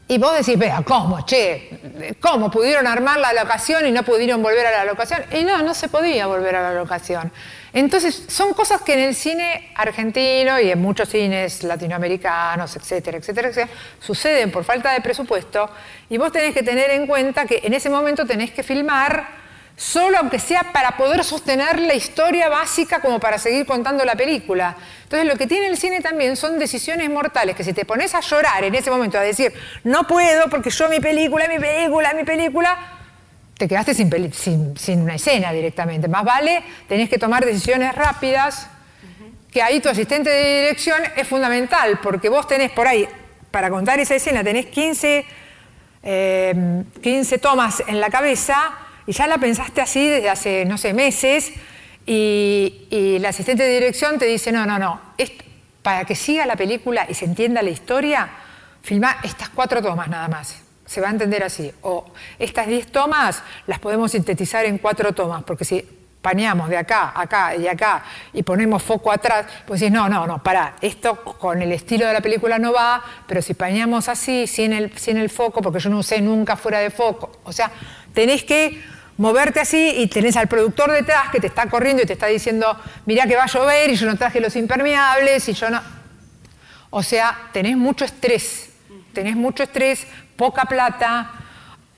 Y 0.08 0.16
vos 0.16 0.34
decís, 0.34 0.58
vea, 0.58 0.82
¿cómo? 0.82 1.20
Che, 1.26 2.16
¿cómo 2.18 2.50
pudieron 2.50 2.86
armar 2.86 3.18
la 3.20 3.34
locación 3.34 3.84
y 3.84 3.92
no 3.92 4.02
pudieron 4.02 4.42
volver 4.42 4.66
a 4.68 4.70
la 4.70 4.84
locación? 4.86 5.22
Y 5.32 5.44
no, 5.44 5.60
no 5.60 5.74
se 5.74 5.88
podía 5.88 6.26
volver 6.26 6.56
a 6.56 6.62
la 6.62 6.72
locación. 6.72 7.30
Entonces, 7.72 8.24
son 8.28 8.52
cosas 8.52 8.82
que 8.82 8.94
en 8.94 9.00
el 9.00 9.14
cine 9.14 9.72
argentino 9.76 10.58
y 10.58 10.70
en 10.70 10.80
muchos 10.80 11.08
cines 11.08 11.62
latinoamericanos, 11.62 12.74
etcétera, 12.76 13.18
etcétera, 13.18 13.48
etcétera, 13.48 13.72
suceden 14.00 14.50
por 14.50 14.64
falta 14.64 14.92
de 14.92 15.00
presupuesto 15.00 15.70
y 16.08 16.18
vos 16.18 16.32
tenés 16.32 16.52
que 16.52 16.62
tener 16.62 16.90
en 16.90 17.06
cuenta 17.06 17.46
que 17.46 17.60
en 17.62 17.74
ese 17.74 17.88
momento 17.88 18.26
tenés 18.26 18.50
que 18.50 18.62
filmar 18.62 19.40
solo 19.80 20.18
aunque 20.18 20.38
sea 20.38 20.72
para 20.74 20.96
poder 20.96 21.24
sostener 21.24 21.78
la 21.78 21.94
historia 21.94 22.50
básica 22.50 23.00
como 23.00 23.18
para 23.18 23.38
seguir 23.38 23.64
contando 23.64 24.04
la 24.04 24.14
película. 24.14 24.76
Entonces 25.04 25.26
lo 25.26 25.36
que 25.36 25.46
tiene 25.46 25.68
el 25.68 25.78
cine 25.78 26.00
también 26.00 26.36
son 26.36 26.58
decisiones 26.58 27.08
mortales, 27.08 27.56
que 27.56 27.64
si 27.64 27.72
te 27.72 27.86
pones 27.86 28.14
a 28.14 28.20
llorar 28.20 28.62
en 28.62 28.74
ese 28.74 28.90
momento, 28.90 29.16
a 29.16 29.22
decir, 29.22 29.54
no 29.84 30.06
puedo 30.06 30.50
porque 30.50 30.68
yo 30.68 30.88
mi 30.90 31.00
película, 31.00 31.48
mi 31.48 31.58
película, 31.58 32.12
mi 32.12 32.24
película, 32.24 32.99
te 33.60 33.68
quedaste 33.68 33.92
sin, 33.92 34.32
sin, 34.32 34.74
sin, 34.74 35.02
una 35.02 35.16
escena 35.16 35.52
directamente. 35.52 36.08
Más 36.08 36.24
vale, 36.24 36.62
tenés 36.88 37.10
que 37.10 37.18
tomar 37.18 37.44
decisiones 37.44 37.94
rápidas, 37.94 38.66
que 39.52 39.60
ahí 39.60 39.80
tu 39.80 39.90
asistente 39.90 40.30
de 40.30 40.60
dirección 40.62 40.98
es 41.14 41.28
fundamental, 41.28 42.00
porque 42.02 42.30
vos 42.30 42.48
tenés 42.48 42.70
por 42.70 42.88
ahí, 42.88 43.06
para 43.50 43.68
contar 43.68 44.00
esa 44.00 44.14
escena, 44.14 44.42
tenés 44.42 44.64
15, 44.64 45.26
eh, 46.02 46.84
15 47.02 47.38
tomas 47.38 47.82
en 47.86 48.00
la 48.00 48.08
cabeza 48.08 48.78
y 49.06 49.12
ya 49.12 49.26
la 49.26 49.36
pensaste 49.36 49.82
así 49.82 50.08
desde 50.08 50.30
hace, 50.30 50.64
no 50.64 50.78
sé, 50.78 50.94
meses, 50.94 51.52
y, 52.06 52.86
y 52.88 53.16
el 53.16 53.26
asistente 53.26 53.62
de 53.62 53.74
dirección 53.74 54.18
te 54.18 54.24
dice, 54.24 54.52
no, 54.52 54.64
no, 54.64 54.78
no, 54.78 55.02
para 55.82 56.06
que 56.06 56.14
siga 56.14 56.46
la 56.46 56.56
película 56.56 57.06
y 57.10 57.12
se 57.12 57.26
entienda 57.26 57.60
la 57.60 57.70
historia, 57.70 58.26
filma 58.82 59.18
estas 59.22 59.50
cuatro 59.50 59.82
tomas 59.82 60.08
nada 60.08 60.28
más 60.28 60.69
se 60.90 61.00
va 61.00 61.06
a 61.06 61.12
entender 61.12 61.44
así. 61.44 61.72
O 61.82 62.04
estas 62.36 62.66
10 62.66 62.88
tomas 62.88 63.44
las 63.68 63.78
podemos 63.78 64.10
sintetizar 64.10 64.64
en 64.64 64.78
cuatro 64.78 65.12
tomas, 65.12 65.44
porque 65.44 65.64
si 65.64 65.88
paneamos 66.20 66.68
de 66.68 66.76
acá, 66.76 67.12
acá 67.14 67.54
y 67.54 67.68
acá 67.68 68.02
y 68.32 68.42
ponemos 68.42 68.82
foco 68.82 69.12
atrás, 69.12 69.46
pues 69.68 69.78
decís, 69.78 69.94
no, 69.94 70.08
no, 70.08 70.26
no, 70.26 70.42
pará, 70.42 70.74
esto 70.80 71.22
con 71.22 71.62
el 71.62 71.70
estilo 71.70 72.08
de 72.08 72.12
la 72.12 72.20
película 72.20 72.58
no 72.58 72.72
va, 72.72 73.04
pero 73.28 73.40
si 73.40 73.54
paneamos 73.54 74.08
así, 74.08 74.48
sin 74.48 74.72
el, 74.72 74.98
sin 74.98 75.16
el 75.16 75.30
foco, 75.30 75.62
porque 75.62 75.78
yo 75.78 75.90
no 75.90 75.98
usé 75.98 76.20
nunca 76.20 76.56
fuera 76.56 76.80
de 76.80 76.90
foco, 76.90 77.38
o 77.44 77.52
sea, 77.52 77.70
tenés 78.12 78.42
que 78.42 78.82
moverte 79.16 79.60
así 79.60 79.94
y 79.96 80.08
tenés 80.08 80.36
al 80.36 80.48
productor 80.48 80.90
detrás 80.90 81.30
que 81.30 81.38
te 81.38 81.46
está 81.46 81.66
corriendo 81.66 82.02
y 82.02 82.06
te 82.06 82.14
está 82.14 82.26
diciendo, 82.26 82.76
mirá 83.06 83.28
que 83.28 83.36
va 83.36 83.44
a 83.44 83.46
llover 83.46 83.90
y 83.90 83.94
yo 83.94 84.06
no 84.06 84.16
traje 84.16 84.40
los 84.40 84.56
impermeables 84.56 85.48
y 85.48 85.52
yo 85.52 85.70
no... 85.70 85.80
O 86.90 87.04
sea, 87.04 87.48
tenés 87.52 87.76
mucho 87.76 88.04
estrés 88.04 88.70
tenés 89.12 89.36
mucho 89.36 89.62
estrés, 89.62 90.06
poca 90.40 90.64
plata, 90.64 91.32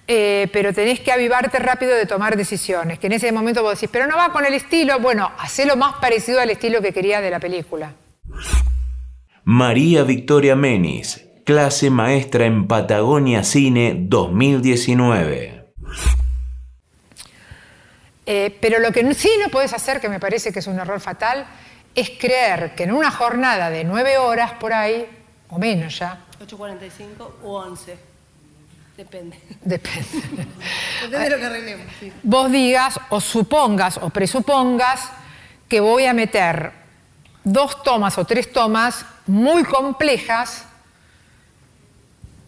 eh, 0.05 0.49
pero 0.53 0.75
tenés 0.75 0.99
que 0.99 1.13
avivarte 1.13 1.61
rápido 1.61 1.95
de 1.95 2.07
tomar 2.07 2.37
decisiones, 2.37 2.99
que 2.99 3.07
en 3.07 3.13
ese 3.13 3.31
momento 3.31 3.63
vos 3.63 3.75
decís, 3.75 3.89
pero 3.93 4.09
no 4.09 4.17
va 4.17 4.33
con 4.33 4.45
el 4.45 4.53
estilo, 4.53 4.99
bueno, 4.99 5.31
hacé 5.39 5.65
más 5.77 5.95
parecido 6.01 6.41
al 6.41 6.51
estilo 6.51 6.83
que 6.83 6.93
quería 6.93 7.21
de 7.21 7.31
la 7.31 7.39
película. 7.39 7.93
María 9.45 10.03
Victoria 10.03 10.57
Menis, 10.57 11.25
clase 11.45 11.89
maestra 11.91 12.45
en 12.45 12.67
Patagonia 12.67 13.45
Cine 13.45 13.95
2019. 13.97 15.75
Eh, 18.27 18.59
pero 18.61 18.81
lo 18.81 18.91
que 18.91 19.15
sí 19.15 19.31
no 19.41 19.51
puedes 19.51 19.73
hacer, 19.73 20.01
que 20.01 20.09
me 20.09 20.19
parece 20.19 20.53
que 20.53 20.59
es 20.59 20.67
un 20.67 20.81
error 20.81 20.99
fatal, 20.99 21.47
es 21.95 22.11
creer 22.19 22.75
que 22.75 22.83
en 22.83 22.93
una 22.93 23.13
jornada 23.13 23.71
de 23.71 23.85
nueve 23.85 24.19
horas 24.19 24.51
por 24.55 24.73
ahí, 24.73 25.07
o 25.49 25.61
menos 25.61 25.97
ya. 25.97 26.25
8.45 26.45 27.29
o 27.45 27.61
11. 27.61 28.12
Depende. 28.97 29.39
Depende. 29.63 30.09
Depende 31.03 31.19
de 31.19 31.31
lo 31.31 31.39
que 31.39 31.47
arreglemos. 31.47 31.87
Vos 32.23 32.51
digas 32.51 33.01
o 33.09 33.21
supongas 33.21 33.99
o 33.99 34.11
presupongas 34.11 35.11
que 35.69 35.81
voy 35.81 36.07
a 36.07 36.13
meter 36.13 36.73
dos 37.43 37.83
tomas 37.83 38.19
o 38.19 38.25
tres 38.25 38.53
tomas 38.53 39.05
muy 39.27 39.65
complejas 39.65 40.67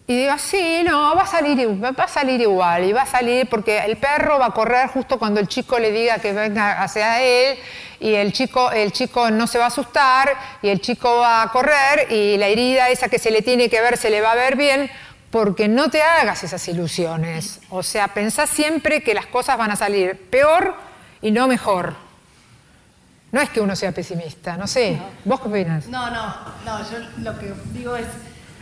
y 0.07 0.17
digas, 0.17 0.39
sí, 0.39 0.83
no, 0.85 1.15
va 1.15 1.23
a, 1.23 1.25
salir, 1.25 1.83
va 1.83 1.89
a 1.89 2.07
salir 2.07 2.39
igual, 2.39 2.83
y 2.83 2.93
va 2.93 3.01
a 3.01 3.05
salir 3.07 3.49
porque 3.49 3.79
el 3.79 3.97
perro 3.97 4.37
va 4.37 4.47
a 4.47 4.51
correr 4.51 4.87
justo 4.89 5.17
cuando 5.17 5.39
el 5.39 5.47
chico 5.47 5.79
le 5.79 5.91
diga 5.91 6.19
que 6.19 6.31
venga 6.31 6.83
hacia 6.83 7.23
él, 7.23 7.57
y 7.99 8.13
el 8.13 8.31
chico, 8.31 8.69
el 8.71 8.91
chico 8.91 9.31
no 9.31 9.47
se 9.47 9.57
va 9.57 9.63
a 9.63 9.67
asustar, 9.69 10.31
y 10.61 10.69
el 10.69 10.79
chico 10.79 11.17
va 11.17 11.41
a 11.41 11.51
correr, 11.51 12.11
y 12.11 12.37
la 12.37 12.45
herida 12.45 12.89
esa 12.89 13.09
que 13.09 13.17
se 13.17 13.31
le 13.31 13.41
tiene 13.41 13.67
que 13.67 13.81
ver 13.81 13.97
se 13.97 14.11
le 14.11 14.21
va 14.21 14.33
a 14.33 14.35
ver 14.35 14.55
bien, 14.55 14.91
porque 15.35 15.67
no 15.67 15.89
te 15.89 16.01
hagas 16.01 16.45
esas 16.45 16.65
ilusiones. 16.69 17.59
O 17.69 17.83
sea, 17.83 18.07
pensá 18.07 18.47
siempre 18.47 19.03
que 19.03 19.13
las 19.13 19.25
cosas 19.25 19.57
van 19.57 19.69
a 19.69 19.75
salir 19.75 20.29
peor 20.29 20.73
y 21.21 21.29
no 21.29 21.49
mejor. 21.49 21.93
No 23.33 23.41
es 23.41 23.49
que 23.49 23.59
uno 23.59 23.75
sea 23.75 23.91
pesimista, 23.91 24.55
no 24.55 24.65
sé. 24.65 24.97
¿Vos 25.25 25.41
qué 25.41 25.49
opinas? 25.49 25.87
No, 25.87 26.09
no, 26.09 26.33
no, 26.63 26.79
yo 26.89 26.99
lo 27.17 27.37
que 27.37 27.53
digo 27.73 27.97
es 27.97 28.05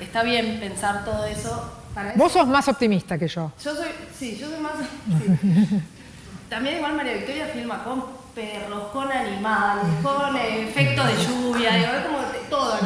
está 0.01 0.23
bien 0.23 0.59
pensar 0.59 1.05
todo 1.05 1.23
eso. 1.27 1.77
Vos 2.15 2.31
sos 2.31 2.47
más 2.47 2.67
optimista 2.67 3.19
que 3.19 3.27
yo. 3.27 3.51
Yo 3.63 3.75
soy, 3.75 3.89
sí, 4.17 4.35
yo 4.35 4.49
soy 4.49 4.59
más... 4.59 4.73
También 6.49 6.77
igual 6.77 6.95
María 6.95 7.13
Victoria 7.13 7.49
filma 7.53 7.83
con 7.83 8.03
perros, 8.33 8.87
con 8.91 9.11
animales, 9.11 9.85
con 10.01 10.35
efectos 10.37 11.05
de 11.05 11.23
lluvia, 11.23 11.75
digo, 11.75 11.91
es 11.91 12.05
como 12.05 12.17
todo. 12.49 12.79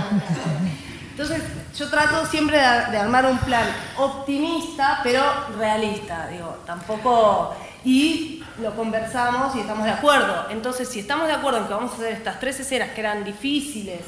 Entonces, 1.17 1.41
yo 1.75 1.89
trato 1.89 2.27
siempre 2.27 2.59
de, 2.59 2.63
armar 2.63 3.25
un 3.25 3.39
plan 3.39 3.65
optimista, 3.97 4.99
pero 5.01 5.23
realista, 5.57 6.27
digo, 6.27 6.59
tampoco... 6.63 7.55
Y 7.83 8.43
lo 8.61 8.75
conversamos 8.75 9.55
y 9.55 9.61
estamos 9.61 9.85
de 9.85 9.91
acuerdo. 9.91 10.45
Entonces, 10.51 10.87
si 10.87 10.99
estamos 10.99 11.25
de 11.25 11.33
acuerdo 11.33 11.61
en 11.61 11.65
que 11.65 11.73
vamos 11.73 11.91
a 11.93 11.95
hacer 11.95 12.13
estas 12.13 12.39
tres 12.39 12.59
escenas 12.59 12.89
que 12.89 12.99
eran 12.99 13.23
difíciles, 13.23 14.01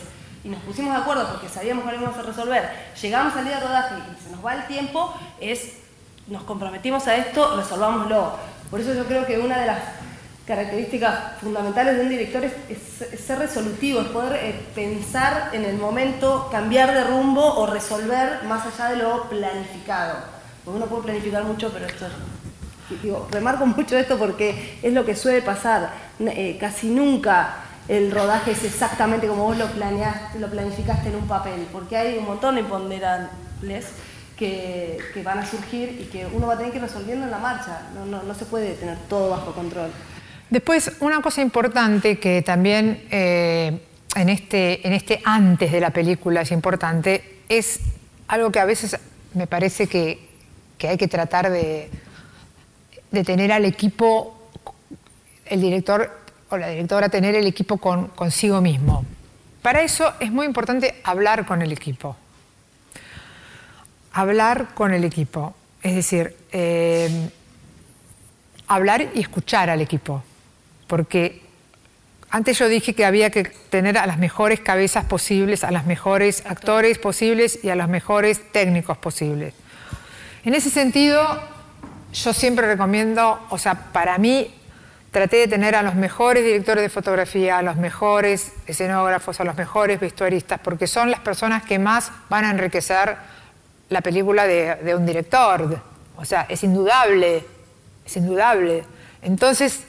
y 0.43 0.49
nos 0.49 0.61
pusimos 0.61 0.93
de 0.93 1.01
acuerdo 1.01 1.27
porque 1.31 1.49
sabíamos 1.49 1.83
que 1.83 1.91
lo 1.93 2.01
íbamos 2.01 2.19
a 2.19 2.21
resolver, 2.21 2.69
llegamos 3.01 3.35
al 3.35 3.45
día 3.45 3.55
de 3.55 3.65
rodaje 3.65 3.95
y 3.95 4.23
se 4.23 4.29
nos 4.29 4.45
va 4.45 4.53
el 4.53 4.67
tiempo, 4.67 5.11
es 5.39 5.77
nos 6.27 6.43
comprometimos 6.43 7.07
a 7.07 7.15
esto, 7.15 7.55
resolvámoslo. 7.57 8.33
Por 8.69 8.81
eso 8.81 8.93
yo 8.93 9.05
creo 9.05 9.25
que 9.25 9.39
una 9.39 9.57
de 9.57 9.65
las 9.65 9.79
características 10.49 11.37
fundamentales 11.39 11.95
de 11.95 12.01
un 12.01 12.09
director 12.09 12.43
es, 12.43 13.21
ser 13.21 13.37
resolutivo, 13.37 14.01
es 14.01 14.07
poder 14.07 14.39
eh, 14.43 14.55
pensar 14.73 15.51
en 15.53 15.63
el 15.63 15.77
momento, 15.77 16.49
cambiar 16.51 16.91
de 16.91 17.03
rumbo 17.03 17.45
o 17.45 17.67
resolver 17.67 18.43
más 18.45 18.65
allá 18.65 18.89
de 18.89 18.95
lo 18.97 19.29
planificado. 19.29 20.15
Porque 20.65 20.77
uno 20.77 20.87
puede 20.87 21.03
planificar 21.03 21.43
mucho, 21.43 21.69
pero 21.71 21.85
esto 21.85 22.07
digo, 23.03 23.27
remarco 23.29 23.65
mucho 23.77 23.95
esto 23.95 24.17
porque 24.17 24.79
es 24.81 24.91
lo 24.91 25.05
que 25.05 25.15
suele 25.15 25.43
pasar. 25.43 25.91
Eh, 26.19 26.57
casi 26.59 26.87
nunca 26.89 27.57
el 27.87 28.09
rodaje 28.09 28.51
es 28.51 28.63
exactamente 28.63 29.27
como 29.27 29.43
vos 29.43 29.57
lo, 29.57 29.67
planeaste, 29.67 30.39
lo 30.39 30.49
planificaste 30.49 31.09
en 31.09 31.15
un 31.15 31.27
papel, 31.27 31.67
porque 31.71 31.95
hay 31.95 32.17
un 32.17 32.25
montón 32.25 32.55
de 32.55 32.61
imponderables 32.61 33.85
que, 34.35 35.21
van 35.23 35.37
a 35.37 35.45
surgir 35.45 36.01
y 36.01 36.05
que 36.05 36.25
uno 36.25 36.47
va 36.47 36.53
a 36.53 36.57
tener 36.57 36.71
que 36.71 36.79
ir 36.79 36.83
resolviendo 36.83 37.25
en 37.25 37.31
la 37.31 37.37
marcha. 37.37 37.81
No, 38.09 38.33
se 38.33 38.45
puede 38.45 38.73
tener 38.73 38.97
todo 39.07 39.29
bajo 39.29 39.53
control. 39.53 39.91
Después, 40.49 40.93
una 40.99 41.21
cosa 41.21 41.41
importante 41.41 42.19
que 42.19 42.41
también 42.41 43.05
eh, 43.11 43.79
en, 44.15 44.29
este, 44.29 44.85
en 44.87 44.93
este 44.93 45.21
antes 45.23 45.71
de 45.71 45.79
la 45.79 45.91
película 45.91 46.41
es 46.41 46.51
importante, 46.51 47.41
es 47.47 47.79
algo 48.27 48.51
que 48.51 48.59
a 48.59 48.65
veces 48.65 48.97
me 49.35 49.45
parece 49.45 49.87
que, 49.87 50.27
hay 50.87 50.97
que 50.97 51.07
tratar 51.07 51.51
de, 51.51 51.89
de 53.11 53.23
tener 53.23 53.51
al 53.51 53.65
equipo, 53.65 54.49
el 55.45 55.61
director 55.61 56.19
o 56.49 56.57
la 56.57 56.69
directora 56.69 57.09
tener 57.09 57.35
el 57.35 57.45
equipo 57.45 57.77
con, 57.77 58.07
consigo 58.07 58.59
mismo. 58.61 59.05
Para 59.61 59.81
eso 59.81 60.13
es 60.19 60.31
muy 60.31 60.45
importante 60.45 60.95
hablar 61.03 61.45
con 61.45 61.61
el 61.61 61.71
equipo. 61.71 62.15
Hablar 64.13 64.73
con 64.73 64.93
el 64.93 65.03
equipo. 65.03 65.53
Es 65.83 65.95
decir, 65.95 66.35
eh, 66.51 67.29
hablar 68.67 69.09
y 69.13 69.19
escuchar 69.19 69.69
al 69.69 69.81
equipo. 69.81 70.23
Porque 70.89 71.41
antes 72.29 72.59
yo 72.59 72.67
dije 72.67 72.93
que 72.93 73.05
había 73.05 73.29
que 73.29 73.45
tener 73.45 73.97
a 73.97 74.05
las 74.05 74.17
mejores 74.17 74.59
cabezas 74.59 75.05
posibles, 75.05 75.63
a 75.63 75.71
los 75.71 75.85
mejores 75.85 76.43
actores 76.45 76.97
posibles 76.97 77.63
y 77.63 77.69
a 77.69 77.75
los 77.75 77.87
mejores 77.87 78.41
técnicos 78.51 78.97
posibles. 78.97 79.53
En 80.43 80.53
ese 80.53 80.69
sentido, 80.69 81.41
yo 82.11 82.33
siempre 82.33 82.67
recomiendo, 82.67 83.39
o 83.49 83.57
sea, 83.57 83.75
para 83.93 84.17
mí 84.17 84.53
Traté 85.11 85.37
de 85.37 85.47
tener 85.47 85.75
a 85.75 85.81
los 85.81 85.95
mejores 85.95 86.43
directores 86.43 86.83
de 86.83 86.89
fotografía, 86.89 87.57
a 87.57 87.61
los 87.63 87.77
mejores 87.77 88.51
escenógrafos, 88.67 89.39
a 89.39 89.43
los 89.43 89.57
mejores 89.57 89.99
vestuaristas, 89.99 90.59
porque 90.59 90.85
son 90.85 91.09
las 91.09 91.19
personas 91.21 91.63
que 91.63 91.79
más 91.79 92.11
van 92.29 92.45
a 92.45 92.51
enriquecer 92.51 93.15
la 93.89 94.01
película 94.01 94.45
de, 94.45 94.93
un 94.95 95.07
director. 95.07 95.81
O 96.15 96.25
sea, 96.25 96.45
es 96.47 96.63
indudable, 96.63 97.43
es 98.05 98.17
indudable. 98.17 98.83
Entonces, 99.23 99.81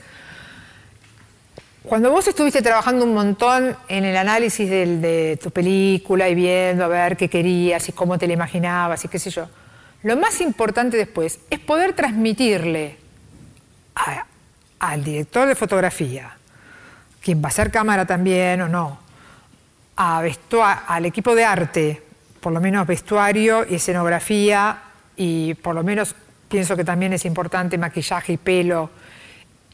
cuando 1.90 2.12
vos 2.12 2.28
estuviste 2.28 2.62
trabajando 2.62 3.04
un 3.04 3.14
montón 3.14 3.76
en 3.88 4.04
el 4.04 4.16
análisis 4.16 4.70
de 4.70 5.36
tu 5.42 5.50
película 5.50 6.28
y 6.28 6.36
viendo 6.36 6.84
a 6.84 6.86
ver 6.86 7.16
qué 7.16 7.28
querías 7.28 7.88
y 7.88 7.90
cómo 7.90 8.16
te 8.16 8.28
la 8.28 8.32
imaginabas 8.32 9.04
y 9.04 9.08
qué 9.08 9.18
sé 9.18 9.28
yo, 9.30 9.48
lo 10.04 10.16
más 10.16 10.40
importante 10.40 10.96
después 10.96 11.40
es 11.50 11.58
poder 11.58 11.94
transmitirle 11.94 12.96
al 14.78 15.02
director 15.02 15.48
de 15.48 15.56
fotografía, 15.56 16.30
quien 17.20 17.42
va 17.42 17.48
a 17.48 17.50
ser 17.50 17.72
cámara 17.72 18.06
también 18.06 18.60
o 18.60 18.68
no, 18.68 19.00
al 19.96 21.06
equipo 21.06 21.34
de 21.34 21.44
arte, 21.44 22.02
por 22.38 22.52
lo 22.52 22.60
menos 22.60 22.86
vestuario 22.86 23.66
y 23.68 23.74
escenografía, 23.74 24.78
y 25.16 25.54
por 25.54 25.74
lo 25.74 25.82
menos 25.82 26.14
pienso 26.48 26.76
que 26.76 26.84
también 26.84 27.14
es 27.14 27.24
importante 27.24 27.76
maquillaje 27.76 28.34
y 28.34 28.36
pelo, 28.36 28.90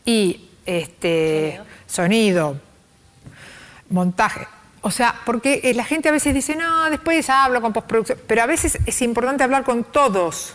y 0.06 0.45
este, 0.66 1.60
sonido, 1.86 2.60
montaje. 3.88 4.47
O 4.82 4.90
sea, 4.90 5.20
porque 5.24 5.60
eh, 5.64 5.74
la 5.74 5.84
gente 5.84 6.09
a 6.09 6.12
veces 6.12 6.34
dice, 6.34 6.55
no, 6.55 6.90
después 6.90 7.28
hablo 7.30 7.60
con 7.60 7.72
postproducción, 7.72 8.18
pero 8.26 8.43
a 8.43 8.47
veces 8.47 8.78
es 8.86 9.02
importante 9.02 9.43
hablar 9.43 9.64
con 9.64 9.84
todos 9.84 10.55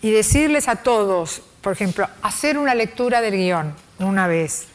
y 0.00 0.10
decirles 0.10 0.68
a 0.68 0.76
todos, 0.76 1.42
por 1.60 1.72
ejemplo, 1.72 2.08
hacer 2.22 2.56
una 2.56 2.74
lectura 2.74 3.20
del 3.20 3.34
guion 3.34 3.74
una 3.98 4.28
vez, 4.28 4.66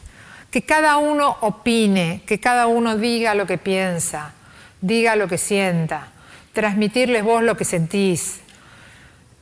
que 0.50 0.62
cada 0.62 0.98
uno 0.98 1.38
opine, 1.40 2.22
que 2.26 2.40
cada 2.40 2.66
uno 2.66 2.96
diga 2.96 3.34
lo 3.34 3.46
que 3.46 3.56
piensa, 3.56 4.32
diga 4.80 5.16
lo 5.16 5.28
que 5.28 5.38
sienta, 5.38 6.08
transmitirles 6.52 7.24
vos 7.24 7.42
lo 7.42 7.56
que 7.56 7.64
sentís. 7.64 8.40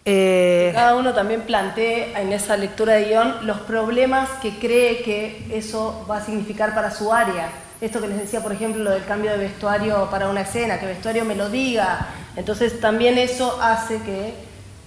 Eh, 0.04 0.72
cada 0.74 0.96
uno 0.96 1.14
también 1.14 1.42
plantee 1.42 2.12
en 2.20 2.32
esa 2.32 2.56
lectura 2.56 2.94
de 2.94 3.04
guion 3.04 3.46
los 3.46 3.60
problemas 3.60 4.28
que 4.40 4.58
cree 4.58 5.02
que 5.02 5.46
eso 5.52 6.04
va 6.10 6.16
a 6.16 6.24
significar 6.24 6.74
para 6.74 6.90
su 6.90 7.12
área. 7.12 7.50
Esto 7.80 8.00
que 8.00 8.08
les 8.08 8.18
decía, 8.18 8.40
por 8.42 8.52
ejemplo, 8.52 8.82
lo 8.82 8.90
del 8.90 9.04
cambio 9.04 9.30
de 9.32 9.38
vestuario 9.38 10.08
para 10.10 10.28
una 10.28 10.42
escena, 10.42 10.78
que 10.78 10.86
el 10.86 10.92
vestuario 10.92 11.24
me 11.24 11.34
lo 11.34 11.48
diga. 11.48 12.06
Entonces 12.36 12.80
también 12.80 13.18
eso 13.18 13.60
hace 13.62 14.00
que 14.02 14.34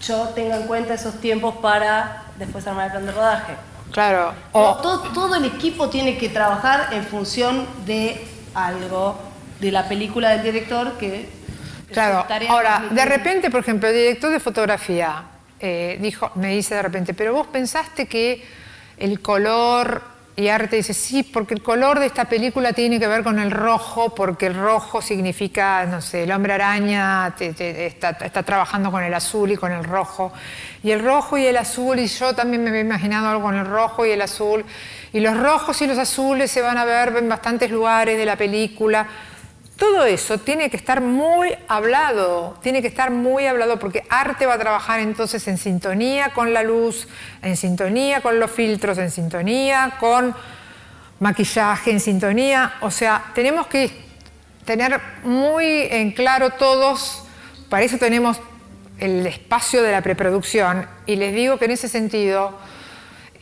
yo 0.01 0.29
tenga 0.29 0.57
en 0.57 0.63
cuenta 0.63 0.93
esos 0.93 1.15
tiempos 1.15 1.55
para 1.55 2.23
después 2.37 2.65
armar 2.67 2.87
el 2.87 2.91
plan 2.91 3.05
de 3.05 3.11
rodaje. 3.11 3.53
Claro. 3.91 4.33
todo, 4.51 5.35
el 5.35 5.45
equipo 5.45 5.89
tiene 5.89 6.17
que 6.17 6.27
trabajar 6.27 6.89
en 6.91 7.05
función 7.05 7.65
de 7.85 8.25
algo, 8.53 9.17
de 9.61 9.71
la 9.71 9.87
película 9.87 10.31
del 10.31 10.43
director 10.43 10.93
que... 10.93 11.44
Claro, 11.91 12.25
ahora, 12.49 12.85
de 12.89 13.05
repente, 13.05 13.49
por 13.49 13.61
ejemplo, 13.61 13.89
el 13.89 13.95
director 13.95 14.31
de 14.31 14.39
fotografía 14.39 15.23
eh, 15.59 15.97
dijo, 16.01 16.31
me 16.35 16.49
dice 16.49 16.75
de 16.75 16.81
repente, 16.81 17.13
pero 17.13 17.33
vos 17.33 17.47
pensaste 17.47 18.07
que 18.07 18.43
el 18.97 19.21
color 19.21 20.15
Y 20.37 20.49
Arte 20.49 20.75
dice, 20.75 20.93
sí, 20.93 21.23
porque 21.23 21.53
el 21.53 21.63
color 21.63 21.97
de 21.97 22.07
esta 22.07 22.25
película 22.25 22.73
tiene 22.73 22.99
que 22.99 23.07
ver 23.07 23.23
con 23.23 23.39
el 23.39 23.51
rojo, 23.51 24.13
porque 24.13 24.47
el 24.47 24.53
rojo 24.53 25.01
significa, 25.01 25.85
no 25.85 26.01
sé, 26.01 26.23
el 26.23 26.31
hombre 26.33 26.51
araña 26.51 27.33
está, 27.39 28.09
está, 28.09 28.43
trabajando 28.43 28.91
con 28.91 29.01
el 29.01 29.13
azul 29.13 29.51
y 29.51 29.55
con 29.55 29.71
el 29.71 29.85
rojo. 29.85 30.33
Y 30.83 30.91
el 30.91 31.01
rojo 31.01 31.37
y 31.37 31.45
el 31.45 31.55
azul, 31.55 31.99
y 31.99 32.07
yo 32.07 32.35
también 32.35 32.65
me 32.65 32.69
había 32.69 32.81
imaginado 32.81 33.29
algo 33.29 33.43
con 33.43 33.55
el 33.55 33.65
rojo 33.65 34.05
y 34.05 34.11
el 34.11 34.21
azul. 34.21 34.65
Y 35.13 35.21
los 35.21 35.37
rojos 35.37 35.81
y 35.81 35.87
los 35.87 35.97
azules 35.97 36.51
se 36.51 36.61
van 36.61 36.77
a 36.77 36.83
ver 36.83 37.15
en 37.15 37.29
bastantes 37.29 37.71
lugares 37.71 38.17
de 38.17 38.25
la 38.25 38.35
película. 38.35 39.07
Todo 39.77 40.05
eso 40.05 40.37
tiene 40.37 40.69
que 40.69 40.77
estar 40.77 41.01
muy 41.01 41.53
hablado, 41.67 42.57
tiene 42.61 42.81
que 42.81 42.87
estar 42.87 43.11
muy 43.11 43.45
hablado 43.45 43.77
porque 43.77 44.03
arte 44.09 44.45
va 44.45 44.53
a 44.53 44.57
trabajar 44.57 45.01
entonces 45.01 45.45
en 45.49 45.57
sintonía 45.57 46.29
con 46.29 46.53
la 46.53 46.63
luz, 46.63 47.09
en 47.41 47.57
sintonía 47.57 48.21
con 48.21 48.39
los 48.39 48.49
filtros, 48.51 48.97
en 48.99 49.11
sintonía 49.11 49.97
con 49.99 50.33
maquillaje, 51.19 51.91
en 51.91 51.99
sintonía. 51.99 52.75
O 52.79 52.89
sea, 52.89 53.25
tenemos 53.35 53.67
que 53.67 53.91
tener 54.63 55.01
muy 55.23 55.65
en 55.91 56.11
claro 56.11 56.51
todos, 56.51 57.23
para 57.69 57.83
eso 57.83 57.97
tenemos 57.97 58.39
el 58.97 59.27
espacio 59.27 59.83
de 59.83 59.91
la 59.91 60.01
preproducción 60.01 60.87
y 61.05 61.17
les 61.17 61.35
digo 61.35 61.57
que 61.59 61.65
en 61.65 61.71
ese 61.71 61.89
sentido 61.89 62.57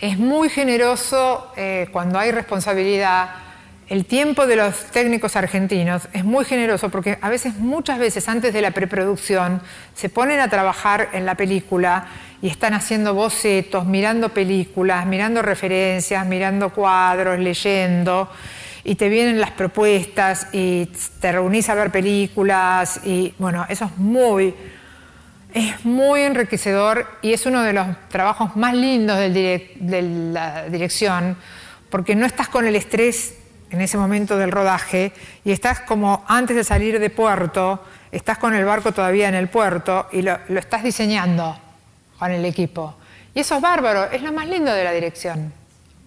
es 0.02 0.18
muy 0.18 0.50
generoso 0.50 1.52
eh, 1.56 1.90
cuando 1.92 2.18
hay 2.18 2.32
responsabilidad 2.32 3.43
el 3.90 4.06
tiempo 4.06 4.48
de 4.48 4.56
los 4.56 4.86
técnicos 4.92 5.36
argentinos 5.36 6.08
es 6.14 6.24
muy 6.24 6.46
generoso 6.46 6.90
porque 6.90 7.18
a 7.22 7.30
veces, 7.30 7.56
muchas 7.56 8.00
veces 8.00 8.30
antes 8.30 8.54
de 8.54 8.62
la 8.62 8.72
preproducción, 8.72 9.62
se 9.94 10.10
ponen 10.10 10.40
a 10.40 10.48
trabajar 10.48 11.10
en 11.14 11.26
la 11.26 11.36
película 11.36 12.08
y 12.42 12.48
están 12.48 12.74
haciendo 12.74 13.14
bocetos, 13.14 13.86
mirando 13.86 14.30
películas, 14.30 15.06
mirando 15.06 15.42
referencias, 15.42 16.26
mirando 16.26 16.70
cuadros, 16.70 17.40
leyendo, 17.40 18.30
y 18.86 18.96
te 18.96 19.10
vienen 19.10 19.40
las 19.40 19.52
propuestas 19.52 20.48
y 20.52 20.90
te 21.20 21.32
reunís 21.32 21.70
a 21.70 21.76
ver 21.76 21.92
películas 21.92 23.02
y 23.06 23.34
bueno, 23.38 23.66
eso 23.70 23.86
es 23.86 23.98
muy, 23.98 24.54
es 25.54 25.86
muy 25.86 26.22
enriquecedor 26.22 27.08
y 27.22 27.34
es 27.34 27.46
uno 27.46 27.62
de 27.64 27.74
los 27.74 27.88
trabajos 28.10 28.56
más 28.56 28.76
lindos 28.76 29.18
de 29.18 30.32
la 30.34 30.66
dirección 30.70 31.38
porque 31.90 32.16
no 32.16 32.26
estás 32.26 32.50
con 32.50 32.66
el 32.66 32.76
estrés 32.76 33.36
en 33.74 33.82
ese 33.82 33.98
momento 33.98 34.38
del 34.38 34.52
rodaje 34.52 35.12
y 35.44 35.52
estás 35.52 35.80
como 35.82 36.24
antes 36.28 36.56
de 36.56 36.64
salir 36.64 37.00
de 37.00 37.10
puerto, 37.10 37.84
estás 38.12 38.38
con 38.38 38.54
el 38.54 38.64
barco 38.66 38.92
todavía 38.92 39.28
en 39.28 39.34
el 39.34 39.48
puerto 39.48 40.08
y 40.12 40.22
lo, 40.22 40.38
estás 40.56 40.84
diseñando 40.84 41.58
con 42.20 42.32
el 42.32 42.46
equipo. 42.46 42.94
Y 43.34 43.40
eso 43.40 43.56
es 43.56 43.62
bárbaro, 43.62 44.12
es 44.12 44.22
lo 44.22 44.32
más 44.32 44.48
lindo 44.48 44.72
de 44.72 44.84
la 44.84 44.92
dirección. 44.92 45.52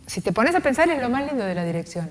Si 0.07 0.21
te 0.21 0.31
pones 0.31 0.55
a 0.55 0.61
pensar 0.61 0.89
es 0.89 1.03
lo 1.03 1.11
más 1.11 1.27
lindo 1.27 1.45
de 1.45 1.57
la 1.57 1.65
dirección. 1.65 2.09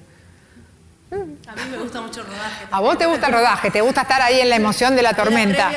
A 1.10 1.16
mí 1.16 1.62
me 1.72 1.78
gusta 1.78 2.02
mucho 2.02 2.20
el 2.20 2.28
rodaje. 2.28 2.66
A 2.70 2.80
vos 2.82 2.98
te 2.98 3.06
gusta 3.06 3.28
el 3.28 3.34
rodaje, 3.34 3.72
te 3.72 3.80
gusta 3.80 4.02
estar 4.02 4.22
ahí 4.22 4.42
en 4.42 4.50
la 4.50 4.58
emoción 4.58 4.94
de 4.94 5.04
la 5.04 5.14
tormenta. 5.14 5.72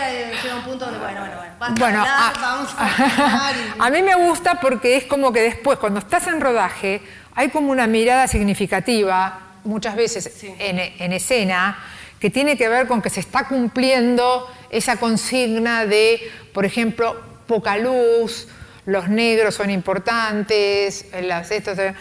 bueno, 1.79 2.05
a 3.79 3.91
mí 3.91 4.03
me 4.03 4.17
gusta 4.17 4.59
porque 4.61 4.97
es 4.97 5.05
como 5.05 5.33
que 5.33 5.43
después, 5.43 5.79
cuando 5.79 6.01
estás 6.01 6.27
en 6.27 6.41
rodaje, 6.41 7.01
hay 7.37 7.51
como 7.51 7.71
una 7.71 7.87
mirada 7.87 8.27
significativa 8.27 9.45
muchas 9.69 9.95
veces 9.95 10.45
en, 10.59 11.13
escena 11.13 11.79
que 12.19 12.31
tiene 12.31 12.57
que 12.57 12.69
ver 12.69 12.89
con 12.89 13.03
que 13.03 13.11
se 13.11 13.21
está 13.21 13.47
cumpliendo 13.47 14.51
esa 14.71 14.97
consigna 14.97 15.87
de, 15.87 16.21
por 16.53 16.65
ejemplo, 16.65 17.21
poca 17.47 17.77
luz, 17.77 18.49
los 18.87 19.09
negros 19.09 19.55
son 19.55 19.71
importantes, 19.71 21.07
las, 21.23 21.51
estos, 21.51 21.77
se 21.77 21.95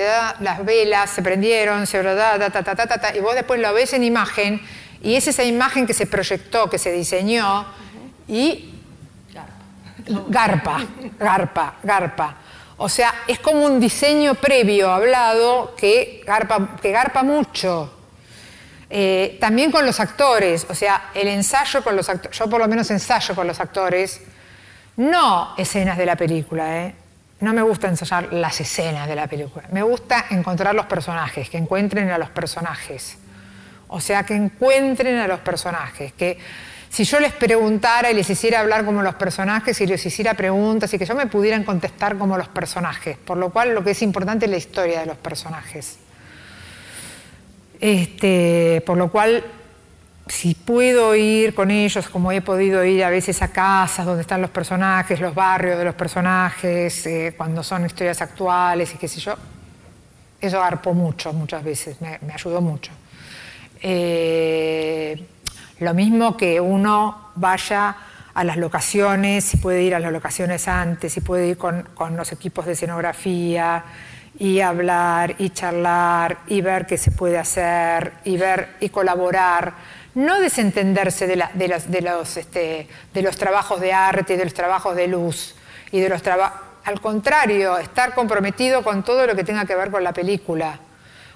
da 0.00 0.36
las 0.40 0.64
velas, 0.64 1.10
se 1.10 1.22
prendieron, 1.22 1.86
se 1.86 2.02
da, 2.02 2.50
ta, 2.50 2.62
ta, 2.62 2.74
ta, 2.74 3.16
y 3.16 3.20
vos 3.20 3.34
después 3.34 3.60
lo 3.60 3.72
ves 3.74 3.92
en 3.92 4.02
imagen 4.02 4.60
y 5.02 5.14
es 5.14 5.28
esa 5.28 5.44
imagen 5.44 5.86
que 5.86 5.94
se 5.94 6.06
proyectó, 6.06 6.70
que 6.70 6.78
se 6.78 6.90
diseñó 6.90 7.66
y 8.26 8.74
garpa, 10.28 10.86
garpa, 11.18 11.74
garpa. 11.82 12.41
O 12.82 12.88
sea, 12.88 13.14
es 13.28 13.38
como 13.38 13.64
un 13.64 13.78
diseño 13.78 14.34
previo 14.34 14.90
hablado 14.90 15.72
que 15.76 16.20
garpa, 16.26 17.22
mucho. 17.22 17.94
Eh, 18.90 19.38
también 19.40 19.70
con 19.70 19.86
los 19.86 20.00
actores, 20.00 20.66
o 20.68 20.74
sea, 20.74 21.10
el 21.14 21.28
ensayo 21.28 21.84
con 21.84 21.94
los 21.94 22.08
actores, 22.08 22.36
yo 22.36 22.50
por 22.50 22.60
lo 22.60 22.66
menos 22.66 22.90
ensayo 22.90 23.36
con 23.36 23.46
los 23.46 23.60
actores, 23.60 24.20
no 24.96 25.54
escenas 25.56 25.96
de 25.96 26.06
la 26.06 26.16
película, 26.16 26.82
¿eh? 26.82 26.94
no 27.38 27.52
me 27.52 27.62
gusta 27.62 27.86
ensayar 27.86 28.32
las 28.32 28.60
escenas 28.60 29.06
de 29.06 29.14
la 29.14 29.28
película, 29.28 29.64
me 29.70 29.84
gusta 29.84 30.26
encontrar 30.30 30.74
los 30.74 30.86
personajes, 30.86 31.48
que 31.48 31.58
encuentren 31.58 32.10
a 32.10 32.18
los 32.18 32.30
personajes, 32.30 33.16
o 33.86 34.00
sea, 34.00 34.26
que 34.26 34.34
encuentren 34.34 35.20
a 35.20 35.28
los 35.28 35.38
personajes, 35.38 36.12
que 36.14 36.36
si 36.92 37.04
yo 37.04 37.20
les 37.20 37.32
preguntara 37.32 38.10
y 38.10 38.14
les 38.14 38.28
hiciera 38.28 38.60
hablar 38.60 38.84
como 38.84 39.00
los 39.00 39.14
personajes 39.14 39.80
y 39.80 39.86
les 39.86 40.04
hiciera 40.04 40.34
preguntas 40.34 40.92
y 40.92 40.98
que 40.98 41.06
yo 41.06 41.14
me 41.14 41.26
pudieran 41.26 41.64
contestar 41.64 42.18
como 42.18 42.36
los 42.36 42.48
personajes, 42.48 43.16
por 43.16 43.38
lo 43.38 43.48
cual 43.48 43.74
lo 43.74 43.82
que 43.82 43.92
es 43.92 44.02
importante 44.02 44.44
es 44.44 44.50
la 44.50 44.58
historia 44.58 45.00
de 45.00 45.06
los 45.06 45.16
personajes. 45.16 45.96
Este, 47.80 48.82
por 48.84 48.98
lo 48.98 49.10
cual, 49.10 49.42
si 50.28 50.54
puedo 50.54 51.16
ir 51.16 51.54
con 51.54 51.70
ellos, 51.70 52.10
como 52.10 52.30
he 52.30 52.42
podido 52.42 52.84
ir 52.84 53.02
a 53.04 53.08
veces 53.08 53.40
a 53.40 53.48
casas 53.48 54.04
donde 54.04 54.20
están 54.20 54.42
los 54.42 54.50
personajes, 54.50 55.18
los 55.18 55.34
barrios 55.34 55.78
de 55.78 55.86
los 55.86 55.94
personajes, 55.94 57.06
eh, 57.06 57.32
cuando 57.34 57.62
son 57.62 57.86
historias 57.86 58.20
actuales 58.20 58.94
y 58.94 58.98
qué 58.98 59.08
sé 59.08 59.18
yo, 59.18 59.34
eso 60.38 60.62
arpó 60.62 60.92
mucho 60.92 61.32
muchas 61.32 61.64
veces, 61.64 62.02
me, 62.02 62.18
ayudó 62.34 62.60
mucho. 62.60 62.92
Eh, 63.80 65.26
lo 65.82 65.94
mismo 65.94 66.36
que 66.36 66.60
uno 66.60 67.30
vaya 67.34 67.96
a 68.34 68.44
las 68.44 68.56
locaciones, 68.56 69.44
si 69.44 69.58
puede 69.58 69.82
ir 69.82 69.94
a 69.94 69.98
las 69.98 70.12
locaciones 70.12 70.68
antes, 70.68 71.12
si 71.12 71.20
puede 71.20 71.48
ir 71.48 71.58
con, 71.58 71.86
los 72.16 72.32
equipos 72.32 72.66
de 72.66 72.72
escenografía 72.72 73.84
y 74.38 74.60
hablar 74.60 75.34
y 75.38 75.50
charlar 75.50 76.38
y 76.46 76.62
ver 76.62 76.86
qué 76.86 76.96
se 76.96 77.10
puede 77.10 77.38
hacer 77.38 78.14
y 78.24 78.36
ver 78.36 78.76
y 78.80 78.88
colaborar. 78.88 79.74
No 80.14 80.40
desentenderse 80.40 81.26
de, 81.26 81.42
este, 82.36 82.88
los 83.14 83.36
trabajos 83.36 83.80
de 83.80 83.92
arte, 83.92 84.36
de 84.36 84.44
los 84.44 84.54
trabajos 84.54 84.96
de 84.96 85.08
luz 85.08 85.54
y 85.90 86.00
de 86.00 86.08
los. 86.08 86.22
Al 86.84 87.00
contrario, 87.00 87.78
estar 87.78 88.14
comprometido 88.14 88.82
con 88.82 89.02
todo 89.02 89.26
lo 89.26 89.36
que 89.36 89.44
tenga 89.44 89.64
que 89.64 89.76
ver 89.76 89.90
con 89.90 90.02
la 90.02 90.12
película. 90.12 90.78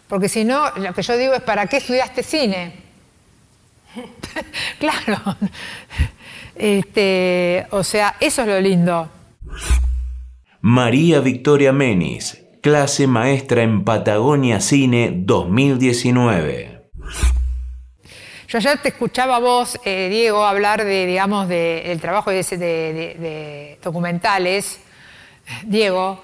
Porque 0.08 0.28
si 0.28 0.44
no, 0.44 0.70
lo 0.76 0.92
que 0.92 1.02
yo 1.02 1.16
digo 1.16 1.34
es, 1.34 1.42
¿para 1.42 1.66
qué 1.66 1.78
estudiaste 1.78 2.22
cine? 2.22 2.85
claro. 4.78 5.36
Este, 6.54 7.66
o 7.70 7.84
sea, 7.84 8.16
eso 8.20 8.42
es 8.42 8.48
lo 8.48 8.60
lindo. 8.60 9.10
María 10.60 11.20
Victoria 11.20 11.72
Menis, 11.72 12.42
clase 12.62 13.06
maestra 13.06 13.62
en 13.62 13.84
Patagonia 13.84 14.60
Cine 14.60 15.12
2019. 15.14 16.90
Yo 18.48 18.58
ya 18.60 18.76
te 18.76 18.88
escuchaba 18.88 19.38
vos, 19.38 19.78
eh, 19.84 20.08
Diego, 20.08 20.44
hablar 20.44 20.84
de, 20.84 21.06
digamos, 21.06 21.48
del 21.48 22.00
trabajo 22.00 22.30
de, 22.30 22.42
de, 22.42 23.78
documentales. 23.82 24.80
Diego. 25.64 26.22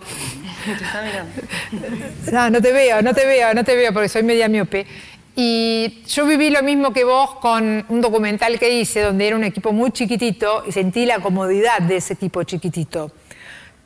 No, 2.32 2.50
no 2.50 2.60
te 2.60 2.72
veo, 2.72 3.02
no 3.02 3.14
te 3.14 3.26
veo, 3.26 3.54
no 3.54 3.64
te 3.64 3.76
veo 3.76 3.92
porque 3.92 4.08
soy 4.08 4.22
media 4.22 4.48
miope. 4.48 4.86
Y 5.34 6.02
yo 6.06 6.26
viví 6.26 6.50
lo 6.50 6.62
mismo 6.62 6.92
que 6.92 7.04
vos 7.04 7.36
con 7.36 7.84
un 7.88 8.00
documental 8.00 8.58
que 8.58 8.70
hice 8.70 9.00
donde 9.00 9.28
era 9.28 9.36
un 9.36 9.44
equipo 9.44 9.72
muy 9.72 9.90
chiquitito 9.90 10.62
y 10.66 10.72
sentí 10.72 11.06
la 11.06 11.20
comodidad 11.20 11.80
de 11.80 11.96
ese 11.96 12.14
equipo 12.14 12.42
chiquitito. 12.42 13.10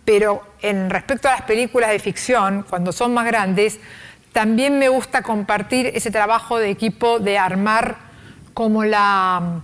Pero 0.05 0.43
en 0.60 0.90
respecto 0.90 1.28
a 1.28 1.32
las 1.32 1.43
películas 1.43 1.90
de 1.90 1.98
ficción, 2.01 2.64
cuando 2.68 2.90
son 2.93 3.14
más 3.14 3.27
grandes, 3.27 3.78
también 4.32 4.78
me 4.78 4.89
gusta 4.89 5.23
compartir 5.23 5.86
ese 5.94 6.10
trabajo 6.10 6.59
de 6.59 6.70
equipo 6.70 7.20
de 7.20 7.39
armar 7.39 7.97
como 8.52 8.85
la 8.85 9.60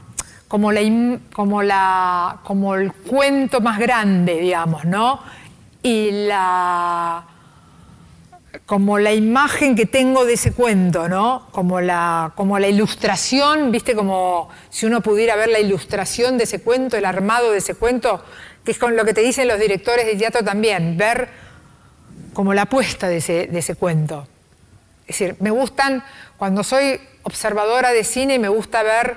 como 0.46 0.70
la 0.70 1.18
como 1.32 1.62
la 1.62 2.40
como 2.44 2.74
el 2.76 2.92
cuento 2.92 3.60
más 3.60 3.78
grande, 3.78 4.38
digamos, 4.38 4.84
¿no? 4.84 5.20
Y 5.82 6.26
la 6.26 7.24
como 8.73 8.99
la 8.99 9.12
imagen 9.12 9.77
que 9.77 9.85
tengo 9.85 10.24
de 10.24 10.32
ese 10.32 10.55
cuento, 10.55 11.07
¿no? 11.07 11.47
Como 11.51 11.82
la, 11.82 12.32
como 12.35 12.59
la 12.59 12.69
ilustración, 12.69 13.70
¿viste? 13.70 13.94
Como 13.94 14.49
si 14.70 14.86
uno 14.86 15.03
pudiera 15.03 15.36
ver 15.36 15.51
la 15.51 15.61
ilustración 15.61 16.39
de 16.39 16.44
ese 16.44 16.62
cuento, 16.62 16.97
el 16.97 17.05
armado 17.05 17.53
de 17.53 17.59
ese 17.59 17.74
cuento, 17.74 18.24
que 18.65 18.70
es 18.70 18.78
con 18.78 18.97
lo 18.97 19.05
que 19.05 19.12
te 19.12 19.20
dicen 19.20 19.47
los 19.47 19.61
directores 19.61 20.07
de 20.07 20.16
teatro 20.16 20.43
también, 20.43 20.97
ver 20.97 21.28
como 22.32 22.55
la 22.55 22.62
apuesta 22.62 23.09
de 23.09 23.19
ese, 23.19 23.47
de 23.47 23.59
ese 23.59 23.74
cuento. 23.74 24.27
Es 25.07 25.19
decir, 25.19 25.36
me 25.40 25.51
gustan, 25.51 26.03
cuando 26.39 26.65
soy 26.65 26.99
observadora 27.24 27.93
de 27.93 28.05
cine, 28.05 28.39
me 28.39 28.49
gusta 28.49 28.82
ver 28.82 29.16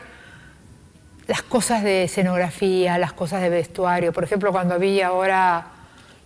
las 1.28 1.44
cosas 1.44 1.82
de 1.82 2.04
escenografía, 2.04 2.98
las 2.98 3.14
cosas 3.14 3.42
de 3.42 3.48
vestuario. 3.48 4.12
Por 4.12 4.26
ejemplo, 4.26 4.52
cuando 4.52 4.78
vi 4.78 5.02
ahora 5.02 5.68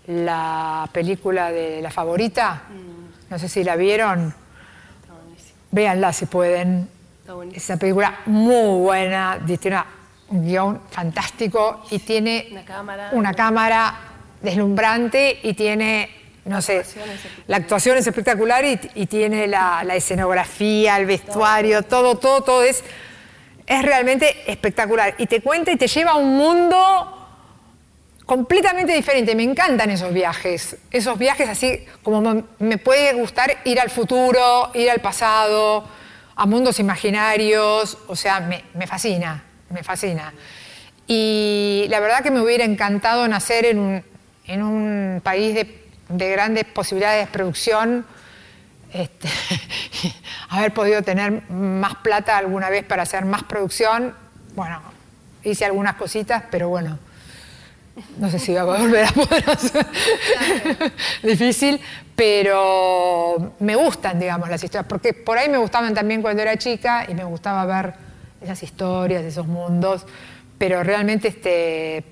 la 0.08 0.90
película 0.92 1.52
de 1.52 1.80
La 1.84 1.92
Favorita. 1.92 2.64
No 3.30 3.38
sé 3.40 3.48
si 3.50 3.64
la 3.64 3.76
vieron. 3.76 4.34
Véanla 5.72 6.14
si 6.14 6.26
pueden. 6.26 6.90
Esa 7.54 7.78
película 7.78 8.22
muy 8.26 8.82
buena, 8.82 9.40
tiene 9.60 9.84
un 10.30 10.46
guion 10.48 10.82
fantástico 10.90 11.86
y 11.92 12.00
tiene 12.00 12.48
Una 12.52 12.66
cámara. 12.66 13.10
una 13.12 13.34
cámara 13.36 13.96
deslumbrante 14.42 15.40
y 15.44 15.54
tiene, 15.54 16.10
no 16.46 16.60
sé, 16.62 16.84
la 17.46 17.58
actuación 17.58 17.98
es 17.98 18.08
espectacular 18.08 18.66
y, 18.66 18.80
y 18.96 19.06
tiene 19.06 19.46
la, 19.48 19.84
la 19.84 19.96
escenografía, 19.96 20.98
el 20.98 21.06
vestuario, 21.06 21.84
todo, 21.84 22.16
todo, 22.18 22.42
todo 22.42 22.64
es, 22.64 22.84
es 23.68 23.82
realmente 23.84 24.52
espectacular. 24.52 25.14
Y 25.20 25.28
te 25.28 25.42
cuenta 25.42 25.72
y 25.72 25.76
te 25.76 25.88
lleva 25.88 26.12
a 26.12 26.16
un 26.16 26.36
mundo 26.36 27.19
completamente 28.30 28.94
diferente. 28.94 29.34
Me 29.34 29.42
encantan 29.42 29.90
esos 29.90 30.14
viajes, 30.14 30.78
esos 30.92 31.18
viajes 31.18 31.50
así 31.50 31.84
como 32.04 32.44
me- 32.60 32.78
puede 32.78 33.14
gustar 33.14 33.58
ir 33.64 33.80
al 33.80 33.90
futuro, 33.90 34.70
ir 34.76 34.88
al 34.92 35.00
pasado, 35.00 35.84
a 36.36 36.46
mundos 36.46 36.80
imaginarios, 36.80 37.98
o 38.08 38.16
sea, 38.16 38.40
me, 38.40 38.86
fascina, 38.86 39.44
me 39.72 39.82
fascina. 39.82 40.32
Y 41.08 41.88
la 41.90 42.00
verdad 42.00 42.22
que 42.22 42.30
me 42.30 42.40
hubiera 42.40 42.66
encantado 42.66 43.28
nacer 43.28 43.66
en 43.66 43.80
un, 43.80 44.04
en 44.46 44.62
un 44.62 45.22
país 45.24 45.56
de, 45.56 45.84
de 46.10 46.30
grandes 46.30 46.66
posibilidades 46.66 47.26
de 47.26 47.32
producción, 47.32 48.06
este, 48.94 49.28
haber 50.50 50.72
podido 50.72 51.02
tener 51.02 51.50
más 51.50 51.96
plata 52.04 52.38
alguna 52.38 52.70
vez 52.70 52.84
para 52.86 53.02
hacer 53.02 53.26
más 53.26 53.42
producción. 53.42 54.14
Bueno, 54.54 54.80
hice 55.44 55.66
algunas 55.66 55.96
cositas, 55.96 56.44
pero 56.52 56.70
bueno, 56.70 57.00
no 58.18 58.30
sé 58.30 58.40
si 58.40 58.52
voy 58.52 58.60
a 58.60 58.64
volver 58.64 59.06
a 59.06 59.12
poder 59.12 59.50
hacer. 59.50 59.86
Difícil, 61.24 61.80
pero 62.16 63.54
me 63.60 63.76
gustan, 63.76 64.20
digamos, 64.20 64.50
las 64.50 64.64
historias, 64.64 64.88
porque 64.88 65.14
por 65.14 65.38
ahí 65.38 65.50
me 65.50 65.58
gustaban 65.58 65.94
también 65.94 66.22
cuando 66.22 66.42
era 66.42 66.58
chica 66.58 67.06
y 67.08 67.14
me 67.14 67.24
gustaba 67.24 67.66
ver 67.66 67.94
esas 68.42 68.62
historias, 68.64 69.24
esos 69.24 69.48
mundos, 69.48 70.06
pero 70.58 70.84
realmente 70.84 71.30
este, 71.30 72.04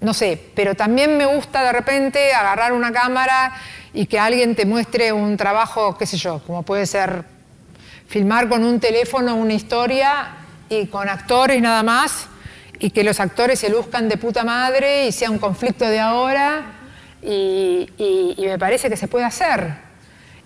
no 0.00 0.14
sé, 0.14 0.40
pero 0.54 0.74
también 0.74 1.16
me 1.16 1.26
gusta 1.26 1.62
de 1.62 1.72
repente 1.72 2.32
agarrar 2.32 2.72
una 2.72 2.92
cámara 2.92 3.52
y 3.94 4.06
que 4.06 4.18
alguien 4.18 4.54
te 4.54 4.66
muestre 4.66 5.12
un 5.12 5.36
trabajo, 5.36 5.96
qué 5.98 6.06
sé 6.06 6.16
yo, 6.16 6.40
como 6.46 6.62
puede 6.62 6.86
ser 6.86 7.24
filmar 8.08 8.48
con 8.48 8.64
un 8.64 8.80
teléfono 8.80 9.34
una 9.36 9.54
historia 9.54 10.36
y 10.68 10.86
con 10.86 11.08
actores 11.08 11.60
nada 11.60 11.82
más 11.82 12.28
y 12.82 12.90
que 12.90 13.04
los 13.04 13.20
actores 13.20 13.60
se 13.60 13.68
luzcan 13.70 14.08
de 14.08 14.16
puta 14.16 14.42
madre 14.42 15.06
y 15.06 15.12
sea 15.12 15.30
un 15.30 15.38
conflicto 15.38 15.84
de 15.86 16.00
ahora 16.00 16.62
y, 17.22 17.88
y- 17.96 18.34
y 18.36 18.46
me 18.46 18.58
parece 18.58 18.90
que 18.90 18.96
se 18.96 19.06
puede 19.06 19.24
hacer. 19.24 19.72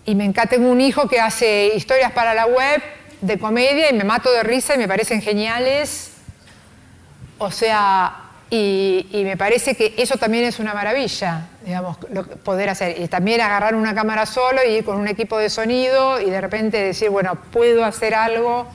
Y 0.05 0.15
me 0.15 0.25
encanta, 0.27 0.51
tengo 0.51 0.71
un 0.71 0.81
hijo 0.83 1.09
que 1.09 1.19
hace 1.19 1.73
historias 1.75 2.13
para 2.13 2.35
la 2.35 2.45
web 2.47 2.83
de 3.23 3.39
comedia 3.39 3.89
y 3.91 3.95
me 3.95 4.05
mato 4.05 4.31
de 4.31 4.43
risa 4.43 4.75
y 4.75 4.79
me 4.79 4.87
parecen 4.87 5.23
geniales. 5.23 6.11
O 7.39 7.51
sea, 7.51 8.15
y, 8.51 9.07
y 9.13 9.25
me 9.25 9.39
parece 9.39 9.75
que 9.75 9.95
eso 9.97 10.19
también 10.19 10.45
es 10.45 10.59
una 10.59 10.75
maravilla, 10.75 11.49
digamos, 11.65 11.97
lo 12.13 12.25
poder 12.27 12.69
hacer. 12.69 13.01
Y 13.01 13.09
también 13.09 13.41
agarrar 13.41 13.75
una 13.75 13.95
cámara 13.95 14.27
solo 14.27 14.61
y 14.63 14.73
ir 14.77 14.85
con 14.85 14.97
un 14.99 15.09
equipo 15.09 15.39
de 15.39 15.49
sonido 15.49 16.21
y 16.21 16.29
de 16.29 16.41
repente 16.43 16.77
decir, 16.77 17.09
bueno, 17.09 17.35
puedo 17.51 17.83
hacer 17.83 18.15
algo. 18.15 18.67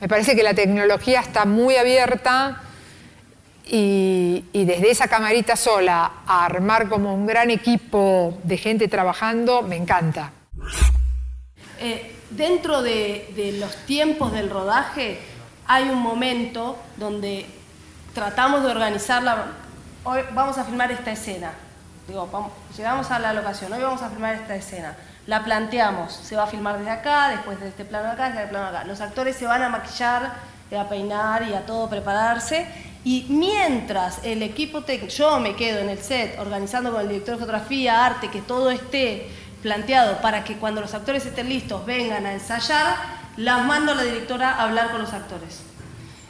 Me 0.00 0.06
parece 0.06 0.36
que 0.36 0.44
la 0.44 0.54
tecnología 0.54 1.18
está 1.20 1.44
muy 1.44 1.74
abierta 1.76 2.62
y, 3.72 4.44
desde 4.52 4.90
esa 4.90 5.06
camarita 5.06 5.54
sola 5.54 6.10
a 6.26 6.44
armar 6.44 6.88
como 6.88 7.14
un 7.14 7.26
gran 7.26 7.50
equipo 7.50 8.36
de 8.42 8.56
gente 8.56 8.88
trabajando, 8.88 9.62
me 9.62 9.76
encanta. 9.76 10.32
Eh, 11.78 12.16
dentro 12.30 12.82
de, 12.82 13.56
los 13.58 13.74
tiempos 13.86 14.32
del 14.32 14.50
rodaje 14.50 15.20
hay 15.66 15.88
un 15.88 16.02
momento 16.02 16.78
donde 16.96 17.46
tratamos 18.12 18.64
de 18.64 18.70
organizarla. 18.70 19.46
Hoy 20.02 20.20
vamos 20.32 20.58
a 20.58 20.64
filmar 20.64 20.90
esta 20.90 21.12
escena. 21.12 21.52
Llegamos 22.76 23.10
a 23.12 23.18
la 23.20 23.32
locación, 23.32 23.72
hoy 23.72 23.82
vamos 23.82 24.02
a 24.02 24.10
filmar 24.10 24.34
esta 24.34 24.56
escena. 24.56 24.96
La 25.26 25.44
planteamos, 25.44 26.12
se 26.12 26.34
va 26.34 26.42
a 26.42 26.46
filmar 26.48 26.78
desde 26.78 26.90
acá, 26.90 27.28
después 27.28 27.60
de 27.60 27.68
este 27.68 27.84
plano 27.84 28.10
acá, 28.10 28.30
desde 28.30 28.42
el 28.42 28.48
plano 28.48 28.66
acá. 28.66 28.82
Los 28.82 29.00
actores 29.00 29.36
se 29.36 29.46
van 29.46 29.62
a 29.62 29.68
maquillar, 29.68 30.32
a 30.76 30.88
peinar 30.88 31.44
y 31.48 31.54
a 31.54 31.64
todo 31.66 31.88
prepararse. 31.88 32.89
Y 33.04 33.26
mientras 33.28 34.20
el 34.24 34.42
equipo 34.42 34.82
técnico, 34.82 35.12
yo 35.12 35.40
me 35.40 35.56
quedo 35.56 35.80
en 35.80 35.88
el 35.88 35.98
set 35.98 36.38
organizando 36.38 36.92
con 36.92 37.00
el 37.00 37.08
director 37.08 37.34
de 37.34 37.40
fotografía, 37.40 38.04
arte, 38.04 38.28
que 38.28 38.42
todo 38.42 38.70
esté 38.70 39.28
planteado 39.62 40.20
para 40.20 40.44
que 40.44 40.56
cuando 40.56 40.80
los 40.80 40.92
actores 40.94 41.24
estén 41.24 41.48
listos 41.48 41.84
vengan 41.86 42.26
a 42.26 42.32
ensayar, 42.32 42.96
las 43.36 43.64
mando 43.64 43.92
a 43.92 43.94
la 43.94 44.02
directora 44.02 44.50
a 44.50 44.64
hablar 44.64 44.90
con 44.90 45.00
los 45.00 45.12
actores. 45.12 45.62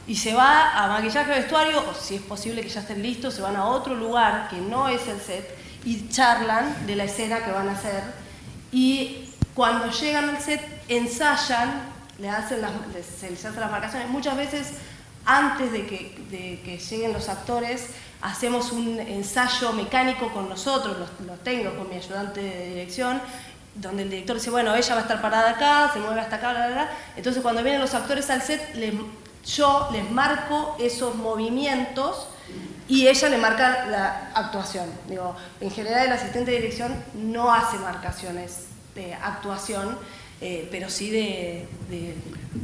Y 0.07 0.15
se 0.15 0.33
va 0.33 0.83
a 0.83 0.87
maquillaje 0.87 1.29
vestuario, 1.29 1.79
o 1.89 1.93
si 1.93 2.15
es 2.15 2.21
posible 2.21 2.61
que 2.61 2.69
ya 2.69 2.81
estén 2.81 3.01
listos, 3.01 3.33
se 3.33 3.41
van 3.41 3.55
a 3.55 3.65
otro 3.65 3.95
lugar 3.95 4.47
que 4.49 4.57
no 4.57 4.87
es 4.87 5.07
el 5.07 5.19
set 5.19 5.57
y 5.83 6.09
charlan 6.09 6.85
de 6.87 6.95
la 6.95 7.03
escena 7.05 7.43
que 7.43 7.51
van 7.51 7.69
a 7.69 7.73
hacer. 7.73 8.03
Y 8.71 9.29
cuando 9.53 9.91
llegan 9.91 10.29
al 10.29 10.39
set, 10.39 10.61
ensayan, 10.87 11.83
le 12.19 12.29
hacen 12.29 12.61
las, 12.61 12.71
se 13.19 13.29
les 13.29 13.43
hacen 13.45 13.59
las 13.59 13.71
marcaciones. 13.71 14.09
Muchas 14.09 14.37
veces, 14.37 14.73
antes 15.25 15.71
de 15.71 15.85
que, 15.85 16.77
lleguen 16.89 17.13
los 17.13 17.29
actores, 17.29 17.87
hacemos 18.21 18.71
un 18.71 18.99
ensayo 18.99 19.73
mecánico 19.73 20.31
con 20.31 20.49
nosotros, 20.49 20.97
los, 20.97 21.39
técnicos, 21.43 21.73
con 21.73 21.89
mi 21.89 21.95
ayudante 21.95 22.41
de 22.41 22.69
dirección, 22.69 23.21
donde 23.75 24.03
el 24.03 24.09
director 24.09 24.35
dice, 24.35 24.49
bueno, 24.49 24.75
ella 24.75 24.93
va 24.95 24.99
a 24.99 25.03
estar 25.03 25.21
parada 25.21 25.51
acá, 25.51 25.91
se 25.93 25.99
mueve 25.99 26.19
hasta 26.19 26.35
acá, 26.35 26.51
bla, 26.51 26.67
bla, 26.67 26.75
bla. 26.75 26.91
Entonces, 27.15 27.41
cuando 27.41 27.63
vienen 27.63 27.81
los 27.81 27.93
actores 27.93 28.29
al 28.29 28.41
set, 28.41 28.75
yo 29.45 29.89
les 29.91 30.11
marco 30.11 30.75
esos 30.79 31.15
movimientos 31.15 32.27
y 32.87 33.07
ella 33.07 33.29
le 33.29 33.37
marca 33.37 33.85
la 33.87 34.31
actuación. 34.35 34.89
Digo, 35.07 35.35
en 35.61 35.71
general 35.71 36.07
el 36.07 36.13
asistente 36.13 36.51
de 36.51 36.57
dirección 36.57 36.93
no 37.13 37.53
hace 37.53 37.77
marcaciones 37.77 38.65
de 38.95 39.13
actuación, 39.13 39.97
eh, 40.41 40.67
pero 40.71 40.89
sí 40.89 41.11
de, 41.11 41.67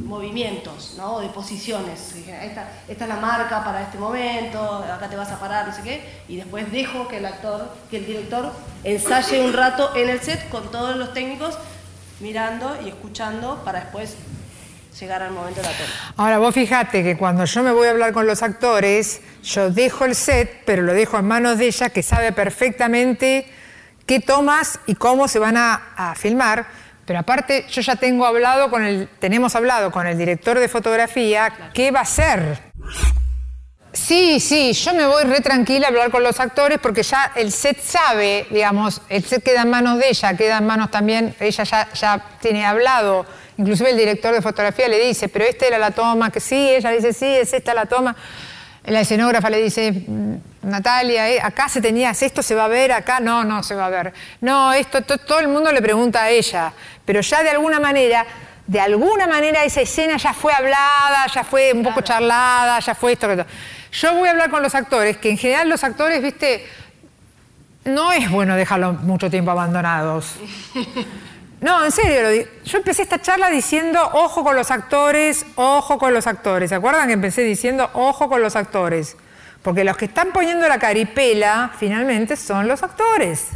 movimientos, 0.04 0.94
¿no? 0.96 1.20
De 1.20 1.28
posiciones. 1.28 2.12
Esta, 2.42 2.68
es 2.88 2.98
la 2.98 3.16
marca 3.16 3.62
para 3.62 3.82
este 3.82 3.98
momento, 3.98 4.84
acá 4.84 5.08
te 5.08 5.14
vas 5.14 5.30
a 5.30 5.38
parar, 5.38 5.68
no 5.68 5.74
sé 5.74 5.82
qué, 5.82 6.02
y 6.28 6.36
después 6.36 6.72
dejo 6.72 7.06
que 7.06 7.18
el 7.18 7.26
actor, 7.26 7.72
que 7.88 7.98
el 7.98 8.06
director 8.06 8.52
ensaye 8.82 9.40
un 9.40 9.52
rato 9.52 9.94
en 9.94 10.08
el 10.08 10.20
set 10.20 10.48
con 10.48 10.72
todos 10.72 10.96
los 10.96 11.14
técnicos 11.14 11.56
mirando 12.18 12.76
y 12.84 12.88
escuchando 12.88 13.62
para 13.64 13.80
después 13.80 14.16
llegar 14.98 15.22
al 15.22 15.30
momento 15.30 15.60
de 15.60 15.68
la 15.68 15.72
toma. 15.72 15.90
Ahora 16.16 16.38
vos 16.38 16.52
fijate 16.52 17.04
que 17.04 17.16
cuando 17.16 17.44
yo 17.44 17.62
me 17.62 17.70
voy 17.70 17.86
a 17.86 17.90
hablar 17.90 18.12
con 18.12 18.26
los 18.26 18.42
actores, 18.42 19.20
yo 19.44 19.70
dejo 19.70 20.04
el 20.04 20.16
set, 20.16 20.62
pero 20.66 20.82
lo 20.82 20.94
dejo 20.94 21.16
en 21.16 21.26
manos 21.26 21.58
de 21.58 21.68
ella 21.68 21.90
que 21.90 22.02
sabe 22.02 22.32
perfectamente 22.32 23.46
qué 24.04 24.18
tomas 24.18 24.80
y 24.86 24.96
cómo 24.96 25.28
se 25.28 25.38
van 25.38 25.56
a 25.56 26.14
filmar. 26.16 26.87
Pero 27.08 27.20
aparte, 27.20 27.64
yo 27.70 27.80
ya 27.80 27.96
tengo 27.96 28.26
hablado 28.26 28.68
con 28.68 28.84
el, 28.84 29.08
tenemos 29.18 29.56
hablado 29.56 29.90
con 29.90 30.06
el 30.06 30.18
director 30.18 30.58
de 30.58 30.68
fotografía 30.68 31.70
qué 31.72 31.90
va 31.90 32.00
a 32.00 32.02
hacer. 32.02 32.58
Sí, 33.94 34.38
sí, 34.40 34.74
yo 34.74 34.92
me 34.92 35.06
voy 35.06 35.24
re 35.24 35.40
tranquila 35.40 35.86
a 35.86 35.88
hablar 35.88 36.10
con 36.10 36.22
los 36.22 36.38
actores 36.38 36.78
porque 36.78 37.02
ya 37.02 37.32
el 37.34 37.50
set 37.50 37.80
sabe, 37.80 38.46
digamos, 38.50 39.00
el 39.08 39.24
set 39.24 39.42
queda 39.42 39.62
en 39.62 39.70
manos 39.70 39.98
de 39.98 40.10
ella, 40.10 40.36
queda 40.36 40.58
en 40.58 40.66
manos 40.66 40.90
también, 40.90 41.34
ella 41.40 41.64
ya, 41.64 41.88
ya 41.94 42.22
tiene 42.42 42.66
hablado, 42.66 43.24
inclusive 43.56 43.92
el 43.92 43.96
director 43.96 44.34
de 44.34 44.42
fotografía 44.42 44.86
le 44.86 45.02
dice, 45.02 45.30
pero 45.30 45.46
esta 45.46 45.66
era 45.66 45.78
la 45.78 45.92
toma, 45.92 46.30
que 46.30 46.40
sí, 46.40 46.74
ella 46.74 46.90
dice, 46.90 47.14
sí, 47.14 47.24
es 47.24 47.54
esta 47.54 47.72
la 47.72 47.86
toma. 47.86 48.14
La 48.90 49.00
escenógrafa 49.00 49.50
le 49.50 49.62
dice, 49.62 49.92
"Mm, 49.92 50.34
Natalia, 50.62 51.28
eh, 51.30 51.40
acá 51.42 51.68
se 51.68 51.80
tenía, 51.80 52.10
esto 52.10 52.42
se 52.42 52.54
va 52.54 52.64
a 52.64 52.68
ver, 52.68 52.92
acá 52.92 53.20
no, 53.20 53.44
no 53.44 53.62
se 53.62 53.74
va 53.74 53.86
a 53.86 53.90
ver. 53.90 54.12
No, 54.40 54.72
esto 54.72 55.02
to- 55.02 55.18
todo 55.18 55.40
el 55.40 55.48
mundo 55.48 55.70
le 55.72 55.80
pregunta 55.82 56.22
a 56.24 56.30
ella, 56.30 56.72
pero 57.04 57.20
ya 57.20 57.42
de 57.42 57.50
alguna 57.50 57.80
manera, 57.80 58.24
de 58.66 58.80
alguna 58.80 59.26
manera 59.26 59.64
esa 59.64 59.80
escena 59.80 60.16
ya 60.18 60.32
fue 60.34 60.52
hablada, 60.52 61.26
ya 61.32 61.42
fue 61.44 61.72
un 61.72 61.82
poco 61.82 62.00
charlada, 62.02 62.78
ya 62.80 62.94
fue 62.94 63.12
esto. 63.12 63.28
que 63.28 63.36
to- 63.36 63.46
Yo 63.92 64.14
voy 64.14 64.28
a 64.28 64.32
hablar 64.32 64.50
con 64.50 64.62
los 64.62 64.74
actores, 64.74 65.16
que 65.16 65.30
en 65.30 65.38
general 65.38 65.68
los 65.68 65.82
actores, 65.84 66.20
viste, 66.22 66.66
no 67.84 68.12
es 68.12 68.30
bueno 68.30 68.54
dejarlos 68.56 69.00
mucho 69.02 69.30
tiempo 69.30 69.50
abandonados. 69.50 70.34
No, 71.60 71.84
en 71.84 71.90
serio, 71.90 72.46
yo 72.64 72.78
empecé 72.78 73.02
esta 73.02 73.20
charla 73.20 73.50
diciendo, 73.50 74.00
ojo 74.12 74.44
con 74.44 74.54
los 74.54 74.70
actores, 74.70 75.44
ojo 75.56 75.98
con 75.98 76.14
los 76.14 76.26
actores. 76.28 76.68
¿Se 76.70 76.76
acuerdan 76.76 77.08
que 77.08 77.14
empecé 77.14 77.42
diciendo, 77.42 77.90
ojo 77.94 78.28
con 78.28 78.40
los 78.40 78.54
actores? 78.54 79.16
Porque 79.62 79.82
los 79.82 79.96
que 79.96 80.04
están 80.04 80.28
poniendo 80.32 80.68
la 80.68 80.78
caripela, 80.78 81.72
finalmente, 81.76 82.36
son 82.36 82.68
los 82.68 82.82
actores. 82.84 83.48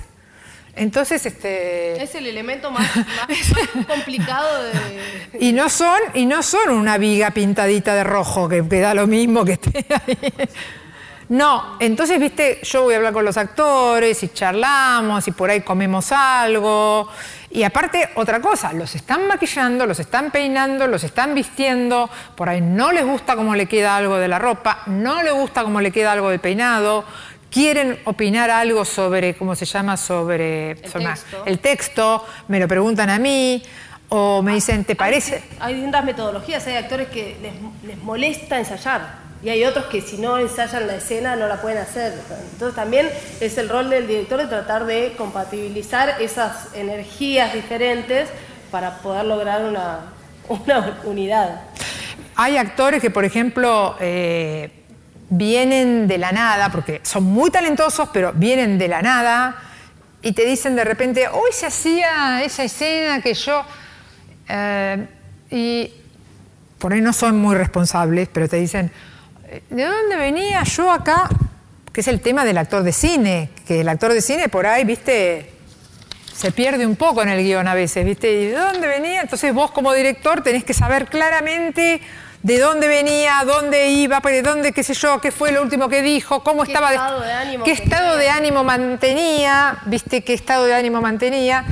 Entonces, 0.74 1.24
este... 1.27 2.03
Es 2.03 2.15
el 2.16 2.27
elemento 2.27 2.70
más, 2.73 2.91
más- 2.97 3.07
más 3.74 3.87
complicado 3.87 4.65
de... 4.65 5.39
Y 5.39 5.53
no 5.53 5.69
son, 5.69 6.01
y 6.15 6.27
no 6.27 6.43
son 6.43 6.70
una 6.70 6.99
viga 6.99 7.31
pintadita 7.31 7.95
de 7.95 8.03
rojo, 8.03 8.49
que, 8.49 8.66
que 8.66 8.81
da 8.81 8.95
lo 8.95 9.07
mismo 9.07 9.45
que 9.45 9.53
esté 9.53 9.87
ahí. 9.91 10.19
No, 11.29 11.77
entonces, 11.79 12.19
viste, 12.19 12.61
yo 12.65 12.83
voy 12.83 12.95
a 12.95 12.97
hablar 12.99 13.12
con 13.12 13.24
los 13.24 13.37
actores 13.37 14.23
y 14.23 14.29
charlamos 14.31 15.27
y 15.29 15.31
por 15.31 15.51
ahí 15.51 15.61
comemos 15.61 16.11
algo. 16.11 17.09
Y 17.55 17.65
aparte, 17.65 18.09
otra 18.15 18.41
cosa, 18.41 18.73
los 18.73 18.95
están 18.95 19.27
maquillando, 19.29 19.85
los 19.87 19.99
están 20.01 20.31
peinando, 20.31 20.87
los 20.87 21.05
están 21.05 21.35
vistiendo, 21.35 22.09
por 22.35 22.49
ahí 22.49 22.62
no 22.62 22.93
les 22.93 23.05
gusta 23.05 23.37
cómo 23.37 23.55
le 23.55 23.66
queda 23.66 23.95
algo 23.97 24.16
de 24.16 24.27
la 24.27 24.39
ropa, 24.39 24.79
no 24.87 25.23
les 25.23 25.35
gusta 25.35 25.62
cómo 25.62 25.81
le 25.83 25.91
queda 25.93 26.12
algo 26.12 26.31
del 26.31 26.41
peinado, 26.41 27.05
quieren 27.51 27.99
opinar 28.07 28.51
algo 28.51 28.87
sobre, 28.87 29.35
¿cómo 29.35 29.55
se 29.55 29.66
llama? 29.66 29.99
Sobre 29.99 30.70
El 30.70 30.91
sobre- 30.91 31.05
texto. 31.05 31.43
el 31.45 31.59
texto, 31.59 32.27
me 32.49 32.59
lo 32.59 32.66
preguntan 32.66 33.11
a 33.11 33.19
mí, 33.19 33.62
o 34.09 34.41
me 34.43 34.55
dicen, 34.55 34.85
¿te 34.85 34.97
parece? 34.97 35.43
Hay 35.61 35.74
distintas 35.74 36.05
metodologías, 36.07 36.66
hay 36.66 36.77
actores 36.77 37.09
que 37.09 37.37
les, 37.43 37.53
les 37.87 38.03
molesta 38.03 38.59
ensayar 38.59 39.22
y 39.43 39.48
hay 39.48 39.64
otros 39.64 39.86
que 39.86 40.01
si 40.01 40.19
no 40.19 40.39
ensayan 40.39 40.86
la 40.86 40.97
escena 40.97 41.35
no 41.36 41.48
la 41.48 41.60
pueden 41.60 41.78
hacer. 41.78 42.14
Entonces 42.52 42.77
también 42.77 43.09
es 43.40 43.59
el 43.59 43.69
rol 43.69 43.90
del 43.90 44.06
director 44.06 44.40
de 44.40 44.47
tratar 44.47 44.86
de 44.86 45.14
compatibilizar 45.16 46.20
esas 46.20 46.69
energías 46.74 47.52
diferentes 47.52 48.28
para 48.70 48.98
poder 48.98 49.24
lograr 49.24 49.64
una, 49.64 50.12
una 50.48 51.01
unidad. 51.05 51.62
Hay 52.36 52.56
actores 52.56 53.01
que, 53.01 53.10
por 53.10 53.24
ejemplo, 53.24 53.97
eh, 54.01 54.70
vienen 55.28 56.06
de 56.06 56.19
la 56.19 56.32
nada, 56.32 56.70
porque 56.70 57.01
son 57.02 57.24
muy 57.24 57.51
talentosos, 57.51 58.09
pero 58.12 58.32
vienen 58.32 58.78
de 58.78 58.89
la 58.89 59.02
nada 59.02 59.56
y 60.23 60.32
te 60.32 60.47
dicen 60.47 60.77
de 60.77 60.85
repente, 60.85 61.27
hoy 61.28 61.51
se 61.52 61.66
hacía 61.66 62.43
esa 62.44 62.64
escena 62.64 63.20
que 63.20 63.35
yo... 63.35 63.64
eh, 64.48 65.06
y 65.51 65.93
por 66.78 66.93
ahí 66.94 67.01
no 67.01 67.12
son 67.12 67.39
muy 67.39 67.55
responsables, 67.55 68.28
pero 68.32 68.48
te 68.48 68.56
dicen, 68.56 68.90
¿de 69.70 69.85
dónde 69.85 70.16
venía 70.16 70.62
yo 70.65 70.91
acá? 70.91 71.29
Que 71.93 72.01
es 72.01 72.09
el 72.09 72.20
tema 72.20 72.45
del 72.45 72.59
actor 72.59 72.83
de 72.83 72.93
cine, 72.93 73.51
que 73.66 73.81
el 73.81 73.89
actor 73.89 74.12
de 74.12 74.23
cine 74.23 74.49
por 74.49 74.66
ahí, 74.66 74.85
viste, 74.85 75.51
se 76.35 76.51
pierde 76.53 76.87
un 76.87 76.97
poco 76.97 77.23
en 77.23 77.29
el 77.29 77.43
guion 77.43 77.69
a 77.69 77.74
veces, 77.74 78.05
¿viste? 78.05 78.33
¿Y 78.33 78.47
de 78.47 78.53
dónde 78.57 78.87
venía? 78.89 79.20
Entonces 79.20 79.53
vos 79.53 79.70
como 79.70 79.93
director 79.93 80.43
tenés 80.43 80.65
que 80.65 80.73
saber 80.74 81.07
claramente 81.07 82.01
de 82.43 82.59
dónde 82.59 82.89
venía, 82.89 83.43
dónde 83.47 83.89
iba, 83.91 84.20
pues, 84.20 84.35
de 84.35 84.43
dónde, 84.43 84.73
qué 84.73 84.83
sé 84.83 84.95
yo, 84.95 85.20
qué 85.20 85.31
fue 85.31 85.53
lo 85.53 85.62
último 85.62 85.89
que 85.89 86.03
dijo, 86.03 86.43
cómo 86.43 86.65
¿Qué 86.65 86.73
estaba... 86.73 86.89
de- 86.91 86.97
estado 86.97 87.20
de 87.20 87.33
ánimo 87.33 87.65
¿Qué 87.65 87.73
estado 87.73 88.16
de 88.16 88.31
ánimo 88.31 88.65
mantenía? 88.65 89.77
¿Viste? 89.85 90.24
¿Qué 90.24 90.33
estado 90.35 90.65
de 90.65 90.74
ánimo 90.74 91.01
mantenía? 91.01 91.65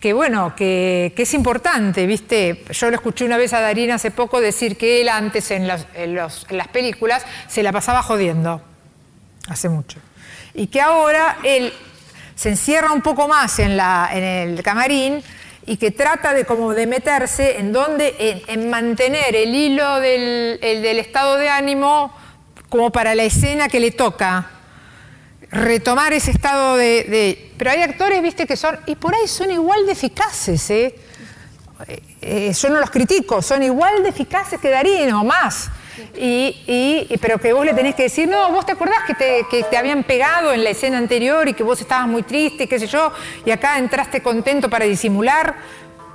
Que 0.00 0.12
bueno, 0.12 0.54
que, 0.54 1.12
es 1.16 1.34
importante, 1.34 2.06
¿viste? 2.06 2.64
Yo 2.70 2.88
lo 2.88 2.94
escuché 2.96 3.24
una 3.24 3.36
vez 3.36 3.52
a 3.52 3.60
Darín 3.60 3.90
hace 3.90 4.12
poco 4.12 4.40
decir 4.40 4.76
que 4.76 5.00
él 5.00 5.08
antes 5.08 5.50
en, 5.50 5.66
las- 5.66 5.86
en 5.94 6.14
los- 6.14 6.46
en 6.48 6.56
las 6.56 6.68
películas 6.68 7.24
se 7.48 7.62
la 7.64 7.72
pasaba 7.72 8.02
jodiendo 8.02 8.62
hace 9.48 9.68
mucho. 9.68 9.98
Y 10.54 10.68
que 10.68 10.80
ahora 10.80 11.38
él 11.42 11.72
se 12.36 12.50
encierra 12.50 12.92
un 12.92 13.02
poco 13.02 13.26
más 13.26 13.58
en, 13.58 13.76
la, 13.76 14.08
en 14.12 14.22
el 14.22 14.62
camarín 14.62 15.20
y 15.66 15.76
que 15.78 15.90
trata 15.90 16.32
de 16.32 16.44
como 16.44 16.74
de 16.74 16.86
meterse 16.86 17.58
en 17.58 17.72
donde, 17.72 18.14
en, 18.46 18.62
en 18.62 18.70
mantener 18.70 19.34
el 19.34 19.52
hilo 19.52 19.98
del, 20.00 20.60
el 20.62 20.80
del 20.80 21.00
estado 21.00 21.36
de 21.36 21.48
ánimo 21.48 22.14
como 22.68 22.90
para 22.92 23.16
la 23.16 23.24
escena 23.24 23.68
que 23.68 23.80
le 23.80 23.90
toca. 23.90 24.48
Retomar 25.50 26.12
ese 26.12 26.30
estado 26.30 26.76
de, 26.76 27.52
Pero 27.56 27.70
hay 27.70 27.82
actores, 27.82 28.22
viste, 28.22 28.46
que 28.46 28.56
son. 28.56 28.78
Y 28.86 28.96
por 28.96 29.14
ahí 29.14 29.26
son 29.26 29.50
igual 29.50 29.86
de 29.86 29.92
eficaces, 29.92 30.70
¿eh? 30.70 30.94
Eh, 32.20 32.52
yo 32.52 32.68
no 32.70 32.80
los 32.80 32.90
critico, 32.90 33.40
son 33.40 33.62
igual 33.62 34.02
de 34.02 34.08
eficaces 34.10 34.60
que 34.60 34.68
Darín 34.68 35.12
o 35.12 35.24
más. 35.24 35.70
Y, 36.16 36.54
y- 36.66 37.06
y- 37.08 37.18
pero 37.18 37.38
que 37.38 37.52
vos 37.52 37.64
le 37.64 37.72
tenés 37.72 37.94
que 37.94 38.04
decir, 38.04 38.28
no, 38.28 38.50
vos 38.52 38.66
te 38.66 38.72
acordás 38.72 39.04
que 39.06 39.14
te, 39.14 39.46
que 39.50 39.62
te 39.62 39.76
habían 39.76 40.02
pegado 40.04 40.52
en 40.52 40.62
la 40.64 40.70
escena 40.70 40.98
anterior 40.98 41.48
y 41.48 41.54
que 41.54 41.62
vos 41.62 41.80
estabas 41.80 42.06
muy 42.08 42.22
triste, 42.24 42.68
qué 42.68 42.78
sé 42.78 42.86
yo, 42.88 43.12
y 43.44 43.50
acá 43.52 43.78
entraste 43.78 44.20
contento 44.22 44.68
para 44.68 44.84
disimular. 44.84 45.56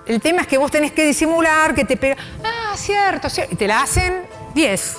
El 0.05 0.21
tema 0.21 0.41
es 0.41 0.47
que 0.47 0.57
vos 0.57 0.69
tenés 0.69 0.91
que 0.91 1.05
disimular, 1.05 1.73
que 1.73 1.85
te 1.85 1.95
pega. 1.97 2.17
Ah, 2.43 2.73
cierto, 2.75 3.29
cierto. 3.29 3.53
Y 3.53 3.57
te 3.57 3.67
la 3.67 3.81
hacen 3.81 4.21
10. 4.53 4.97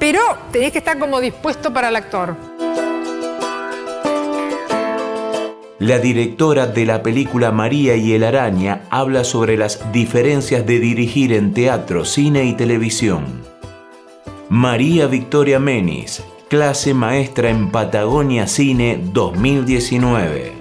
Pero 0.00 0.20
tenés 0.50 0.72
que 0.72 0.78
estar 0.78 0.98
como 0.98 1.20
dispuesto 1.20 1.72
para 1.72 1.90
el 1.90 1.96
actor. 1.96 2.34
La 5.78 5.98
directora 5.98 6.66
de 6.66 6.86
la 6.86 7.02
película 7.02 7.52
María 7.52 7.96
y 7.96 8.12
el 8.12 8.24
Araña 8.24 8.82
habla 8.90 9.24
sobre 9.24 9.56
las 9.56 9.92
diferencias 9.92 10.66
de 10.66 10.80
dirigir 10.80 11.32
en 11.32 11.54
teatro, 11.54 12.04
cine 12.04 12.44
y 12.44 12.54
televisión. 12.54 13.42
María 14.48 15.06
Victoria 15.06 15.58
Menis, 15.58 16.22
clase 16.48 16.92
maestra 16.92 17.50
en 17.50 17.70
Patagonia 17.70 18.46
Cine 18.46 19.00
2019. 19.02 20.59